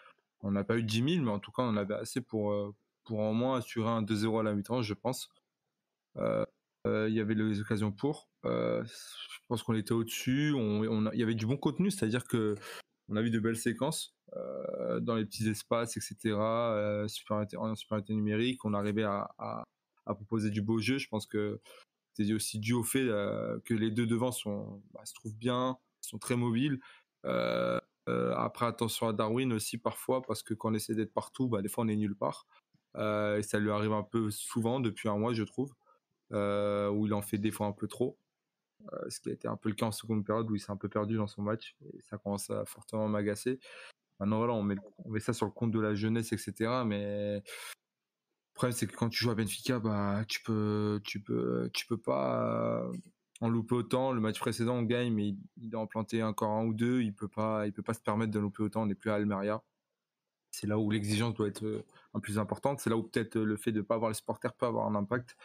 On 0.41 0.51
n'a 0.51 0.65
pas 0.65 0.77
eu 0.77 0.83
10 0.83 1.15
000, 1.15 1.25
mais 1.25 1.31
en 1.31 1.39
tout 1.39 1.51
cas, 1.51 1.63
on 1.63 1.71
en 1.71 1.77
avait 1.77 1.95
assez 1.95 2.21
pour, 2.21 2.75
pour 3.05 3.19
au 3.21 3.33
moins 3.33 3.59
assurer 3.59 3.89
un 3.89 4.03
2-0 4.03 4.41
à 4.41 4.43
la 4.43 4.55
mi-temps, 4.55 4.83
je 4.83 4.95
pense. 4.95 5.31
Il 7.09 7.15
y 7.15 7.21
avait 7.21 7.35
les 7.35 7.61
occasions 7.61 7.93
pour. 7.93 8.31
je 8.45 9.39
pense 9.49 9.63
qu'on 9.63 9.75
était 9.75 9.93
au-dessus. 9.93 10.55
Il 10.57 11.19
y 11.19 11.23
avait 11.23 11.35
du 11.35 11.47
bon 11.47 11.57
contenu, 11.57 11.91
c'est-à-dire 11.91 12.25
que 12.25 12.55
on 13.09 13.17
a 13.17 13.23
vu 13.23 13.31
de 13.31 13.39
belles 13.39 13.57
séquences 13.57 14.17
dans 15.01 15.15
les 15.15 15.25
petits 15.25 15.49
espaces, 15.49 15.97
etc. 15.97 16.17
super, 17.09 17.45
en 17.59 17.75
supériorité 17.75 18.15
numérique, 18.15 18.65
on 18.65 18.75
arrivait 18.75 19.05
à, 19.05 19.65
proposer 20.07 20.51
du 20.51 20.63
beau 20.63 20.79
jeu. 20.79 20.99
Je 20.99 21.09
pense 21.09 21.27
que 21.27 21.61
c'est 22.15 22.33
aussi 22.33 22.59
dû 22.59 22.73
au 22.73 22.83
fait 22.83 23.07
que 23.65 23.75
les 23.75 23.91
deux 23.91 24.07
devants 24.07 24.31
bah, 24.93 25.05
se 25.05 25.15
trouvent 25.15 25.37
bien, 25.37 25.77
sont 26.01 26.19
très 26.19 26.37
mobiles. 26.37 26.81
après, 27.25 28.67
attention 28.67 29.09
à 29.09 29.13
Darwin 29.13 29.53
aussi 29.53 29.79
parfois, 29.79 30.23
parce 30.23 30.43
que 30.43 30.55
quand 30.55 30.71
on 30.71 30.75
essaie 30.75 30.95
d'être 30.95 31.15
partout, 31.15 31.49
bah, 31.49 31.63
des 31.63 31.69
fois 31.69 31.85
on 31.85 31.89
est 31.89 31.97
nulle 31.97 32.17
part. 32.17 32.47
et 32.97 33.43
ça 33.43 33.59
lui 33.59 33.71
arrive 33.71 33.93
un 33.93 34.03
peu 34.03 34.31
souvent 34.31 34.81
depuis 34.81 35.09
un 35.09 35.17
mois, 35.17 35.35
je 35.35 35.45
trouve. 35.45 35.73
Euh, 36.33 36.89
où 36.91 37.07
il 37.07 37.15
en 37.15 37.23
fait 37.23 37.39
des 37.39 37.51
fois 37.51 37.67
un 37.67 37.73
peu 37.73 37.87
trop. 37.87 38.19
Euh, 38.93 39.11
ce 39.11 39.21
qui 39.21 39.31
a 39.31 39.33
été 39.33 39.49
un 39.49 39.57
peu 39.57 39.69
le 39.69 39.75
cas 39.75 39.87
en 39.87 39.93
seconde 39.93 40.25
période 40.25 40.51
où 40.51 40.55
il 40.55 40.61
s'est 40.61 40.71
un 40.71 40.77
peu 40.77 40.89
perdu 40.89 41.17
dans 41.17 41.27
son 41.27 41.43
match 41.43 41.77
et 41.85 42.01
ça 42.03 42.19
commence 42.19 42.51
à 42.51 42.65
fortement 42.65 43.09
m'agacer. 43.09 43.61
Maintenant 44.19 44.39
voilà, 44.39 44.55
on 44.55 44.63
met, 44.63 44.77
ça 45.21 45.33
sur 45.33 45.47
le 45.47 45.53
compte 45.53 45.71
de 45.71 45.81
la 45.81 45.95
jeunesse, 45.95 46.33
etc. 46.33 46.83
Mais 46.85 47.37
le 47.37 47.43
problème 48.55 48.73
c'est 48.73 48.87
que 48.87 48.97
quand 48.97 49.09
tu 49.09 49.23
joues 49.23 49.31
à 49.31 49.35
Benfica, 49.35 49.79
bah 49.79 50.25
tu 50.29 50.43
peux, 50.43 51.01
tu 51.05 51.21
peux, 51.21 51.71
tu 51.73 51.87
peux 51.87 51.99
pas 51.99 52.83
euh, 52.85 52.93
en 53.41 53.49
louper 53.49 53.75
autant. 53.77 54.13
Le 54.13 54.21
match 54.21 54.39
précédent 54.41 54.77
on 54.77 54.83
gagne, 54.83 55.13
mais 55.13 55.35
il, 55.57 55.71
doit 55.71 55.81
en 55.81 55.87
planter 55.87 56.23
encore 56.23 56.51
un 56.51 56.65
ou 56.67 56.75
deux. 56.75 57.03
Il 57.03 57.15
peut 57.15 57.29
pas, 57.29 57.67
il 57.67 57.73
peut 57.73 57.83
pas 57.83 57.95
se 57.95 58.01
permettre 58.01 58.33
de 58.33 58.41
louper 58.41 58.63
autant. 58.63 58.83
On 58.83 58.87
n'est 58.87 58.95
plus 58.95 59.11
à 59.11 59.15
Almeria. 59.15 59.63
C'est 60.51 60.67
là 60.67 60.79
où 60.79 60.91
l'exigence 60.91 61.35
doit 61.35 61.49
être 61.49 61.85
un 62.15 62.21
plus 62.21 62.39
importante. 62.39 62.81
C'est 62.81 62.91
là 62.91 62.97
où 62.97 63.03
peut-être 63.05 63.39
le 63.39 63.57
fait 63.57 63.73
de 63.73 63.79
ne 63.79 63.83
pas 63.83 63.97
avoir 63.97 64.11
les 64.11 64.15
supporters 64.15 64.55
peut 64.55 64.67
avoir 64.67 64.87
un 64.87 64.95
impact. 64.95 65.37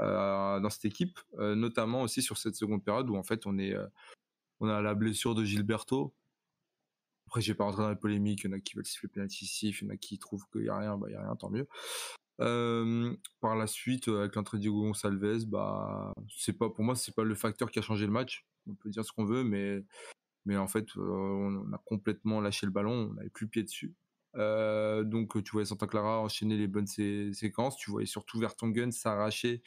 Euh, 0.00 0.60
dans 0.60 0.70
cette 0.70 0.84
équipe, 0.84 1.18
euh, 1.38 1.56
notamment 1.56 2.02
aussi 2.02 2.22
sur 2.22 2.38
cette 2.38 2.54
seconde 2.54 2.84
période 2.84 3.10
où 3.10 3.16
en 3.16 3.24
fait 3.24 3.46
on 3.46 3.58
est 3.58 3.74
euh, 3.74 3.86
on 4.60 4.68
a 4.68 4.80
la 4.80 4.94
blessure 4.94 5.34
de 5.34 5.44
Gilberto. 5.44 6.14
Après, 7.26 7.40
j'ai 7.40 7.54
pas 7.54 7.64
rentré 7.64 7.82
dans 7.82 7.90
les 7.90 7.96
polémiques. 7.96 8.42
Il 8.44 8.50
y 8.50 8.54
en 8.54 8.56
a 8.56 8.60
qui 8.60 8.74
veulent 8.74 8.86
siffler 8.86 9.08
penalty 9.08 9.44
il 9.62 9.84
y 9.84 9.86
en 9.86 9.90
a 9.90 9.96
qui 9.96 10.18
trouvent 10.18 10.46
qu'il 10.52 10.64
y 10.64 10.68
a 10.68 10.78
rien, 10.78 10.96
bah 10.96 11.08
il 11.10 11.16
a 11.16 11.22
rien, 11.22 11.36
tant 11.36 11.50
mieux. 11.50 11.66
par 13.40 13.56
la 13.56 13.66
suite, 13.66 14.08
avec 14.08 14.36
l'entrée 14.36 14.58
Diego 14.58 14.82
Gonçalves, 14.82 15.46
bah 15.46 16.12
pas 16.58 16.70
pour 16.70 16.84
moi 16.84 16.94
c'est 16.94 17.14
pas 17.14 17.24
le 17.24 17.34
facteur 17.34 17.70
qui 17.70 17.78
a 17.78 17.82
changé 17.82 18.06
le 18.06 18.12
match. 18.12 18.46
On 18.68 18.74
peut 18.74 18.90
dire 18.90 19.04
ce 19.04 19.12
qu'on 19.12 19.24
veut, 19.24 19.44
mais 19.44 19.84
mais 20.46 20.56
en 20.56 20.68
fait 20.68 20.96
on 20.96 21.72
a 21.72 21.78
complètement 21.84 22.40
lâché 22.40 22.66
le 22.66 22.72
ballon, 22.72 23.10
on 23.10 23.14
n'avait 23.14 23.30
plus 23.30 23.48
pied 23.48 23.64
dessus. 23.64 23.94
donc 24.34 25.42
tu 25.42 25.52
voyais 25.52 25.66
Santa 25.66 25.86
Clara 25.86 26.20
enchaîner 26.20 26.56
les 26.56 26.68
bonnes 26.68 26.86
séquences, 26.86 27.76
tu 27.76 27.90
voyais 27.90 28.06
surtout 28.06 28.38
Vertonghen 28.38 28.92
s'arracher 28.92 29.62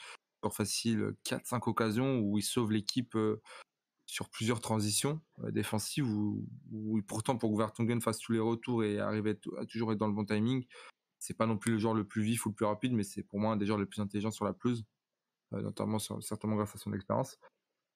facile 0.50 1.14
4-5 1.26 1.70
occasions 1.70 2.20
où 2.20 2.38
il 2.38 2.44
sauve 2.44 2.72
l'équipe 2.72 3.18
sur 4.06 4.30
plusieurs 4.30 4.60
transitions 4.60 5.22
défensives 5.50 6.06
où, 6.06 6.46
pourtant 7.08 7.38
pour 7.38 7.52
que 7.52 7.58
Vertonghen 7.58 8.02
fasse 8.02 8.20
tous 8.20 8.34
les 8.34 8.40
retours 8.40 8.84
et 8.84 9.00
arrive 9.00 9.28
à, 9.58 9.66
toujours 9.66 9.94
être 9.94 10.00
dans 10.00 10.08
le 10.08 10.14
bon 10.14 10.26
timing, 10.26 10.66
c'est 11.20 11.38
pas 11.38 11.46
non 11.46 11.58
plus 11.58 11.74
le 11.74 11.78
joueur 11.78 11.94
le 11.94 12.06
plus 12.06 12.22
vif 12.24 12.46
ou 12.46 12.50
le 12.50 12.56
plus 12.56 12.66
rapide, 12.66 12.94
mais 12.94 13.04
c'est 13.04 13.24
pour 13.24 13.40
moi 13.40 13.54
un 13.54 13.58
des 13.58 13.66
joueurs 13.66 13.78
les 13.78 13.86
plus 13.86 14.02
intelligents 14.02 14.32
sur 14.32 14.44
la 14.44 14.54
pelouse, 14.54 14.84
notamment 15.52 16.00
certainement 16.00 16.58
grâce 16.58 16.76
à 16.76 16.78
son 16.78 16.92
expérience. 16.94 17.38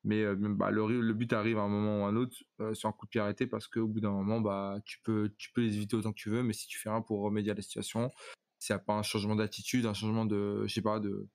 Mais 0.05 0.23
bah, 0.35 0.69
le, 0.69 1.13
but 1.13 1.33
arrive 1.33 1.57
à 1.57 1.63
un 1.63 1.67
moment 1.67 2.03
ou 2.03 2.05
à 2.05 2.09
un 2.09 2.15
autre 2.15 2.37
sur 2.73 2.87
un 2.87 2.91
coup 2.91 3.07
de 3.07 3.09
pied 3.09 3.19
arrêté 3.19 3.47
parce 3.47 3.67
qu'au 3.67 3.87
bout 3.87 3.99
d'un 3.99 4.11
moment, 4.11 4.39
bah, 4.39 4.77
tu, 4.85 4.99
peux, 5.03 5.33
tu 5.37 5.51
peux 5.51 5.61
les 5.61 5.75
éviter 5.75 5.95
autant 5.95 6.11
que 6.13 6.19
tu 6.19 6.29
veux, 6.29 6.43
mais 6.43 6.53
si 6.53 6.67
tu 6.67 6.77
fais 6.77 6.89
rien 6.89 7.01
pour 7.01 7.21
remédier 7.21 7.51
à 7.51 7.55
la 7.55 7.63
situation, 7.63 8.11
s'il 8.59 8.75
n'y 8.75 8.81
a 8.81 8.83
pas 8.83 8.93
un 8.93 9.03
changement 9.03 9.35
d'attitude, 9.35 9.87
un 9.87 9.95
changement 9.95 10.25
de, 10.25 10.63
je 10.67 10.73
sais 10.73 10.83
pas, 10.83 10.99
de, 10.99 11.27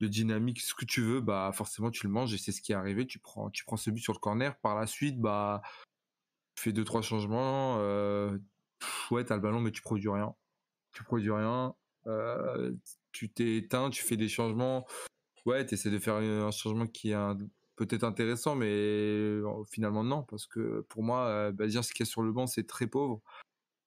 de 0.00 0.06
dynamique, 0.06 0.60
ce 0.60 0.74
que 0.74 0.84
tu 0.84 1.02
veux, 1.02 1.20
bah 1.20 1.50
forcément 1.52 1.90
tu 1.90 2.06
le 2.06 2.12
manges 2.12 2.32
et 2.32 2.38
c'est 2.38 2.52
ce 2.52 2.62
qui 2.62 2.72
est 2.72 2.74
arrivé. 2.74 3.06
Tu 3.06 3.18
prends, 3.18 3.50
tu 3.50 3.64
prends 3.64 3.76
ce 3.76 3.90
but 3.90 4.00
sur 4.00 4.14
le 4.14 4.18
corner. 4.18 4.56
Par 4.60 4.74
la 4.74 4.86
suite, 4.86 5.20
bah 5.20 5.62
tu 6.54 6.64
fais 6.64 6.72
deux 6.72 6.84
trois 6.84 7.02
changements. 7.02 7.78
Euh, 7.80 8.38
ouais, 9.10 9.24
t'as 9.24 9.36
le 9.36 9.42
ballon 9.42 9.60
mais 9.60 9.72
tu 9.72 9.82
produis 9.82 10.08
rien. 10.08 10.34
Tu 10.92 11.04
produis 11.04 11.30
rien. 11.30 11.74
Euh, 12.06 12.72
tu 13.12 13.30
t'es 13.30 13.56
éteint, 13.56 13.90
tu 13.90 14.02
fais 14.02 14.16
des 14.16 14.28
changements. 14.28 14.86
Ouais, 15.46 15.66
tu 15.66 15.74
essaies 15.74 15.90
de 15.90 15.98
faire 15.98 16.16
un 16.16 16.50
changement 16.50 16.86
qui 16.86 17.10
est 17.12 17.34
peut-être 17.76 18.04
intéressant, 18.04 18.56
mais 18.56 18.68
euh, 18.68 19.64
finalement 19.70 20.04
non, 20.04 20.22
parce 20.22 20.46
que 20.46 20.82
pour 20.88 21.02
moi, 21.02 21.50
bah, 21.52 21.66
dire 21.66 21.84
ce 21.84 21.92
qu'il 21.92 22.04
y 22.04 22.08
a 22.08 22.10
sur 22.10 22.22
le 22.22 22.32
banc, 22.32 22.46
c'est 22.46 22.66
très 22.66 22.86
pauvre. 22.86 23.22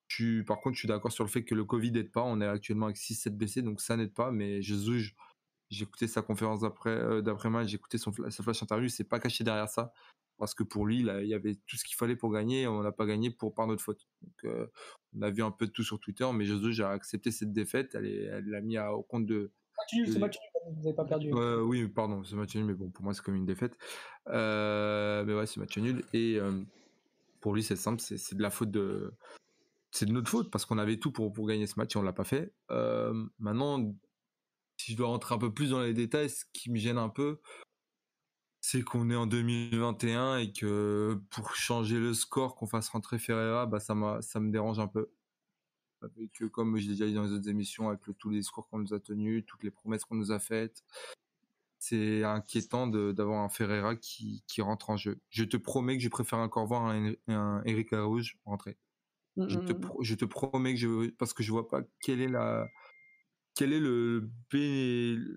Tu, 0.07 0.43
par 0.45 0.59
contre, 0.61 0.76
je 0.76 0.80
suis 0.80 0.88
d'accord 0.88 1.11
sur 1.11 1.24
le 1.24 1.30
fait 1.30 1.43
que 1.43 1.55
le 1.55 1.66
Covid 1.66 1.91
n'aide 1.91 2.11
pas. 2.11 2.22
On 2.22 2.39
est 2.41 2.47
actuellement 2.47 2.86
avec 2.88 2.97
6-7 2.97 3.32
BC, 3.32 3.61
donc 3.64 3.82
ça 3.82 3.97
n'aide 3.97 4.14
pas, 4.14 4.32
mais 4.32 4.61
je 4.61 4.76
juge 4.76 5.16
j'ai 5.74 5.84
écouté 5.84 6.07
sa 6.07 6.21
conférence 6.21 6.61
d'après 6.61 6.91
euh, 6.91 7.21
d'après 7.21 7.49
match, 7.49 7.67
j'ai 7.69 7.76
écouté 7.76 7.97
son 7.97 8.11
sa 8.11 8.43
flash 8.43 8.63
interview, 8.63 8.89
c'est 8.89 9.03
pas 9.03 9.19
caché 9.19 9.43
derrière 9.43 9.69
ça 9.69 9.93
parce 10.38 10.53
que 10.53 10.63
pour 10.63 10.86
lui, 10.86 10.99
il 10.99 11.28
y 11.28 11.34
avait 11.34 11.55
tout 11.67 11.78
ce 11.78 11.84
qu'il 11.86 11.95
fallait 11.95 12.15
pour 12.15 12.32
gagner, 12.32 12.63
et 12.63 12.67
on 12.67 12.82
n'a 12.82 12.91
pas 12.91 13.05
gagné 13.05 13.30
pour 13.30 13.53
par 13.53 13.67
notre 13.67 13.82
faute. 13.82 14.07
Donc, 14.21 14.45
euh, 14.45 14.67
on 15.15 15.21
a 15.21 15.30
vu 15.30 15.43
un 15.43 15.51
peu 15.51 15.67
de 15.67 15.71
tout 15.71 15.84
sur 15.84 15.99
Twitter, 15.99 16.28
mais 16.34 16.45
Josué, 16.45 16.74
j'ai 16.74 16.84
accepté 16.84 17.32
cette 17.32 17.53
défaite, 17.53 17.95
elle 17.95 18.43
l'a 18.47 18.61
mis 18.61 18.78
au 18.78 19.03
compte 19.03 19.26
de. 19.26 19.51
Ce 19.89 20.17
match 20.17 20.38
nul, 20.38 20.74
vous 20.76 20.84
n'avez 20.84 20.95
pas 20.95 21.05
perdu. 21.05 21.34
oui, 21.34 21.88
pardon, 21.88 22.24
ce 22.24 22.36
match 22.36 22.55
nul, 22.55 22.65
mais 22.65 22.74
bon, 22.74 22.89
pour 22.89 23.03
moi, 23.03 23.13
c'est 23.13 23.24
comme 23.24 23.36
une 23.36 23.45
défaite. 23.45 23.78
Euh, 24.28 25.24
mais 25.26 25.34
ouais, 25.34 25.45
ce 25.45 25.59
match 25.59 25.78
nul. 25.78 26.03
Et 26.13 26.39
pour 27.39 27.53
lui, 27.53 27.63
c'est 27.63 27.76
simple, 27.76 28.01
c'est 28.01 28.36
de 28.36 28.41
la 28.41 28.49
faute 28.49 28.71
de. 28.71 29.13
C'est 29.91 30.07
de 30.07 30.11
notre 30.11 30.30
faute 30.30 30.49
parce 30.49 30.65
qu'on 30.65 30.80
avait 30.80 30.97
tout 30.97 31.11
pour, 31.11 31.32
pour 31.32 31.47
gagner 31.47 31.67
ce 31.67 31.76
match 31.78 31.95
et 31.95 31.99
on 31.99 32.01
l'a 32.01 32.13
pas 32.13 32.24
fait. 32.24 32.53
maintenant, 33.39 33.93
si 34.84 34.91
je 34.91 34.97
dois 34.97 35.07
rentrer 35.07 35.34
un 35.34 35.38
peu 35.38 35.53
plus 35.53 35.69
dans 35.69 35.81
les 35.81 35.93
détails, 35.93 36.29
ce 36.29 36.43
qui 36.51 36.69
me 36.69 36.77
gêne 36.77 36.97
un 36.97 37.07
peu, 37.07 37.39
c'est 38.59 38.84
qu'on 38.84 39.09
est 39.09 39.15
en 39.15 39.27
2021 39.27 40.39
et 40.39 40.51
que 40.51 41.21
pour 41.29 41.55
changer 41.55 41.99
le 41.99 42.13
score, 42.13 42.55
qu'on 42.55 42.67
fasse 42.67 42.89
rentrer 42.89 43.17
Ferreira, 43.17 43.65
bah 43.65 43.79
ça, 43.79 43.95
ça 44.21 44.39
me 44.41 44.51
dérange 44.51 44.79
un 44.79 44.88
peu. 44.88 45.09
Avec, 46.01 46.49
comme 46.51 46.77
je 46.77 46.84
l'ai 46.84 46.93
déjà 46.93 47.05
dit 47.05 47.13
dans 47.13 47.23
les 47.23 47.31
autres 47.31 47.47
émissions, 47.47 47.88
avec 47.88 48.01
tous 48.17 48.29
les 48.29 48.41
scores 48.41 48.67
qu'on 48.67 48.79
nous 48.79 48.93
a 48.93 48.99
tenus, 48.99 49.45
toutes 49.47 49.63
les 49.63 49.71
promesses 49.71 50.03
qu'on 50.03 50.15
nous 50.15 50.34
a 50.34 50.39
faites, 50.39 50.84
c'est 51.79 52.25
inquiétant 52.25 52.88
d'avoir 52.88 53.41
un 53.41 53.49
Ferreira 53.49 53.95
qui, 53.95 54.43
qui, 54.47 54.61
rentre 54.61 54.89
en 54.89 54.97
jeu. 54.97 55.21
Je 55.29 55.45
te 55.45 55.55
promets 55.55 55.95
que 55.95 56.03
je 56.03 56.09
préfère 56.09 56.39
encore 56.39 56.65
voir 56.65 56.88
un, 56.88 57.13
un 57.29 57.61
Eric 57.63 57.91
Rouge 57.91 58.38
rentrer. 58.43 58.77
Mmh, 59.38 59.47
je, 59.47 59.59
te, 59.59 59.71
mmh, 59.71 59.77
mmh. 59.77 59.91
je 60.01 60.15
te 60.15 60.25
promets 60.25 60.73
que 60.73 60.79
je 60.79 61.09
parce 61.11 61.34
que 61.34 61.41
je 61.41 61.51
vois 61.51 61.69
pas 61.69 61.81
quelle 62.01 62.19
est 62.19 62.27
la 62.27 62.67
quel 63.56 63.74
est 63.74 63.80
le, 63.80 64.32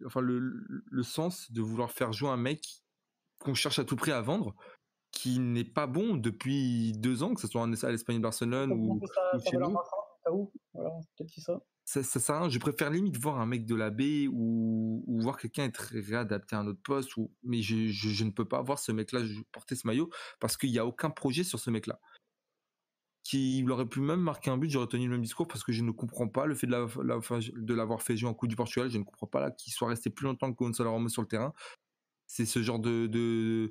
enfin 0.06 0.20
le, 0.20 0.38
le, 0.38 1.02
sens 1.02 1.50
de 1.52 1.60
vouloir 1.60 1.90
faire 1.90 2.12
jouer 2.12 2.30
un 2.30 2.36
mec 2.36 2.82
qu'on 3.38 3.54
cherche 3.54 3.78
à 3.78 3.84
tout 3.84 3.96
prix 3.96 4.12
à 4.12 4.20
vendre, 4.20 4.54
qui 5.12 5.38
n'est 5.38 5.64
pas 5.64 5.86
bon 5.86 6.16
depuis 6.16 6.92
deux 6.92 7.22
ans, 7.22 7.34
que 7.34 7.40
ce 7.40 7.46
soit 7.46 7.62
à 7.62 7.90
l'Espagne 7.90 8.20
Barcelone 8.20 8.72
ou, 8.72 9.00
chez 9.48 9.56
nous. 9.58 9.76
ça. 11.40 11.60
Ça, 11.84 12.02
sert 12.02 12.34
à 12.34 12.40
rien. 12.40 12.48
Je 12.48 12.58
préfère 12.58 12.90
limite 12.90 13.16
voir 13.16 13.40
un 13.40 13.46
mec 13.46 13.64
de 13.64 13.76
la 13.76 13.90
baie 13.90 14.26
ou, 14.26 15.04
ou 15.06 15.20
voir 15.20 15.38
quelqu'un 15.38 15.64
être 15.64 15.92
réadapté 15.92 16.56
à 16.56 16.58
un 16.58 16.66
autre 16.66 16.82
poste. 16.82 17.16
Ou... 17.16 17.30
Mais 17.44 17.62
je, 17.62 17.86
je, 17.86 18.08
je 18.08 18.24
ne 18.24 18.30
peux 18.30 18.44
pas 18.44 18.60
voir 18.60 18.80
ce 18.80 18.90
mec-là 18.90 19.20
porter 19.52 19.76
ce 19.76 19.86
maillot 19.86 20.10
parce 20.40 20.56
qu'il 20.56 20.72
n'y 20.72 20.80
a 20.80 20.86
aucun 20.86 21.10
projet 21.10 21.44
sur 21.44 21.60
ce 21.60 21.70
mec-là 21.70 22.00
qu'il 23.26 23.68
aurait 23.70 23.86
pu 23.86 24.00
même 24.00 24.20
marquer 24.20 24.50
un 24.50 24.56
but, 24.56 24.70
j'aurais 24.70 24.86
tenu 24.86 25.06
le 25.06 25.12
même 25.12 25.22
discours 25.22 25.48
parce 25.48 25.64
que 25.64 25.72
je 25.72 25.82
ne 25.82 25.90
comprends 25.90 26.28
pas 26.28 26.46
le 26.46 26.54
fait 26.54 26.66
de 26.66 27.74
l'avoir 27.74 28.02
fait 28.02 28.16
jouer 28.16 28.30
en 28.30 28.34
coup 28.34 28.46
du 28.46 28.54
Portugal. 28.54 28.88
Je 28.88 28.98
ne 28.98 29.04
comprends 29.04 29.26
pas 29.26 29.50
qu'il 29.50 29.72
soit 29.72 29.88
resté 29.88 30.10
plus 30.10 30.24
longtemps 30.26 30.52
que 30.52 30.56
Gonzalo 30.56 30.92
Ramos 30.92 31.08
sur 31.08 31.22
le 31.22 31.28
terrain. 31.28 31.52
C'est 32.26 32.46
ce 32.46 32.62
genre 32.62 32.78
de, 32.78 33.70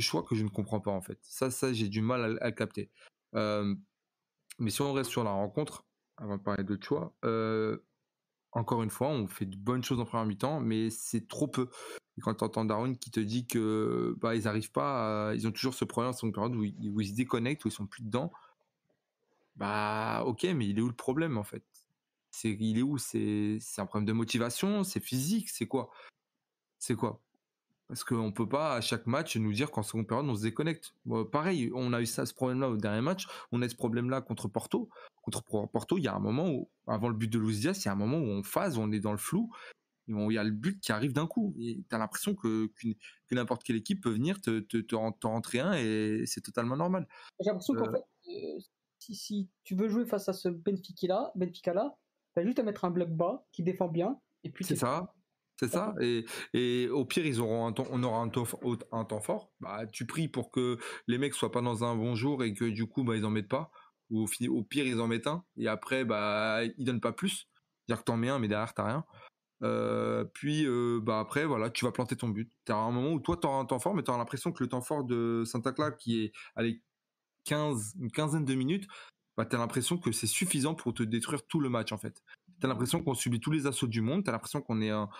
choix 0.00 0.22
que 0.22 0.34
je 0.34 0.44
ne 0.44 0.50
comprends 0.50 0.80
pas 0.80 0.90
en 0.90 1.00
fait. 1.00 1.18
Ça, 1.22 1.50
ça 1.50 1.72
j'ai 1.72 1.88
du 1.88 2.02
mal 2.02 2.38
à, 2.42 2.52
capter. 2.52 2.90
Euh, 3.34 3.74
mais 4.58 4.70
si 4.70 4.82
on 4.82 4.92
reste 4.92 5.10
sur 5.10 5.24
la 5.24 5.30
rencontre, 5.30 5.84
avant 6.18 6.36
de 6.36 6.42
parler 6.42 6.62
de 6.62 6.78
choix, 6.80 7.14
euh, 7.24 7.78
encore 8.52 8.82
une 8.82 8.90
fois, 8.90 9.08
on 9.08 9.26
fait 9.26 9.46
de 9.46 9.56
bonnes 9.56 9.82
choses 9.82 9.98
en 9.98 10.04
première 10.04 10.26
mi-temps, 10.26 10.60
mais 10.60 10.90
c'est 10.90 11.26
trop 11.26 11.48
peu. 11.48 11.68
Quand 12.22 12.34
tu 12.34 12.44
entends 12.44 12.64
Darwin 12.64 12.96
qui 12.96 13.10
te 13.10 13.18
dit 13.18 13.46
que 13.46 14.14
bah 14.20 14.36
ils 14.36 14.70
pas, 14.70 15.32
ils 15.34 15.48
ont 15.48 15.52
toujours 15.52 15.74
ce 15.74 15.84
problème 15.84 16.10
en 16.10 16.12
seconde 16.12 16.34
période 16.34 16.54
où 16.54 16.62
où 16.62 17.00
ils 17.00 17.08
se 17.08 17.14
déconnectent, 17.14 17.64
où 17.64 17.68
ils 17.68 17.72
sont 17.72 17.86
plus 17.86 18.04
dedans. 18.04 18.30
Bah, 19.56 20.24
ok, 20.26 20.44
mais 20.54 20.68
il 20.68 20.78
est 20.78 20.82
où 20.82 20.88
le 20.88 20.94
problème 20.94 21.38
en 21.38 21.44
fait? 21.44 21.64
C'est 22.30 22.50
il 22.50 22.78
est 22.78 22.82
où? 22.82 22.98
C'est 22.98 23.60
un 23.78 23.86
problème 23.86 24.06
de 24.06 24.12
motivation? 24.12 24.84
C'est 24.84 25.00
physique? 25.00 25.50
C'est 25.50 25.66
quoi? 25.66 25.90
C'est 26.78 26.96
quoi? 26.96 27.20
Parce 27.88 28.02
qu'on 28.02 28.32
peut 28.32 28.48
pas 28.48 28.74
à 28.74 28.80
chaque 28.80 29.06
match 29.06 29.36
nous 29.36 29.52
dire 29.52 29.70
qu'en 29.70 29.82
seconde 29.82 30.06
période 30.08 30.26
on 30.26 30.34
se 30.34 30.42
déconnecte. 30.42 30.94
pareil, 31.30 31.70
on 31.74 31.92
a 31.92 32.00
eu 32.00 32.06
ça, 32.06 32.26
ce 32.26 32.34
problème-là 32.34 32.70
au 32.70 32.76
dernier 32.76 33.02
match. 33.02 33.26
On 33.52 33.62
a 33.62 33.68
ce 33.68 33.76
problème-là 33.76 34.20
contre 34.22 34.48
Porto. 34.48 34.88
Contre 35.22 35.42
Porto, 35.42 35.98
il 35.98 36.04
y 36.04 36.08
a 36.08 36.14
un 36.14 36.18
moment 36.18 36.50
où, 36.50 36.68
avant 36.86 37.08
le 37.08 37.14
but 37.14 37.30
de 37.30 37.38
Luis 37.38 37.58
Diaz, 37.60 37.82
il 37.82 37.86
y 37.86 37.88
a 37.88 37.92
un 37.92 37.96
moment 37.96 38.18
où 38.18 38.26
on 38.26 38.42
phase, 38.42 38.78
où 38.78 38.80
on 38.80 38.90
est 38.90 39.00
dans 39.00 39.12
le 39.12 39.18
flou. 39.18 39.50
Il 40.08 40.32
y 40.32 40.38
a 40.38 40.44
le 40.44 40.50
but 40.50 40.80
qui 40.80 40.92
arrive 40.92 41.12
d'un 41.12 41.26
coup. 41.26 41.54
Et 41.58 41.82
tu 41.88 41.94
as 41.94 41.98
l'impression 41.98 42.34
que, 42.34 42.70
n'importe 43.30 43.64
quelle 43.64 43.76
équipe 43.76 44.02
peut 44.02 44.10
venir 44.10 44.40
te, 44.40 44.60
te, 44.60 44.78
te, 44.78 44.94
rentrer 45.26 45.60
un 45.60 45.74
et 45.74 46.24
c'est 46.26 46.40
totalement 46.40 46.76
normal. 46.76 47.06
J'ai 47.40 47.50
l'impression 47.50 47.74
qu'en 47.74 47.88
euh. 47.88 47.92
fait, 47.92 48.04
euh, 48.30 48.58
si, 49.04 49.14
si, 49.14 49.50
tu 49.64 49.74
veux 49.74 49.88
jouer 49.88 50.06
face 50.06 50.28
à 50.28 50.32
ce 50.32 50.48
Benfica-là, 50.48 51.32
Benfica-là, 51.34 51.94
tu 52.34 52.40
as 52.40 52.44
juste 52.44 52.58
à 52.58 52.62
mettre 52.62 52.84
un 52.84 52.90
bloc 52.90 53.10
bas 53.10 53.44
qui 53.52 53.62
défend 53.62 53.88
bien. 53.88 54.18
Et 54.44 54.50
puis 54.50 54.64
c'est 54.64 54.76
ça. 54.76 55.12
C'est 55.60 55.68
ça. 55.68 55.94
Et, 56.00 56.24
et, 56.52 56.88
au 56.88 57.04
pire, 57.04 57.24
ils 57.24 57.40
auront 57.40 57.66
un 57.66 57.72
temps, 57.72 57.86
on 57.90 58.02
aura 58.02 58.18
un 58.18 58.28
temps, 58.28 58.44
un 58.90 59.04
temps 59.04 59.20
fort. 59.20 59.52
Bah, 59.60 59.86
tu 59.86 60.04
pries 60.04 60.26
pour 60.26 60.50
que 60.50 60.78
les 61.06 61.16
mecs 61.16 61.34
soient 61.34 61.52
pas 61.52 61.60
dans 61.60 61.84
un 61.84 61.94
bon 61.94 62.16
jour 62.16 62.42
et 62.42 62.54
que 62.54 62.64
du 62.64 62.86
coup, 62.86 63.04
bah, 63.04 63.16
ils 63.16 63.24
en 63.24 63.30
mettent 63.30 63.48
pas. 63.48 63.70
Ou 64.10 64.24
au, 64.24 64.28
au 64.48 64.62
pire, 64.64 64.84
ils 64.84 65.00
en 65.00 65.06
mettent 65.06 65.28
un. 65.28 65.44
Et 65.56 65.68
après, 65.68 66.04
bah, 66.04 66.64
ils 66.76 66.84
donnent 66.84 67.00
pas 67.00 67.12
plus. 67.12 67.46
C'est-à-dire 67.86 68.00
que 68.00 68.06
t'en 68.06 68.16
mets 68.16 68.30
un, 68.30 68.40
mais 68.40 68.48
derrière, 68.48 68.74
t'as 68.74 68.84
rien. 68.84 69.04
Euh, 69.62 70.24
puis, 70.24 70.66
euh, 70.66 71.00
bah, 71.00 71.20
après, 71.20 71.44
voilà, 71.44 71.70
tu 71.70 71.84
vas 71.84 71.92
planter 71.92 72.16
ton 72.16 72.28
but. 72.28 72.50
Tu 72.66 72.72
un 72.72 72.90
moment 72.90 73.12
où 73.12 73.20
toi, 73.20 73.36
tu 73.40 73.46
auras 73.46 73.58
un 73.58 73.64
temps 73.64 73.78
fort, 73.78 73.94
mais 73.94 74.02
tu 74.02 74.10
as 74.10 74.16
l'impression 74.16 74.50
que 74.50 74.62
le 74.62 74.68
temps 74.68 74.82
fort 74.82 75.04
de 75.04 75.44
Santa 75.46 75.72
Clara, 75.72 75.92
qui 75.92 76.24
est, 76.24 76.32
allez, 76.56 76.82
15, 77.44 77.94
une 78.00 78.10
quinzaine 78.10 78.44
de 78.44 78.54
minutes, 78.54 78.86
bah, 79.36 79.44
tu 79.44 79.56
as 79.56 79.58
l'impression 79.58 79.98
que 79.98 80.12
c'est 80.12 80.26
suffisant 80.26 80.74
pour 80.74 80.94
te 80.94 81.02
détruire 81.02 81.46
tout 81.46 81.60
le 81.60 81.68
match, 81.68 81.92
en 81.92 81.98
fait. 81.98 82.22
Tu 82.60 82.66
as 82.66 82.68
l'impression 82.68 83.02
qu'on 83.02 83.14
subit 83.14 83.40
tous 83.40 83.50
les 83.50 83.66
assauts 83.66 83.86
du 83.86 84.00
monde, 84.00 84.24
tu 84.24 84.30
as 84.30 84.32
l'impression 84.32 84.62
qu'on 84.62 84.80
est 84.80 84.92
en, 84.92 85.10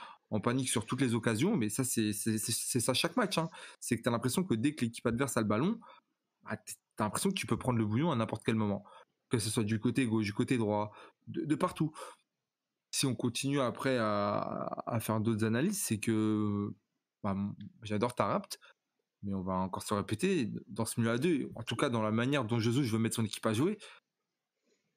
panique 0.42 0.68
sur 0.68 0.84
toutes 0.84 1.00
les 1.00 1.14
occasions, 1.14 1.56
mais 1.56 1.68
ça, 1.68 1.84
c'est 1.84 2.12
ça 2.12 2.94
chaque 2.94 3.16
match. 3.16 3.38
Hein. 3.38 3.48
C'est 3.80 3.96
que 3.96 4.02
tu 4.02 4.08
as 4.08 4.12
l'impression 4.12 4.42
que 4.42 4.54
dès 4.54 4.74
que 4.74 4.84
l'équipe 4.84 5.06
adverse 5.06 5.36
a 5.36 5.40
le 5.40 5.46
ballon, 5.46 5.78
bah, 6.42 6.56
tu 6.56 6.74
as 6.98 7.04
l'impression 7.04 7.30
que 7.30 7.34
tu 7.34 7.46
peux 7.46 7.58
prendre 7.58 7.78
le 7.78 7.86
bouillon 7.86 8.10
à 8.10 8.16
n'importe 8.16 8.44
quel 8.44 8.56
moment. 8.56 8.84
Que 9.30 9.38
ce 9.38 9.50
soit 9.50 9.64
du 9.64 9.80
côté 9.80 10.06
gauche, 10.06 10.24
du 10.24 10.32
côté 10.32 10.58
droit, 10.58 10.92
de, 11.28 11.54
partout. 11.54 11.92
Si 12.90 13.06
on 13.06 13.14
continue 13.14 13.60
après 13.60 13.96
à, 13.98 14.98
faire 15.00 15.20
d'autres 15.20 15.44
analyses, 15.44 15.80
c'est 15.82 15.98
que 15.98 16.72
bah, 17.22 17.36
j'adore 17.82 18.14
Tarapt, 18.14 18.60
mais 19.24 19.34
on 19.34 19.42
va 19.42 19.54
encore 19.54 19.82
se 19.82 19.94
répéter, 19.94 20.50
dans 20.68 20.84
ce 20.84 21.00
milieu 21.00 21.12
à 21.12 21.18
deux, 21.18 21.50
en 21.54 21.62
tout 21.62 21.76
cas 21.76 21.88
dans 21.88 22.02
la 22.02 22.10
manière 22.10 22.44
dont 22.44 22.58
Jesus 22.58 22.82
veut 22.82 22.98
mettre 22.98 23.16
son 23.16 23.24
équipe 23.24 23.44
à 23.46 23.52
jouer, 23.52 23.78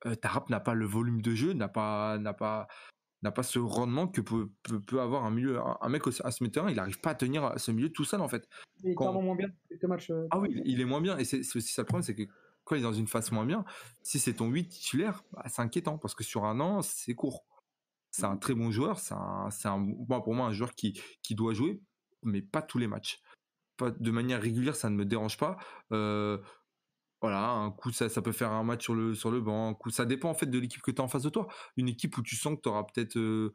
euh, 0.05 0.15
Tarap 0.15 0.49
n'a 0.49 0.59
pas 0.59 0.73
le 0.73 0.85
volume 0.85 1.21
de 1.21 1.33
jeu, 1.33 1.53
n'a 1.53 1.67
pas, 1.67 2.17
n'a 2.17 2.33
pas, 2.33 2.67
n'a 3.23 3.31
pas 3.31 3.43
ce 3.43 3.59
rendement 3.59 4.07
que 4.07 4.21
peut, 4.21 4.49
peut, 4.63 5.01
avoir 5.01 5.25
un 5.25 5.31
milieu, 5.31 5.59
un, 5.59 5.89
mec 5.89 6.03
à 6.23 6.31
ce 6.31 6.43
terrain, 6.45 6.69
il 6.69 6.75
n'arrive 6.75 6.99
pas 6.99 7.11
à 7.11 7.15
tenir 7.15 7.53
ce 7.57 7.71
milieu 7.71 7.89
tout 7.89 8.05
seul 8.05 8.21
en 8.21 8.27
fait. 8.27 8.47
Il 8.83 8.91
est 8.91 8.95
moins 8.95 9.35
bien 9.35 9.49
euh, 9.83 10.27
Ah 10.31 10.39
oui, 10.39 10.61
il 10.65 10.81
est 10.81 10.85
moins 10.85 11.01
bien 11.01 11.17
et 11.17 11.25
c'est 11.25 11.39
aussi 11.39 11.73
ça 11.73 11.81
le 11.81 11.87
problème, 11.87 12.03
c'est 12.03 12.15
que 12.15 12.23
quand 12.63 12.75
il 12.75 12.79
est 12.79 12.83
dans 12.83 12.93
une 12.93 13.07
phase 13.07 13.31
moins 13.31 13.45
bien, 13.45 13.63
si 14.03 14.19
c'est 14.19 14.33
ton 14.33 14.49
8 14.49 14.67
titulaire, 14.67 15.23
bah, 15.31 15.43
c'est 15.47 15.61
inquiétant 15.61 15.97
parce 15.97 16.13
que 16.13 16.23
sur 16.23 16.45
un 16.45 16.59
an, 16.59 16.81
c'est 16.81 17.15
court. 17.15 17.45
C'est 18.11 18.25
un 18.25 18.37
très 18.37 18.53
bon 18.53 18.71
joueur, 18.71 18.99
c'est 18.99 19.13
un, 19.13 19.49
un, 19.65 20.21
pour 20.21 20.33
moi 20.33 20.47
un 20.47 20.51
joueur 20.51 20.73
qui, 20.73 20.99
qui 21.21 21.35
doit 21.35 21.53
jouer, 21.53 21.81
mais 22.23 22.41
pas 22.41 22.61
tous 22.61 22.77
les 22.77 22.87
matchs. 22.87 23.21
De 23.79 24.11
manière 24.11 24.41
régulière, 24.41 24.75
ça 24.75 24.89
ne 24.89 24.95
me 24.95 25.05
dérange 25.05 25.37
pas. 25.37 25.57
Euh, 25.91 26.39
voilà, 27.21 27.49
un 27.49 27.71
coup 27.71 27.91
ça, 27.91 28.09
ça 28.09 28.21
peut 28.21 28.31
faire 28.31 28.51
un 28.51 28.63
match 28.63 28.83
sur 28.83 28.93
le 28.93 29.15
sur 29.15 29.31
le 29.31 29.41
banc, 29.41 29.77
ça 29.89 30.05
dépend 30.05 30.29
en 30.29 30.33
fait 30.35 30.45
de 30.47 30.59
l'équipe 30.59 30.81
que 30.81 30.91
tu 30.91 31.01
as 31.01 31.05
en 31.05 31.07
face 31.07 31.23
de 31.23 31.29
toi. 31.29 31.47
Une 31.75 31.89
équipe 31.89 32.17
où 32.17 32.21
tu 32.21 32.35
sens 32.35 32.55
que 32.55 32.61
tu 32.61 32.69
auras 32.69 32.83
peut-être 32.83 33.17
euh, 33.17 33.53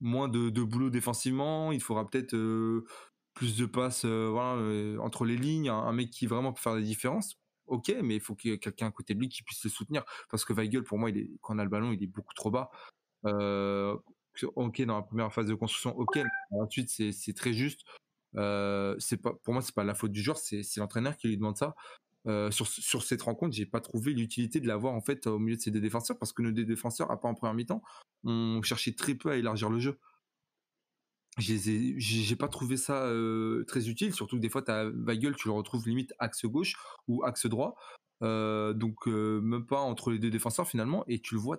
moins 0.00 0.28
de, 0.28 0.50
de, 0.50 0.62
boulot 0.62 0.90
défensivement, 0.90 1.72
il 1.72 1.80
faudra 1.82 2.08
peut-être 2.08 2.34
euh, 2.34 2.84
plus 3.34 3.56
de 3.56 3.66
passes 3.66 4.04
entre 4.04 5.24
les 5.24 5.36
lignes, 5.36 5.68
un, 5.68 5.92
mec 5.92 6.10
qui 6.10 6.26
vraiment 6.26 6.52
peut 6.52 6.60
faire 6.62 6.74
la 6.74 6.82
différence. 6.82 7.36
Ok, 7.66 7.92
mais 8.02 8.16
il 8.16 8.20
faut 8.20 8.34
qu'il 8.36 8.50
y 8.52 8.54
ait 8.54 8.58
quelqu'un 8.58 8.86
à 8.88 8.90
côté 8.92 9.14
de 9.14 9.20
lui 9.20 9.28
qui 9.28 9.42
puisse 9.42 9.64
le 9.64 9.70
soutenir 9.70 10.04
parce 10.30 10.44
que 10.44 10.52
Weigel 10.52 10.84
pour 10.84 10.98
moi 10.98 11.10
il 11.10 11.18
est 11.18 11.30
quand 11.40 11.56
on 11.56 11.58
a 11.58 11.64
le 11.64 11.70
ballon 11.70 11.92
il 11.92 12.02
est 12.02 12.06
beaucoup 12.06 12.34
trop 12.34 12.50
bas. 12.50 12.70
ok 13.24 14.82
dans 14.82 14.96
la 14.96 15.02
première 15.02 15.32
phase 15.32 15.46
de 15.46 15.54
construction, 15.54 15.96
ok, 15.98 16.20
ensuite 16.52 16.90
c'est 16.90 17.34
très 17.34 17.52
juste. 17.52 17.84
C'est 18.36 19.16
pas 19.16 19.34
pour 19.42 19.54
moi 19.54 19.62
c'est 19.62 19.74
pas 19.74 19.84
la 19.84 19.94
faute 19.94 20.12
du 20.12 20.22
joueur, 20.22 20.36
c'est 20.38 20.76
l'entraîneur 20.76 21.16
qui 21.16 21.28
lui 21.28 21.36
demande 21.36 21.56
ça. 21.56 21.74
Euh, 22.26 22.50
sur, 22.50 22.66
sur 22.66 23.04
cette 23.04 23.22
rencontre, 23.22 23.54
j'ai 23.54 23.66
pas 23.66 23.80
trouvé 23.80 24.12
l'utilité 24.12 24.58
de 24.58 24.66
l'avoir 24.66 24.94
en 24.94 25.00
fait 25.00 25.28
au 25.28 25.38
milieu 25.38 25.56
de 25.56 25.60
ces 25.60 25.70
deux 25.70 25.80
défenseurs 25.80 26.18
parce 26.18 26.32
que 26.32 26.42
nos 26.42 26.50
deux 26.50 26.64
défenseurs, 26.64 27.10
à 27.10 27.20
part 27.20 27.30
en 27.30 27.34
première 27.34 27.54
mi-temps, 27.54 27.82
ont 28.24 28.60
cherché 28.62 28.94
très 28.94 29.14
peu 29.14 29.30
à 29.30 29.36
élargir 29.36 29.70
le 29.70 29.78
jeu. 29.78 29.98
J'ai 31.38 32.36
pas 32.36 32.48
trouvé 32.48 32.76
ça 32.78 33.04
euh, 33.04 33.64
très 33.66 33.88
utile, 33.88 34.12
surtout 34.14 34.36
que 34.36 34.40
des 34.40 34.48
fois, 34.48 34.68
as 34.70 34.86
Weigel, 34.86 35.36
tu 35.36 35.48
le 35.48 35.52
retrouves 35.52 35.86
limite 35.86 36.14
axe 36.18 36.46
gauche 36.46 36.74
ou 37.06 37.24
axe 37.24 37.46
droit. 37.46 37.76
Euh, 38.22 38.72
donc 38.72 39.06
même 39.06 39.66
pas 39.66 39.80
entre 39.80 40.10
les 40.10 40.18
deux 40.18 40.30
défenseurs 40.30 40.66
finalement 40.66 41.04
et 41.06 41.20
tu 41.20 41.34
le 41.34 41.40
vois 41.40 41.58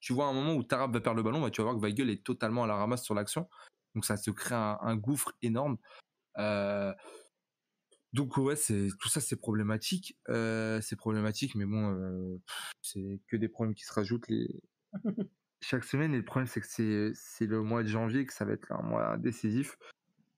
tu 0.00 0.12
vois 0.12 0.26
un 0.26 0.32
moment 0.32 0.54
où 0.54 0.64
Tarab 0.64 0.92
va 0.92 1.00
perdre 1.00 1.18
le 1.18 1.22
ballon 1.22 1.40
bah, 1.40 1.52
tu 1.52 1.60
vas 1.60 1.70
voir 1.70 1.76
que 1.76 1.80
Weigel 1.80 2.10
est 2.10 2.24
totalement 2.24 2.64
à 2.64 2.66
la 2.66 2.74
ramasse 2.74 3.04
sur 3.04 3.14
l'action 3.14 3.48
donc 3.94 4.04
ça 4.04 4.16
se 4.16 4.32
crée 4.32 4.56
un, 4.56 4.96
gouffre 4.96 5.32
énorme 5.40 5.76
euh, 5.76 6.03
donc 8.14 8.36
ouais, 8.36 8.54
c'est 8.54 8.90
tout 9.00 9.08
ça, 9.08 9.20
c'est 9.20 9.34
problématique. 9.34 10.16
Euh, 10.28 10.80
c'est 10.80 10.94
problématique, 10.94 11.56
mais 11.56 11.64
bon, 11.64 11.92
euh, 11.92 12.40
c'est 12.80 13.20
que 13.26 13.36
des 13.36 13.48
problèmes 13.48 13.74
qui 13.74 13.84
se 13.84 13.92
rajoutent 13.92 14.28
les... 14.28 14.62
chaque 15.60 15.82
semaine. 15.82 16.14
Et 16.14 16.18
le 16.18 16.24
problème, 16.24 16.46
c'est 16.46 16.60
que 16.60 16.66
c'est 16.68 17.10
c'est 17.14 17.46
le 17.46 17.62
mois 17.62 17.82
de 17.82 17.88
janvier 17.88 18.24
que 18.24 18.32
ça 18.32 18.44
va 18.44 18.52
être 18.52 18.70
un 18.70 18.82
mois 18.82 19.16
décisif. 19.18 19.76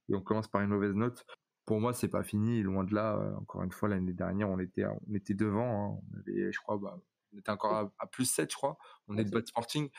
Et 0.08 0.14
on 0.14 0.22
commence 0.22 0.48
par 0.48 0.62
une 0.62 0.70
mauvaise 0.70 0.94
note. 0.94 1.26
Pour 1.66 1.78
moi, 1.78 1.92
c'est 1.92 2.08
pas 2.08 2.22
fini. 2.22 2.62
Loin 2.62 2.82
de 2.82 2.94
là. 2.94 3.16
Euh, 3.16 3.34
encore 3.36 3.62
une 3.62 3.72
fois, 3.72 3.90
l'année 3.90 4.14
dernière, 4.14 4.48
on 4.48 4.58
était 4.58 4.86
on 4.86 5.14
était 5.14 5.34
devant. 5.34 5.98
Hein. 5.98 6.00
On 6.14 6.18
avait, 6.18 6.50
je 6.50 6.58
crois, 6.60 6.78
bah, 6.78 6.98
on 7.34 7.38
était 7.38 7.50
encore 7.50 7.92
à, 7.98 8.06
plus 8.06 8.24
7, 8.24 8.50
je 8.50 8.56
crois. 8.56 8.78
On 9.08 9.18
est 9.18 9.24
de 9.24 9.30
bad 9.30 9.46
sporting 9.46 9.90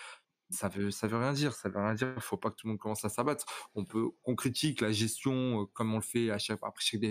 ça 0.49 0.69
veut 0.69 0.91
ça 0.91 1.07
veut 1.07 1.17
rien 1.17 1.33
dire 1.33 1.53
ça 1.53 1.69
veut 1.69 1.79
rien 1.79 1.93
dire 1.93 2.15
faut 2.23 2.37
pas 2.37 2.49
que 2.51 2.55
tout 2.55 2.67
le 2.67 2.71
monde 2.73 2.79
commence 2.79 3.05
à 3.05 3.09
s'abattre. 3.09 3.45
On 3.75 3.85
peut 3.85 4.09
on 4.25 4.35
critique 4.35 4.81
la 4.81 4.91
gestion 4.91 5.65
comme 5.73 5.93
on 5.93 5.97
le 5.97 6.01
fait 6.03 6.31
à 6.31 6.37
chaque 6.39 6.59
après 6.63 6.83
chaque 6.83 7.01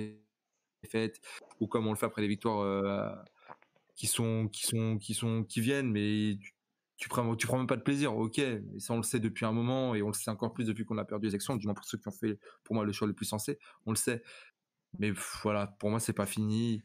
faites 0.91 1.21
ou 1.61 1.67
comme 1.67 1.87
on 1.87 1.91
le 1.93 1.97
fait 1.97 2.07
après 2.07 2.23
les 2.23 2.29
victoires 2.29 3.25
qui 3.95 4.07
sont 4.07 4.49
qui 4.49 4.67
sont 4.67 4.99
qui 4.99 5.15
sont 5.15 5.45
qui 5.45 5.61
viennent 5.61 5.91
mais 5.91 6.37
tu, 6.41 6.55
tu 6.97 7.09
prends 7.09 7.35
tu 7.37 7.47
prends 7.47 7.59
même 7.59 7.67
pas 7.67 7.77
de 7.77 7.83
plaisir 7.83 8.17
ok 8.17 8.39
mais 8.39 8.79
ça 8.81 8.95
on 8.95 8.99
le 8.99 9.03
sait 9.03 9.21
depuis 9.21 9.45
un 9.47 9.53
moment 9.53 9.95
et 9.95 10.03
on 10.03 10.09
le 10.09 10.15
sait 10.15 10.31
encore 10.31 10.53
plus 10.53 10.67
depuis 10.67 10.85
qu'on 10.85 10.99
a 10.99 11.05
perdu 11.05 11.27
les 11.27 11.31
élections 11.33 11.57
du 11.57 11.67
moins 11.67 11.75
pour 11.75 11.85
ceux 11.87 11.99
qui 11.99 12.09
ont 12.09 12.13
fait 12.13 12.39
pour 12.65 12.75
moi 12.75 12.85
le 12.85 12.93
choix 12.93 13.09
le 13.09 13.15
plus 13.15 13.27
sensé 13.27 13.59
on 13.87 13.91
le 13.93 13.97
sait. 13.97 14.23
Mais 14.99 15.13
voilà 15.43 15.67
pour 15.67 15.91
moi 15.91 16.01
c'est 16.01 16.13
pas 16.15 16.27
fini 16.27 16.83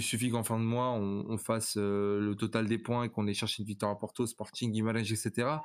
suffit 0.00 0.30
qu'en 0.30 0.44
fin 0.44 0.58
de 0.58 0.64
mois 0.64 0.92
on, 0.92 1.38
fasse 1.38 1.76
euh, 1.76 2.20
le 2.20 2.34
total 2.34 2.66
des 2.66 2.78
points 2.78 3.04
et 3.04 3.08
qu'on 3.08 3.26
ait 3.26 3.34
cherché 3.34 3.62
une 3.62 3.66
victoire 3.66 3.92
à 3.92 3.98
Porto 3.98 4.26
Sporting 4.26 4.72
Guimarães 4.72 5.12
etc 5.12 5.58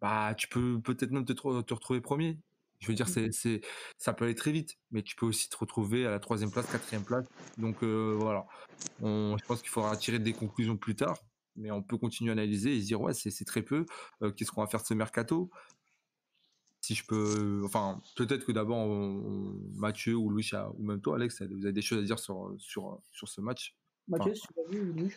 bah 0.00 0.34
tu 0.36 0.48
peux 0.48 0.80
peut-être 0.80 1.10
même 1.10 1.24
te, 1.24 1.32
te 1.32 1.74
retrouver 1.74 2.00
premier 2.00 2.38
je 2.84 2.88
veux 2.88 2.94
dire, 2.94 3.06
mmh. 3.06 3.32
c'est, 3.32 3.60
ça 3.96 4.12
peut 4.12 4.26
aller 4.26 4.34
très 4.34 4.52
vite, 4.52 4.76
mais 4.90 5.02
tu 5.02 5.16
peux 5.16 5.24
aussi 5.26 5.48
te 5.48 5.56
retrouver 5.56 6.06
à 6.06 6.10
la 6.10 6.20
troisième 6.20 6.50
place, 6.50 6.70
quatrième 6.70 7.04
place. 7.04 7.26
Donc 7.56 7.82
euh, 7.82 8.14
voilà, 8.18 8.44
je 9.00 9.44
pense 9.46 9.62
qu'il 9.62 9.70
faudra 9.70 9.96
tirer 9.96 10.18
des 10.18 10.34
conclusions 10.34 10.76
plus 10.76 10.94
tard, 10.94 11.16
mais 11.56 11.70
on 11.70 11.82
peut 11.82 11.96
continuer 11.96 12.30
à 12.30 12.32
analyser 12.32 12.76
et 12.76 12.80
se 12.80 12.86
dire 12.86 13.00
ouais, 13.00 13.14
c'est, 13.14 13.44
très 13.44 13.62
peu. 13.62 13.86
Euh, 14.22 14.30
qu'est-ce 14.32 14.50
qu'on 14.50 14.60
va 14.60 14.66
faire 14.66 14.82
de 14.82 14.86
ce 14.86 14.94
mercato? 14.94 15.50
Si 16.84 16.94
je 16.94 17.06
peux, 17.06 17.62
enfin, 17.64 18.02
peut-être 18.14 18.44
que 18.44 18.52
d'abord 18.52 18.86
Mathieu 19.74 20.16
ou 20.16 20.28
Louis 20.28 20.50
ou 20.76 20.82
même 20.82 21.00
toi, 21.00 21.16
Alex, 21.16 21.40
vous 21.40 21.64
avez 21.64 21.72
des 21.72 21.80
choses 21.80 21.98
à 21.98 22.02
dire 22.02 22.18
sur 22.18 22.54
sur 22.58 23.00
sur 23.10 23.26
ce 23.26 23.40
match? 23.40 23.74
Mathieu, 24.06 24.34
tu 24.34 24.48
l'as 24.54 24.68
vu, 24.68 25.10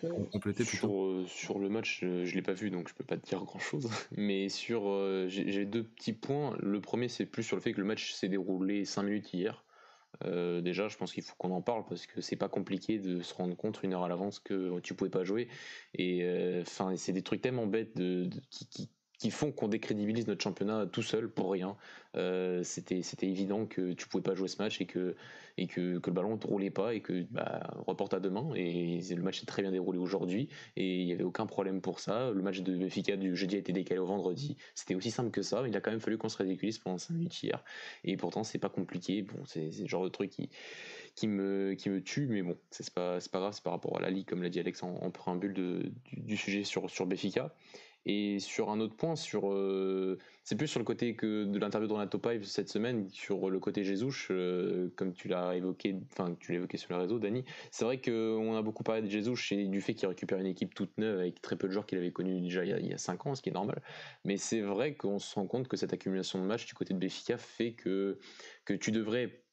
sur, 0.63 1.03
euh, 1.03 1.25
sur, 1.27 1.59
le 1.59 1.67
match, 1.67 1.99
euh, 2.03 2.23
je 2.23 2.31
ne 2.31 2.35
l'ai 2.35 2.41
pas 2.41 2.53
vu, 2.53 2.71
donc 2.71 2.87
je 2.87 2.93
peux 2.93 3.03
pas 3.03 3.17
te 3.17 3.27
dire 3.27 3.43
grand 3.43 3.59
chose. 3.59 3.89
Mais 4.15 4.47
sur, 4.47 4.83
euh, 4.87 5.25
j'ai 5.27 5.65
deux 5.65 5.83
petits 5.83 6.13
points. 6.13 6.55
Le 6.61 6.79
premier, 6.79 7.09
c'est 7.09 7.25
plus 7.25 7.43
sur 7.43 7.57
le 7.57 7.61
fait 7.61 7.73
que 7.73 7.81
le 7.81 7.85
match 7.85 8.13
s'est 8.13 8.29
déroulé 8.29 8.85
5 8.85 9.03
minutes 9.03 9.33
hier. 9.33 9.65
déjà, 10.23 10.87
je 10.87 10.95
pense 10.95 11.11
qu'il 11.11 11.23
faut 11.23 11.35
qu'on 11.37 11.51
en 11.51 11.61
parle 11.61 11.83
parce 11.89 12.07
que 12.07 12.21
c'est 12.21 12.37
pas 12.37 12.47
compliqué 12.47 12.97
de 12.97 13.21
se 13.21 13.33
rendre 13.33 13.57
compte 13.57 13.83
une 13.83 13.93
heure 13.93 14.05
à 14.05 14.07
l'avance 14.07 14.39
que 14.39 14.79
tu 14.79 14.93
pouvais 14.93 15.11
pas 15.11 15.25
jouer. 15.25 15.49
Et 15.93 16.25
enfin, 16.61 16.95
c'est 16.95 17.11
des 17.11 17.23
trucs 17.23 17.41
tellement 17.41 17.67
bêtes 17.67 17.97
de, 17.97 18.29
qui, 18.49 18.67
qui 18.67 18.89
font 19.31 19.51
qu'on 19.51 19.67
décrédibilise 19.67 20.27
notre 20.27 20.43
championnat 20.43 20.85
tout 20.85 21.01
seul 21.01 21.29
pour 21.29 21.51
rien. 21.51 21.75
Euh, 22.15 22.63
c'était 22.63 23.01
c'était 23.01 23.27
évident 23.27 23.65
que 23.65 23.93
tu 23.93 24.07
pouvais 24.07 24.23
pas 24.23 24.35
jouer 24.35 24.47
ce 24.47 24.61
match 24.61 24.79
et 24.81 24.85
que 24.85 25.15
et 25.57 25.67
que, 25.67 25.97
que 25.97 26.09
le 26.09 26.13
ballon 26.13 26.35
ne 26.35 26.47
roulait 26.47 26.69
pas 26.69 26.93
et 26.93 27.01
que 27.01 27.25
bah, 27.31 27.67
reporte 27.85 28.13
à 28.13 28.19
demain 28.19 28.51
et 28.55 28.99
le 29.09 29.21
match 29.23 29.39
s'est 29.39 29.45
très 29.45 29.63
bien 29.63 29.71
déroulé 29.71 29.97
aujourd'hui 29.97 30.49
et 30.75 31.01
il 31.01 31.07
y 31.07 31.13
avait 31.13 31.23
aucun 31.23 31.47
problème 31.47 31.81
pour 31.81 31.99
ça. 31.99 32.31
Le 32.31 32.41
match 32.41 32.61
de 32.61 32.77
Benfica 32.77 33.17
du 33.17 33.35
jeudi 33.35 33.55
a 33.55 33.59
été 33.59 33.73
décalé 33.73 33.99
au 33.99 34.05
vendredi. 34.05 34.55
C'était 34.75 34.93
aussi 34.93 35.09
simple 35.09 35.31
que 35.31 35.41
ça. 35.41 35.63
Il 35.67 35.75
a 35.75 35.81
quand 35.81 35.91
même 35.91 35.99
fallu 35.99 36.17
qu'on 36.17 36.29
se 36.29 36.37
ridiculise 36.37 36.77
pendant 36.77 36.97
5 36.99 37.13
minutes 37.13 37.43
hier 37.43 37.63
et 38.03 38.17
pourtant 38.17 38.43
c'est 38.43 38.59
pas 38.59 38.69
compliqué. 38.69 39.23
Bon, 39.23 39.43
c'est 39.45 39.71
le 39.79 39.87
genre 39.87 40.03
de 40.03 40.09
truc 40.09 40.29
qui 40.29 40.49
qui 41.15 41.27
me 41.27 41.73
qui 41.73 41.89
me 41.89 42.01
tue 42.01 42.27
mais 42.27 42.43
bon 42.43 42.55
c'est 42.69 42.93
pas 42.93 43.19
c'est 43.19 43.31
pas 43.31 43.39
grave 43.39 43.59
par 43.63 43.73
rapport 43.73 43.97
à 43.97 44.01
la 44.01 44.11
ligue 44.11 44.27
comme 44.27 44.43
l'a 44.43 44.49
dit 44.49 44.59
Alex 44.59 44.83
en, 44.83 45.09
préambule 45.09 45.91
du, 46.11 46.37
sujet 46.37 46.63
sur 46.63 46.89
sur 46.91 47.07
Et 48.09 48.39
sur 48.39 48.69
un 48.69 48.79
autre 48.79 48.95
point, 48.95 49.17
sur 49.17 49.51
euh, 49.51 50.17
c'est 50.45 50.55
plus 50.55 50.67
sur 50.67 50.79
le 50.79 50.85
côté 50.85 51.13
que 51.13 51.43
de 51.43 51.59
l'interview 51.59 51.89
de 51.89 51.93
Renato 51.93 52.17
Paiva 52.17 52.45
cette 52.45 52.69
semaine, 52.69 53.09
sur 53.09 53.49
le 53.49 53.59
côté 53.59 53.83
Jesus, 53.83 54.27
euh, 54.31 54.87
comme 54.95 55.11
tu 55.11 55.27
l'as 55.27 55.57
évoqué, 55.57 55.93
enfin 56.13 56.33
tu 56.39 56.53
l'as 56.53 56.59
évoqué 56.59 56.77
sur 56.77 56.93
le 56.93 57.01
réseau, 57.01 57.19
Dani. 57.19 57.43
C'est 57.69 57.83
vrai 57.83 57.99
qu'on 57.99 58.55
a 58.55 58.61
beaucoup 58.61 58.83
parlé 58.83 59.01
de 59.01 59.09
Jesus 59.09 59.51
et 59.51 59.67
du 59.67 59.81
fait 59.81 59.93
qu'il 59.93 60.07
récupère 60.07 60.39
une 60.39 60.45
équipe 60.45 60.73
toute 60.73 60.97
neuve 60.97 61.19
avec 61.19 61.41
très 61.41 61.57
peu 61.57 61.67
de 61.67 61.73
joueurs 61.73 61.85
qu'il 61.85 61.97
avait 61.97 62.13
connus 62.13 62.39
déjà 62.39 62.63
il 62.63 62.87
y, 62.87 62.93
a, 62.93 62.97
5 62.97 63.25
ans, 63.25 63.35
ce 63.35 63.41
qui 63.41 63.49
est 63.49 63.53
normal. 63.53 63.81
Mais 64.23 64.37
c'est 64.37 64.61
vrai 64.61 64.95
qu'on 64.95 65.19
se 65.19 65.35
rend 65.35 65.45
compte 65.45 65.67
que 65.67 65.75
cette 65.75 65.91
accumulation 65.91 66.39
de 66.39 66.45
matchs 66.45 66.65
du 66.65 66.75
côté 66.75 66.93
de 66.93 66.99
Béfica 66.99 67.37
fait 67.37 67.73
que, 67.73 68.19
que 68.63 68.73
tu 68.73 68.93
devrais 68.93 69.43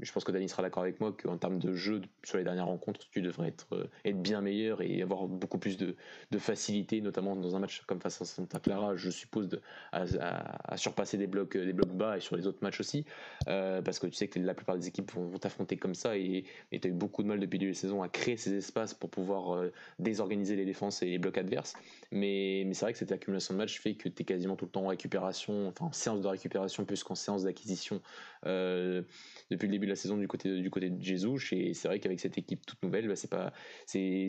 je 0.00 0.10
pense 0.12 0.24
que 0.24 0.32
Dani 0.32 0.48
sera 0.48 0.62
d'accord 0.62 0.82
avec 0.82 1.00
moi 1.00 1.12
qu'en 1.12 1.38
termes 1.38 1.58
de 1.58 1.74
jeu 1.74 2.02
sur 2.24 2.38
les 2.38 2.44
dernières 2.44 2.66
rencontres, 2.66 3.00
tu 3.10 3.22
devrais 3.22 3.48
être, 3.48 3.66
euh, 3.72 3.86
être 4.04 4.20
bien 4.20 4.40
meilleur 4.40 4.82
et 4.82 5.00
avoir 5.02 5.26
beaucoup 5.26 5.58
plus 5.58 5.76
de, 5.76 5.94
de, 6.30 6.38
facilité, 6.38 7.00
notamment 7.00 7.36
dans 7.36 7.54
un 7.54 7.60
match 7.60 7.82
comme 7.86 8.00
face 8.00 8.20
à 8.20 8.24
Santa 8.24 8.58
Clara, 8.58 8.96
je 8.96 9.10
suppose, 9.10 9.48
de, 9.48 9.60
à, 9.92 10.76
surpasser 10.76 11.16
des 11.16 11.28
blocs, 11.28 11.56
des 11.56 11.72
blocs 11.72 11.92
bas 11.92 12.16
et 12.16 12.20
sur 12.20 12.36
les 12.36 12.46
autres 12.46 12.58
matchs 12.62 12.80
aussi, 12.80 13.04
euh, 13.46 13.82
parce 13.82 14.00
que 14.00 14.06
tu 14.08 14.14
sais 14.14 14.26
que 14.26 14.40
la 14.40 14.54
plupart 14.54 14.76
des 14.76 14.88
équipes 14.88 15.12
vont, 15.12 15.38
t'affronter 15.38 15.76
comme 15.76 15.94
ça 15.94 16.16
et 16.16 16.44
tu 16.70 16.80
as 16.82 16.90
eu 16.90 16.92
beaucoup 16.92 17.22
de 17.22 17.28
mal 17.28 17.38
depuis 17.38 17.58
le 17.58 17.60
début 17.60 17.72
de 17.72 17.76
saison 17.76 18.02
à 18.02 18.08
créer 18.08 18.36
ces 18.36 18.54
espaces 18.54 18.94
pour 18.94 19.10
pouvoir 19.10 19.54
euh, 19.54 19.72
désorganiser 19.98 20.56
les 20.56 20.64
défenses 20.64 21.02
et 21.02 21.06
les 21.06 21.18
blocs 21.18 21.38
adverses. 21.38 21.74
Mais, 22.10 22.64
mais 22.66 22.74
c'est 22.74 22.84
vrai 22.84 22.92
que 22.92 22.98
cette 22.98 23.12
accumulation 23.12 23.54
de 23.54 23.58
matchs 23.58 23.78
fait 23.78 23.94
que 23.94 24.08
tu 24.08 24.22
es 24.22 24.24
quasiment 24.24 24.56
tout 24.56 24.64
le 24.64 24.70
temps 24.70 24.84
en 24.84 24.88
récupération, 24.88 25.68
enfin 25.68 25.86
en 25.86 25.92
séance 25.92 26.20
de 26.20 26.28
récupération 26.28 26.84
plus 26.84 27.04
qu'en 27.04 27.14
séance 27.14 27.44
d'acquisition 27.44 28.00
depuis 28.44 29.66
le 29.66 29.72
début 29.72 29.83
la 29.86 29.96
saison 29.96 30.16
du 30.16 30.28
côté, 30.28 30.60
du 30.60 30.70
côté 30.70 30.90
de 30.90 31.02
Jesus. 31.02 31.52
Et 31.52 31.74
c'est 31.74 31.88
vrai 31.88 32.00
qu'avec 32.00 32.20
cette 32.20 32.38
équipe 32.38 32.64
toute 32.66 32.82
nouvelle, 32.82 33.08
bah, 33.08 33.16
c'est 33.16 33.30
pas, 33.30 33.52
c'est, 33.86 34.28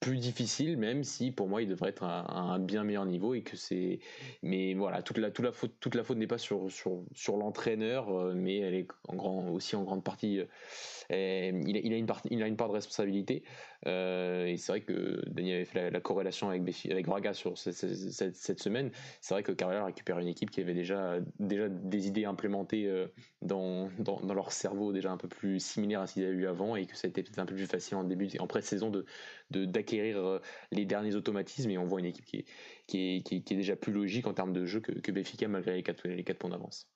plus 0.00 0.16
difficile, 0.16 0.78
même 0.78 1.04
si 1.04 1.30
pour 1.30 1.46
moi 1.46 1.60
il 1.60 1.68
devrait 1.68 1.90
être 1.90 2.04
à, 2.04 2.32
un 2.32 2.58
bien 2.58 2.84
meilleur 2.84 3.04
niveau 3.04 3.34
et 3.34 3.42
que 3.42 3.54
c'est. 3.54 3.98
Mais 4.42 4.72
voilà, 4.72 5.02
toute 5.02 5.18
la, 5.18 5.30
toute 5.30 5.44
la 5.44 5.52
faute, 5.52 5.74
toute 5.78 5.94
la 5.94 6.02
faute 6.04 6.16
n'est 6.16 6.26
pas 6.26 6.38
sur, 6.38 6.72
sur, 6.72 7.04
sur 7.14 7.36
l'entraîneur, 7.36 8.08
euh, 8.08 8.32
mais 8.34 8.60
elle 8.60 8.74
est 8.74 8.88
en 9.08 9.16
grand, 9.16 9.50
aussi 9.50 9.76
en 9.76 9.84
grande 9.84 10.02
partie. 10.02 10.40
Euh, 10.40 11.62
il, 11.66 11.76
a, 11.76 11.80
il, 11.80 11.92
a 11.92 11.96
une 11.96 12.06
part, 12.06 12.22
il 12.30 12.42
a 12.42 12.46
une 12.46 12.56
part 12.56 12.68
de 12.68 12.72
responsabilité. 12.72 13.44
Euh, 13.86 14.46
et 14.46 14.56
c'est 14.56 14.72
vrai 14.72 14.80
que 14.82 15.22
Daniel 15.28 15.56
avait 15.56 15.64
fait 15.64 15.90
la, 15.90 16.00
corrélation 16.00 16.50
avec, 16.50 16.62
avec 16.90 17.06
Braga 17.06 17.32
sur 17.32 17.56
cette, 17.56 17.74
cette, 17.74 18.60
semaine. 18.60 18.90
C'est 19.20 19.34
vrai 19.34 19.42
que 19.42 19.52
Carvalho 19.52 19.84
récupère 19.84 20.18
une 20.18 20.28
équipe 20.28 20.50
qui 20.50 20.60
avait 20.60 20.74
déjà, 20.74 21.18
déjà 21.38 21.68
des 21.68 22.06
idées 22.06 22.26
implémentées 22.26 22.86
euh, 22.86 23.06
dans, 23.42 23.88
dans, 23.98 24.20
dans, 24.20 24.34
leur 24.34 24.52
cerveau, 24.52 24.92
déjà 24.92 25.10
un 25.10 25.16
peu 25.16 25.28
plus 25.28 25.60
similaires 25.60 26.02
à 26.02 26.06
ce 26.06 26.14
qu'ils 26.14 26.24
avaient 26.24 26.34
eu 26.34 26.46
avant, 26.46 26.76
et 26.76 26.86
que 26.86 26.96
ça 26.96 27.06
a 27.06 27.08
été 27.08 27.22
peut-être 27.22 27.38
un 27.38 27.46
peu 27.46 27.54
plus 27.54 27.66
facile 27.66 27.96
en 27.96 28.04
début, 28.04 28.28
en 28.38 28.46
pré-saison 28.46 28.90
de, 28.90 29.06
d'acquérir 29.64 30.18
euh, 30.18 30.40
les 30.72 30.84
derniers 30.84 31.14
automatismes. 31.14 31.70
Et 31.70 31.78
on 31.78 31.86
voit 31.86 32.00
une 32.00 32.06
équipe 32.06 32.26
qui 32.26 32.38
est, 32.38 32.44
qui 32.86 33.16
est, 33.16 33.22
qui 33.22 33.36
est, 33.36 33.56
déjà 33.56 33.76
plus 33.76 33.92
logique 33.92 34.26
en 34.26 34.34
termes 34.34 34.52
de 34.52 34.66
jeu 34.66 34.80
que, 34.80 34.92
que 34.92 35.12
Béfica 35.12 35.48
malgré 35.48 35.74
les 35.74 35.82
4, 35.82 36.06
les 36.06 36.22
points 36.22 36.50
d'avance. 36.50 36.86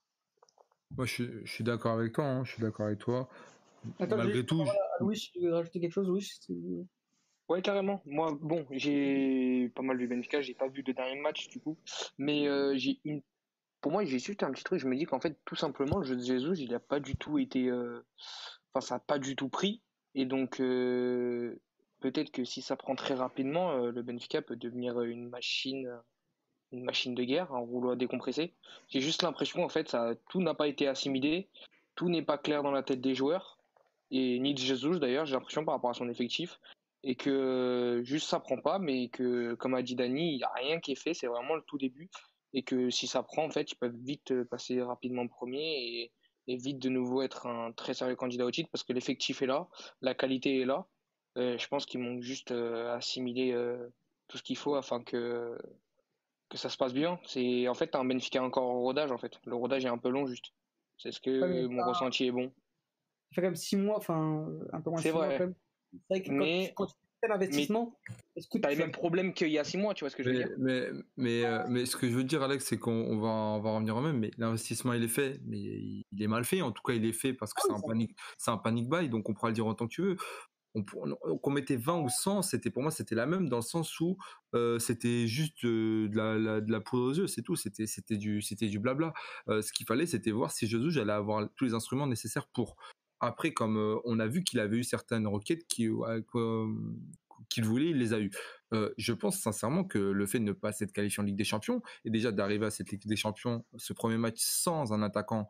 Moi, 0.97 1.07
je, 1.07 1.45
suis 1.45 1.65
d'accord 1.65 1.99
avec 1.99 2.13
toi. 2.13 2.25
Hein, 2.25 2.45
je 2.45 2.53
suis 2.53 2.63
d'accord 2.63 2.87
avec 2.87 2.99
toi. 2.99 3.29
Malgré 3.99 4.45
tout. 4.45 4.65
Oui, 5.01 5.31
je 5.35 5.41
veux 5.41 5.55
rajouter 5.55 5.81
quelque 5.81 5.93
chose, 5.93 6.11
oui. 6.11 6.87
Ouais, 7.49 7.61
carrément. 7.61 8.03
Moi, 8.07 8.37
bon, 8.41 8.67
j'ai 8.71 9.71
pas 9.75 9.83
mal 9.83 9.99
vu 9.99 10.09
Benfica, 10.09 10.41
j'ai 10.41 10.55
pas 10.55 10.69
vu 10.69 10.83
de 10.83 10.93
dernier 10.93 11.21
match 11.21 11.49
du 11.49 11.61
coup, 11.61 11.77
mais 12.17 12.49
euh, 12.49 12.75
j'ai 12.77 13.01
une. 13.05 13.23
Pour 13.83 13.93
moi, 13.93 14.05
j'ai 14.05 14.19
juste 14.19 14.43
un 14.43 14.51
petit 14.51 14.65
truc. 14.65 14.81
Je 14.81 14.89
me 14.89 14.97
dis 14.97 15.05
qu'en 15.05 15.21
fait, 15.21 15.39
tout 15.45 15.57
simplement, 15.57 15.99
le 15.99 16.05
jeu 16.05 16.17
de 16.17 16.23
Jesus, 16.23 16.63
il 16.63 16.75
a 16.75 16.81
pas 16.81 17.01
du 17.01 17.17
tout 17.17 17.39
été. 17.39 17.69
Euh, 17.69 18.03
enfin, 18.73 18.81
ça 18.87 18.95
a 18.95 18.99
pas 18.99 19.19
du 19.19 19.37
tout 19.37 19.51
pris. 19.51 19.83
Et 20.15 20.25
donc, 20.25 20.59
euh, 20.61 21.61
peut-être 22.01 22.31
que 22.31 22.45
si 22.45 22.63
ça 22.63 22.77
prend 22.77 22.95
très 22.95 23.15
rapidement, 23.15 23.77
le 23.77 24.03
Benfica 24.03 24.41
peut 24.41 24.57
devenir 24.57 25.03
une 25.03 25.29
machine, 25.29 25.91
une 26.73 26.85
machine 26.85 27.15
de 27.15 27.25
guerre, 27.25 27.53
un 27.53 27.59
rouleau 27.59 27.91
à 27.91 27.97
décompresser. 27.97 28.55
J'ai 28.89 29.01
juste 29.01 29.23
l'impression, 29.23 29.65
en 29.65 29.69
fait, 29.69 29.91
ça, 29.91 30.15
tout 30.31 30.41
n'a 30.41 30.55
pas 30.55 30.69
été 30.69 30.89
assimilé, 30.89 31.49
tout 31.95 32.09
n'est 32.09 32.23
pas 32.23 32.39
clair 32.39 32.63
dans 32.63 32.71
la 32.71 32.83
tête 32.83 33.03
des 33.03 33.15
joueurs 33.15 33.59
et 34.15 34.39
ni 34.39 34.55
de 34.55 34.61
Jesus 34.61 34.99
d'ailleurs, 35.01 35.27
j'ai 35.27 35.35
l'impression 35.35 35.65
par 35.65 35.75
rapport 35.75 35.91
à 35.91 35.95
son 35.95 36.09
effectif, 36.09 36.61
et 37.03 37.17
que 37.17 38.01
juste 38.05 38.29
ça 38.29 38.39
prend 38.39 38.59
pas, 38.59 38.79
mais 38.79 39.09
que 39.09 39.55
comme 39.55 39.75
a 39.75 39.83
dit 39.83 39.97
Dani, 39.97 40.33
il 40.33 40.37
n'y 40.37 40.45
a 40.45 40.53
rien 40.53 40.81
qui 40.81 40.93
est 40.93 41.01
fait, 41.01 41.15
c'est 41.15 41.27
vraiment 41.27 41.57
le 41.57 41.63
tout 41.67 41.79
début, 41.79 42.09
et 42.53 42.63
que 42.63 42.91
si 42.91 43.09
ça 43.09 43.25
prend, 43.25 43.45
en 43.45 43.51
fait, 43.51 43.73
ils 43.73 43.77
peuvent 43.77 43.97
vite 43.97 44.45
passer 44.45 44.81
rapidement 44.81 45.27
premier 45.27 46.13
et, 46.47 46.57
vite 46.57 46.79
de 46.79 46.91
nouveau 46.91 47.23
être 47.23 47.47
un 47.47 47.73
très 47.73 47.95
sérieux 47.95 48.17
candidat 48.17 48.45
au 48.45 48.51
titre 48.51 48.69
parce 48.71 48.85
que 48.85 48.93
l'effectif 48.93 49.41
est 49.41 49.47
là, 49.47 49.67
la 50.03 50.15
qualité 50.15 50.61
est 50.61 50.67
là. 50.67 50.87
Euh, 51.39 51.57
je 51.59 51.67
pense 51.69 51.87
qu'ils 51.87 52.01
manque 52.01 52.21
juste 52.21 52.53
euh, 52.53 52.95
assimiler 52.95 53.53
euh, 53.53 53.89
tout 54.29 54.37
ce 54.37 54.43
qu'il 54.43 54.59
faut 54.59 54.75
afin 54.75 55.03
que 55.03 55.59
que 56.51 56.59
ça 56.59 56.69
se 56.69 56.77
passe 56.77 56.93
bien. 56.93 57.19
C'est 57.25 57.67
en 57.67 57.73
fait 57.73 57.95
un 57.97 58.05
Benfica 58.05 58.43
encore 58.43 58.67
au 58.67 58.83
rodage 58.83 59.11
en 59.11 59.17
fait. 59.17 59.41
Le 59.47 59.57
rodage 59.57 59.87
est 59.87 59.89
un 59.89 59.97
peu 59.97 60.11
long 60.11 60.27
juste. 60.27 60.53
C'est 60.99 61.13
ce 61.13 61.21
que 61.21 61.67
mon 61.67 61.83
ressenti 61.89 62.27
est 62.27 62.31
bon 62.31 62.53
fait 63.33 63.41
quand 63.41 63.49
même 63.49 63.57
6 63.57 63.77
mois, 63.77 63.97
enfin 63.97 64.49
un 64.73 64.81
peu 64.81 64.91
moins 64.91 65.01
de 65.01 65.07
6 65.07 65.13
mois 65.13 65.29
quand 65.29 65.39
même. 65.39 65.55
C'est 65.93 66.01
vrai 66.11 66.23
que 66.23 66.33
mais... 66.33 66.73
quand, 66.77 66.87
tu 66.87 66.95
fais 67.21 67.29
l'investissement, 67.29 67.97
est-ce 68.37 68.49
que 68.49 68.59
tu 68.59 68.67
as 68.67 68.71
les 68.71 68.77
mêmes 68.77 68.91
problèmes 68.91 69.33
qu'il 69.33 69.49
y 69.49 69.59
a 69.59 69.65
6 69.65 69.79
mois, 69.79 69.95
tu 69.95 70.05
vois 70.05 70.11
ce 70.11 70.17
que 70.17 70.23
je 70.23 70.31
veux 70.31 70.39
mais, 70.39 70.45
dire? 70.45 70.57
mais, 70.59 70.89
mais, 71.17 71.45
euh, 71.45 71.65
mais, 71.69 71.87
ce 71.87 71.97
que 71.97 72.09
je 72.09 72.15
veux 72.15 72.25
dire, 72.25 72.43
Alex, 72.43 72.65
c'est 72.65 72.79
qu'on 72.79 73.19
va, 73.19 73.29
on 73.29 73.61
va 73.61 73.71
revenir 73.71 73.97
au 73.97 74.01
même, 74.01 74.19
mais 74.19 74.31
l'investissement 74.39 74.93
il 74.93 75.05
est 75.05 75.09
fait, 75.09 75.41
mais 75.45 75.59
il 75.59 76.05
est 76.19 76.27
mal 76.27 76.45
fait. 76.45 76.63
En 76.63 76.73
tout 76.73 76.83
cas, 76.83 76.95
il 76.95 77.05
est 77.05 77.13
fait 77.13 77.33
parce 77.33 77.55
que 77.55 77.61
ah 77.65 77.67
c'est 77.69 77.75
un, 77.75 77.81
panic, 77.81 78.17
un 78.47 78.59
panic 78.59 78.89
buy, 78.89 79.09
donc 79.09 79.29
on 79.29 79.35
pourra 79.35 79.49
le 79.49 79.55
dire 79.55 79.67
en 79.67 79.75
tant 79.75 79.87
que 79.87 79.93
tu 79.93 80.03
veux 80.03 80.17
qu'on 80.83 81.51
mettait 81.51 81.77
20 81.77 82.01
ou 82.01 82.09
100, 82.09 82.43
c'était 82.43 82.71
pour 82.71 82.83
moi 82.83 82.91
c'était 82.91 83.15
la 83.15 83.27
même 83.27 83.49
dans 83.49 83.59
le 83.59 83.63
sens 83.63 84.01
où 84.01 84.17
euh, 84.55 84.79
c'était 84.81 85.29
juste 85.29 85.65
de, 85.65 86.11
la, 86.13 86.61
de, 86.61 86.73
la, 86.73 86.81
poudre 86.81 87.11
aux 87.11 87.15
yeux, 87.15 87.27
c'est 87.29 87.43
tout, 87.43 87.55
c'était 87.55 87.87
c'était 87.87 88.17
du 88.17 88.43
c'était 88.43 88.67
du 88.67 88.81
blabla. 88.81 89.13
Euh, 89.49 89.63
ce 89.63 89.73
qu'il 89.73 89.87
fallait 89.87 90.07
c'était 90.07 90.33
voir 90.33 90.51
si 90.51 90.67
Jésus 90.67 90.91
j'allais 90.91 91.13
avoir 91.13 91.49
tous 91.55 91.65
les 91.65 91.75
instruments 91.75 92.07
nécessaires 92.07 92.49
pour. 92.49 92.77
Après, 93.27 93.53
comme 93.53 93.77
euh, 93.79 93.97
on 94.05 94.19
a 94.21 94.27
vu 94.27 94.45
qu'il 94.45 94.61
avait 94.61 94.79
eu 94.79 94.85
certaines 94.85 95.27
requêtes 95.27 95.67
euh, 95.81 96.69
qu'il 97.49 97.65
voulait, 97.65 97.91
il 97.91 97.99
les 97.99 98.13
a 98.13 98.21
eues. 98.21 98.31
Euh, 98.73 98.93
je 98.99 99.13
pense 99.13 99.39
sincèrement 99.39 99.85
que 99.85 99.99
le 99.99 100.27
fait 100.27 100.39
de 100.39 100.45
ne 100.45 100.53
pas 100.53 100.73
s'être 100.73 100.93
qualifié 100.93 101.21
en 101.23 101.25
Ligue 101.25 101.37
des 101.37 101.45
Champions 101.45 101.83
et 102.05 102.11
déjà 102.11 102.33
d'arriver 102.33 102.67
à 102.67 102.71
cette 102.71 102.91
Ligue 102.91 103.07
des 103.07 103.17
Champions, 103.17 103.65
ce 103.77 103.93
premier 103.93 104.19
match 104.19 104.39
sans 104.39 104.93
un 104.93 105.03
attaquant 105.03 105.49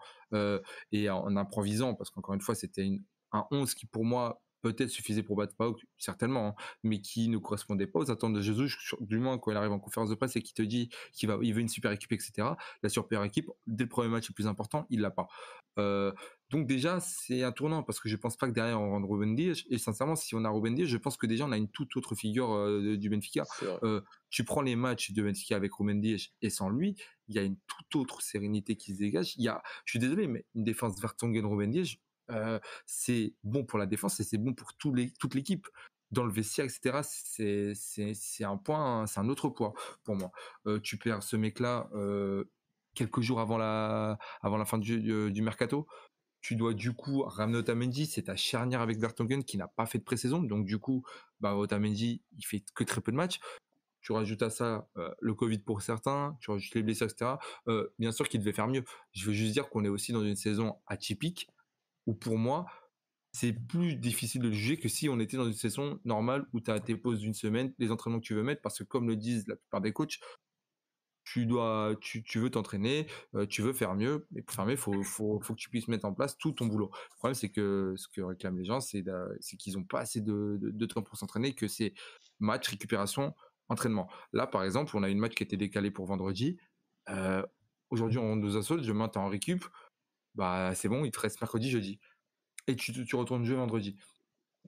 et 0.92 1.08
en, 1.08 1.36
improvisant, 1.36 1.94
parce 1.94 2.10
qu'encore 2.10 2.34
une 2.34 2.40
fois 2.40 2.54
c'était 2.54 3.00
un 3.32 3.46
11 3.50 3.74
qui 3.74 3.86
pour 3.86 4.04
moi 4.04 4.42
peut-être 4.64 4.88
suffisait 4.88 5.22
pour 5.22 5.36
battre 5.36 5.54
Pauk, 5.56 5.84
certainement, 5.98 6.48
hein, 6.48 6.54
mais 6.82 7.00
qui 7.00 7.28
ne 7.28 7.38
correspondait 7.38 7.86
pas 7.86 7.98
aux 7.98 8.10
attentes 8.10 8.32
de 8.32 8.40
Jésus, 8.40 8.74
du 9.00 9.18
moins 9.18 9.38
quand 9.38 9.50
il 9.50 9.56
arrive 9.56 9.72
en 9.72 9.78
conférence 9.78 10.08
de 10.08 10.14
presse 10.14 10.36
et 10.36 10.42
qui 10.42 10.54
te 10.54 10.62
dit 10.62 10.88
qu'il 11.12 11.28
va, 11.28 11.38
il 11.42 11.52
veut 11.52 11.60
une 11.60 11.68
super 11.68 11.92
équipe, 11.92 12.12
etc. 12.12 12.48
La 12.82 12.88
super 12.88 13.22
équipe, 13.22 13.50
dès 13.66 13.84
le 13.84 13.90
premier 13.90 14.08
match 14.08 14.28
le 14.28 14.34
plus 14.34 14.46
important, 14.46 14.86
il 14.88 15.00
l'a 15.00 15.10
pas. 15.10 15.28
Euh, 15.78 16.12
donc 16.50 16.66
déjà, 16.66 17.00
c'est 17.00 17.42
un 17.42 17.52
tournant 17.52 17.82
parce 17.82 18.00
que 18.00 18.08
je 18.08 18.16
pense 18.16 18.36
pas 18.36 18.46
que 18.46 18.52
derrière 18.52 18.80
on 18.80 18.90
rende 18.90 19.04
Ruben 19.04 19.34
Dias. 19.34 19.64
Et 19.70 19.78
sincèrement, 19.78 20.16
si 20.16 20.34
on 20.34 20.44
a 20.44 20.50
Ruben 20.50 20.74
Dias, 20.74 20.86
je 20.86 20.96
pense 20.96 21.16
que 21.16 21.26
déjà 21.26 21.44
on 21.46 21.52
a 21.52 21.56
une 21.56 21.68
toute 21.68 21.96
autre 21.96 22.14
figure 22.14 22.52
euh, 22.52 22.96
du 22.96 23.10
Benfica. 23.10 23.44
Euh, 23.82 24.00
tu 24.30 24.44
prends 24.44 24.62
les 24.62 24.76
matchs 24.76 25.12
de 25.12 25.22
Benfica 25.22 25.56
avec 25.56 25.74
Ruben 25.74 26.00
Dias 26.00 26.28
et 26.42 26.50
sans 26.50 26.68
lui, 26.68 26.94
il 27.28 27.34
y 27.34 27.38
a 27.38 27.42
une 27.42 27.56
toute 27.66 27.96
autre 27.96 28.22
sérénité 28.22 28.76
qui 28.76 28.94
se 28.94 28.98
dégage. 28.98 29.34
Il 29.36 29.42
y 29.42 29.48
a, 29.48 29.62
je 29.84 29.92
suis 29.92 29.98
désolé, 29.98 30.26
mais 30.26 30.44
une 30.54 30.64
défense 30.64 31.00
Vertonghen 31.00 31.44
Ruben 31.44 31.70
Dias, 31.70 31.96
euh, 32.30 32.58
c'est 32.86 33.34
bon 33.42 33.64
pour 33.64 33.78
la 33.78 33.86
défense 33.86 34.20
et 34.20 34.24
c'est 34.24 34.38
bon 34.38 34.54
pour 34.54 34.74
toute 34.74 35.34
l'équipe. 35.34 35.68
Dans 36.10 36.24
le 36.24 36.32
vestiaire, 36.32 36.66
etc., 36.66 37.00
c'est 37.74 38.44
un 38.44 38.56
point, 38.56 39.06
c'est 39.06 39.20
un 39.20 39.28
autre 39.28 39.48
poids 39.48 39.74
pour 40.04 40.14
moi. 40.14 40.30
Euh, 40.66 40.78
tu 40.80 40.96
perds 40.96 41.22
ce 41.22 41.36
mec-là 41.36 41.88
euh, 41.94 42.44
quelques 42.94 43.20
jours 43.20 43.40
avant 43.40 43.58
la, 43.58 44.18
fin 44.64 44.78
du, 44.78 45.32
du, 45.32 45.42
mercato. 45.42 45.86
Tu 46.40 46.56
dois 46.56 46.74
du 46.74 46.92
coup 46.92 47.22
ramener 47.22 47.58
Otamendi, 47.58 48.06
c'est 48.06 48.24
ta 48.24 48.36
charnière 48.36 48.80
avec 48.80 48.98
Vertonghen 48.98 49.44
qui 49.44 49.56
n'a 49.56 49.66
pas 49.66 49.86
fait 49.86 49.98
de 49.98 50.04
pré-saison, 50.04 50.42
donc 50.42 50.66
du 50.66 50.78
coup, 50.78 51.02
bah, 51.40 51.56
Otamendi, 51.56 52.22
il 52.36 52.44
fait 52.44 52.62
que 52.74 52.84
très 52.84 53.00
peu 53.00 53.10
de 53.10 53.16
matchs 53.16 53.40
tu 54.00 54.12
rajoutes 54.12 54.42
à 54.42 54.50
ça 54.50 54.86
le 55.18 55.32
Covid 55.32 55.60
pour 55.60 55.80
certains, 55.80 56.36
tu 56.38 56.50
rajoutes 56.50 56.74
les 56.74 56.82
blessures, 56.82 57.06
etc. 57.06 57.36
bien 57.98 58.12
sûr 58.12 58.28
qu'il 58.28 58.38
devait 58.38 58.52
faire 58.52 58.68
mieux. 58.68 58.84
Je 59.12 59.24
veux 59.24 59.32
juste 59.32 59.54
dire 59.54 59.70
qu'on 59.70 59.82
est 59.82 59.88
aussi 59.88 60.12
dans 60.12 60.22
une 60.22 60.36
saison 60.36 60.76
atypique 60.86 61.48
où 62.06 62.14
pour 62.14 62.38
moi, 62.38 62.66
c'est 63.32 63.52
plus 63.52 63.96
difficile 63.96 64.42
de 64.42 64.48
le 64.48 64.54
juger 64.54 64.76
que 64.76 64.88
si 64.88 65.08
on 65.08 65.18
était 65.18 65.36
dans 65.36 65.46
une 65.46 65.54
saison 65.54 65.98
normale 66.04 66.46
où 66.52 66.60
tu 66.60 66.70
as 66.70 66.78
tes 66.78 66.96
pauses 66.96 67.18
d'une 67.18 67.34
semaine, 67.34 67.74
les 67.78 67.90
entraînements 67.90 68.20
que 68.20 68.26
tu 68.26 68.34
veux 68.34 68.44
mettre, 68.44 68.62
parce 68.62 68.78
que 68.78 68.84
comme 68.84 69.08
le 69.08 69.16
disent 69.16 69.48
la 69.48 69.56
plupart 69.56 69.80
des 69.80 69.92
coachs, 69.92 70.20
tu 71.24 71.46
dois, 71.46 71.96
tu, 72.00 72.22
veux 72.38 72.50
t'entraîner, 72.50 73.06
euh, 73.34 73.46
tu 73.46 73.62
veux 73.62 73.72
faire 73.72 73.94
mieux, 73.94 74.26
mais 74.30 74.42
pour 74.42 74.54
faire 74.54 74.66
mieux, 74.66 74.76
faut, 74.76 75.02
faut, 75.02 75.40
que 75.40 75.54
tu 75.54 75.70
puisses 75.70 75.88
mettre 75.88 76.04
en 76.04 76.12
place 76.12 76.36
tout 76.36 76.52
ton 76.52 76.66
boulot. 76.66 76.90
Le 76.92 77.16
problème, 77.16 77.34
c'est 77.34 77.48
que 77.48 77.94
ce 77.96 78.08
que 78.08 78.20
réclament 78.20 78.58
les 78.58 78.64
gens, 78.64 78.80
c'est, 78.80 79.02
qu'ils 79.58 79.74
n'ont 79.74 79.84
pas 79.84 80.00
assez 80.00 80.20
de, 80.20 80.86
temps 80.86 81.02
pour 81.02 81.16
s'entraîner, 81.16 81.54
que 81.54 81.66
c'est 81.66 81.94
match, 82.38 82.68
récupération, 82.68 83.34
entraînement. 83.68 84.08
Là, 84.32 84.46
par 84.46 84.62
exemple, 84.62 84.96
on 84.96 85.02
a 85.02 85.08
une 85.08 85.18
match 85.18 85.34
qui 85.34 85.42
était 85.42 85.56
décalée 85.56 85.90
pour 85.90 86.06
vendredi. 86.06 86.58
Euh, 87.08 87.42
aujourd'hui, 87.90 88.18
on 88.18 88.36
nous 88.36 88.56
assaut, 88.56 88.76
demain, 88.76 89.08
tu 89.08 89.18
en 89.18 89.28
récup 89.28 89.64
bah 90.34 90.74
c'est 90.74 90.88
bon, 90.88 91.04
il 91.04 91.10
te 91.10 91.20
reste 91.20 91.40
mercredi, 91.40 91.70
jeudi. 91.70 91.98
Et 92.66 92.76
tu, 92.76 92.92
tu 93.04 93.16
retournes 93.16 93.44
jouer 93.44 93.56
vendredi. 93.56 93.96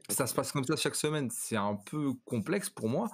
Ça 0.08 0.26
se 0.26 0.34
passe 0.34 0.52
comme 0.52 0.64
ça 0.64 0.76
chaque 0.76 0.94
semaine. 0.94 1.30
C'est 1.30 1.56
un 1.56 1.74
peu 1.74 2.12
complexe 2.24 2.70
pour 2.70 2.88
moi. 2.88 3.08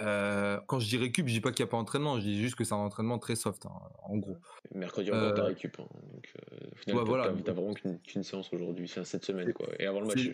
Euh, 0.00 0.60
quand 0.66 0.80
je 0.80 0.88
dis 0.88 0.96
récup, 0.96 1.28
je 1.28 1.34
dis 1.34 1.40
pas 1.40 1.52
qu'il 1.52 1.64
n'y 1.64 1.68
a 1.68 1.70
pas 1.70 1.76
d'entraînement, 1.76 2.16
je 2.18 2.22
dis 2.22 2.40
juste 2.40 2.56
que 2.56 2.64
c'est 2.64 2.74
un 2.74 2.78
entraînement 2.78 3.18
très 3.18 3.36
soft, 3.36 3.66
hein, 3.66 3.72
en 4.02 4.16
gros. 4.16 4.36
Mercredi 4.74 5.10
encore, 5.10 5.22
euh... 5.22 5.32
t'as 5.32 5.44
récup. 5.44 5.78
Hein, 5.78 5.86
donc, 6.12 6.32
euh, 6.36 6.56
au 6.72 6.76
final, 6.76 6.96
ouais, 6.96 7.04
voilà. 7.04 7.32
t'as 7.44 7.52
vraiment 7.52 7.74
qu'une 7.74 8.24
séance 8.24 8.52
aujourd'hui, 8.52 8.88
c'est 8.88 9.04
cette 9.04 9.24
semaine, 9.24 9.52
quoi. 9.52 9.68
Et 9.78 9.86
avant 9.86 10.00
le 10.00 10.06
match. 10.06 10.30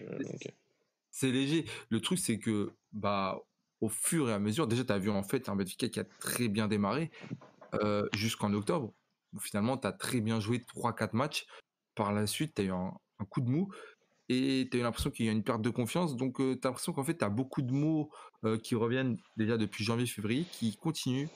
C'est 1.10 1.31
léger. 1.31 1.66
Le 1.90 2.01
truc, 2.01 2.18
c'est 2.18 2.39
que, 2.39 2.72
bah, 2.93 3.43
au 3.81 3.89
fur 3.89 4.31
et 4.31 4.32
à 4.32 4.39
mesure, 4.39 4.66
déjà, 4.66 4.85
tu 4.85 4.93
as 4.93 4.98
vu 4.98 5.10
en 5.10 5.22
fait 5.22 5.48
un 5.48 5.56
Benfica 5.56 5.89
qui 5.89 6.01
a 6.01 6.05
très 6.05 6.48
bien 6.48 6.68
démarré 6.68 7.10
euh, 7.74 8.09
jusqu'en 8.14 8.55
octobre. 8.55 8.94
Où 9.32 9.39
finalement, 9.39 9.77
tu 9.77 9.86
as 9.86 9.93
très 9.93 10.20
bien 10.20 10.40
joué 10.40 10.59
3-4 10.59 11.15
matchs. 11.15 11.47
Par 11.94 12.12
la 12.12 12.27
suite, 12.27 12.55
tu 12.55 12.62
as 12.62 12.65
eu 12.66 12.73
un, 12.73 12.93
coup 13.28 13.40
de 13.40 13.51
mou 13.51 13.70
et 14.28 14.69
tu 14.70 14.77
as 14.77 14.81
eu 14.81 14.82
l'impression 14.82 15.11
qu'il 15.11 15.27
y 15.27 15.28
a 15.28 15.32
une 15.32 15.43
perte 15.43 15.62
de 15.62 15.70
confiance. 15.70 16.16
Donc, 16.16 16.40
euh, 16.40 16.55
tu 16.55 16.66
as 16.66 16.70
l'impression 16.70 16.93
qu'en 16.93 17.05
fait, 17.05 17.19
tu 17.19 17.24
as 17.24 17.28
beaucoup 17.28 17.62
de 17.62 17.73
mots 17.73 18.11
euh, 18.44 18.59
qui 18.59 18.74
reviennent 18.74 19.19
déjà 19.36 19.57
depuis 19.57 19.85
janvier-février 19.85 20.44
qui 20.52 20.77
continuent 20.77 21.28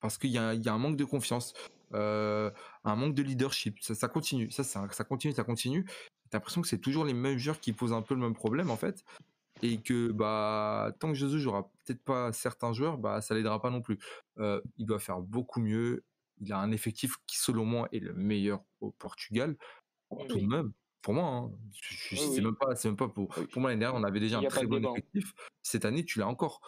parce 0.00 0.16
qu'il 0.16 0.30
y, 0.30 0.38
a 0.38 0.50
un 0.50 0.78
manque 0.78 0.96
de 0.96 1.04
confiance, 1.04 1.52
un 1.92 2.52
manque 2.84 3.14
de 3.14 3.22
leadership. 3.22 3.76
Ça, 3.80 4.08
continue, 4.08 4.50
ça, 4.50 4.64
ça, 4.64 4.88
ça, 4.90 5.04
continue, 5.04 5.34
ça 5.34 5.44
continue. 5.44 5.84
Tu 5.84 5.90
as 6.32 6.38
l'impression 6.38 6.62
que 6.62 6.68
c'est 6.68 6.78
toujours 6.78 7.04
les 7.04 7.12
mêmes 7.12 7.36
joueurs 7.36 7.60
qui 7.60 7.74
posent 7.74 7.92
un 7.92 8.00
peu 8.00 8.14
le 8.14 8.20
même 8.20 8.34
problème 8.34 8.70
en 8.70 8.76
fait 8.76 9.04
et 9.62 9.78
que 9.78 10.10
bah 10.12 10.92
tant 10.98 11.08
que 11.08 11.14
Jesus 11.14 11.38
jouera 11.38 11.70
peut-être 11.84 12.02
pas 12.02 12.32
certains 12.32 12.72
joueurs, 12.72 12.98
bah 12.98 13.20
ça 13.20 13.34
l'aidera 13.34 13.60
pas 13.60 13.70
non 13.70 13.82
plus. 13.82 13.98
Euh, 14.38 14.60
il 14.78 14.86
doit 14.86 14.98
faire 14.98 15.20
beaucoup 15.20 15.60
mieux. 15.60 16.04
Il 16.40 16.52
a 16.52 16.58
un 16.58 16.72
effectif 16.72 17.16
qui 17.26 17.38
selon 17.38 17.64
moi 17.64 17.88
est 17.92 18.00
le 18.00 18.14
meilleur 18.14 18.62
au 18.80 18.90
Portugal. 18.92 19.56
Oui, 20.10 20.26
tout 20.28 20.38
de 20.38 20.46
même, 20.46 20.72
pour 21.02 21.14
moi, 21.14 21.24
hein, 21.24 21.50
oui, 22.12 22.18
c'est 22.34 22.40
même 22.40 22.56
pas, 22.56 22.74
c'est 22.74 22.88
même 22.88 22.96
pas 22.96 23.08
pour. 23.08 23.28
Pour 23.28 23.60
moi 23.60 23.70
l'année 23.70 23.80
dernière, 23.80 24.00
on 24.00 24.04
avait 24.04 24.20
déjà 24.20 24.38
un 24.38 24.44
très 24.44 24.66
bon 24.66 24.84
effectif. 24.84 25.34
Cette 25.62 25.84
année, 25.84 26.04
tu 26.04 26.18
l'as 26.18 26.28
encore. 26.28 26.60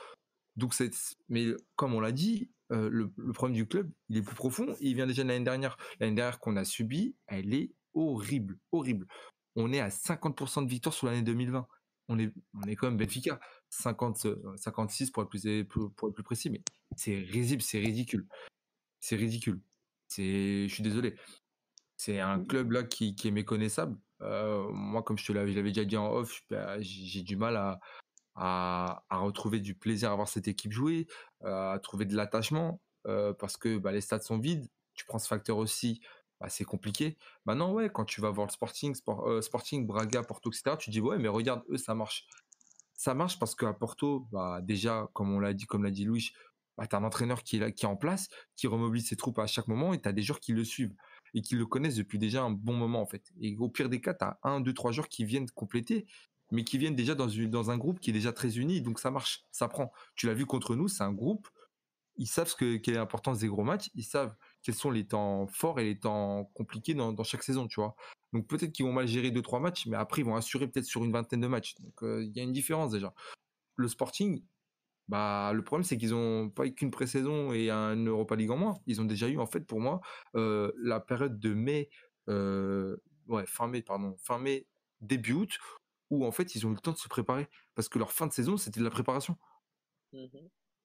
Donc 0.57 0.74
c'est, 0.74 0.90
mais 1.28 1.47
comme 1.77 1.94
on 1.94 2.01
l'a 2.01 2.12
dit, 2.12 2.51
euh, 2.73 2.89
le, 2.90 3.11
le, 3.16 3.32
problème 3.32 3.57
du 3.57 3.66
club, 3.66 3.90
il 4.09 4.19
est 4.19 4.23
plus 4.23 4.35
profond. 4.35 4.77
Il 4.81 4.94
vient 4.94 5.07
déjà 5.07 5.23
de 5.23 5.28
l'année 5.28 5.44
dernière. 5.44 5.77
L'année 5.99 6.15
dernière 6.15 6.39
qu'on 6.39 6.57
a 6.57 6.65
subi, 6.65 7.16
elle 7.27 7.55
est 7.55 7.73
horrible, 7.94 8.59
horrible. 8.70 9.07
On 9.57 9.73
est 9.73 9.81
à 9.81 9.89
50% 9.89 10.65
de 10.65 10.70
victoire 10.70 10.94
sur 10.94 11.07
l'année 11.07 11.23
2020 11.23 11.66
on 12.09 12.19
est, 12.19 12.32
on 12.55 12.62
est 12.69 12.77
quand 12.77 12.89
même 12.89 12.97
Benfica. 12.97 13.40
50, 13.70 14.27
56 14.57 15.11
pour 15.11 15.23
être 15.23 15.28
plus, 15.31 15.44
pour 15.65 16.09
être 16.09 16.15
plus 16.15 16.23
précis, 16.23 16.51
mais 16.51 16.61
c'est 16.97 17.16
risible, 17.16 17.62
c'est 17.62 17.78
ridicule. 17.78 18.27
C'est 19.03 19.16
ridicule. 19.16 19.61
C'est, 20.09 20.69
je 20.69 20.73
suis 20.73 20.83
désolé. 20.83 21.16
C'est 21.97 22.20
un 22.20 22.43
club 22.45 22.70
là 22.70 22.85
qui, 22.85 23.15
qui 23.15 23.29
est 23.29 23.33
méconnaissable. 23.33 23.99
Euh, 24.23 24.69
moi, 24.70 25.03
comme 25.03 25.19
je 25.19 25.27
te 25.27 25.33
l'avais, 25.33 25.53
déjà 25.53 25.85
dit 25.85 25.97
en 25.97 26.11
off, 26.12 26.43
j'ai 26.79 27.23
du 27.23 27.37
mal 27.37 27.57
à, 27.57 27.81
à, 28.37 29.05
à, 29.11 29.19
retrouver 29.19 29.61
du 29.61 29.74
plaisir 29.74 30.12
à 30.12 30.16
voir 30.16 30.29
cette 30.29 30.49
équipe 30.49 30.73
jouer, 30.73 31.09
à 31.45 31.79
trouver 31.83 32.07
de 32.07 32.16
l'attachement, 32.16 32.81
euh, 33.07 33.33
parce 33.35 33.57
que 33.57 33.77
bah, 33.77 33.93
les 33.93 34.01
stades 34.01 34.23
sont 34.23 34.39
vides. 34.39 34.69
Tu 34.95 35.05
prends 35.05 35.19
ce 35.19 35.27
facteur 35.27 35.57
aussi 35.59 36.01
bah, 36.43 36.49
c'est 36.49 36.65
compliqué. 36.65 37.16
Maintenant, 37.45 37.73
ouais, 37.73 37.89
quand 37.89 38.05
tu 38.05 38.20
vas 38.20 38.31
voir 38.31 38.49
le 38.49 38.53
Sporting, 38.53 38.97
euh, 39.09 39.41
Sporting, 39.41 39.87
Braga, 39.87 40.24
Porto, 40.24 40.51
etc., 40.51 40.77
tu 40.77 40.91
dis 40.91 41.01
ouais, 41.01 41.16
mais 41.19 41.29
regarde, 41.29 41.62
eux, 41.70 41.79
ça 41.79 41.95
marche. 41.95 42.27
Ça 42.95 43.15
marche 43.15 43.39
parce 43.39 43.55
qu'à 43.55 43.73
Porto, 43.73 44.27
bah, 44.33 44.61
déjà, 44.61 45.09
comme 45.12 45.33
on 45.33 45.39
l'a 45.39 45.55
dit, 45.55 45.66
comme 45.66 45.85
l'a 45.85 45.93
dit 45.93 46.05
Louis, 46.05 46.33
bah, 46.77 46.86
tu 46.86 46.97
as 46.97 46.99
un 46.99 47.05
entraîneur 47.05 47.43
qui 47.43 47.57
est, 47.57 47.61
là, 47.61 47.70
qui 47.70 47.85
est 47.85 47.89
en 47.89 47.97
place, 47.97 48.28
qui 48.57 48.66
remobilise 48.66 49.09
ses 49.09 49.16
troupes 49.16 49.39
à 49.39 49.47
chaque 49.47 49.69
moment, 49.69 49.94
et 49.94 50.01
tu 50.01 50.09
as 50.09 50.12
des 50.12 50.23
joueurs 50.23 50.40
qui 50.40 50.53
le 50.53 50.65
suivent 50.65 50.94
et 51.35 51.43
qui 51.43 51.55
le 51.55 51.66
connaissent 51.66 51.97
depuis 51.97 52.19
déjà 52.19 52.43
un 52.43 52.51
bon 52.51 52.74
moment, 52.74 53.01
en 53.01 53.07
fait. 53.07 53.32
Et 53.40 53.57
au 53.59 53.69
pire 53.69 53.89
des 53.89 54.01
cas, 54.01 54.15
tu 54.15 54.24
as 54.24 54.39
un, 54.43 54.61
deux, 54.61 54.74
trois 54.74 54.93
joueurs 54.93 55.09
qui 55.09 55.24
viennent 55.24 55.51
compléter, 55.51 56.07
mais 56.51 56.65
qui 56.65 56.78
viennent 56.78 56.94
déjà 56.94 57.15
dans, 57.15 57.28
une, 57.28 57.51
dans 57.51 57.70
un 57.70 57.78
groupe 57.78 57.99
qui 57.99 58.11
est 58.11 58.12
déjà 58.12 58.32
très 58.32 58.59
uni, 58.59 58.82
donc 58.82 58.99
ça 59.01 59.11
marche, 59.11 59.47
ça 59.51 59.69
prend. 59.69 59.93
Tu 60.15 60.27
l'as 60.27 60.35
vu 60.35 60.47
contre 60.47 60.77
nous, 60.77 60.89
c'est 60.89 61.03
un 61.03 61.12
groupe, 61.12 61.49
ils 62.16 62.27
savent 62.27 62.49
ce 62.49 62.55
que, 62.55 62.77
quelle 62.77 62.94
est 62.94 62.99
l'importance 62.99 63.39
des 63.39 63.49
gros 63.49 63.65
matchs, 63.65 63.90
ils 63.94 64.05
savent 64.05 64.35
quels 64.62 64.74
sont 64.74 64.90
les 64.90 65.07
temps 65.07 65.47
forts 65.47 65.81
et 65.81 65.85
les 65.85 65.99
temps 65.99 66.44
compliqués 66.55 66.94
dans, 66.94 67.24
chaque 67.24 67.43
saison, 67.43 67.66
tu 67.66 67.81
vois. 67.81 67.97
Donc 68.32 68.47
peut-être 68.47 68.73
qu'ils 68.73 68.85
vont 68.85 68.93
mal 68.93 69.09
gérer 69.09 69.31
deux 69.31 69.43
trois 69.43 69.61
matchs, 69.61 69.86
mais 69.86 69.97
après 69.97 70.23
ils 70.23 70.24
vont 70.24 70.36
assurer 70.36 70.69
peut-être 70.69 70.85
sur 70.85 71.05
une 71.05 71.12
vingtaine 71.12 71.40
de 71.40 71.47
matchs. 71.47 71.74
Donc 71.81 71.94
il 72.03 72.32
y 72.36 72.40
a 72.40 72.43
une 72.43 72.53
différence 72.53 72.93
déjà. 72.93 73.15
Le 73.77 73.89
Sporting, 73.89 74.43
bah 75.12 75.52
le 75.52 75.62
problème 75.62 75.84
c'est 75.84 75.98
qu'ils 75.98 76.14
ont 76.14 76.48
pas 76.48 76.64
eu 76.64 76.72
qu'une 76.72 76.90
pré-saison 76.90 77.52
et 77.52 77.68
un 77.68 77.97
Europa 77.97 78.34
League 78.34 78.51
en 78.51 78.56
moins. 78.56 78.74
Ils 78.86 78.98
ont 79.02 79.05
déjà 79.05 79.28
eu 79.28 79.39
en 79.39 79.44
fait 79.44 79.60
pour 79.60 79.78
moi 79.78 80.01
euh, 80.36 80.72
la 80.78 81.01
période 81.01 81.39
de 81.39 81.52
mai, 81.52 81.90
euh, 82.30 82.97
ouais 83.26 83.44
fin 83.47 83.66
mai 83.66 83.82
pardon, 83.82 84.16
fin 84.22 84.39
mai 84.39 84.66
début 85.02 85.34
août 85.34 85.59
où 86.09 86.24
en 86.24 86.32
fait 86.32 86.55
ils 86.55 86.66
ont 86.66 86.70
eu 86.70 86.74
le 86.74 86.80
temps 86.80 86.93
de 86.93 86.97
se 86.97 87.09
préparer 87.09 87.47
parce 87.74 87.90
que 87.90 87.98
leur 87.98 88.10
fin 88.10 88.26
de 88.26 88.32
saison 88.32 88.56
c'était 88.56 88.80
de 88.80 88.84
la 88.84 88.90
préparation. 88.90 89.36
Mmh 90.14 90.39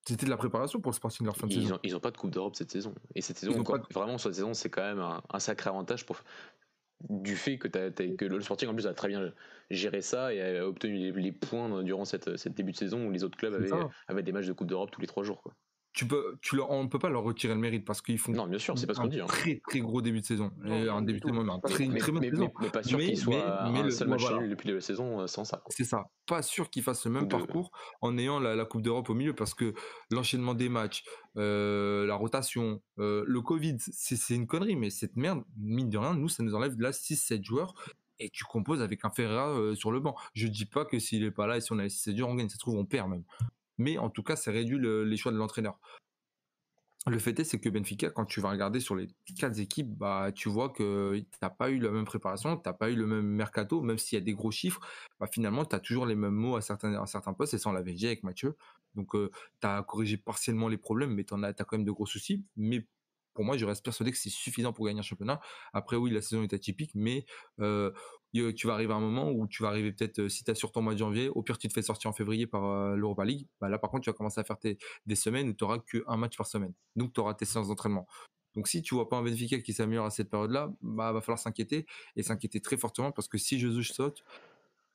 c'était 0.08 0.26
de 0.26 0.32
la 0.32 0.38
préparation 0.38 0.80
pour 0.80 0.92
le 0.92 0.96
Sporting 0.96 1.26
leur 1.26 1.36
fin 1.36 1.48
de 1.48 1.52
ils 1.52 1.64
saison. 1.64 1.76
Ont, 1.76 1.80
ils 1.84 1.92
n'ont 1.92 2.00
pas 2.00 2.12
de 2.12 2.18
Coupe 2.18 2.32
d'Europe 2.32 2.56
cette 2.56 2.72
saison. 2.72 2.96
Et 3.14 3.22
cette 3.22 3.38
saison, 3.40 3.60
encore, 3.60 3.80
de... 3.80 3.94
vraiment, 3.94 4.18
cette 4.18 4.36
saison, 4.36 4.54
c'est 4.54 4.70
quand 4.70 4.82
même 4.84 5.02
un, 5.02 5.22
un, 5.30 5.40
sacré 5.40 5.70
avantage 5.70 6.06
pour, 6.06 6.24
du 7.10 7.36
fait 7.36 7.58
que, 7.58 7.68
as, 7.78 7.88
as, 7.88 8.16
que 8.18 8.26
le 8.26 8.42
Sporting, 8.42 8.70
en 8.70 8.74
plus, 8.74 8.88
a 8.88 8.94
très 8.94 9.08
bien 9.08 9.32
géré 9.70 10.02
ça 10.02 10.34
et 10.34 10.58
a 10.58 10.68
obtenu 10.68 10.94
les, 10.98 11.12
les 11.12 11.32
points 11.32 11.84
durant 11.84 12.06
cette, 12.06 12.38
cette, 12.38 12.56
début 12.56 12.72
de 12.72 12.78
saison 12.78 13.06
où 13.06 13.12
les 13.12 13.24
autres 13.24 13.38
clubs 13.38 13.54
avaient, 13.54 13.70
avaient 14.08 14.24
des 14.24 14.32
matchs 14.32 14.48
de 14.48 14.54
Coupe 14.54 14.68
d'Europe 14.68 14.92
tous 14.92 15.02
les 15.02 15.08
trois 15.08 15.24
jours. 15.24 15.42
Quoi 15.42 15.54
tu 15.98 16.06
peux, 16.06 16.38
tu 16.44 16.56
leur, 16.56 16.70
on 16.70 16.84
ne 16.84 16.90
peut 16.90 17.00
pas 17.00 17.10
leur 17.10 17.24
retirer 17.24 17.56
le 17.56 17.60
mérite 17.60 17.84
parce 17.84 18.04
qu'ils 18.04 18.20
font. 18.20 18.32
Non, 18.32 18.46
bien 18.46 18.60
sûr, 18.60 18.78
c'est 18.78 18.86
pas 18.86 18.94
ce 18.94 19.00
qu'on 19.00 19.08
dit. 19.08 19.20
Hein. 19.20 19.26
Très 19.26 19.60
très 19.68 19.80
gros 19.80 20.04
début 20.04 20.22
de 20.22 20.26
saison, 20.28 20.52
et 20.64 20.88
un 20.88 21.02
début 21.02 21.20
de 21.20 21.26
saison, 21.26 21.50
un 21.50 21.60
très 21.60 21.88
mais, 21.88 21.98
très 21.98 22.12
bonne 22.12 22.22
mais, 22.22 22.30
saison. 22.30 22.52
Mais, 22.62 22.70
pas 22.70 22.84
sûr 22.84 23.00
qu'il 23.00 23.18
soit 23.18 23.72
mais, 23.72 23.80
un 23.80 23.90
seul 23.90 24.08
match 24.08 24.22
depuis 24.48 24.72
la 24.72 24.80
saison 24.80 25.26
sans 25.26 25.44
ça. 25.44 25.64
C'est 25.70 25.86
ça. 25.86 26.12
Pas 26.28 26.44
sûr 26.44 26.70
qu'il 26.70 26.84
fasse 26.84 27.04
le 27.06 27.12
même 27.12 27.28
parcours 27.28 27.72
en 28.02 28.16
ayant 28.20 28.40
la, 28.40 28.66
Coupe 28.66 28.84
d'Europe 28.84 29.10
au 29.10 29.16
milieu 29.16 29.34
parce 29.34 29.56
que 29.56 29.74
l'enchaînement 30.12 30.54
des 30.54 30.70
matchs, 30.70 31.04
euh, 31.36 32.06
la 32.06 32.14
rotation, 32.14 32.80
euh, 33.00 33.24
le 33.26 33.42
Covid, 33.42 33.78
c'est 33.80 34.36
une 34.36 34.46
connerie, 34.46 34.76
mais 34.76 34.92
cette 34.92 35.16
merde, 35.16 35.44
mine 35.58 35.90
de 35.90 35.98
rien, 35.98 36.14
nous 36.14 36.30
ça 36.30 36.44
nous 36.44 36.54
enlève 36.54 36.76
de 36.76 36.84
là 36.84 36.92
6-7 36.92 37.44
joueurs 37.44 37.74
et 38.20 38.30
tu 38.30 38.44
composes 38.44 38.82
avec 38.82 39.04
un 39.04 39.10
Ferreira 39.10 39.50
euh, 39.50 39.74
sur 39.74 39.92
le 39.92 40.00
banc. 40.00 40.16
Je 40.34 40.48
dis 40.48 40.66
pas 40.66 40.86
que 40.86 41.00
s'il 41.00 41.24
est 41.24 41.32
pas 41.32 41.48
là 41.48 41.58
et 41.58 41.62
si 41.62 41.72
on 41.72 41.80
a 41.80 41.90
6 41.90 42.16
joueurs, 42.16 42.30
on 42.30 42.36
gagne. 42.36 42.50
Ça 42.50 42.56
se 42.56 42.60
trouve, 42.60 42.76
on 42.76 42.86
perd 42.86 43.10
même. 43.10 43.24
Mais 43.78 43.98
en 43.98 44.10
tout 44.10 44.24
cas, 44.24 44.36
ça 44.36 44.52
réduit 44.52 44.78
le, 44.78 45.04
les 45.04 45.18
choix 45.18 45.32
de 45.32 45.38
l'entraîneur. 45.38 45.80
Le 47.06 47.20
fait 47.20 47.40
est, 47.40 47.46
c'est 47.46 47.60
que 47.60 47.70
Benfica, 47.70 48.10
quand 48.10 48.26
tu 48.26 48.42
vas 48.42 48.50
regarder 48.50 48.82
sur 48.82 48.96
les 48.96 49.08
quatre 49.38 49.60
équipes, 49.60 49.90
bah, 49.98 50.32
tu 50.36 50.50
vois 50.50 50.70
que 50.70 51.24
t'as 51.40 51.50
pas 51.50 51.70
eu 51.70 51.80
la 51.80 51.90
même 51.90 52.04
préparation, 52.04 52.58
t'as 52.58 52.74
pas 52.74 52.90
eu 52.90 52.96
le 52.96 53.08
même 53.08 53.26
mercato, 53.26 53.82
même 53.82 53.98
s'il 53.98 54.18
y 54.18 54.22
a 54.22 54.26
des 54.26 54.34
gros 54.34 54.52
chiffres, 54.52 54.82
bah, 55.20 55.28
finalement, 55.32 55.64
tu 55.64 55.74
as 55.76 55.80
toujours 55.80 56.06
les 56.06 56.16
mêmes 56.16 56.34
mots 56.34 56.58
à 56.58 56.62
certains, 56.62 57.34
postes, 57.34 57.54
et 57.54 57.60
ça, 57.60 57.70
on 57.70 57.74
l'avait 57.74 57.96
avec 58.04 58.24
Mathieu. 58.24 58.58
Donc, 58.96 59.16
euh, 59.16 59.32
tu 59.62 59.68
as 59.68 59.84
corrigé 59.84 60.18
partiellement 60.18 60.68
les 60.68 60.78
problèmes, 60.78 61.14
mais 61.14 61.26
as, 61.32 61.48
as 61.48 61.54
quand 61.54 61.78
même 61.78 61.86
de 61.86 61.92
gros 61.92 62.06
soucis. 62.06 62.44
Mais 62.58 62.86
pour 63.34 63.46
moi, 63.46 63.56
je 63.56 63.66
reste 63.66 63.86
persuadé 63.86 64.12
que 64.12 64.18
c'est 64.18 64.30
suffisant 64.30 64.74
pour 64.74 64.86
gagner 64.88 65.00
un 65.00 65.04
championnat. 65.04 65.40
Après, 65.72 65.96
oui, 65.96 66.12
la 66.12 66.22
saison 66.22 66.44
est 66.44 66.54
atypique, 66.54 66.92
mais 66.96 67.26
euh, 67.62 67.92
tu 68.56 68.68
vas 68.68 68.74
arriver 68.74 68.94
à 68.94 68.96
un 68.96 69.02
moment 69.02 69.30
où 69.32 69.48
tu 69.48 69.64
vas 69.64 69.70
arriver 69.70 69.92
peut-être, 69.92 70.28
si 70.28 70.44
tu 70.44 70.52
as 70.52 70.56
sur 70.56 70.72
ton 70.72 70.82
mois 70.82 70.94
de 70.94 71.00
janvier, 71.00 71.30
au 71.30 71.42
pire, 71.42 71.58
tu 71.58 71.68
te 71.68 71.74
fais 71.74 71.82
sortir 71.82 72.10
en 72.10 72.14
février 72.14 72.48
par 72.48 72.66
euh, 72.66 72.96
l'Europa 72.96 73.26
League. 73.26 73.48
Bah, 73.60 73.70
là, 73.70 73.78
par 73.78 73.90
contre, 73.90 74.04
tu 74.04 74.10
vas 74.10 74.16
commencer 74.16 74.40
à 74.40 74.44
faire 74.44 74.58
tes, 74.58 74.78
des 75.06 75.16
semaines 75.16 75.50
où 75.50 75.54
tu 75.54 75.64
n'auras 75.64 75.80
qu'un 75.80 76.18
match 76.18 76.38
par 76.38 76.48
semaine. 76.48 76.74
Donc, 76.96 77.14
tu 77.14 77.20
auras 77.20 77.34
tes 77.34 77.46
séances 77.46 77.68
d'entraînement. 77.68 78.08
Donc, 78.56 78.68
si 78.68 78.82
tu 78.82 78.96
vois 78.96 79.08
pas 79.08 79.18
un 79.18 79.24
Benfica 79.24 79.60
qui 79.60 79.74
s'améliore 79.74 80.06
à 80.06 80.10
cette 80.10 80.30
période-là, 80.30 80.74
bah, 80.82 81.12
va 81.12 81.22
falloir 81.22 81.40
s'inquiéter 81.40 81.86
et 82.16 82.24
s'inquiéter 82.24 82.60
très 82.60 82.78
fortement 82.78 83.12
parce 83.12 83.28
que 83.28 83.38
si 83.38 83.60
Jesus 83.60 83.84
saute, 83.84 84.24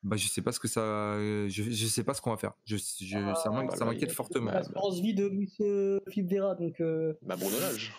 bah, 0.02 0.16
je 0.16 0.27
sais 0.27 0.43
pas 0.43 0.51
ce 0.51 0.59
que 0.59 0.66
ça, 0.66 1.16
je, 1.16 1.47
je 1.48 1.86
sais 1.86 2.02
pas 2.02 2.12
ce 2.14 2.20
qu'on 2.20 2.31
va 2.31 2.36
faire. 2.36 2.55
Je, 2.64 2.77
je 2.77 3.16
ah, 3.16 3.35
ça 3.36 3.51
m'inquiète 3.85 4.09
bah, 4.09 4.14
fortement. 4.14 4.51
La 4.51 4.62
vie 5.01 5.14
de 5.14 5.27
Luis 5.27 5.55
euh, 5.60 6.01
Vera, 6.16 6.56
donc. 6.56 6.81
Euh... 6.81 7.14
Bah, 7.23 7.36
bon 7.36 7.48
donnage 7.48 7.93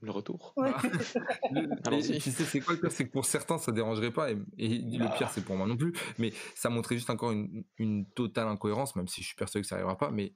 le 0.00 0.10
retour. 0.10 0.52
Ouais. 0.56 0.70
Alors, 1.84 2.00
tu 2.00 2.20
sais, 2.20 2.44
c'est 2.44 2.60
quoi 2.60 2.74
le 2.74 2.80
pire? 2.80 2.92
C'est 2.92 3.06
que 3.06 3.12
pour 3.12 3.24
certains, 3.24 3.58
ça 3.58 3.72
dérangerait 3.72 4.12
pas, 4.12 4.30
et, 4.30 4.36
et 4.58 4.78
le 4.78 5.16
pire, 5.16 5.30
c'est 5.30 5.44
pour 5.44 5.56
moi 5.56 5.66
non 5.66 5.76
plus. 5.76 5.92
Mais 6.18 6.32
ça 6.54 6.70
montrait 6.70 6.96
juste 6.96 7.10
encore 7.10 7.32
une, 7.32 7.64
une, 7.78 8.06
totale 8.06 8.48
incohérence, 8.48 8.96
même 8.96 9.08
si 9.08 9.22
je 9.22 9.28
suis 9.28 9.36
persuadé 9.36 9.62
que 9.62 9.68
ça 9.68 9.74
arrivera 9.74 9.98
pas. 9.98 10.10
Mais 10.10 10.32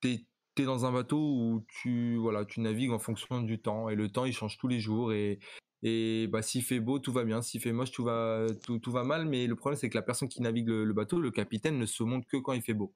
t'es 0.00 0.26
es 0.58 0.64
dans 0.64 0.84
un 0.84 0.92
bateau 0.92 1.16
où 1.18 1.64
tu 1.66 2.16
voilà, 2.16 2.44
tu 2.44 2.60
navigues 2.60 2.92
en 2.92 2.98
fonction 2.98 3.40
du 3.40 3.58
temps, 3.60 3.88
et 3.88 3.94
le 3.94 4.10
temps 4.10 4.26
il 4.26 4.34
change 4.34 4.58
tous 4.58 4.68
les 4.68 4.80
jours, 4.80 5.12
et 5.12 5.38
et 5.82 6.28
bah 6.28 6.42
s'il 6.42 6.62
fait 6.62 6.78
beau, 6.78 6.98
tout 6.98 7.12
va 7.12 7.24
bien. 7.24 7.42
S'il 7.42 7.60
fait 7.60 7.72
moche, 7.72 7.90
tout 7.90 8.04
va 8.04 8.46
tout, 8.62 8.78
tout 8.78 8.92
va 8.92 9.02
mal. 9.02 9.26
Mais 9.26 9.46
le 9.46 9.56
problème, 9.56 9.78
c'est 9.78 9.88
que 9.88 9.96
la 9.96 10.02
personne 10.02 10.28
qui 10.28 10.40
navigue 10.42 10.68
le, 10.68 10.84
le 10.84 10.92
bateau, 10.92 11.20
le 11.20 11.30
capitaine, 11.30 11.78
ne 11.78 11.86
se 11.86 12.02
montre 12.04 12.26
que 12.28 12.36
quand 12.36 12.52
il 12.52 12.62
fait 12.62 12.74
beau. 12.74 12.92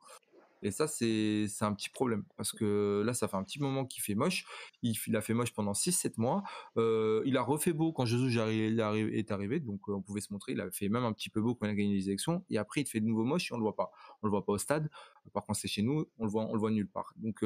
Et 0.62 0.70
ça, 0.70 0.86
c'est 0.88 1.46
un 1.60 1.74
petit 1.74 1.90
problème. 1.90 2.24
Parce 2.36 2.52
que 2.52 3.02
là, 3.04 3.14
ça 3.14 3.28
fait 3.28 3.36
un 3.36 3.44
petit 3.44 3.60
moment 3.60 3.84
qu'il 3.84 4.02
fait 4.02 4.14
moche. 4.14 4.44
Il, 4.82 5.16
a 5.16 5.20
fait 5.20 5.34
moche 5.34 5.52
pendant 5.52 5.72
6-7 5.72 6.14
mois. 6.16 6.42
Il 6.76 7.36
a 7.36 7.42
refait 7.42 7.72
beau 7.72 7.92
quand 7.92 8.06
Jésus 8.06 8.38
est 8.38 9.30
arrivé. 9.30 9.60
Donc, 9.60 9.88
on 9.88 10.02
pouvait 10.02 10.20
se 10.20 10.32
montrer. 10.32 10.52
Il 10.52 10.60
a 10.60 10.70
fait 10.70 10.88
même 10.88 11.04
un 11.04 11.12
petit 11.12 11.30
peu 11.30 11.40
beau 11.40 11.54
quand 11.54 11.66
il 11.66 11.70
a 11.70 11.74
gagné 11.74 11.94
les 11.94 12.08
élections. 12.08 12.44
Et 12.50 12.58
après, 12.58 12.82
il 12.82 12.86
fait 12.86 13.00
de 13.00 13.06
nouveau 13.06 13.24
moche 13.24 13.50
et 13.50 13.54
on 13.54 13.58
le 13.58 13.62
voit 13.62 13.76
pas. 13.76 13.90
On 14.22 14.26
le 14.26 14.30
voit 14.30 14.44
pas 14.44 14.52
au 14.52 14.58
stade. 14.58 14.90
Par 15.32 15.44
contre, 15.44 15.58
c'est 15.58 15.68
chez 15.68 15.82
nous. 15.82 16.06
On 16.18 16.24
le 16.24 16.30
voit, 16.30 16.44
on 16.46 16.54
le 16.54 16.60
voit 16.60 16.70
nulle 16.70 16.88
part. 16.88 17.12
Donc, 17.16 17.44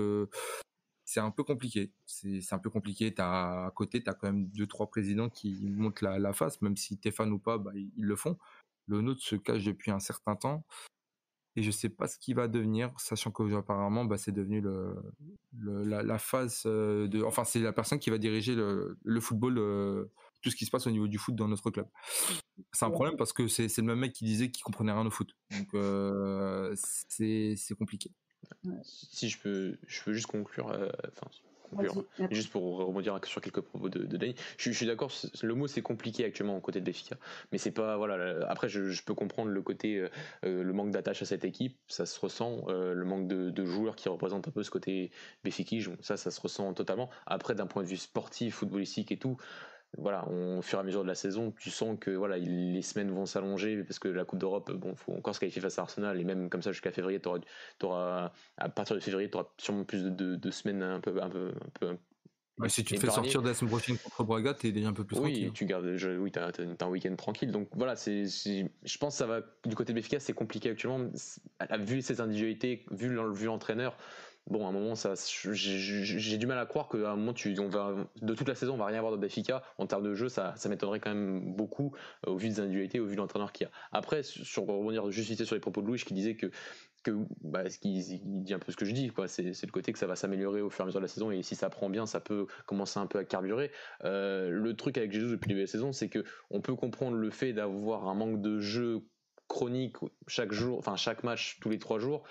c'est 1.05 1.21
un 1.21 1.31
peu 1.31 1.43
compliqué. 1.43 1.93
C'est 2.07 2.53
un 2.53 2.59
peu 2.59 2.71
compliqué. 2.71 3.13
As, 3.19 3.67
à 3.67 3.71
côté, 3.73 4.03
tu 4.03 4.09
as 4.09 4.15
quand 4.15 4.29
même 4.29 4.47
deux, 4.47 4.67
trois 4.67 4.89
présidents 4.89 5.29
qui 5.29 5.69
montent 5.69 6.03
la, 6.03 6.19
la 6.19 6.33
face. 6.33 6.63
Même 6.63 6.77
si 6.77 6.99
t'es 6.99 7.11
fan 7.11 7.33
ou 7.33 7.39
pas, 7.39 7.59
bah, 7.59 7.73
ils 7.75 8.05
le 8.05 8.17
font. 8.17 8.39
Le 8.87 9.01
nôtre 9.03 9.23
se 9.23 9.37
cache 9.37 9.65
depuis 9.65 9.91
un 9.91 10.01
certain 10.01 10.37
temps 10.37 10.65
et 11.57 11.63
je 11.63 11.71
sais 11.71 11.89
pas 11.89 12.07
ce 12.07 12.19
qu'il 12.19 12.37
va 12.37 12.49
devenir, 12.49 12.93
sachant 12.99 13.31
qu'apparemment, 13.31 14.05
bah, 14.05 14.17
c'est 14.17 14.33
devenu 14.33 14.61
le, 14.61 14.95
la, 15.59 16.03
la, 16.03 16.19
phase 16.19 16.63
euh, 16.67 17.09
de, 17.09 17.23
enfin, 17.23 17.45
c'est 17.45 17.59
la 17.59 17.73
personne 17.73 17.99
qui 17.99 18.11
va 18.11 18.19
diriger 18.19 18.55
le, 18.55 18.99
le 19.03 19.21
football, 19.21 19.59
euh, 19.59 20.05
tout 20.43 20.51
ce 20.51 20.57
qui 20.57 20.65
se 20.65 20.71
passe 20.71 20.87
au 20.87 20.91
niveau 20.91 21.09
du 21.09 21.19
foot 21.19 21.35
dans 21.35 21.49
notre 21.49 21.71
club. 21.71 21.87
C'est 22.73 22.85
un 22.85 22.91
problème 22.91 23.17
parce 23.17 23.33
que 23.33 23.49
c'est 23.49 23.77
le 23.77 23.83
même 23.83 23.99
mec 23.99 24.13
qui 24.13 24.25
disait 24.25 24.51
qu'il 24.51 24.63
comprenait 24.63 24.93
rien 24.93 25.07
au 25.07 25.11
foot, 25.11 25.37
donc 25.51 25.75
euh, 25.75 26.75
c'est 26.77 27.57
compliqué. 27.77 28.11
Si 28.83 29.29
je 29.29 29.41
peux, 29.41 29.79
je 29.87 30.03
peux 30.03 30.13
juste 30.13 30.27
conclure, 30.27 30.67
enfin 30.67 31.31
Juste 32.31 32.51
pour 32.51 32.79
rebondir 32.79 33.19
sur 33.25 33.41
quelques 33.41 33.61
propos 33.61 33.89
de, 33.89 34.01
de 34.01 34.17
Dani, 34.17 34.35
je, 34.59 34.71
suis 34.71 34.87
d'accord, 34.87 35.11
le 35.43 35.55
mot 35.55 35.67
c'est 35.67 35.83
compliqué 35.83 36.25
actuellement 36.25 36.57
au 36.57 36.61
côté 36.61 36.81
de 36.81 36.85
Béfica, 36.85 37.17
mais 37.53 37.59
c'est 37.59 37.71
pas 37.71 37.97
voilà. 37.97 38.47
Après, 38.49 38.69
je, 38.69 39.03
peux 39.03 39.15
comprendre 39.15 39.51
le 39.51 39.63
côté, 39.63 39.97
euh, 39.97 40.09
euh, 40.45 40.63
le 40.63 40.73
manque 40.73 40.91
d'attache 40.91 41.23
à 41.23 41.25
cette 41.25 41.45
équipe, 41.45 41.77
ça 41.89 42.07
se 42.07 42.19
ressent, 42.19 42.65
euh, 42.69 42.95
le 42.95 43.05
manque 43.05 43.29
de, 43.29 43.65
joueurs 43.65 43.95
qui 43.95 44.09
représentent 44.09 44.49
un 44.49 44.51
peu 44.51 44.63
ce 44.63 44.71
côté 44.71 45.11
Béfiquige, 45.45 45.91
ça, 46.01 46.17
ça 46.17 46.31
se 46.31 46.41
ressent 46.41 46.73
totalement. 46.75 47.11
Après, 47.27 47.55
d'un 47.55 47.67
point 47.67 47.83
de 47.83 47.89
vue 47.89 47.97
sportif, 47.97 48.57
footballistique 48.57 49.13
et 49.13 49.17
tout, 49.17 49.37
voilà, 49.99 50.27
au 50.29 50.63
fur 50.63 50.79
et 50.79 50.81
à 50.81 50.85
mesure 50.85 51.03
de 51.03 51.09
la 51.09 51.15
saison, 51.15 51.53
tu 51.59 51.71
sens 51.71 51.97
que 52.01 52.11
voilà, 52.11 52.39
les 52.39 52.83
semaines 52.83 53.11
vont 53.11 53.27
s'allonger 53.27 53.83
parce 53.83 53.99
que 53.99 54.09
la 54.09 54.25
Coupe 54.25 54.39
d'Europe, 54.39 54.73
bon, 54.73 54.95
faut 54.95 55.13
encore 55.13 55.35
se 55.35 55.41
qualifier 55.41 55.61
face 55.61 55.79
à 55.79 55.83
Arsenal 55.83 56.21
et 56.21 56.25
même 56.25 56.49
comme 56.49 56.63
ça 56.63 56.73
jusqu'à 56.73 56.93
février, 56.93 57.21
auras, 57.25 57.41
auras, 57.83 58.33
à 58.57 58.69
partir 58.69 58.95
de 58.95 59.01
février, 59.01 59.31
tu 59.31 59.37
auras 59.37 59.49
sûrement 59.59 59.85
plus 59.85 60.05
de, 60.05 60.37
de, 60.37 60.51
semaines 60.51 60.83
un 60.83 61.01
peu, 61.01 61.21
un 61.21 61.29
peu, 61.29 61.49
un 61.49 61.71
peu 61.79 61.97
si 62.69 62.85
tu 62.85 62.95
te 62.95 63.01
fais 63.01 63.11
sortir 63.11 63.43
de 63.43 63.49
la 63.49 63.55
semaine 63.55 63.71
prochaine 63.71 63.97
contre 63.99 64.25
Braga, 64.25 64.55
t'es 64.55 64.73
déjà 64.73 64.89
un 64.89 64.93
peu 64.93 65.05
plus 65.05 65.17
oui, 65.17 65.33
tranquille. 65.33 65.53
Tu 65.53 65.65
gardes, 65.65 65.97
je, 65.97 66.11
oui, 66.11 66.31
t'as, 66.31 66.49
as, 66.49 66.85
un 66.85 66.89
week-end 66.89 67.15
tranquille. 67.17 67.51
Donc 67.51 67.69
voilà, 67.75 67.97
c'est, 67.97 68.25
je 68.27 68.99
pense 68.99 69.15
que 69.15 69.19
ça 69.19 69.27
va 69.27 69.41
du 69.65 69.75
côté 69.75 69.93
de 69.93 69.99
Béfica, 69.99 70.21
c'est 70.21 70.33
compliqué 70.33 70.71
actuellement. 70.71 71.11
Vu 71.79 72.03
ses 72.03 72.21
individualités, 72.21 72.85
vu, 72.91 73.09
vu 73.33 73.47
l'entraîneur, 73.47 73.97
bon, 74.47 74.67
à 74.67 74.69
un 74.69 74.73
moment, 74.73 74.95
j'ai 74.95 76.39
du 76.39 76.47
mal 76.47 76.59
à 76.59 76.67
croire 76.67 76.89
qu'à 76.89 77.11
un 77.11 77.17
moment, 77.17 77.35
on 77.59 77.69
va, 77.69 77.95
de 78.21 78.35
toute 78.35 78.49
la 78.49 78.55
saison, 78.55 78.75
on 78.75 78.79
va 78.79 78.87
rien 78.87 78.99
avoir 78.99 79.13
de 79.13 79.17
Benfica. 79.17 79.63
En 79.79 79.87
termes 79.87 80.05
de 80.05 80.15
jeu, 80.15 80.29
ça, 80.29 80.55
m'étonnerait 80.69 81.01
quand 81.01 81.15
même 81.15 81.55
beaucoup 81.55 81.95
euh, 82.27 82.33
au 82.33 82.37
vu 82.37 82.49
des 82.49 82.61
individualités, 82.61 83.01
au 83.01 83.07
vu 83.07 83.15
de 83.15 83.21
l'entraîneur 83.21 83.53
qu'il 83.53 83.67
y 83.67 83.69
a. 83.69 83.73
Après, 83.93 84.23
sur, 84.23 84.67
revenir 84.67 85.11
juste 85.11 85.45
sur 85.45 85.55
les 85.55 85.61
propos 85.61 85.83
de 85.83 85.87
Louis 85.87 85.99
qui 85.99 86.15
disait 86.15 86.37
que 86.37 86.51
bah, 87.43 87.65
dit 87.83 88.55
un 88.55 88.59
peu 88.59 88.73
ce 88.73 88.77
que 88.77 88.85
je 88.85 88.93
dis 88.93 89.09
quoi 89.09 89.27
c'est 89.27 89.43
le 89.43 89.73
côté 89.73 89.93
que 89.93 89.99
ça 89.99 90.07
va 90.07 90.17
s'améliorer 90.17 90.61
au 90.61 90.69
fur 90.69 90.81
et 90.81 90.85
à 90.85 90.87
mesure 90.87 91.01
de 91.01 91.05
la 91.05 91.09
saison 91.09 91.31
et 91.31 91.43
si 91.43 91.55
ça 91.55 91.71
prend 91.71 91.89
bien 91.89 92.05
ça 92.05 92.21
peut 92.21 92.47
commencer 92.67 93.01
un 93.01 93.07
peu 93.07 93.19
à 93.19 93.25
carburer 93.25 93.71
euh, 94.05 94.51
le 94.51 94.77
truc 94.77 94.99
avec 94.99 95.13
Jésus 95.13 95.31
depuis 95.31 95.49
le 95.49 95.55
début 95.55 95.61
de 95.61 95.67
la 95.67 95.73
saison 95.73 95.93
c'est 95.93 96.09
que 96.09 96.25
on 96.51 96.61
peut 96.61 96.75
comprendre 96.75 97.17
le 97.17 97.31
fait 97.31 97.55
d'avoir 97.55 98.07
un 98.09 98.15
manque 98.15 98.43
de 98.43 98.61
jeu 98.61 99.01
chronique 99.49 99.97
chaque 100.27 100.53
jour 100.53 100.79
enfin 100.79 100.97
chaque 100.97 101.25
match 101.25 101.59
tous 101.61 101.71
les 101.71 101.79
trois 101.79 101.99
jours 101.99 102.23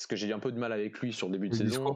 ce 0.00 0.06
que 0.06 0.16
j'ai 0.16 0.28
eu 0.28 0.32
un 0.32 0.38
peu 0.38 0.50
de 0.50 0.58
mal 0.58 0.72
avec 0.72 0.98
lui 1.00 1.12
sur 1.12 1.26
le 1.26 1.32
début 1.34 1.50
de 1.50 1.54
saison. 1.54 1.94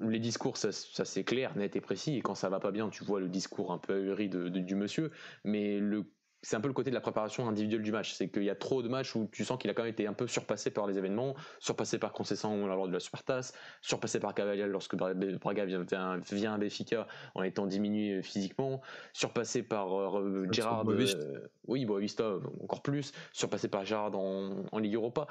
Les 0.00 0.18
discours, 0.18 0.56
ça, 0.56 0.72
c'est 0.72 1.24
clair, 1.24 1.54
net 1.54 1.76
et 1.76 1.82
précis. 1.82 2.16
Et 2.16 2.22
quand 2.22 2.34
ça 2.34 2.48
va 2.48 2.60
pas 2.60 2.70
bien, 2.70 2.88
tu 2.88 3.04
vois 3.04 3.20
le 3.20 3.28
discours 3.28 3.72
un 3.72 3.78
peu 3.78 3.92
ahuri 3.92 4.30
de, 4.30 4.48
du 4.48 4.74
monsieur. 4.74 5.10
Mais 5.44 5.78
le 5.78 6.06
c'est 6.42 6.54
un 6.54 6.60
peu 6.60 6.68
le 6.68 6.74
côté 6.74 6.90
de 6.90 6.94
la 6.94 7.00
préparation 7.00 7.48
individuelle 7.48 7.82
du 7.82 7.90
match. 7.90 8.12
C'est 8.12 8.28
qu'il 8.28 8.44
y 8.44 8.50
a 8.50 8.54
trop 8.54 8.80
de 8.80 8.88
matchs 8.88 9.16
où 9.16 9.28
tu 9.32 9.44
sens 9.44 9.58
qu'il 9.58 9.68
a 9.68 9.74
quand 9.74 9.82
même 9.82 9.90
été 9.90 10.06
un 10.06 10.12
peu 10.12 10.28
surpassé 10.28 10.70
par 10.70 10.86
les 10.86 10.96
événements, 10.96 11.34
surpassé 11.58 11.98
par 11.98 12.12
Concession 12.12 12.66
lors 12.66 12.86
de 12.86 12.92
la 12.92 13.00
Supertasse, 13.00 13.52
surpassé 13.80 14.20
par 14.20 14.32
Cavalier 14.32 14.66
lorsque 14.66 14.94
Braga 14.94 15.64
vient, 15.64 15.84
vient 16.30 16.54
à 16.54 16.58
Béfica 16.58 17.08
en 17.34 17.42
étant 17.42 17.66
diminué 17.66 18.22
physiquement, 18.22 18.80
surpassé 19.12 19.62
par 19.64 19.98
euh, 19.98 20.46
Gérard. 20.52 20.88
Euh, 20.88 21.50
oui, 21.66 21.84
Boavista 21.84 22.36
encore 22.62 22.82
plus, 22.82 23.12
surpassé 23.32 23.68
par 23.68 23.84
Gérard 23.84 24.16
en, 24.16 24.66
en 24.70 24.78
Ligue 24.78 24.94
Europa 24.94 25.26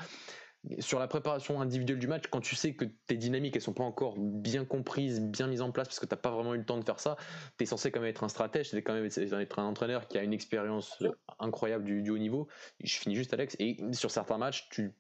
sur 0.80 1.00
la 1.00 1.08
préparation 1.08 1.62
individuelle 1.62 2.00
du 2.00 2.08
match, 2.08 2.24
quand 2.30 2.42
tu 2.42 2.56
sais 2.56 2.74
que 2.74 2.86
tes 3.08 3.18
dynamiques 3.18 3.56
elles 3.56 3.62
sont 3.62 3.74
pas 3.74 3.84
encore 3.84 4.16
bien 4.18 4.66
comprises, 4.66 5.22
bien 5.22 5.48
mises 5.48 5.62
en 5.62 5.72
place, 5.72 5.88
parce 5.88 6.00
que 6.00 6.06
tu 6.06 6.14
n'as 6.14 6.20
pas 6.20 6.32
vraiment 6.32 6.54
eu 6.54 6.58
le 6.58 6.66
temps 6.66 6.78
de 6.78 6.84
faire 6.84 7.00
ça, 7.00 7.18
tu 7.58 7.64
es 7.64 7.66
censé 7.66 7.92
quand 7.92 8.00
même 8.00 8.10
être 8.10 8.24
un 8.24 8.30
stratège, 8.30 8.70
c'est 8.70 8.82
quand 8.82 8.94
même 8.94 9.06
être 9.06 9.60
un 9.60 9.66
entraîneur 9.66 10.08
qui 10.08 10.18
a 10.18 10.24
une 10.24 10.34
expérience 10.34 11.04
incroyable 11.40 11.86
du, 11.86 12.02
du 12.02 12.10
haut 12.10 12.18
niveau. 12.18 12.48
Je 12.84 12.98
finis 12.98 13.16
juste 13.16 13.34
Alex, 13.34 13.56
et 13.60 13.78
sur 13.94 14.12
certains 14.12 14.38
matchs, 14.38 14.68
tu 14.70 14.94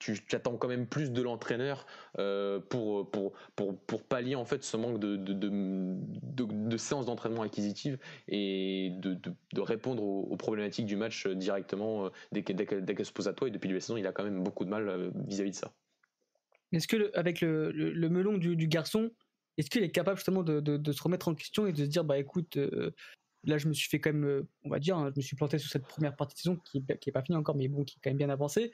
tu 0.00 0.18
attends 0.32 0.56
quand 0.56 0.66
même 0.66 0.86
plus 0.86 1.12
de 1.12 1.22
l'entraîneur 1.22 1.86
euh, 2.18 2.58
pour, 2.58 3.10
pour, 3.10 3.34
pour, 3.54 3.78
pour, 3.78 4.02
pallier 4.02 4.34
en 4.34 4.46
fait 4.46 4.64
ce 4.64 4.76
manque 4.76 4.98
de, 4.98 5.16
de, 5.16 5.34
de, 5.34 6.76
séances 6.78 7.06
d'entraînement 7.06 7.42
acquisitives 7.42 7.98
et 8.26 8.92
de, 8.98 9.18
de 9.52 9.60
répondre 9.60 10.02
aux, 10.02 10.36
problématiques 10.36 10.86
du 10.86 10.96
match 10.96 11.26
directement 11.26 12.06
euh, 12.06 12.10
dès 12.32 12.42
qu'elle 12.42 12.84
dès 12.84 13.04
se 13.04 13.12
pose 13.12 13.28
à 13.28 13.34
toi. 13.34 13.48
Et 13.48 13.50
depuis 13.50 13.70
la 13.70 13.78
saison, 13.78 13.98
il 13.98 14.06
a 14.06 14.12
quand 14.12 14.24
même 14.24 14.42
beaucoup 14.42 14.64
de 14.64 14.70
mal 14.70 14.88
euh, 14.88 15.10
vis-à-vis 15.26 15.50
de 15.50 15.56
ça. 15.56 15.72
Est-ce 16.72 16.88
que 16.88 17.10
avec 17.14 17.42
le, 17.42 17.70
le, 17.70 18.08
melon 18.08 18.38
du, 18.38 18.68
garçon, 18.68 19.10
est-ce 19.58 19.68
qu'il 19.68 19.82
est 19.82 19.90
capable 19.90 20.16
justement 20.16 20.42
de, 20.42 20.92
se 20.92 21.02
remettre 21.02 21.28
en 21.28 21.34
question 21.34 21.66
et 21.66 21.72
de 21.72 21.78
se 21.78 21.90
dire 21.90 22.04
bah 22.04 22.16
écoute, 22.16 22.56
là 23.44 23.58
je 23.58 23.66
me 23.66 23.72
suis 23.72 23.88
fait 23.88 23.98
quand 23.98 24.12
même, 24.12 24.46
on 24.64 24.70
va 24.70 24.78
dire, 24.78 24.96
hein, 24.96 25.10
je 25.12 25.18
me 25.18 25.22
suis 25.22 25.34
planté 25.34 25.58
sur 25.58 25.68
cette 25.68 25.86
première 25.86 26.14
partie 26.14 26.36
de 26.36 26.38
saison 26.38 26.56
qui 26.64 26.84
qui 27.00 27.10
pas 27.10 27.22
finie 27.22 27.36
encore, 27.36 27.56
mais 27.56 27.66
bon, 27.66 27.82
qui 27.82 27.96
est 27.96 28.00
quand 28.00 28.10
même 28.10 28.18
bien 28.18 28.30
avancée 28.30 28.70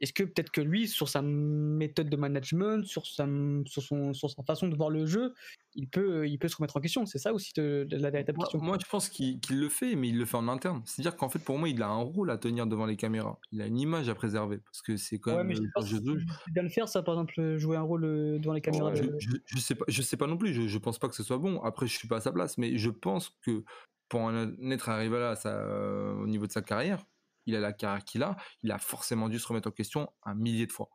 est-ce 0.00 0.12
que 0.12 0.22
peut-être 0.22 0.50
que 0.50 0.60
lui, 0.60 0.88
sur 0.88 1.08
sa 1.08 1.22
méthode 1.22 2.08
de 2.08 2.16
management, 2.16 2.84
sur 2.84 3.06
sa, 3.06 3.26
sur 3.66 3.82
son, 3.82 4.12
sur 4.12 4.30
sa 4.30 4.42
façon 4.42 4.68
de 4.68 4.76
voir 4.76 4.90
le 4.90 5.06
jeu, 5.06 5.34
il 5.74 5.88
peut, 5.88 6.28
il 6.28 6.38
peut 6.38 6.48
se 6.48 6.56
remettre 6.56 6.76
en 6.76 6.80
question? 6.80 7.06
C'est 7.06 7.18
ça 7.18 7.32
aussi 7.32 7.52
de, 7.56 7.86
la 7.90 8.10
véritable 8.10 8.38
question 8.38 8.60
Moi, 8.60 8.78
je 8.80 8.88
pense 8.88 9.08
qu'il 9.08 9.40
le 9.50 9.68
fait, 9.68 9.96
mais 9.96 10.08
il 10.08 10.18
le 10.18 10.24
fait 10.24 10.36
en 10.36 10.48
interne. 10.48 10.82
C'est-à-dire 10.84 11.16
qu'en 11.16 11.28
fait, 11.28 11.40
pour 11.40 11.58
moi, 11.58 11.68
il 11.68 11.82
a 11.82 11.88
un 11.88 12.02
rôle 12.02 12.30
à 12.30 12.38
tenir 12.38 12.66
devant 12.66 12.86
les 12.86 12.96
caméras. 12.96 13.38
Il 13.52 13.60
a 13.62 13.66
une 13.66 13.78
image 13.78 14.08
à 14.08 14.14
préserver. 14.14 14.58
Parce 14.58 14.82
que 14.82 14.96
c'est 14.96 15.18
quand 15.18 15.36
même. 15.36 15.50
Euh, 15.50 15.84
je 15.84 15.98
bien 16.52 16.62
le 16.62 16.68
faire, 16.68 16.88
ça, 16.88 17.02
par 17.02 17.14
exemple, 17.14 17.56
jouer 17.58 17.76
un 17.76 17.82
rôle 17.82 18.04
euh, 18.04 18.38
devant 18.38 18.54
les 18.54 18.60
caméras. 18.60 18.94
je, 18.94 19.04
je, 19.46 19.58
sais 19.58 19.74
pas, 19.74 19.84
je 19.88 20.02
sais 20.02 20.16
pas 20.16 20.26
non 20.26 20.36
plus. 20.36 20.52
Je, 20.52 20.68
je 20.68 20.78
pense 20.78 20.98
pas 20.98 21.08
que 21.08 21.14
ce 21.14 21.22
soit 21.22 21.38
bon. 21.38 21.60
Après, 21.62 21.86
je 21.86 21.96
suis 21.96 22.08
pas 22.08 22.16
à 22.16 22.20
sa 22.20 22.32
place, 22.32 22.58
mais 22.58 22.78
je 22.78 22.90
pense 22.90 23.36
que 23.42 23.64
pour 24.08 24.20
en 24.20 24.70
être 24.70 24.88
arrivé 24.88 25.18
là, 25.18 25.36
ça, 25.36 25.50
euh, 25.50 26.14
au 26.14 26.26
niveau 26.26 26.46
de 26.46 26.52
sa 26.52 26.62
carrière, 26.62 27.04
il 27.48 27.56
a 27.56 27.60
la 27.60 27.72
carrière 27.72 28.04
qu'il 28.04 28.22
a, 28.22 28.36
il 28.62 28.70
a 28.70 28.78
forcément 28.78 29.28
dû 29.28 29.38
se 29.38 29.48
remettre 29.48 29.68
en 29.68 29.72
question 29.72 30.12
un 30.22 30.34
millier 30.34 30.66
de 30.66 30.72
fois. 30.72 30.90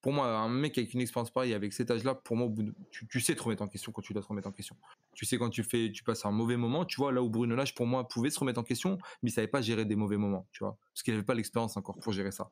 Pour 0.00 0.12
moi, 0.12 0.26
un 0.26 0.48
mec 0.48 0.78
avec 0.78 0.94
une 0.94 1.00
expérience 1.00 1.30
pareille, 1.30 1.54
avec 1.54 1.72
cet 1.72 1.90
âge-là, 1.90 2.14
pour 2.14 2.36
moi, 2.36 2.48
tu, 2.90 3.20
sais 3.20 3.36
te 3.36 3.42
remettre 3.42 3.62
en 3.62 3.68
question 3.68 3.92
quand 3.92 4.02
tu 4.02 4.12
dois 4.12 4.22
te 4.22 4.26
remettre 4.26 4.48
en 4.48 4.52
question. 4.52 4.76
Tu 5.14 5.26
sais 5.26 5.38
quand 5.38 5.50
tu 5.50 5.62
fais, 5.62 5.92
tu 5.92 6.02
passes 6.02 6.24
un 6.24 6.32
mauvais 6.32 6.56
moment, 6.56 6.84
tu 6.84 6.96
vois, 6.96 7.12
là 7.12 7.22
où 7.22 7.30
Bruno 7.30 7.54
Lage, 7.54 7.74
pour 7.74 7.86
moi, 7.86 8.08
pouvait 8.08 8.30
se 8.30 8.40
remettre 8.40 8.58
en 8.58 8.64
question, 8.64 8.98
mais 9.22 9.30
il 9.30 9.32
savait 9.32 9.46
pas 9.46 9.60
gérer 9.60 9.84
des 9.84 9.94
mauvais 9.94 10.16
moments, 10.16 10.46
tu 10.52 10.64
vois, 10.64 10.76
parce 10.92 11.02
qu'il 11.02 11.14
n'avait 11.14 11.24
pas 11.24 11.34
l'expérience 11.34 11.76
encore 11.76 11.98
pour 11.98 12.12
gérer 12.12 12.32
ça. 12.32 12.50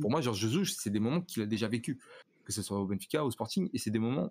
Pour 0.00 0.10
moi, 0.10 0.20
Georges 0.20 0.40
Jesus, 0.40 0.76
c'est 0.78 0.90
des 0.90 1.00
moments 1.00 1.22
qu'il 1.22 1.42
a 1.42 1.46
déjà 1.46 1.68
vécu, 1.68 1.98
que 2.44 2.52
ce 2.52 2.62
soit 2.62 2.78
au 2.78 2.86
Benfica, 2.86 3.24
au 3.24 3.30
Sporting, 3.30 3.70
et 3.72 3.78
c'est 3.78 3.90
des 3.90 3.98
moments 3.98 4.30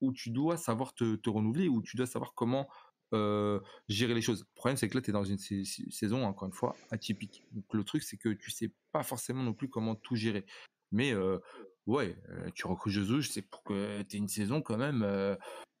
où 0.00 0.12
tu 0.12 0.30
dois 0.30 0.56
savoir 0.56 0.94
te, 0.94 1.16
te 1.16 1.30
renouveler, 1.30 1.68
où 1.68 1.82
tu 1.82 1.96
dois 1.96 2.06
savoir 2.06 2.34
comment 2.34 2.68
euh, 3.14 3.60
gérer 3.88 4.14
les 4.14 4.20
choses. 4.20 4.40
Le 4.40 4.54
problème, 4.54 4.76
c'est 4.76 4.88
que 4.88 4.96
là, 4.96 5.00
tu 5.00 5.10
es 5.10 5.12
dans 5.12 5.24
une 5.24 5.38
saison, 5.38 6.24
encore 6.24 6.46
une 6.46 6.54
fois, 6.54 6.76
atypique. 6.90 7.44
Donc, 7.52 7.64
le 7.72 7.84
truc, 7.84 8.02
c'est 8.02 8.16
que 8.16 8.30
tu 8.30 8.50
sais 8.50 8.72
pas 8.92 9.02
forcément 9.02 9.42
non 9.42 9.54
plus 9.54 9.68
comment 9.68 9.94
tout 9.94 10.16
gérer. 10.16 10.44
Mais 10.90 11.12
euh, 11.12 11.38
ouais, 11.86 12.16
euh, 12.30 12.50
tu 12.54 12.66
recrues 12.66 12.90
Jesus, 12.90 13.24
c'est 13.24 13.42
pour 13.42 13.62
que 13.62 14.02
tu 14.02 14.16
aies 14.16 14.18
une 14.18 14.28
saison 14.28 14.60
quand 14.60 14.76
même 14.76 15.06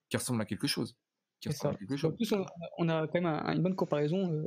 qui 0.08 0.16
ressemble 0.16 0.40
à 0.40 0.44
quelque 0.44 0.66
chose. 0.66 0.96
Qui 1.40 1.48
ressemble 1.48 1.74
à 1.74 1.78
quelque 1.78 1.96
chose. 1.96 2.12
En 2.12 2.16
plus, 2.16 2.32
on, 2.78 2.88
a 2.88 3.06
quand 3.08 3.20
même 3.20 3.26
une 3.26 3.62
bonne 3.62 3.76
comparaison 3.76 4.46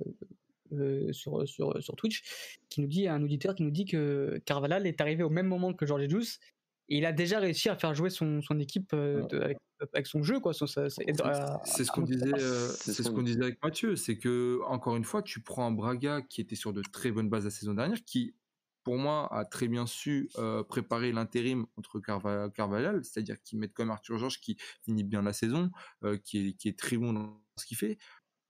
sur, 1.11 1.47
sur, 1.47 1.81
sur 1.81 1.95
Twitch 1.95 2.23
qui 2.69 2.81
nous 2.81 2.87
dit, 2.87 3.07
un 3.07 3.21
auditeur 3.21 3.55
qui 3.55 3.63
nous 3.63 3.71
dit 3.71 3.85
que 3.85 4.41
Carvalhal 4.45 4.87
est 4.87 5.01
arrivé 5.01 5.23
au 5.23 5.29
même 5.29 5.47
moment 5.47 5.73
que 5.73 5.85
George 5.85 6.03
Jesus 6.03 6.39
et 6.87 6.97
il 6.97 7.05
a 7.05 7.11
déjà 7.11 7.39
réussi 7.39 7.67
à 7.69 7.75
faire 7.75 7.93
jouer 7.93 8.09
son, 8.09 8.41
son 8.41 8.57
équipe 8.59 8.93
avec 8.93 9.57
avec 9.93 10.07
son 10.07 10.23
jeu 10.23 10.39
quoi. 10.39 10.53
C'est 10.53 10.67
ce 10.67 11.91
qu'on 11.91 12.01
disait, 12.01 12.33
euh, 12.33 12.67
c'est 12.69 13.03
ce 13.03 13.09
qu'on 13.09 13.21
disait 13.21 13.43
avec 13.43 13.63
Mathieu, 13.63 13.95
c'est 13.95 14.17
que 14.17 14.59
encore 14.65 14.95
une 14.95 15.03
fois, 15.03 15.21
tu 15.21 15.41
prends 15.41 15.67
un 15.67 15.71
Braga 15.71 16.21
qui 16.21 16.41
était 16.41 16.55
sur 16.55 16.73
de 16.73 16.81
très 16.81 17.11
bonnes 17.11 17.29
bases 17.29 17.45
la 17.45 17.49
saison 17.51 17.73
dernière, 17.73 18.03
qui 18.05 18.35
pour 18.83 18.97
moi 18.97 19.31
a 19.33 19.45
très 19.45 19.67
bien 19.67 19.85
su 19.85 20.29
euh, 20.37 20.63
préparer 20.63 21.11
l'intérim 21.11 21.65
entre 21.77 21.99
Carvalhal, 21.99 23.03
c'est-à-dire 23.03 23.41
qu'ils 23.43 23.59
mettent 23.59 23.73
comme 23.73 23.91
Arthur 23.91 24.17
Georges 24.17 24.39
qui 24.39 24.57
finit 24.83 25.03
bien 25.03 25.21
la 25.21 25.33
saison, 25.33 25.69
euh, 26.03 26.17
qui, 26.17 26.49
est, 26.49 26.53
qui 26.53 26.69
est 26.69 26.77
très 26.79 26.97
bon 26.97 27.13
dans 27.13 27.41
ce 27.57 27.65
qu'il 27.65 27.77
fait. 27.77 27.97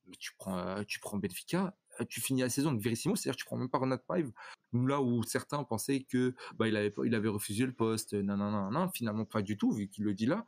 Mais 0.08 0.16
tu 0.18 0.32
prends, 0.38 0.84
tu 0.86 1.00
prends 1.00 1.18
Benfica, 1.18 1.76
tu 2.08 2.22
finis 2.22 2.42
la 2.42 2.50
saison 2.50 2.70
avec 2.70 2.82
Verissimo, 2.82 3.16
c'est-à-dire 3.16 3.38
tu 3.38 3.46
prends 3.46 3.58
même 3.58 3.70
pas 3.70 3.78
Ronald 3.78 4.02
Pive, 4.08 4.32
là 4.74 5.02
où 5.02 5.24
certains 5.24 5.64
pensaient 5.64 6.04
que 6.04 6.36
bah, 6.56 6.68
il 6.68 6.76
avait 6.76 6.94
il 7.06 7.16
avait 7.16 7.30
refusé 7.30 7.66
le 7.66 7.74
poste, 7.74 8.14
non 8.14 8.38
non 8.38 8.52
non 8.52 8.72
non, 8.72 8.90
finalement 8.90 9.26
pas 9.26 9.42
du 9.42 9.58
tout 9.58 9.72
vu 9.72 9.90
qu'il 9.90 10.04
le 10.06 10.14
dit 10.14 10.26
là. 10.26 10.46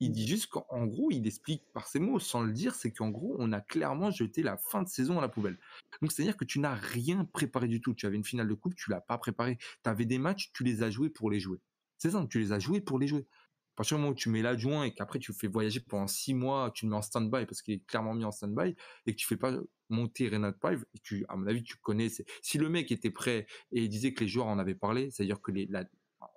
Il 0.00 0.12
dit 0.12 0.26
juste 0.26 0.46
qu'en 0.46 0.86
gros, 0.86 1.10
il 1.10 1.26
explique 1.26 1.62
par 1.72 1.86
ses 1.86 1.98
mots, 1.98 2.18
sans 2.18 2.42
le 2.42 2.52
dire, 2.52 2.74
c'est 2.74 2.90
qu'en 2.90 3.10
gros, 3.10 3.36
on 3.38 3.52
a 3.52 3.60
clairement 3.60 4.10
jeté 4.10 4.42
la 4.42 4.56
fin 4.56 4.82
de 4.82 4.88
saison 4.88 5.18
à 5.18 5.20
la 5.20 5.28
poubelle. 5.28 5.58
Donc, 6.00 6.10
c'est-à-dire 6.10 6.38
que 6.38 6.46
tu 6.46 6.58
n'as 6.58 6.74
rien 6.74 7.26
préparé 7.26 7.68
du 7.68 7.82
tout. 7.82 7.92
Tu 7.92 8.06
avais 8.06 8.16
une 8.16 8.24
finale 8.24 8.48
de 8.48 8.54
coupe, 8.54 8.74
tu 8.74 8.90
l'as 8.90 9.02
pas 9.02 9.18
préparé. 9.18 9.58
Tu 9.58 9.90
avais 9.90 10.06
des 10.06 10.18
matchs, 10.18 10.52
tu 10.54 10.64
les 10.64 10.82
as 10.82 10.90
joués 10.90 11.10
pour 11.10 11.30
les 11.30 11.38
jouer. 11.38 11.60
C'est 11.98 12.12
ça, 12.12 12.26
tu 12.30 12.38
les 12.38 12.52
as 12.52 12.58
joués 12.58 12.80
pour 12.80 12.98
les 12.98 13.08
jouer. 13.08 13.26
À 13.74 13.76
partir 13.76 13.96
du 13.96 14.02
moment 14.02 14.12
où 14.12 14.16
tu 14.16 14.30
mets 14.30 14.42
l'adjoint 14.42 14.84
et 14.84 14.92
qu'après 14.92 15.18
tu 15.18 15.32
fais 15.32 15.46
voyager 15.46 15.80
pendant 15.80 16.06
six 16.06 16.34
mois, 16.34 16.70
tu 16.74 16.86
le 16.86 16.90
mets 16.90 16.96
en 16.96 17.02
stand-by 17.02 17.46
parce 17.46 17.62
qu'il 17.62 17.74
est 17.74 17.86
clairement 17.86 18.14
mis 18.14 18.24
en 18.24 18.32
stand-by 18.32 18.74
et 19.06 19.12
que 19.12 19.16
tu 19.16 19.26
fais 19.26 19.36
pas 19.36 19.58
monter 19.90 20.28
Renat 20.28 20.52
Pive, 20.52 20.84
tu, 21.02 21.24
à 21.28 21.36
mon 21.36 21.46
avis, 21.46 21.62
tu 21.62 21.76
connais, 21.76 22.08
si 22.42 22.58
le 22.58 22.68
mec 22.68 22.90
était 22.92 23.10
prêt 23.10 23.46
et 23.72 23.88
disait 23.88 24.12
que 24.12 24.20
les 24.20 24.28
joueurs 24.28 24.46
en 24.46 24.58
avaient 24.58 24.74
parlé, 24.74 25.10
c'est-à-dire 25.10 25.40
que 25.40 25.50
les, 25.50 25.68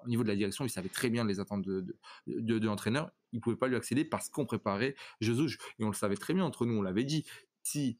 au 0.04 0.08
niveau 0.08 0.24
de 0.24 0.28
la 0.28 0.36
direction, 0.36 0.66
ils 0.66 0.70
savaient 0.70 0.90
très 0.90 1.10
bien 1.10 1.26
les 1.26 1.40
attentes 1.40 1.64
de, 1.64 1.82
de, 2.28 2.60
de, 2.60 2.66
l'entraîneur. 2.66 3.12
Ils 3.32 3.42
pouvaient 3.42 3.56
pas 3.56 3.68
lui 3.68 3.76
accéder 3.76 4.06
parce 4.06 4.30
qu'on 4.30 4.46
préparait 4.46 4.96
Jesus. 5.22 5.58
Et 5.80 5.84
on 5.84 5.88
le 5.88 5.94
savait 5.94 6.16
très 6.16 6.34
bien 6.34 6.46
entre 6.46 6.66
nous, 6.66 6.76
on 6.76 6.82
l'avait 6.82 7.04
dit. 7.04 7.26
Si 7.64 7.98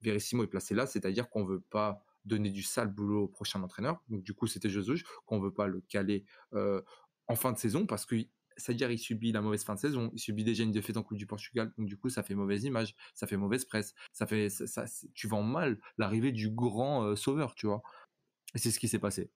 Verissimo 0.00 0.44
est 0.44 0.48
placé 0.48 0.74
là, 0.74 0.86
c'est-à-dire 0.86 1.28
qu'on 1.30 1.44
veut 1.44 1.60
pas 1.60 2.04
donner 2.24 2.50
du 2.50 2.62
sale 2.62 2.88
boulot 2.88 3.24
au 3.24 3.28
prochain 3.28 3.62
entraîneur. 3.62 4.02
Donc 4.08 4.22
du 4.22 4.34
coup, 4.34 4.46
c'était 4.46 4.70
Jesus 4.70 5.02
qu'on 5.26 5.40
veut 5.40 5.52
pas 5.52 5.66
le 5.66 5.80
caler 5.80 6.24
euh, 6.54 6.80
en 7.28 7.36
fin 7.36 7.52
de 7.52 7.58
saison 7.58 7.86
parce 7.86 8.06
que 8.06 8.16
c'est-à-dire 8.56 8.90
il 8.90 8.98
subit 8.98 9.32
la 9.32 9.40
mauvaise 9.40 9.64
fin 9.64 9.74
de 9.74 9.80
saison, 9.80 10.10
il 10.12 10.20
subit 10.20 10.44
déjà 10.44 10.62
une 10.62 10.72
défaite 10.72 10.96
en 10.96 11.02
Coupe 11.02 11.16
du 11.16 11.26
Portugal, 11.26 11.72
donc 11.78 11.86
du 11.86 11.96
coup 11.96 12.10
ça 12.10 12.22
fait 12.22 12.34
mauvaise 12.34 12.64
image, 12.64 12.94
ça 13.14 13.26
fait 13.26 13.38
mauvaise 13.38 13.64
presse, 13.64 13.94
ça 14.12 14.26
fait 14.26 14.48
tu 15.14 15.26
vends 15.26 15.42
mal 15.42 15.78
l'arrivée 15.96 16.32
du 16.32 16.50
grand 16.50 17.04
euh, 17.04 17.16
sauveur, 17.16 17.54
tu 17.54 17.66
vois. 17.66 17.82
Et 18.54 18.58
c'est 18.58 18.70
ce 18.70 18.78
qui 18.78 18.88
s'est 18.88 18.98
passé. 18.98 19.30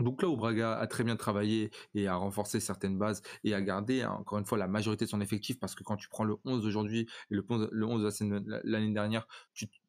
Donc 0.00 0.22
là 0.22 0.28
où 0.28 0.36
Braga 0.36 0.74
a 0.74 0.86
très 0.86 1.04
bien 1.04 1.16
travaillé 1.16 1.70
et 1.94 2.08
a 2.08 2.16
renforcé 2.16 2.60
certaines 2.60 2.98
bases 2.98 3.22
et 3.44 3.54
a 3.54 3.60
gardé 3.60 4.02
hein, 4.02 4.12
encore 4.18 4.38
une 4.38 4.44
fois 4.44 4.58
la 4.58 4.68
majorité 4.68 5.04
de 5.04 5.10
son 5.10 5.20
effectif 5.20 5.58
parce 5.58 5.74
que 5.74 5.84
quand 5.84 5.96
tu 5.96 6.08
prends 6.08 6.24
le 6.24 6.36
11 6.44 6.62
d'aujourd'hui 6.62 7.06
et 7.30 7.34
le 7.34 7.44
11, 7.48 7.68
le 7.70 7.86
11 7.86 8.02
de 8.20 8.60
l'année 8.64 8.92
dernière, 8.92 9.26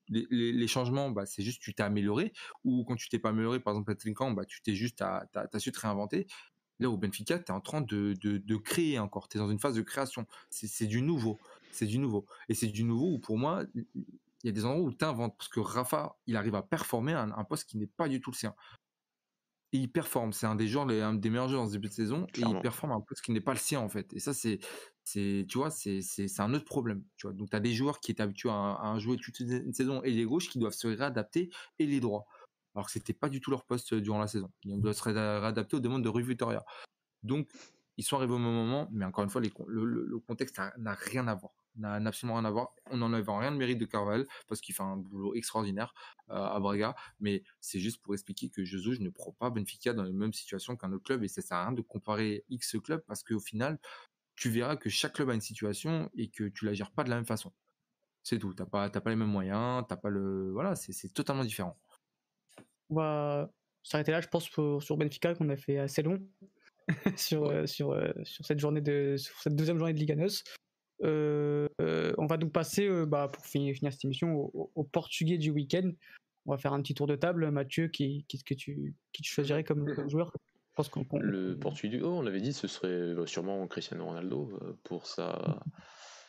les, 0.09 0.67
changements, 0.67 1.09
bah, 1.09 1.25
c'est 1.25 1.41
juste 1.41 1.61
tu 1.61 1.73
t'es 1.73 1.83
amélioré 1.83 2.33
ou 2.63 2.83
quand 2.83 2.95
tu 2.95 3.09
t'es 3.09 3.19
pas 3.19 3.29
amélioré, 3.29 3.59
par 3.59 3.73
exemple 3.73 3.91
à 3.91 4.33
bah, 4.33 4.45
tu 4.45 4.61
t'es 4.61 4.75
juste, 4.75 4.97
t'as, 4.97 5.25
as, 5.33 5.59
su 5.59 5.71
te 5.71 5.79
réinventer. 5.79 6.27
Là 6.79 6.89
au 6.89 6.97
Benfica, 6.97 7.39
tu 7.39 7.45
es 7.45 7.51
en 7.51 7.61
train 7.61 7.81
de, 7.81 8.57
créer 8.57 8.99
encore, 8.99 9.27
tu 9.29 9.37
es 9.37 9.39
dans 9.39 9.49
une 9.49 9.59
phase 9.59 9.75
de 9.75 9.81
création. 9.81 10.27
C'est, 10.49 10.87
du 10.87 11.01
nouveau, 11.01 11.39
c'est 11.71 11.85
du 11.85 11.97
nouveau. 11.97 12.25
Et 12.49 12.53
c'est 12.53 12.67
du 12.67 12.83
nouveau 12.83 13.13
où 13.13 13.19
pour 13.19 13.37
moi, 13.37 13.63
il 13.73 13.85
y 14.43 14.49
a 14.49 14.51
des 14.51 14.65
endroits 14.65 14.83
où 14.83 14.93
tu 14.93 15.05
inventes 15.05 15.35
parce 15.37 15.47
que 15.47 15.61
Rafa, 15.61 16.17
il 16.27 16.35
arrive 16.35 16.55
à 16.55 16.61
performer 16.61 17.13
un 17.13 17.43
poste 17.45 17.67
qui 17.69 17.77
n'est 17.77 17.87
pas 17.87 18.09
du 18.09 18.19
tout 18.19 18.31
le 18.31 18.35
sien 18.35 18.53
il 19.75 19.91
performe. 19.91 20.33
C'est 20.33 20.45
un 20.45 20.55
des 20.55 20.67
joueurs, 20.67 20.87
un 20.89 21.13
des 21.13 21.29
meilleurs 21.29 21.49
joueurs 21.49 21.63
en 21.63 21.67
ce 21.67 21.73
début 21.73 21.87
de 21.87 21.93
saison, 21.93 22.27
et 22.35 22.41
il 22.41 22.59
performe 22.61 22.91
un 22.91 23.03
ce 23.13 23.21
qui 23.21 23.31
n'est 23.31 23.41
pas 23.41 23.53
le 23.53 23.59
sien 23.59 23.79
en 23.79 23.89
fait. 23.89 24.11
Et 24.13 24.19
ça, 24.19 24.33
c'est, 24.33 24.59
c'est, 25.03 25.45
tu 25.47 25.57
vois, 25.57 25.69
c'est, 25.69 26.01
c'est, 26.01 26.39
un 26.39 26.53
autre 26.53 26.65
problème. 26.65 27.03
Tu 27.17 27.27
vois, 27.27 27.33
donc 27.33 27.49
tu 27.49 27.55
as 27.55 27.59
des 27.59 27.73
joueurs 27.73 27.99
qui 27.99 28.11
étaient 28.11 28.23
habitués 28.23 28.49
à, 28.51 28.95
jouer 28.97 29.17
toute 29.17 29.39
une 29.39 29.73
saison 29.73 30.01
et 30.03 30.11
les 30.11 30.25
gauches 30.25 30.49
qui 30.49 30.59
doivent 30.59 30.73
se 30.73 30.87
réadapter 30.87 31.49
et 31.79 31.85
les 31.85 31.99
droits. 31.99 32.25
Alors 32.75 32.87
que 32.87 32.91
c'était 32.91 33.13
pas 33.13 33.29
du 33.29 33.39
tout 33.39 33.51
leur 33.51 33.65
poste 33.65 33.93
euh, 33.93 34.01
durant 34.01 34.19
la 34.19 34.27
saison. 34.27 34.51
Ils 34.63 34.81
doivent 34.81 34.95
se 34.95 35.03
réadapter 35.03 35.77
aux 35.77 35.79
demandes 35.79 36.03
de 36.03 36.09
Rue 36.09 36.23
Victoria. 36.23 36.65
Donc 37.23 37.49
ils 37.97 38.03
sont 38.03 38.17
arrivés 38.17 38.33
au 38.33 38.39
même 38.39 38.53
moment, 38.53 38.89
mais 38.91 39.05
encore 39.05 39.23
une 39.23 39.29
fois, 39.29 39.41
le, 39.41 40.19
contexte 40.27 40.59
n'a 40.77 40.93
rien 40.93 41.27
à 41.27 41.35
voir 41.35 41.53
n'a 41.77 41.95
absolument 41.95 42.35
rien 42.35 42.45
à 42.45 42.51
voir. 42.51 42.73
On 42.91 42.97
n'en 42.97 43.13
avait 43.13 43.31
rien 43.31 43.51
de 43.51 43.57
mérite 43.57 43.77
de 43.77 43.85
Carval 43.85 44.25
parce 44.47 44.61
qu'il 44.61 44.75
fait 44.75 44.83
un 44.83 44.97
boulot 44.97 45.35
extraordinaire 45.35 45.93
euh, 46.29 46.35
à 46.35 46.59
Braga, 46.59 46.95
mais 47.19 47.43
c'est 47.59 47.79
juste 47.79 48.01
pour 48.01 48.13
expliquer 48.13 48.49
que 48.49 48.63
Jesus 48.63 49.01
ne 49.01 49.09
prend 49.09 49.31
pas 49.33 49.49
Benfica 49.49 49.93
dans 49.93 50.03
la 50.03 50.11
même 50.11 50.33
situation 50.33 50.75
qu'un 50.75 50.91
autre 50.93 51.03
club 51.03 51.23
et 51.23 51.27
ça 51.27 51.41
sert 51.41 51.57
à 51.57 51.63
rien 51.65 51.73
de 51.73 51.81
comparer 51.81 52.45
X 52.49 52.77
club 52.83 53.03
parce 53.07 53.23
qu'au 53.23 53.39
final, 53.39 53.79
tu 54.35 54.49
verras 54.49 54.75
que 54.75 54.89
chaque 54.89 55.13
club 55.13 55.29
a 55.29 55.33
une 55.33 55.41
situation 55.41 56.09
et 56.15 56.29
que 56.29 56.45
tu 56.45 56.65
la 56.65 56.73
gères 56.73 56.91
pas 56.91 57.03
de 57.03 57.09
la 57.09 57.15
même 57.15 57.25
façon. 57.25 57.53
C'est 58.23 58.39
tout. 58.39 58.53
T'as 58.53 58.65
pas, 58.65 58.89
pas 58.89 59.09
les 59.09 59.15
mêmes 59.15 59.29
moyens, 59.29 59.85
t'as 59.87 59.97
pas 59.97 60.09
le, 60.09 60.51
voilà, 60.51 60.75
c'est 60.75 61.13
totalement 61.13 61.43
différent. 61.43 61.77
On 62.89 62.95
va 62.95 63.51
s'arrêter 63.83 64.11
là, 64.11 64.21
je 64.21 64.27
pense, 64.27 64.49
sur 64.49 64.97
Benfica 64.97 65.35
qu'on 65.35 65.49
a 65.49 65.55
fait 65.55 65.77
assez 65.77 66.01
long 66.01 66.19
sur, 67.17 67.45
euh, 67.45 67.65
sur, 67.65 67.91
euh, 67.91 68.11
sur 68.23 68.45
cette 68.45 68.59
journée 68.59 68.81
de, 68.81 69.15
sur 69.17 69.37
cette 69.39 69.55
deuxième 69.55 69.77
journée 69.77 69.93
de 69.93 69.99
Liga 69.99 70.15
NOS. 70.15 70.43
Euh, 71.03 71.67
euh, 71.81 72.13
on 72.17 72.25
va 72.25 72.37
donc 72.37 72.51
passer, 72.51 72.87
euh, 72.87 73.05
bah, 73.05 73.29
pour 73.31 73.45
finir, 73.45 73.75
finir, 73.75 73.91
cette 73.91 74.05
émission, 74.05 74.51
au, 74.53 74.83
portugais 74.83 75.37
du 75.37 75.51
week-end. 75.51 75.91
On 76.45 76.51
va 76.51 76.57
faire 76.57 76.73
un 76.73 76.81
petit 76.81 76.93
tour 76.93 77.07
de 77.07 77.15
table. 77.15 77.49
Mathieu, 77.51 77.87
qui, 77.87 78.25
qui, 78.27 78.43
que 78.43 78.53
tu, 78.53 78.95
qui 79.11 79.21
tu 79.21 79.31
choisirais 79.31 79.63
comme, 79.63 79.87
joueur? 80.09 80.31
Je 80.35 80.75
pense 80.75 80.89
qu'on, 80.89 81.05
Le 81.19 81.57
portugais, 81.57 82.01
oh, 82.01 82.17
on 82.17 82.21
l'avait 82.21 82.41
dit, 82.41 82.53
ce 82.53 82.67
serait 82.67 83.15
sûrement 83.27 83.65
Cristiano 83.67 84.05
Ronaldo 84.05 84.59
pour 84.83 85.07
sa 85.07 85.61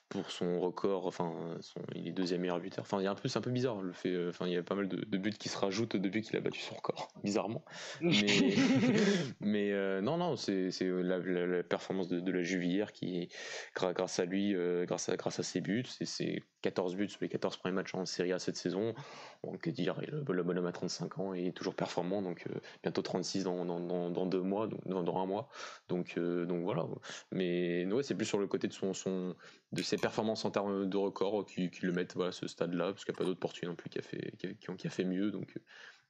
pour 0.09 0.31
son 0.31 0.61
record, 0.61 1.07
enfin, 1.07 1.35
son, 1.61 1.81
il 1.95 2.07
est 2.07 2.13
deuxième 2.13 2.41
meilleur 2.41 2.61
buteur. 2.61 2.83
Enfin, 2.83 3.01
il 3.01 3.05
y 3.05 3.07
a 3.07 3.11
un 3.11 3.15
peu, 3.15 3.29
c'est 3.29 3.39
un 3.39 3.43
peu 3.43 3.51
bizarre 3.51 3.83
le 3.83 3.93
fait. 3.93 4.13
Euh, 4.13 4.31
enfin, 4.31 4.47
il 4.47 4.53
y 4.53 4.57
a 4.57 4.63
pas 4.63 4.77
mal 4.77 4.89
de, 4.89 5.19
buts 5.19 5.33
qui 5.33 5.49
se 5.49 5.59
rajoutent 5.59 5.97
depuis 5.97 6.23
qu'il 6.23 6.37
a 6.37 6.41
battu 6.41 6.61
son 6.61 6.77
record, 6.77 7.09
bizarrement. 7.25 7.65
Mais, 8.01 8.13
mais 9.41 9.73
euh, 9.73 10.01
non, 10.01 10.17
non, 10.17 10.37
c'est, 10.37 10.71
c'est 10.71 10.89
la, 10.89 11.19
la, 11.19 11.63
performance 11.65 12.09
de, 12.09 12.21
de 12.21 12.33
la 12.33 12.43
Juvière 12.43 12.93
qui, 12.93 13.29
grâce 13.75 14.21
à 14.21 14.25
lui, 14.27 14.55
euh, 14.55 14.85
grâce 14.85 15.09
à 15.09 15.17
grâce 15.17 15.41
à 15.41 15.43
ses 15.43 15.61
buts, 15.61 15.85
c'est, 15.89 16.07
c'est 16.07 16.43
14 16.63 16.95
buts 16.95 17.09
sur 17.09 17.21
les 17.23 17.29
14 17.29 17.57
premiers 17.57 17.75
matchs 17.75 17.95
en 17.95 18.05
Série 18.07 18.33
A 18.33 18.39
cette 18.39 18.57
saison. 18.57 18.95
On 19.43 19.57
peut 19.57 19.73
dire, 19.73 20.01
le, 20.07 20.33
le 20.33 20.43
bonhomme 20.43 20.67
a 20.67 20.73
35 20.73 21.19
ans 21.19 21.35
et 21.35 21.49
est 21.49 21.53
toujours 21.53 21.75
performant, 21.75 22.23
donc 22.23 22.45
bientôt 22.83 23.03
36 23.03 23.45
dans, 23.45 23.65
dans, 23.65 24.11
dans, 24.11 24.27
deux 24.27 24.41
mois, 24.41 24.69
dans, 24.87 25.03
dans 25.03 25.17
un 25.19 25.27
mois. 25.27 25.49
Donc, 25.89 26.19
donc 26.19 26.63
voilà. 26.63 26.87
Mais 27.33 27.87
ouais, 27.87 28.03
c'est 28.03 28.15
plus 28.15 28.27
sur 28.27 28.39
le 28.39 28.47
côté 28.47 28.69
de 28.69 28.73
son, 28.73 28.95
son 28.95 29.35
de 29.73 29.83
ses 29.83 29.96
performances 29.99 30.45
en 30.45 30.51
termes 30.51 30.89
de 30.89 30.97
record 30.97 31.45
qui, 31.47 31.71
le 31.83 31.93
mettent 31.93 32.15
voilà, 32.15 32.31
à 32.31 32.33
ce 32.33 32.47
stade-là, 32.47 32.93
parce 32.93 33.05
qu'il 33.05 33.13
n'y 33.13 33.17
a 33.17 33.19
pas 33.19 33.25
d'autres 33.25 33.41
portugais 33.41 33.67
non 33.67 33.77
plus 33.77 33.91
qui 33.91 33.99
a 33.99 34.03
fait, 34.03 34.33
qui 34.37 34.87
a, 34.87 34.91
fait 34.91 35.05
mieux. 35.05 35.31
Donc, 35.31 35.57
euh, 35.57 35.61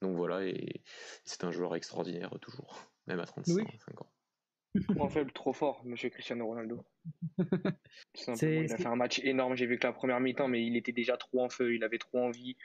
donc 0.02 0.16
voilà, 0.16 0.44
et 0.44 0.82
c'est 1.24 1.44
un 1.44 1.50
joueur 1.50 1.74
extraordinaire 1.74 2.30
toujours, 2.40 2.90
même 3.06 3.20
à 3.20 3.26
35 3.26 4.00
ans. 4.00 4.10
Point 4.94 5.08
faible 5.08 5.32
trop 5.32 5.52
fort, 5.52 5.82
monsieur 5.84 6.10
Cristiano 6.10 6.46
Ronaldo? 6.46 6.84
il 8.42 8.72
a 8.72 8.76
fait 8.76 8.86
un 8.86 8.96
match 8.96 9.20
énorme. 9.20 9.56
J'ai 9.56 9.66
vu 9.66 9.78
que 9.78 9.86
la 9.86 9.92
première 9.92 10.20
mi-temps, 10.20 10.48
mais 10.48 10.64
il 10.66 10.76
était 10.76 10.92
déjà 10.92 11.16
trop 11.16 11.42
en 11.42 11.48
feu, 11.48 11.74
il 11.74 11.84
avait 11.84 11.98
trop 11.98 12.18
envie. 12.18 12.56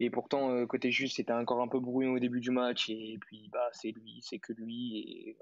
Et 0.00 0.10
pourtant, 0.10 0.50
euh, 0.50 0.66
côté 0.66 0.90
juste, 0.90 1.16
c'était 1.16 1.32
encore 1.32 1.60
un 1.60 1.68
peu 1.68 1.80
brouillon 1.80 2.12
au 2.12 2.18
début 2.18 2.40
du 2.40 2.50
match. 2.50 2.88
Et 2.88 3.18
puis, 3.20 3.48
bah, 3.52 3.68
c'est 3.72 3.90
lui, 3.90 4.20
c'est 4.22 4.38
que 4.38 4.52
lui. 4.52 4.98
Et 4.98 5.36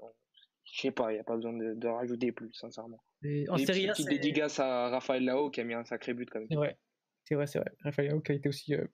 je 0.71 0.81
sais 0.81 0.91
pas, 0.91 1.11
il 1.11 1.15
n'y 1.15 1.19
a 1.19 1.23
pas 1.23 1.35
besoin 1.35 1.53
de, 1.53 1.87
rajouter 1.87 2.31
plus, 2.31 2.53
sincèrement. 2.53 3.01
Et 3.23 3.49
en 3.49 3.57
série 3.57 3.89
A, 3.89 3.93
petite 3.93 4.09
dédicace 4.09 4.59
à 4.59 4.89
Raphaël 4.89 5.23
Lao 5.23 5.49
qui 5.49 5.61
a 5.61 5.63
mis 5.63 5.73
un 5.73 5.83
sacré 5.83 6.13
but 6.13 6.29
quand 6.29 6.39
même. 6.39 6.47
C'est 6.49 6.55
vrai, 6.55 6.77
c'est 7.23 7.35
vrai, 7.35 7.47
c'est 7.47 7.59
vrai. 7.59 7.71
Raphaël 7.83 8.09
Lao 8.09 8.19
qui 8.21 8.31
a 8.31 8.35
été 8.35 8.49
aussi 8.49 8.75
euh, 8.75 8.85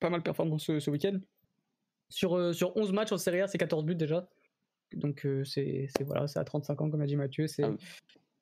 pas 0.00 0.10
mal 0.10 0.22
performant 0.22 0.58
ce, 0.58 0.80
ce 0.80 0.90
week-end. 0.90 1.18
Sur, 2.08 2.36
euh, 2.36 2.52
sur 2.52 2.76
11 2.76 2.92
matchs 2.92 3.12
en 3.12 3.18
série 3.18 3.40
A, 3.40 3.48
c'est 3.48 3.58
14 3.58 3.84
buts 3.84 3.96
déjà. 3.96 4.28
Donc 4.92 5.26
euh, 5.26 5.44
c'est 5.44 5.88
voilà, 6.00 6.28
c'est 6.28 6.38
à 6.38 6.44
35 6.44 6.80
ans 6.80 6.90
comme 6.90 7.00
a 7.00 7.06
dit 7.06 7.16
Mathieu. 7.16 7.48
C'est 7.48 7.64
ah 7.64 7.74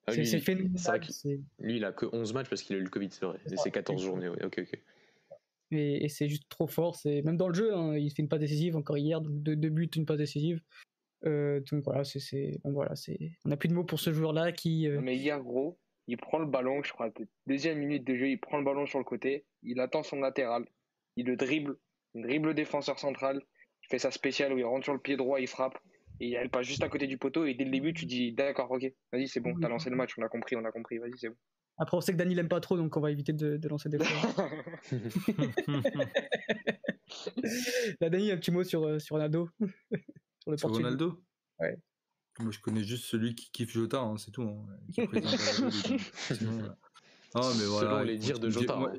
ah, 0.06 0.12
fait 0.12 0.55
lui, 0.55 1.77
il 1.77 1.85
a 1.86 1.93
que 1.93 2.05
11 2.12 2.35
matchs 2.35 2.51
parce 2.51 2.62
qu'il 2.62 2.77
a 2.77 2.78
eu 2.78 2.82
le 2.82 2.90
Covid, 2.90 3.09
c'est 3.11 3.24
vrai. 3.24 3.39
c'est 3.56 3.70
14 3.70 4.02
journées, 4.02 4.28
oui. 4.28 4.36
ok, 4.44 4.59
ok. 4.59 4.78
Et, 5.70 6.09
c'est 6.09 6.28
juste 6.28 6.48
trop 6.51 6.66
fort. 6.66 6.94
C'est 6.94 7.23
même 7.23 7.39
dans 7.39 7.48
le 7.48 7.55
jeu, 7.55 7.74
hein, 7.74 7.97
il 7.97 8.11
fait 8.11 8.23
une 8.23 8.28
passe 8.28 8.40
décisive 8.40 8.77
encore 8.77 8.98
hier, 8.98 9.20
donc 9.23 9.43
deux, 9.43 9.56
deux 9.56 9.70
buts, 9.70 9.90
une 9.97 10.05
passe 10.05 10.19
décisive. 10.19 10.61
Euh, 11.27 11.61
donc 11.71 11.85
voilà, 11.85 12.05
c'est, 12.05 12.61
voilà, 12.65 12.95
c'est, 12.97 13.19
on 13.45 13.49
n'a 13.49 13.57
plus 13.57 13.69
de 13.69 13.75
mots 13.75 13.85
pour 13.85 14.01
ce 14.01 14.13
joueur-là 14.13 14.53
qui. 14.53 14.89
Euh, 14.89 15.01
Mais 15.01 15.17
hier, 15.17 15.43
gros, 15.43 15.79
il 16.07 16.17
prend 16.17 16.39
le 16.39 16.47
ballon, 16.47 16.83
je 16.83 16.93
crois, 16.93 17.11
deuxième 17.47 17.79
minute 17.79 18.05
de 18.05 18.15
jeu, 18.15 18.29
il 18.29 18.39
prend 18.39 18.59
le 18.59 18.65
ballon 18.65 18.87
sur 18.87 18.99
le 18.99 19.05
côté, 19.05 19.47
il 19.63 19.81
attend 19.81 20.03
son 20.03 20.21
latéral, 20.21 20.65
il 21.17 21.27
le 21.27 21.37
dribble, 21.37 21.77
il 22.15 22.23
dribble 22.23 22.49
le 22.49 22.55
défenseur 22.55 22.99
central, 22.99 23.43
il 23.83 23.87
fait 23.89 23.99
sa 23.99 24.11
spéciale 24.11 24.53
où 24.53 24.59
il 24.59 24.65
rentre 24.65 24.85
sur 24.85 24.93
le 24.93 25.01
pied 25.01 25.17
droit, 25.17 25.41
il 25.41 25.47
frappe, 25.47 25.79
et 26.21 26.33
elle 26.33 26.51
passe 26.51 26.67
juste 26.67 26.83
à 26.83 26.89
côté 26.89 27.07
du 27.07 27.17
poteau, 27.17 27.47
et 27.47 27.55
dès 27.55 27.65
le 27.65 27.71
début, 27.71 27.95
tu 27.95 28.07
dis, 28.07 28.33
d'accord, 28.33 28.71
ok, 28.71 28.93
vas-y, 29.13 29.29
c'est 29.29 29.41
bon, 29.41 29.55
t'as 29.61 29.69
lancé 29.69 29.89
le 29.89 29.97
match, 29.97 30.13
on 30.19 30.23
a 30.23 30.29
compris, 30.29 30.57
on 30.57 30.65
a 30.65 30.71
compris, 30.71 30.99
vas-y, 30.99 31.17
c'est 31.17 31.31
bon. 31.31 31.37
Après, 31.77 31.97
on 31.97 32.01
sait 32.01 32.13
que 32.13 32.19
Dani 32.19 32.37
l'aime 32.37 32.49
pas 32.49 32.61
trop, 32.61 32.77
donc 32.77 32.97
on 32.97 33.01
va 33.01 33.11
éviter 33.11 33.33
de, 33.33 33.69
lancer 33.69 33.89
des 33.89 33.99
fois. 34.05 34.49
La 38.01 38.11
Dani, 38.11 38.31
un 38.31 38.37
petit 38.37 38.53
mot 38.53 38.63
sur, 38.63 38.85
euh, 38.85 38.99
sur 40.57 40.69
Ronaldo 40.69 40.69
sur 40.69 40.69
Ronaldo 40.71 41.23
Ouais. 41.61 41.79
Moi, 42.41 42.51
je 42.51 42.59
connais 42.59 42.83
juste 42.83 43.05
celui 43.05 43.35
qui 43.35 43.51
kiffe 43.53 43.73
Jota, 43.73 44.01
hein, 44.01 44.16
c'est 44.19 44.33
tout. 44.33 44.43
Hein, 44.43 44.66
Ah, 47.37 47.51
mais 47.59 47.65
voilà. 47.65 47.91
Selon 47.91 48.03
les 48.03 48.19
dires 48.19 48.41
de 48.41 48.51
Jota. 48.51 48.77
Hein. 48.77 48.93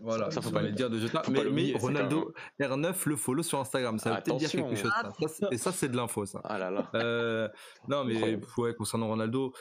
Voilà, 0.00 0.30
ça 0.30 0.42
faut 0.42 0.50
pas 0.50 0.62
les 0.62 0.72
dire 0.72 0.90
de 0.90 0.98
Jota. 0.98 1.22
Mais, 1.30 1.44
mais 1.44 1.72
Ronaldo 1.76 2.34
R9 2.60 3.08
le 3.08 3.16
follow 3.16 3.42
sur 3.44 3.60
Instagram, 3.60 3.98
ça 3.98 4.10
veut 4.10 4.22
peut-être 4.22 4.38
dire 4.38 4.50
quelque 4.50 4.74
chose. 4.74 4.92
Ça. 5.28 5.48
et 5.52 5.58
ça, 5.58 5.70
c'est 5.70 5.88
de 5.88 5.96
l'info, 5.96 6.26
ça. 6.26 6.40
Ah 6.44 6.58
là 6.58 6.70
là. 6.70 6.90
Euh, 6.94 7.48
non, 7.86 8.04
mais 8.04 8.40
ouais, 8.58 8.74
concernant 8.74 9.06
Ronaldo, 9.06 9.52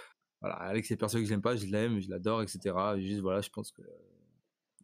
voilà, 0.42 0.56
Alex, 0.56 0.88
c'est 0.88 0.96
personne 0.98 1.22
que 1.22 1.28
j'aime 1.28 1.42
pas, 1.42 1.56
je 1.56 1.66
l'aime, 1.68 2.00
je 2.00 2.10
l'adore, 2.10 2.42
etc. 2.42 2.76
Juste, 2.98 3.20
voilà, 3.20 3.42
je 3.42 3.50
pense 3.50 3.72
que 3.72 3.84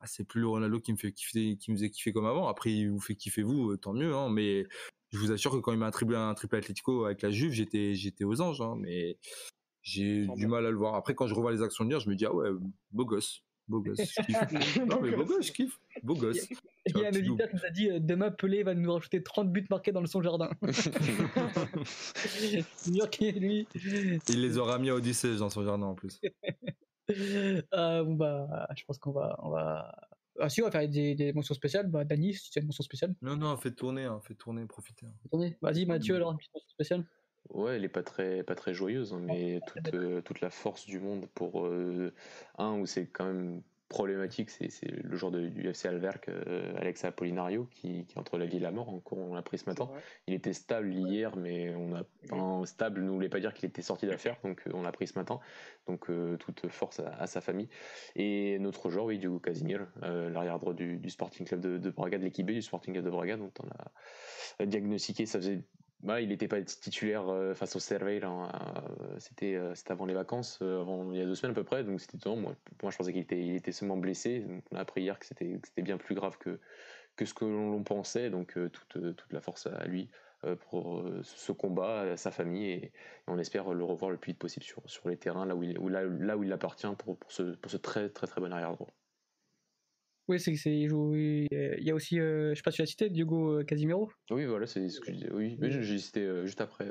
ah, 0.01 0.07
c'est 0.07 0.25
plus 0.25 0.41
le 0.41 0.47
Ronaldo 0.47 0.79
qui 0.79 0.91
me 0.91 0.97
fait 0.97 1.11
kiffer, 1.11 1.57
qui 1.57 1.71
me 1.71 1.77
faisait 1.77 1.89
kiffer 1.89 2.13
comme 2.13 2.25
avant. 2.25 2.47
Après, 2.47 2.71
il 2.71 2.91
vous 2.91 2.99
fait 2.99 3.15
kiffer 3.15 3.41
vous, 3.41 3.71
euh, 3.71 3.77
tant 3.77 3.93
mieux, 3.93 4.13
hein, 4.13 4.29
mais 4.29 4.67
je 5.15 5.19
vous 5.19 5.31
assure 5.31 5.51
que 5.51 5.57
quand 5.57 5.71
il 5.71 5.79
m'a 5.79 5.87
attribué 5.87 6.17
un 6.17 6.33
triple 6.33 6.57
Atlético 6.57 7.05
avec 7.05 7.21
la 7.21 7.31
Juve, 7.31 7.53
j'étais, 7.53 7.95
j'étais 7.95 8.23
aux 8.23 8.41
anges, 8.41 8.61
hein, 8.61 8.75
mais 8.77 9.17
j'ai 9.81 10.27
du 10.35 10.47
mal 10.47 10.65
à 10.65 10.71
le 10.71 10.77
voir. 10.77 10.95
Après, 10.95 11.15
quand 11.15 11.27
je 11.27 11.33
revois 11.33 11.51
les 11.51 11.61
actions 11.61 11.85
de 11.85 11.89
lire, 11.89 11.99
je 11.99 12.09
me 12.09 12.15
dis, 12.15 12.25
ah 12.25 12.33
ouais, 12.33 12.49
beau 12.91 13.05
gosse. 13.05 13.43
Beau 13.67 13.81
gosse, 13.81 13.99
je 13.99 14.21
kiffe. 14.21 14.77
non, 14.85 15.01
mais 15.01 15.11
beau 15.11 15.25
gosse, 15.25 15.47
je 15.47 15.51
kiffe. 15.51 15.79
Beau 16.03 16.15
gosse. 16.15 16.47
Il 16.85 16.97
y 16.97 17.05
a 17.05 17.07
un 17.07 17.15
auditeur 17.15 17.49
qui 17.49 17.55
nous 17.55 17.65
a 17.65 17.69
dit 17.71 17.89
euh, 17.89 17.99
demain 17.99 18.29
Pelé 18.29 18.61
va 18.61 18.75
nous 18.75 18.93
rajouter 18.93 19.23
30 19.23 19.51
buts 19.51 19.65
marqués 19.69 19.91
dans 19.91 20.05
son 20.05 20.21
jardin. 20.21 20.49
lui. 23.21 23.67
Il 24.29 24.41
les 24.41 24.57
aura 24.57 24.77
mis 24.77 24.89
à 24.89 24.95
Odyssée 24.95 25.37
dans 25.37 25.49
son 25.49 25.63
jardin 25.63 25.85
en 25.85 25.95
plus. 25.95 26.19
Euh, 27.09 28.03
bon 28.03 28.15
bah, 28.15 28.67
je 28.75 28.83
pense 28.85 28.97
qu'on 28.97 29.11
va, 29.11 29.39
on 29.43 29.49
va, 29.49 29.95
ah 30.39 30.49
si, 30.49 30.61
on 30.61 30.65
va 30.65 30.71
faire 30.71 30.87
des, 30.87 31.15
des 31.15 31.33
mentions 31.33 31.55
spéciales. 31.55 31.87
Bah, 31.87 32.03
Dani, 32.03 32.33
si 32.33 32.51
tu 32.51 32.59
as 32.59 32.61
une 32.61 32.67
mention 32.67 32.83
spéciale. 32.83 33.15
Non, 33.21 33.35
non, 33.35 33.55
fais 33.57 33.71
tourner, 33.71 34.03
hein, 34.03 34.19
fais 34.23 34.35
tourner, 34.35 34.65
profiter. 34.65 35.05
Hein. 35.05 35.49
Vas-y, 35.61 35.85
Mathieu, 35.85 36.15
alors, 36.15 36.31
une 36.31 36.37
petite 36.37 36.53
mention 36.53 36.69
spéciale. 36.69 37.05
Ouais, 37.49 37.75
elle 37.75 37.83
est 37.83 37.89
pas 37.89 38.03
très, 38.03 38.43
pas 38.43 38.55
très 38.55 38.73
joyeuse, 38.73 39.13
hein, 39.13 39.21
mais 39.21 39.59
toute, 39.67 39.93
euh, 39.93 40.21
toute 40.21 40.41
la 40.41 40.49
force 40.49 40.85
du 40.87 40.99
monde 40.99 41.27
pour 41.35 41.67
euh, 41.67 42.11
un 42.57 42.73
où 42.79 42.85
c'est 42.85 43.07
quand 43.07 43.25
même 43.25 43.61
problématique, 43.87 44.49
c'est 44.49 44.69
le 44.83 45.15
joueur 45.15 45.31
de, 45.31 45.47
du 45.47 45.67
FC 45.67 45.87
Alverc, 45.87 46.27
euh, 46.29 46.73
Alexa 46.77 47.09
Apollinario, 47.09 47.67
qui, 47.71 48.05
qui, 48.05 48.15
est 48.15 48.19
entre 48.19 48.37
la 48.37 48.45
vie 48.45 48.57
et 48.57 48.59
la 48.59 48.71
mort. 48.71 48.89
Encore, 48.89 49.19
on 49.19 49.33
l'a 49.33 49.41
pris 49.41 49.57
ce 49.57 49.69
matin. 49.69 49.89
Il 50.27 50.33
était 50.33 50.53
stable 50.53 50.93
hier, 50.93 51.35
mais 51.35 51.73
on 51.75 51.95
a 51.95 52.03
enfin, 52.31 52.65
stable 52.65 53.03
ne 53.03 53.09
voulait 53.09 53.29
pas 53.29 53.39
dire 53.39 53.53
qu'il 53.53 53.69
était 53.69 53.81
sorti 53.81 54.07
d'affaire, 54.07 54.37
donc 54.43 54.63
on 54.73 54.81
l'a 54.81 54.91
pris 54.91 55.07
ce 55.07 55.17
matin. 55.17 55.39
Donc 55.87 56.07
toute 56.39 56.67
force 56.69 56.99
à, 56.99 57.27
sa 57.27 57.41
famille. 57.41 57.69
Et 58.15 58.57
notre 58.59 58.89
joueur, 58.89 59.05
oui, 59.05 59.19
Diogo 59.19 59.39
Casimir, 59.39 59.87
l'arrière 60.01 60.57
droit 60.59 60.73
du, 60.73 60.97
du, 60.97 61.09
Sporting 61.09 61.45
Club 61.45 61.61
de, 61.61 61.77
de 61.77 61.89
Braga, 61.91 62.17
de 62.17 62.23
l'équipe 62.23 62.45
B 62.45 62.51
du 62.51 62.61
Sporting 62.61 62.93
Club 62.93 63.05
de 63.05 63.11
Braga, 63.11 63.37
dont 63.37 63.51
on 63.59 64.63
a 64.63 64.65
diagnostiqué, 64.65 65.25
ça 65.25 65.39
faisait 65.39 65.61
il 66.03 66.29
n'était 66.29 66.47
pas 66.47 66.61
titulaire 66.61 67.27
euh, 67.29 67.53
face 67.53 67.75
au 67.75 67.79
Cerveil. 67.79 68.21
Euh, 68.23 68.47
c'était 69.19 69.55
euh, 69.55 69.73
c'était 69.75 69.91
avant 69.91 70.05
les 70.05 70.13
vacances, 70.13 70.61
avant, 70.61 71.11
il 71.11 71.17
y 71.17 71.21
a 71.21 71.25
deux 71.25 71.35
semaines 71.35 71.51
à 71.51 71.55
peu 71.55 71.63
près. 71.63 71.83
Donc 71.83 71.99
c'était. 71.99 72.17
Moi, 72.29 72.55
moi, 72.81 72.91
je 72.91 72.97
pensais 72.97 73.11
qu'il 73.11 73.21
était, 73.21 73.39
il 73.39 73.55
était 73.55 73.71
seulement 73.71 73.97
blessé. 73.97 74.45
on 74.71 74.75
a 74.75 74.81
appris 74.81 75.01
hier 75.01 75.17
que 75.19 75.25
c'était 75.25 75.59
bien 75.77 75.97
plus 75.97 76.15
grave 76.15 76.37
que, 76.37 76.59
que 77.15 77.25
ce 77.25 77.33
que 77.33 77.45
l'on 77.45 77.83
pensait. 77.83 78.29
Donc 78.29 78.53
toute, 78.53 79.15
toute 79.15 79.33
la 79.33 79.41
force 79.41 79.67
à 79.67 79.85
lui 79.85 80.09
pour 80.69 81.03
ce 81.23 81.51
combat, 81.51 82.01
à 82.01 82.17
sa 82.17 82.31
famille. 82.31 82.69
Et, 82.69 82.91
on 83.27 83.39
espère 83.39 83.73
le 83.73 83.83
revoir 83.83 84.11
le 84.11 84.17
plus 84.17 84.31
vite 84.31 84.39
possible 84.39 84.63
sur, 84.63 84.81
sur 84.85 85.09
les 85.09 85.17
terrains, 85.17 85.45
là 85.45 85.55
où 85.55 85.63
il, 85.63 85.73
là, 85.89 86.03
là 86.03 86.37
où 86.37 86.43
il 86.43 86.53
appartient 86.53 86.87
pour, 86.99 87.17
pour, 87.17 87.31
ce, 87.31 87.43
pour 87.55 87.71
ce 87.71 87.77
très 87.77 88.09
très 88.09 88.27
très 88.27 88.41
bon 88.41 88.53
arrière 88.53 88.73
droit. 88.73 88.93
Oui, 90.27 90.39
c'est 90.39 90.55
c'est 90.55 90.75
il 90.75 90.89
joue. 90.89 91.13
Il 91.15 91.47
y 91.51 91.91
a 91.91 91.95
aussi, 91.95 92.19
euh, 92.19 92.49
je 92.51 92.55
sais 92.55 92.63
pas 92.63 92.71
si 92.71 92.77
tu 92.77 92.81
l'as 92.81 92.87
cité, 92.87 93.09
Diogo 93.09 93.59
euh, 93.59 93.63
Casimiro. 93.63 94.11
Oui, 94.31 94.45
voilà, 94.45 94.65
c'est 94.65 94.89
ce 94.89 94.99
que 94.99 95.07
je 95.07 95.17
disais. 95.17 95.31
Oui, 95.31 95.55
mais 95.59 95.69
j'ai 95.69 95.99
cité 95.99 96.21
euh, 96.21 96.45
juste 96.45 96.61
après. 96.61 96.87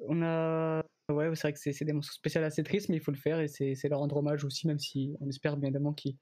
On 0.00 0.22
a, 0.22 0.82
ouais, 1.10 1.34
c'est 1.34 1.42
vrai 1.42 1.52
que 1.52 1.58
c'est 1.58 1.84
des 1.84 1.92
mentions 1.92 2.12
spéciales 2.12 2.44
assez 2.44 2.62
tristes, 2.62 2.88
mais 2.90 2.96
il 2.96 3.00
faut 3.00 3.12
le 3.12 3.16
faire 3.16 3.40
et 3.40 3.48
c'est 3.48 3.88
leur 3.88 4.00
rendre 4.00 4.16
hommage 4.16 4.44
aussi, 4.44 4.66
même 4.66 4.78
si 4.78 5.14
on 5.20 5.28
espère 5.28 5.56
bien 5.56 5.68
évidemment 5.68 5.94
qu'ils 5.94 6.16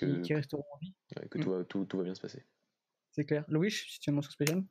resteront 0.00 0.64
en 0.72 0.78
vie. 0.78 0.94
que 1.30 1.38
tout, 1.38 1.50
va, 1.50 1.64
tout, 1.64 1.84
tout, 1.84 1.98
va 1.98 2.04
bien 2.04 2.14
se 2.14 2.20
passer. 2.20 2.44
C'est 3.10 3.24
clair. 3.24 3.44
Louis, 3.48 3.70
si 3.70 3.98
tu 3.98 4.08
as 4.08 4.12
une 4.12 4.16
mention 4.16 4.30
spéciale. 4.30 4.64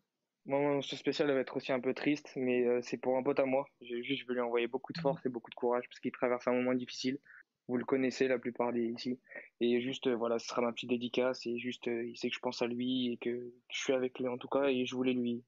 Moi, 0.46 0.60
mon 0.60 0.76
mention 0.76 0.96
spéciale 0.98 1.30
elle 1.30 1.36
va 1.36 1.42
être 1.42 1.58
aussi 1.58 1.72
un 1.72 1.80
peu 1.80 1.94
triste, 1.94 2.32
mais 2.36 2.66
c'est 2.82 2.98
pour 2.98 3.18
un 3.18 3.22
pote 3.22 3.40
à 3.40 3.46
moi. 3.46 3.68
Juste, 3.82 4.22
je 4.22 4.28
veux 4.28 4.34
lui 4.34 4.42
envoyer 4.42 4.68
beaucoup 4.68 4.94
de 4.94 5.00
force 5.00 5.24
et 5.26 5.30
beaucoup 5.30 5.52
de 5.52 5.56
courage 5.56 5.84
parce 5.88 6.00
qu'il 6.00 6.12
traverse 6.12 6.48
un 6.48 6.54
moment 6.54 6.74
difficile. 6.74 7.20
Vous 7.68 7.78
le 7.78 7.86
connaissez 7.86 8.28
la 8.28 8.38
plupart 8.38 8.72
des 8.74 8.86
ici. 8.86 9.20
Et 9.60 9.82
juste, 9.82 10.08
euh, 10.08 10.16
voilà, 10.16 10.38
ce 10.38 10.48
sera 10.48 10.62
ma 10.62 10.72
petite 10.72 10.90
dédicace. 10.90 11.46
Et 11.48 11.58
juste, 11.58 11.88
euh, 11.88 12.08
il 12.08 12.18
sait 12.18 12.30
que 12.30 12.36
je 12.36 12.40
pense 12.40 12.62
à 12.62 12.68
lui 12.68 13.12
et 13.12 13.18
que 13.18 13.54
je 13.72 13.80
suis 13.80 13.94
avec 13.94 14.20
lui 14.20 14.28
en 14.28 14.38
tout 14.38 14.48
cas. 14.48 14.66
Et 14.66 14.86
je 14.86 14.96
voulais 14.96 15.14
lui. 15.14 15.44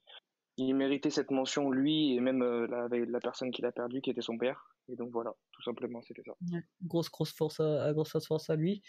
Il 0.58 0.74
méritait 0.74 1.12
cette 1.12 1.30
mention, 1.30 1.70
lui, 1.70 2.16
et 2.16 2.20
même 2.20 2.42
euh, 2.42 2.66
la, 2.66 2.88
la, 2.88 3.20
personne 3.20 3.52
qui 3.52 3.62
l'a 3.62 3.72
perdu, 3.72 4.02
qui 4.02 4.10
était 4.10 4.22
son 4.22 4.40
père. 4.40 4.76
Et 4.90 4.96
donc 4.96 5.12
voilà, 5.12 5.32
tout 5.52 5.62
simplement, 5.62 6.02
c'était 6.02 6.24
ça. 6.24 6.34
Grosse, 6.82 7.12
grosse 7.12 7.34
force 7.34 7.60
à, 7.60 7.94
grosse 7.94 8.18
force 8.26 8.50
à 8.50 8.56
lui. 8.56 8.82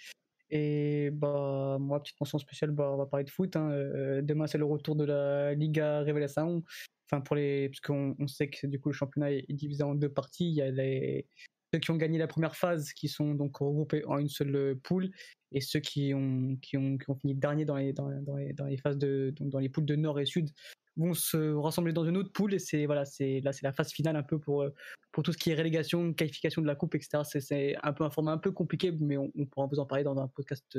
Et 0.49 1.11
bah, 1.13 1.77
moi, 1.79 2.03
petite 2.03 2.19
mention 2.19 2.39
spéciale, 2.39 2.71
bah, 2.71 2.91
on 2.91 2.97
va 2.97 3.05
parler 3.05 3.25
de 3.25 3.31
foot. 3.31 3.55
Hein. 3.57 4.23
demain, 4.23 4.47
c'est 4.47 4.57
le 4.57 4.65
retour 4.65 4.97
de 4.97 5.05
la 5.05 5.53
Liga 5.53 6.01
Révélation. 6.01 6.63
Enfin, 7.05 7.21
pour 7.21 7.37
les, 7.37 7.69
parce 7.69 7.81
qu'on 7.81 8.17
on 8.19 8.27
sait 8.27 8.49
que 8.49 8.67
du 8.67 8.81
coup, 8.81 8.89
le 8.89 8.95
championnat 8.95 9.33
est 9.33 9.53
divisé 9.53 9.83
en 9.83 9.95
deux 9.95 10.11
parties. 10.11 10.49
Il 10.49 10.55
y 10.55 10.63
a 10.63 10.71
les, 10.71 11.27
ceux 11.73 11.81
qui 11.81 11.91
ont 11.91 11.97
gagné 11.97 12.19
la 12.19 12.27
première 12.27 12.57
phase, 12.57 12.93
qui 12.93 13.09
sont 13.09 13.35
donc 13.35 13.59
regroupés 13.59 14.05
en 14.07 14.19
une 14.19 14.29
seule 14.29 14.55
euh, 14.57 14.75
poule, 14.83 15.11
et 15.53 15.61
ceux 15.61 15.81
qui 15.81 16.13
ont, 16.15 16.57
qui 16.63 16.77
ont, 16.77 16.99
qui 16.99 17.11
ont 17.11 17.15
fini 17.15 17.35
dernier 17.35 17.65
dans 17.65 17.77
les, 17.77 17.93
dans, 17.93 18.09
les, 18.09 18.53
dans 18.53 18.67
les 18.67 18.77
phases 18.77 18.99
de, 18.99 19.33
donc 19.37 19.51
dans 19.51 19.59
les 19.59 19.69
poules 19.69 19.87
de 19.87 19.97
nord 19.97 20.21
et 20.21 20.27
sud, 20.27 20.51
vont 20.97 21.15
se 21.15 21.55
rassembler 21.55 21.93
dans 21.93 22.05
une 22.05 22.17
autre 22.17 22.33
poule, 22.33 22.55
et 22.55 22.59
c'est 22.59 22.87
voilà, 22.87 23.05
c'est 23.05 23.41
là 23.41 23.53
c'est 23.53 23.63
la 23.63 23.73
phase 23.73 23.93
finale 23.93 24.17
un 24.17 24.23
peu 24.23 24.39
pour 24.39 24.63
euh, 24.63 24.75
pour 25.13 25.23
tout 25.23 25.33
ce 25.33 25.39
qui 25.39 25.51
est 25.51 25.55
relégation, 25.55 26.13
qualification 26.13 26.61
de 26.61 26.67
la 26.67 26.75
coupe, 26.75 26.95
etc. 26.95 27.23
C'est 27.25 27.77
un 27.83 27.93
peu 27.93 28.05
un 28.05 28.11
format 28.11 28.33
un 28.33 28.39
peu 28.39 28.51
compliqué, 28.51 28.93
mais 28.93 29.17
on, 29.17 29.31
pourra 29.47 29.67
vous 29.67 29.79
en 29.79 29.87
parler 29.87 30.05
dans 30.05 30.19
un 30.19 30.29
podcast. 30.29 30.79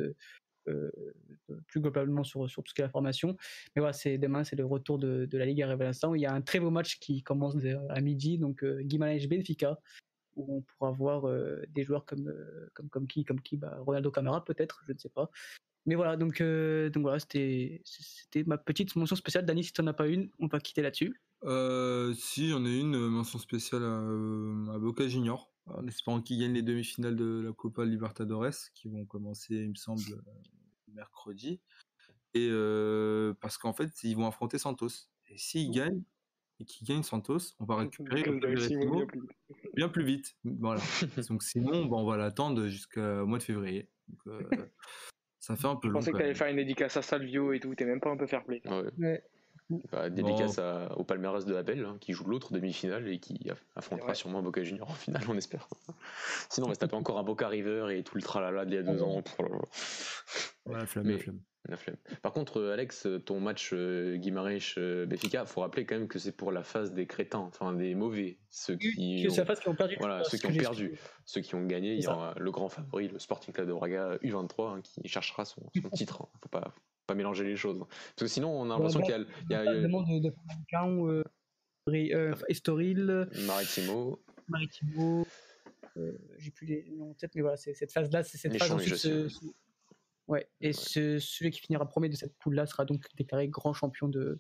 Euh, 0.68 0.92
plus 1.68 1.82
globalement 1.82 2.24
sur, 2.24 2.48
sur 2.48 2.62
tout 2.62 2.70
ce 2.70 2.76
qui 2.76 2.82
est 2.82 2.84
la 2.84 2.92
formation. 2.92 3.36
Mais 3.76 3.80
voilà, 3.80 3.94
c'est 3.94 4.20
demain, 4.20 4.44
c'est 4.44 4.56
le 4.56 4.66
retour 4.66 5.00
de, 5.00 5.26
de 5.26 5.38
la 5.38 5.46
Ligue 5.46 5.64
à 5.64 5.68
Révélation. 5.68 6.14
Il 6.14 6.22
y 6.22 6.28
a 6.28 6.34
un 6.34 6.42
très 6.42 6.60
beau 6.60 6.70
match 6.70 7.00
qui 7.00 7.24
commence 7.24 7.56
à 7.90 8.02
midi, 8.02 8.38
donc 8.38 8.64
euh, 8.64 8.82
Guimarães 8.82 9.28
Benfica, 9.28 9.80
où 10.40 10.58
on 10.58 10.62
pourra 10.62 10.92
voir 10.92 11.28
euh, 11.28 11.62
des 11.70 11.84
joueurs 11.84 12.06
comme, 12.06 12.28
euh, 12.28 12.70
comme, 12.74 12.90
comme 12.90 13.08
qui, 13.08 13.26
comme 13.26 13.42
qui 13.42 13.58
bah, 13.58 13.78
Ronaldo 13.80 14.12
Camara 14.12 14.44
peut-être, 14.44 14.84
je 14.88 14.94
ne 14.94 14.98
sais 14.98 15.10
pas. 15.10 15.30
Mais 15.86 15.96
voilà, 15.96 16.18
donc, 16.18 16.42
euh, 16.42 16.90
donc 16.90 17.04
voilà, 17.04 17.20
c'était, 17.20 17.82
c'était 17.86 18.44
ma 18.44 18.58
petite 18.58 18.96
mention 18.96 19.16
spéciale. 19.16 19.46
Dani, 19.46 19.64
si 19.64 19.74
tu 19.74 19.82
n'en 19.82 19.88
as 19.88 19.94
pas 19.94 20.08
une, 20.08 20.30
on 20.40 20.48
va 20.48 20.60
quitter 20.60 20.82
là-dessus. 20.82 21.20
si, 22.16 22.50
j'en 22.50 22.66
ai 22.66 22.80
une 22.80 22.98
mention 23.08 23.40
spéciale 23.40 23.84
à, 23.84 24.78
Boca 24.78 25.08
Junior, 25.08 25.52
en 25.66 25.88
espérant 25.88 26.22
qu'ils 26.22 26.40
gagnent 26.40 26.54
les 26.54 26.62
demi-finales 26.62 27.16
de 27.16 27.44
la 27.46 27.54
Copa 27.54 27.86
Libertadores, 27.86 28.72
qui 28.74 28.88
vont 28.90 29.06
commencer, 29.06 29.56
il 29.56 29.70
me 29.70 29.76
semble, 29.76 30.22
mercredi. 30.94 31.60
Et 32.34 32.50
parce 33.40 33.58
qu'en 33.58 33.74
fait, 33.74 33.92
ils 34.04 34.16
vont 34.16 34.28
affronter 34.28 34.58
Santos. 34.60 35.08
Et 35.28 35.38
s'ils 35.38 35.72
gagnent, 35.72 36.04
et 36.60 36.66
qui 36.66 36.84
gagne 36.84 37.04
Santos, 37.04 37.56
on 37.60 37.66
va 37.66 37.78
récupérer 37.78 38.24
le 38.24 39.08
bien 39.76 39.90
plus 39.90 40.04
vite. 40.04 40.36
Voilà. 40.44 40.82
Donc 41.30 41.44
sinon, 41.44 41.86
bon, 41.86 42.02
on 42.02 42.06
va 42.06 42.18
l'attendre 42.18 42.68
jusqu'au 42.68 43.26
mois 43.26 43.38
de 43.38 43.44
février. 43.44 43.88
Donc, 44.08 44.20
euh, 44.28 44.42
ça 45.40 45.56
fait 45.56 45.68
un 45.68 45.76
peu 45.76 45.88
long. 45.88 46.02
Je 46.02 46.06
pensais 46.06 46.12
que 46.12 46.18
tu 46.18 46.24
allais 46.24 46.36
faire 46.36 46.48
une 46.48 46.58
dédicace 46.58 46.98
à 46.98 47.02
Salvio 47.02 47.54
et 47.54 47.60
tout, 47.60 47.74
t'es 47.76 47.86
même 47.86 48.02
pas 48.02 48.10
un 48.10 48.18
peu 48.18 48.28
fair 48.28 48.44
play. 48.44 48.62
Ouais. 48.66 49.24
Bah, 49.92 50.10
dédicace 50.10 50.60
au 50.96 51.04
palmarès 51.04 51.46
de 51.46 51.56
Abel, 51.56 51.86
hein, 51.86 51.98
qui 52.02 52.14
joue 52.14 52.26
l'autre 52.26 52.54
demi-finale 52.54 53.08
et 53.08 53.20
qui 53.20 53.52
affrontera 53.76 54.16
sûrement 54.16 54.42
Boca 54.42 54.64
Junior 54.64 54.90
en 54.90 54.96
finale, 54.96 55.22
on 55.30 55.38
espère. 55.38 55.68
Sinon, 56.50 56.66
on 56.66 56.70
va 56.70 56.74
se 56.74 56.80
taper 56.80 56.96
encore 56.96 57.20
un 57.20 57.24
Boca 57.24 57.48
River 57.48 57.96
et 57.96 58.04
tout 58.04 58.16
le 58.16 58.24
tralala 58.24 58.66
d'il 58.66 58.76
y 58.76 58.78
a 58.78 58.84
deux 58.84 59.04
ans. 59.04 59.24
Ouais, 60.66 60.86
flamme, 60.88 61.18
flamme. 61.20 61.40
Par 62.22 62.32
contre, 62.32 62.60
euh, 62.60 62.74
Alex, 62.74 63.08
ton 63.26 63.40
match 63.40 63.72
euh, 63.74 64.16
Guimarães-Béfica, 64.16 65.46
faut 65.46 65.62
rappeler 65.62 65.86
quand 65.86 65.96
même 65.96 66.08
que 66.08 66.20
c'est 66.20 66.32
pour 66.32 66.52
la 66.52 66.64
phase 66.64 66.94
des 66.94 67.06
crétins, 67.06 67.40
enfin 67.40 67.74
des 67.74 67.96
mauvais, 67.96 68.38
ceux 68.50 68.76
qui, 68.76 69.28
ont, 69.30 69.46
phase 69.46 69.60
qui 69.60 69.70
ont 69.70 69.76
perdu. 69.76 69.96
Voilà, 70.00 70.24
ceux 70.24 70.38
qui 70.38 70.46
ont 70.48 70.54
perdu, 70.54 70.98
ceux 71.26 71.42
qui 71.42 71.56
ont 71.56 71.66
gagné. 71.66 71.96
Il 71.96 72.04
y 72.04 72.08
aura 72.08 72.34
le 72.38 72.52
grand 72.52 72.70
favori, 72.70 73.10
le 73.10 73.20
Sporting 73.20 73.54
Club 73.54 73.68
de 73.68 73.74
Braga 73.74 74.18
U23, 74.18 74.78
hein, 74.78 74.82
qui 74.82 75.08
cherchera 75.08 75.46
son, 75.46 75.62
titre. 75.94 76.22
Hein. 76.22 76.30
Faut 76.42 76.50
pas, 76.50 76.74
pas 77.08 77.16
mélanger 77.16 77.44
les 77.44 77.56
choses. 77.56 77.80
Parce 77.80 78.16
que 78.16 78.28
sinon, 78.28 78.50
on 78.50 78.66
a 78.66 78.76
l'impression 78.76 79.02
qu'il 79.02 79.12
y 79.50 79.54
a, 79.54 79.66
il 79.66 79.80
y 79.80 79.82
demande 79.82 80.08
de, 80.08 80.30
de, 80.30 82.14
euh, 82.14 82.36
Estoril, 82.48 83.28
Maritimo, 83.46 84.22
Maritimo. 84.48 85.26
Euh, 85.98 86.18
j'ai 86.38 86.52
plus 86.52 86.68
les 86.68 86.86
noms 86.92 87.12
en 87.12 87.14
tête, 87.14 87.32
mais 87.36 87.42
voilà, 87.42 87.58
c'est 87.58 87.74
cette 87.74 87.92
phase-là, 87.92 88.24
c'est 88.24 88.38
cette 88.38 88.58
phase 88.58 88.72
ensuite. 88.72 89.08
Ouais, 90.30 90.48
et 90.62 90.74
Ce, 90.74 91.18
celui 91.18 91.50
qui 91.50 91.60
finira 91.60 91.88
premier 91.88 92.08
de 92.08 92.16
cette 92.16 92.38
poule-là 92.38 92.68
sera 92.68 92.86
donc 92.86 93.04
déclaré 93.18 93.48
grand 93.48 93.74
champion 93.74 94.08
de, 94.08 94.40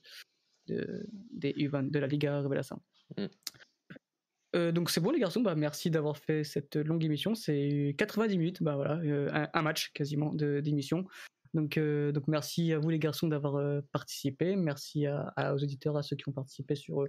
de, 0.67 1.07
des 1.31 1.51
U20, 1.53 1.89
de 1.89 1.99
la 1.99 2.05
Liga 2.05 2.39
Révélation. 2.41 2.79
Mm. 3.17 3.25
Euh, 4.55 4.71
donc 4.71 4.89
c'est 4.89 4.99
bon 4.99 5.11
les 5.11 5.19
garçons, 5.19 5.41
bah, 5.41 5.55
merci 5.55 5.91
d'avoir 5.91 6.17
fait 6.17 6.43
cette 6.43 6.75
longue 6.75 7.03
émission. 7.03 7.33
C'est 7.33 7.95
90 7.97 8.37
minutes, 8.37 8.63
bah 8.63 8.75
voilà, 8.75 8.97
euh, 8.97 9.47
un, 9.53 9.61
match 9.63 9.91
quasiment 9.93 10.33
d'émission. 10.33 11.05
Donc, 11.55 11.77
euh, 11.77 12.11
donc 12.11 12.27
merci 12.27 12.71
à 12.73 12.77
vous 12.77 12.89
les 12.89 12.99
garçons 12.99 13.27
d'avoir 13.27 13.81
participé. 13.91 14.55
Merci 14.55 15.07
à, 15.07 15.55
aux 15.55 15.63
auditeurs, 15.63 15.97
à 15.97 16.03
ceux 16.03 16.15
qui 16.15 16.29
ont 16.29 16.33
participé 16.33 16.75
sur, 16.75 17.07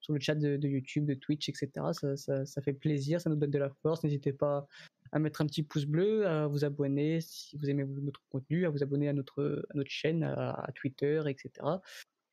sur 0.00 0.14
le 0.14 0.20
chat 0.20 0.34
de, 0.34 0.66
YouTube, 0.66 1.04
de 1.04 1.14
Twitch, 1.14 1.50
etc. 1.50 1.70
Ça, 1.92 2.16
ça, 2.16 2.46
ça, 2.46 2.62
fait 2.62 2.72
plaisir, 2.72 3.20
ça 3.20 3.28
nous 3.28 3.36
donne 3.36 3.50
de 3.50 3.58
la 3.58 3.70
force. 3.82 4.02
N'hésitez 4.02 4.32
pas 4.32 4.66
à 5.14 5.20
mettre 5.20 5.40
un 5.40 5.46
petit 5.46 5.62
pouce 5.62 5.84
bleu, 5.86 6.26
à 6.26 6.48
vous 6.48 6.64
abonner 6.64 7.20
si 7.20 7.56
vous 7.56 7.70
aimez 7.70 7.84
notre 7.84 8.20
contenu, 8.30 8.66
à 8.66 8.70
vous 8.70 8.82
abonner 8.82 9.08
à 9.08 9.12
notre, 9.12 9.64
à 9.70 9.76
notre 9.76 9.90
chaîne, 9.90 10.24
à, 10.24 10.68
Twitter, 10.74 11.22
etc. 11.28 11.64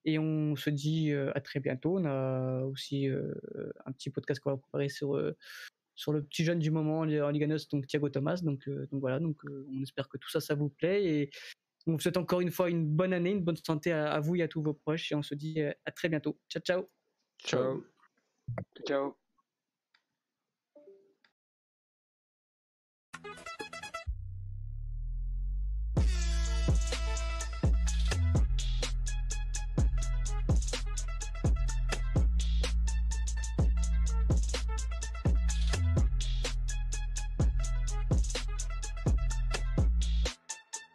Et 0.03 0.17
on 0.17 0.55
se 0.55 0.71
dit 0.71 1.11
euh, 1.11 1.31
à 1.35 1.41
très 1.41 1.59
bientôt. 1.59 1.99
On 1.99 2.05
a 2.05 2.63
aussi 2.63 3.07
euh, 3.07 3.33
un 3.85 3.91
petit 3.91 4.09
podcast 4.09 4.41
qu'on 4.41 4.49
va 4.49 4.57
préparer 4.57 4.89
sur, 4.89 5.15
euh, 5.15 5.37
sur 5.93 6.11
le 6.11 6.23
petit 6.23 6.43
jeune 6.43 6.57
du 6.57 6.71
moment 6.71 7.01
en 7.01 7.29
Liganos, 7.29 7.69
donc 7.69 7.85
Thiago 7.85 8.09
Thomas. 8.09 8.41
Donc, 8.41 8.67
donc 8.67 8.99
voilà, 8.99 9.19
donc 9.19 9.39
on 9.45 9.83
espère 9.83 10.09
que 10.09 10.17
tout 10.17 10.31
ça, 10.31 10.41
ça 10.41 10.55
vous 10.55 10.69
plaît. 10.69 11.05
Et 11.05 11.29
on 11.85 11.93
vous 11.93 11.99
souhaite 11.99 12.17
encore 12.17 12.41
une 12.41 12.51
fois 12.51 12.71
une 12.71 12.87
bonne 12.87 13.13
année, 13.13 13.29
une 13.29 13.43
bonne 13.43 13.57
santé 13.57 13.91
à, 13.91 14.11
à 14.11 14.19
vous 14.19 14.37
et 14.37 14.41
à 14.41 14.47
tous 14.47 14.63
vos 14.63 14.73
proches. 14.73 15.11
Et 15.11 15.15
on 15.15 15.21
se 15.21 15.35
dit 15.35 15.61
à 15.61 15.91
très 15.91 16.09
bientôt. 16.09 16.39
Ciao, 16.49 16.63
ciao. 16.63 16.89
Ciao. 17.45 17.83
Ciao. 18.87 19.20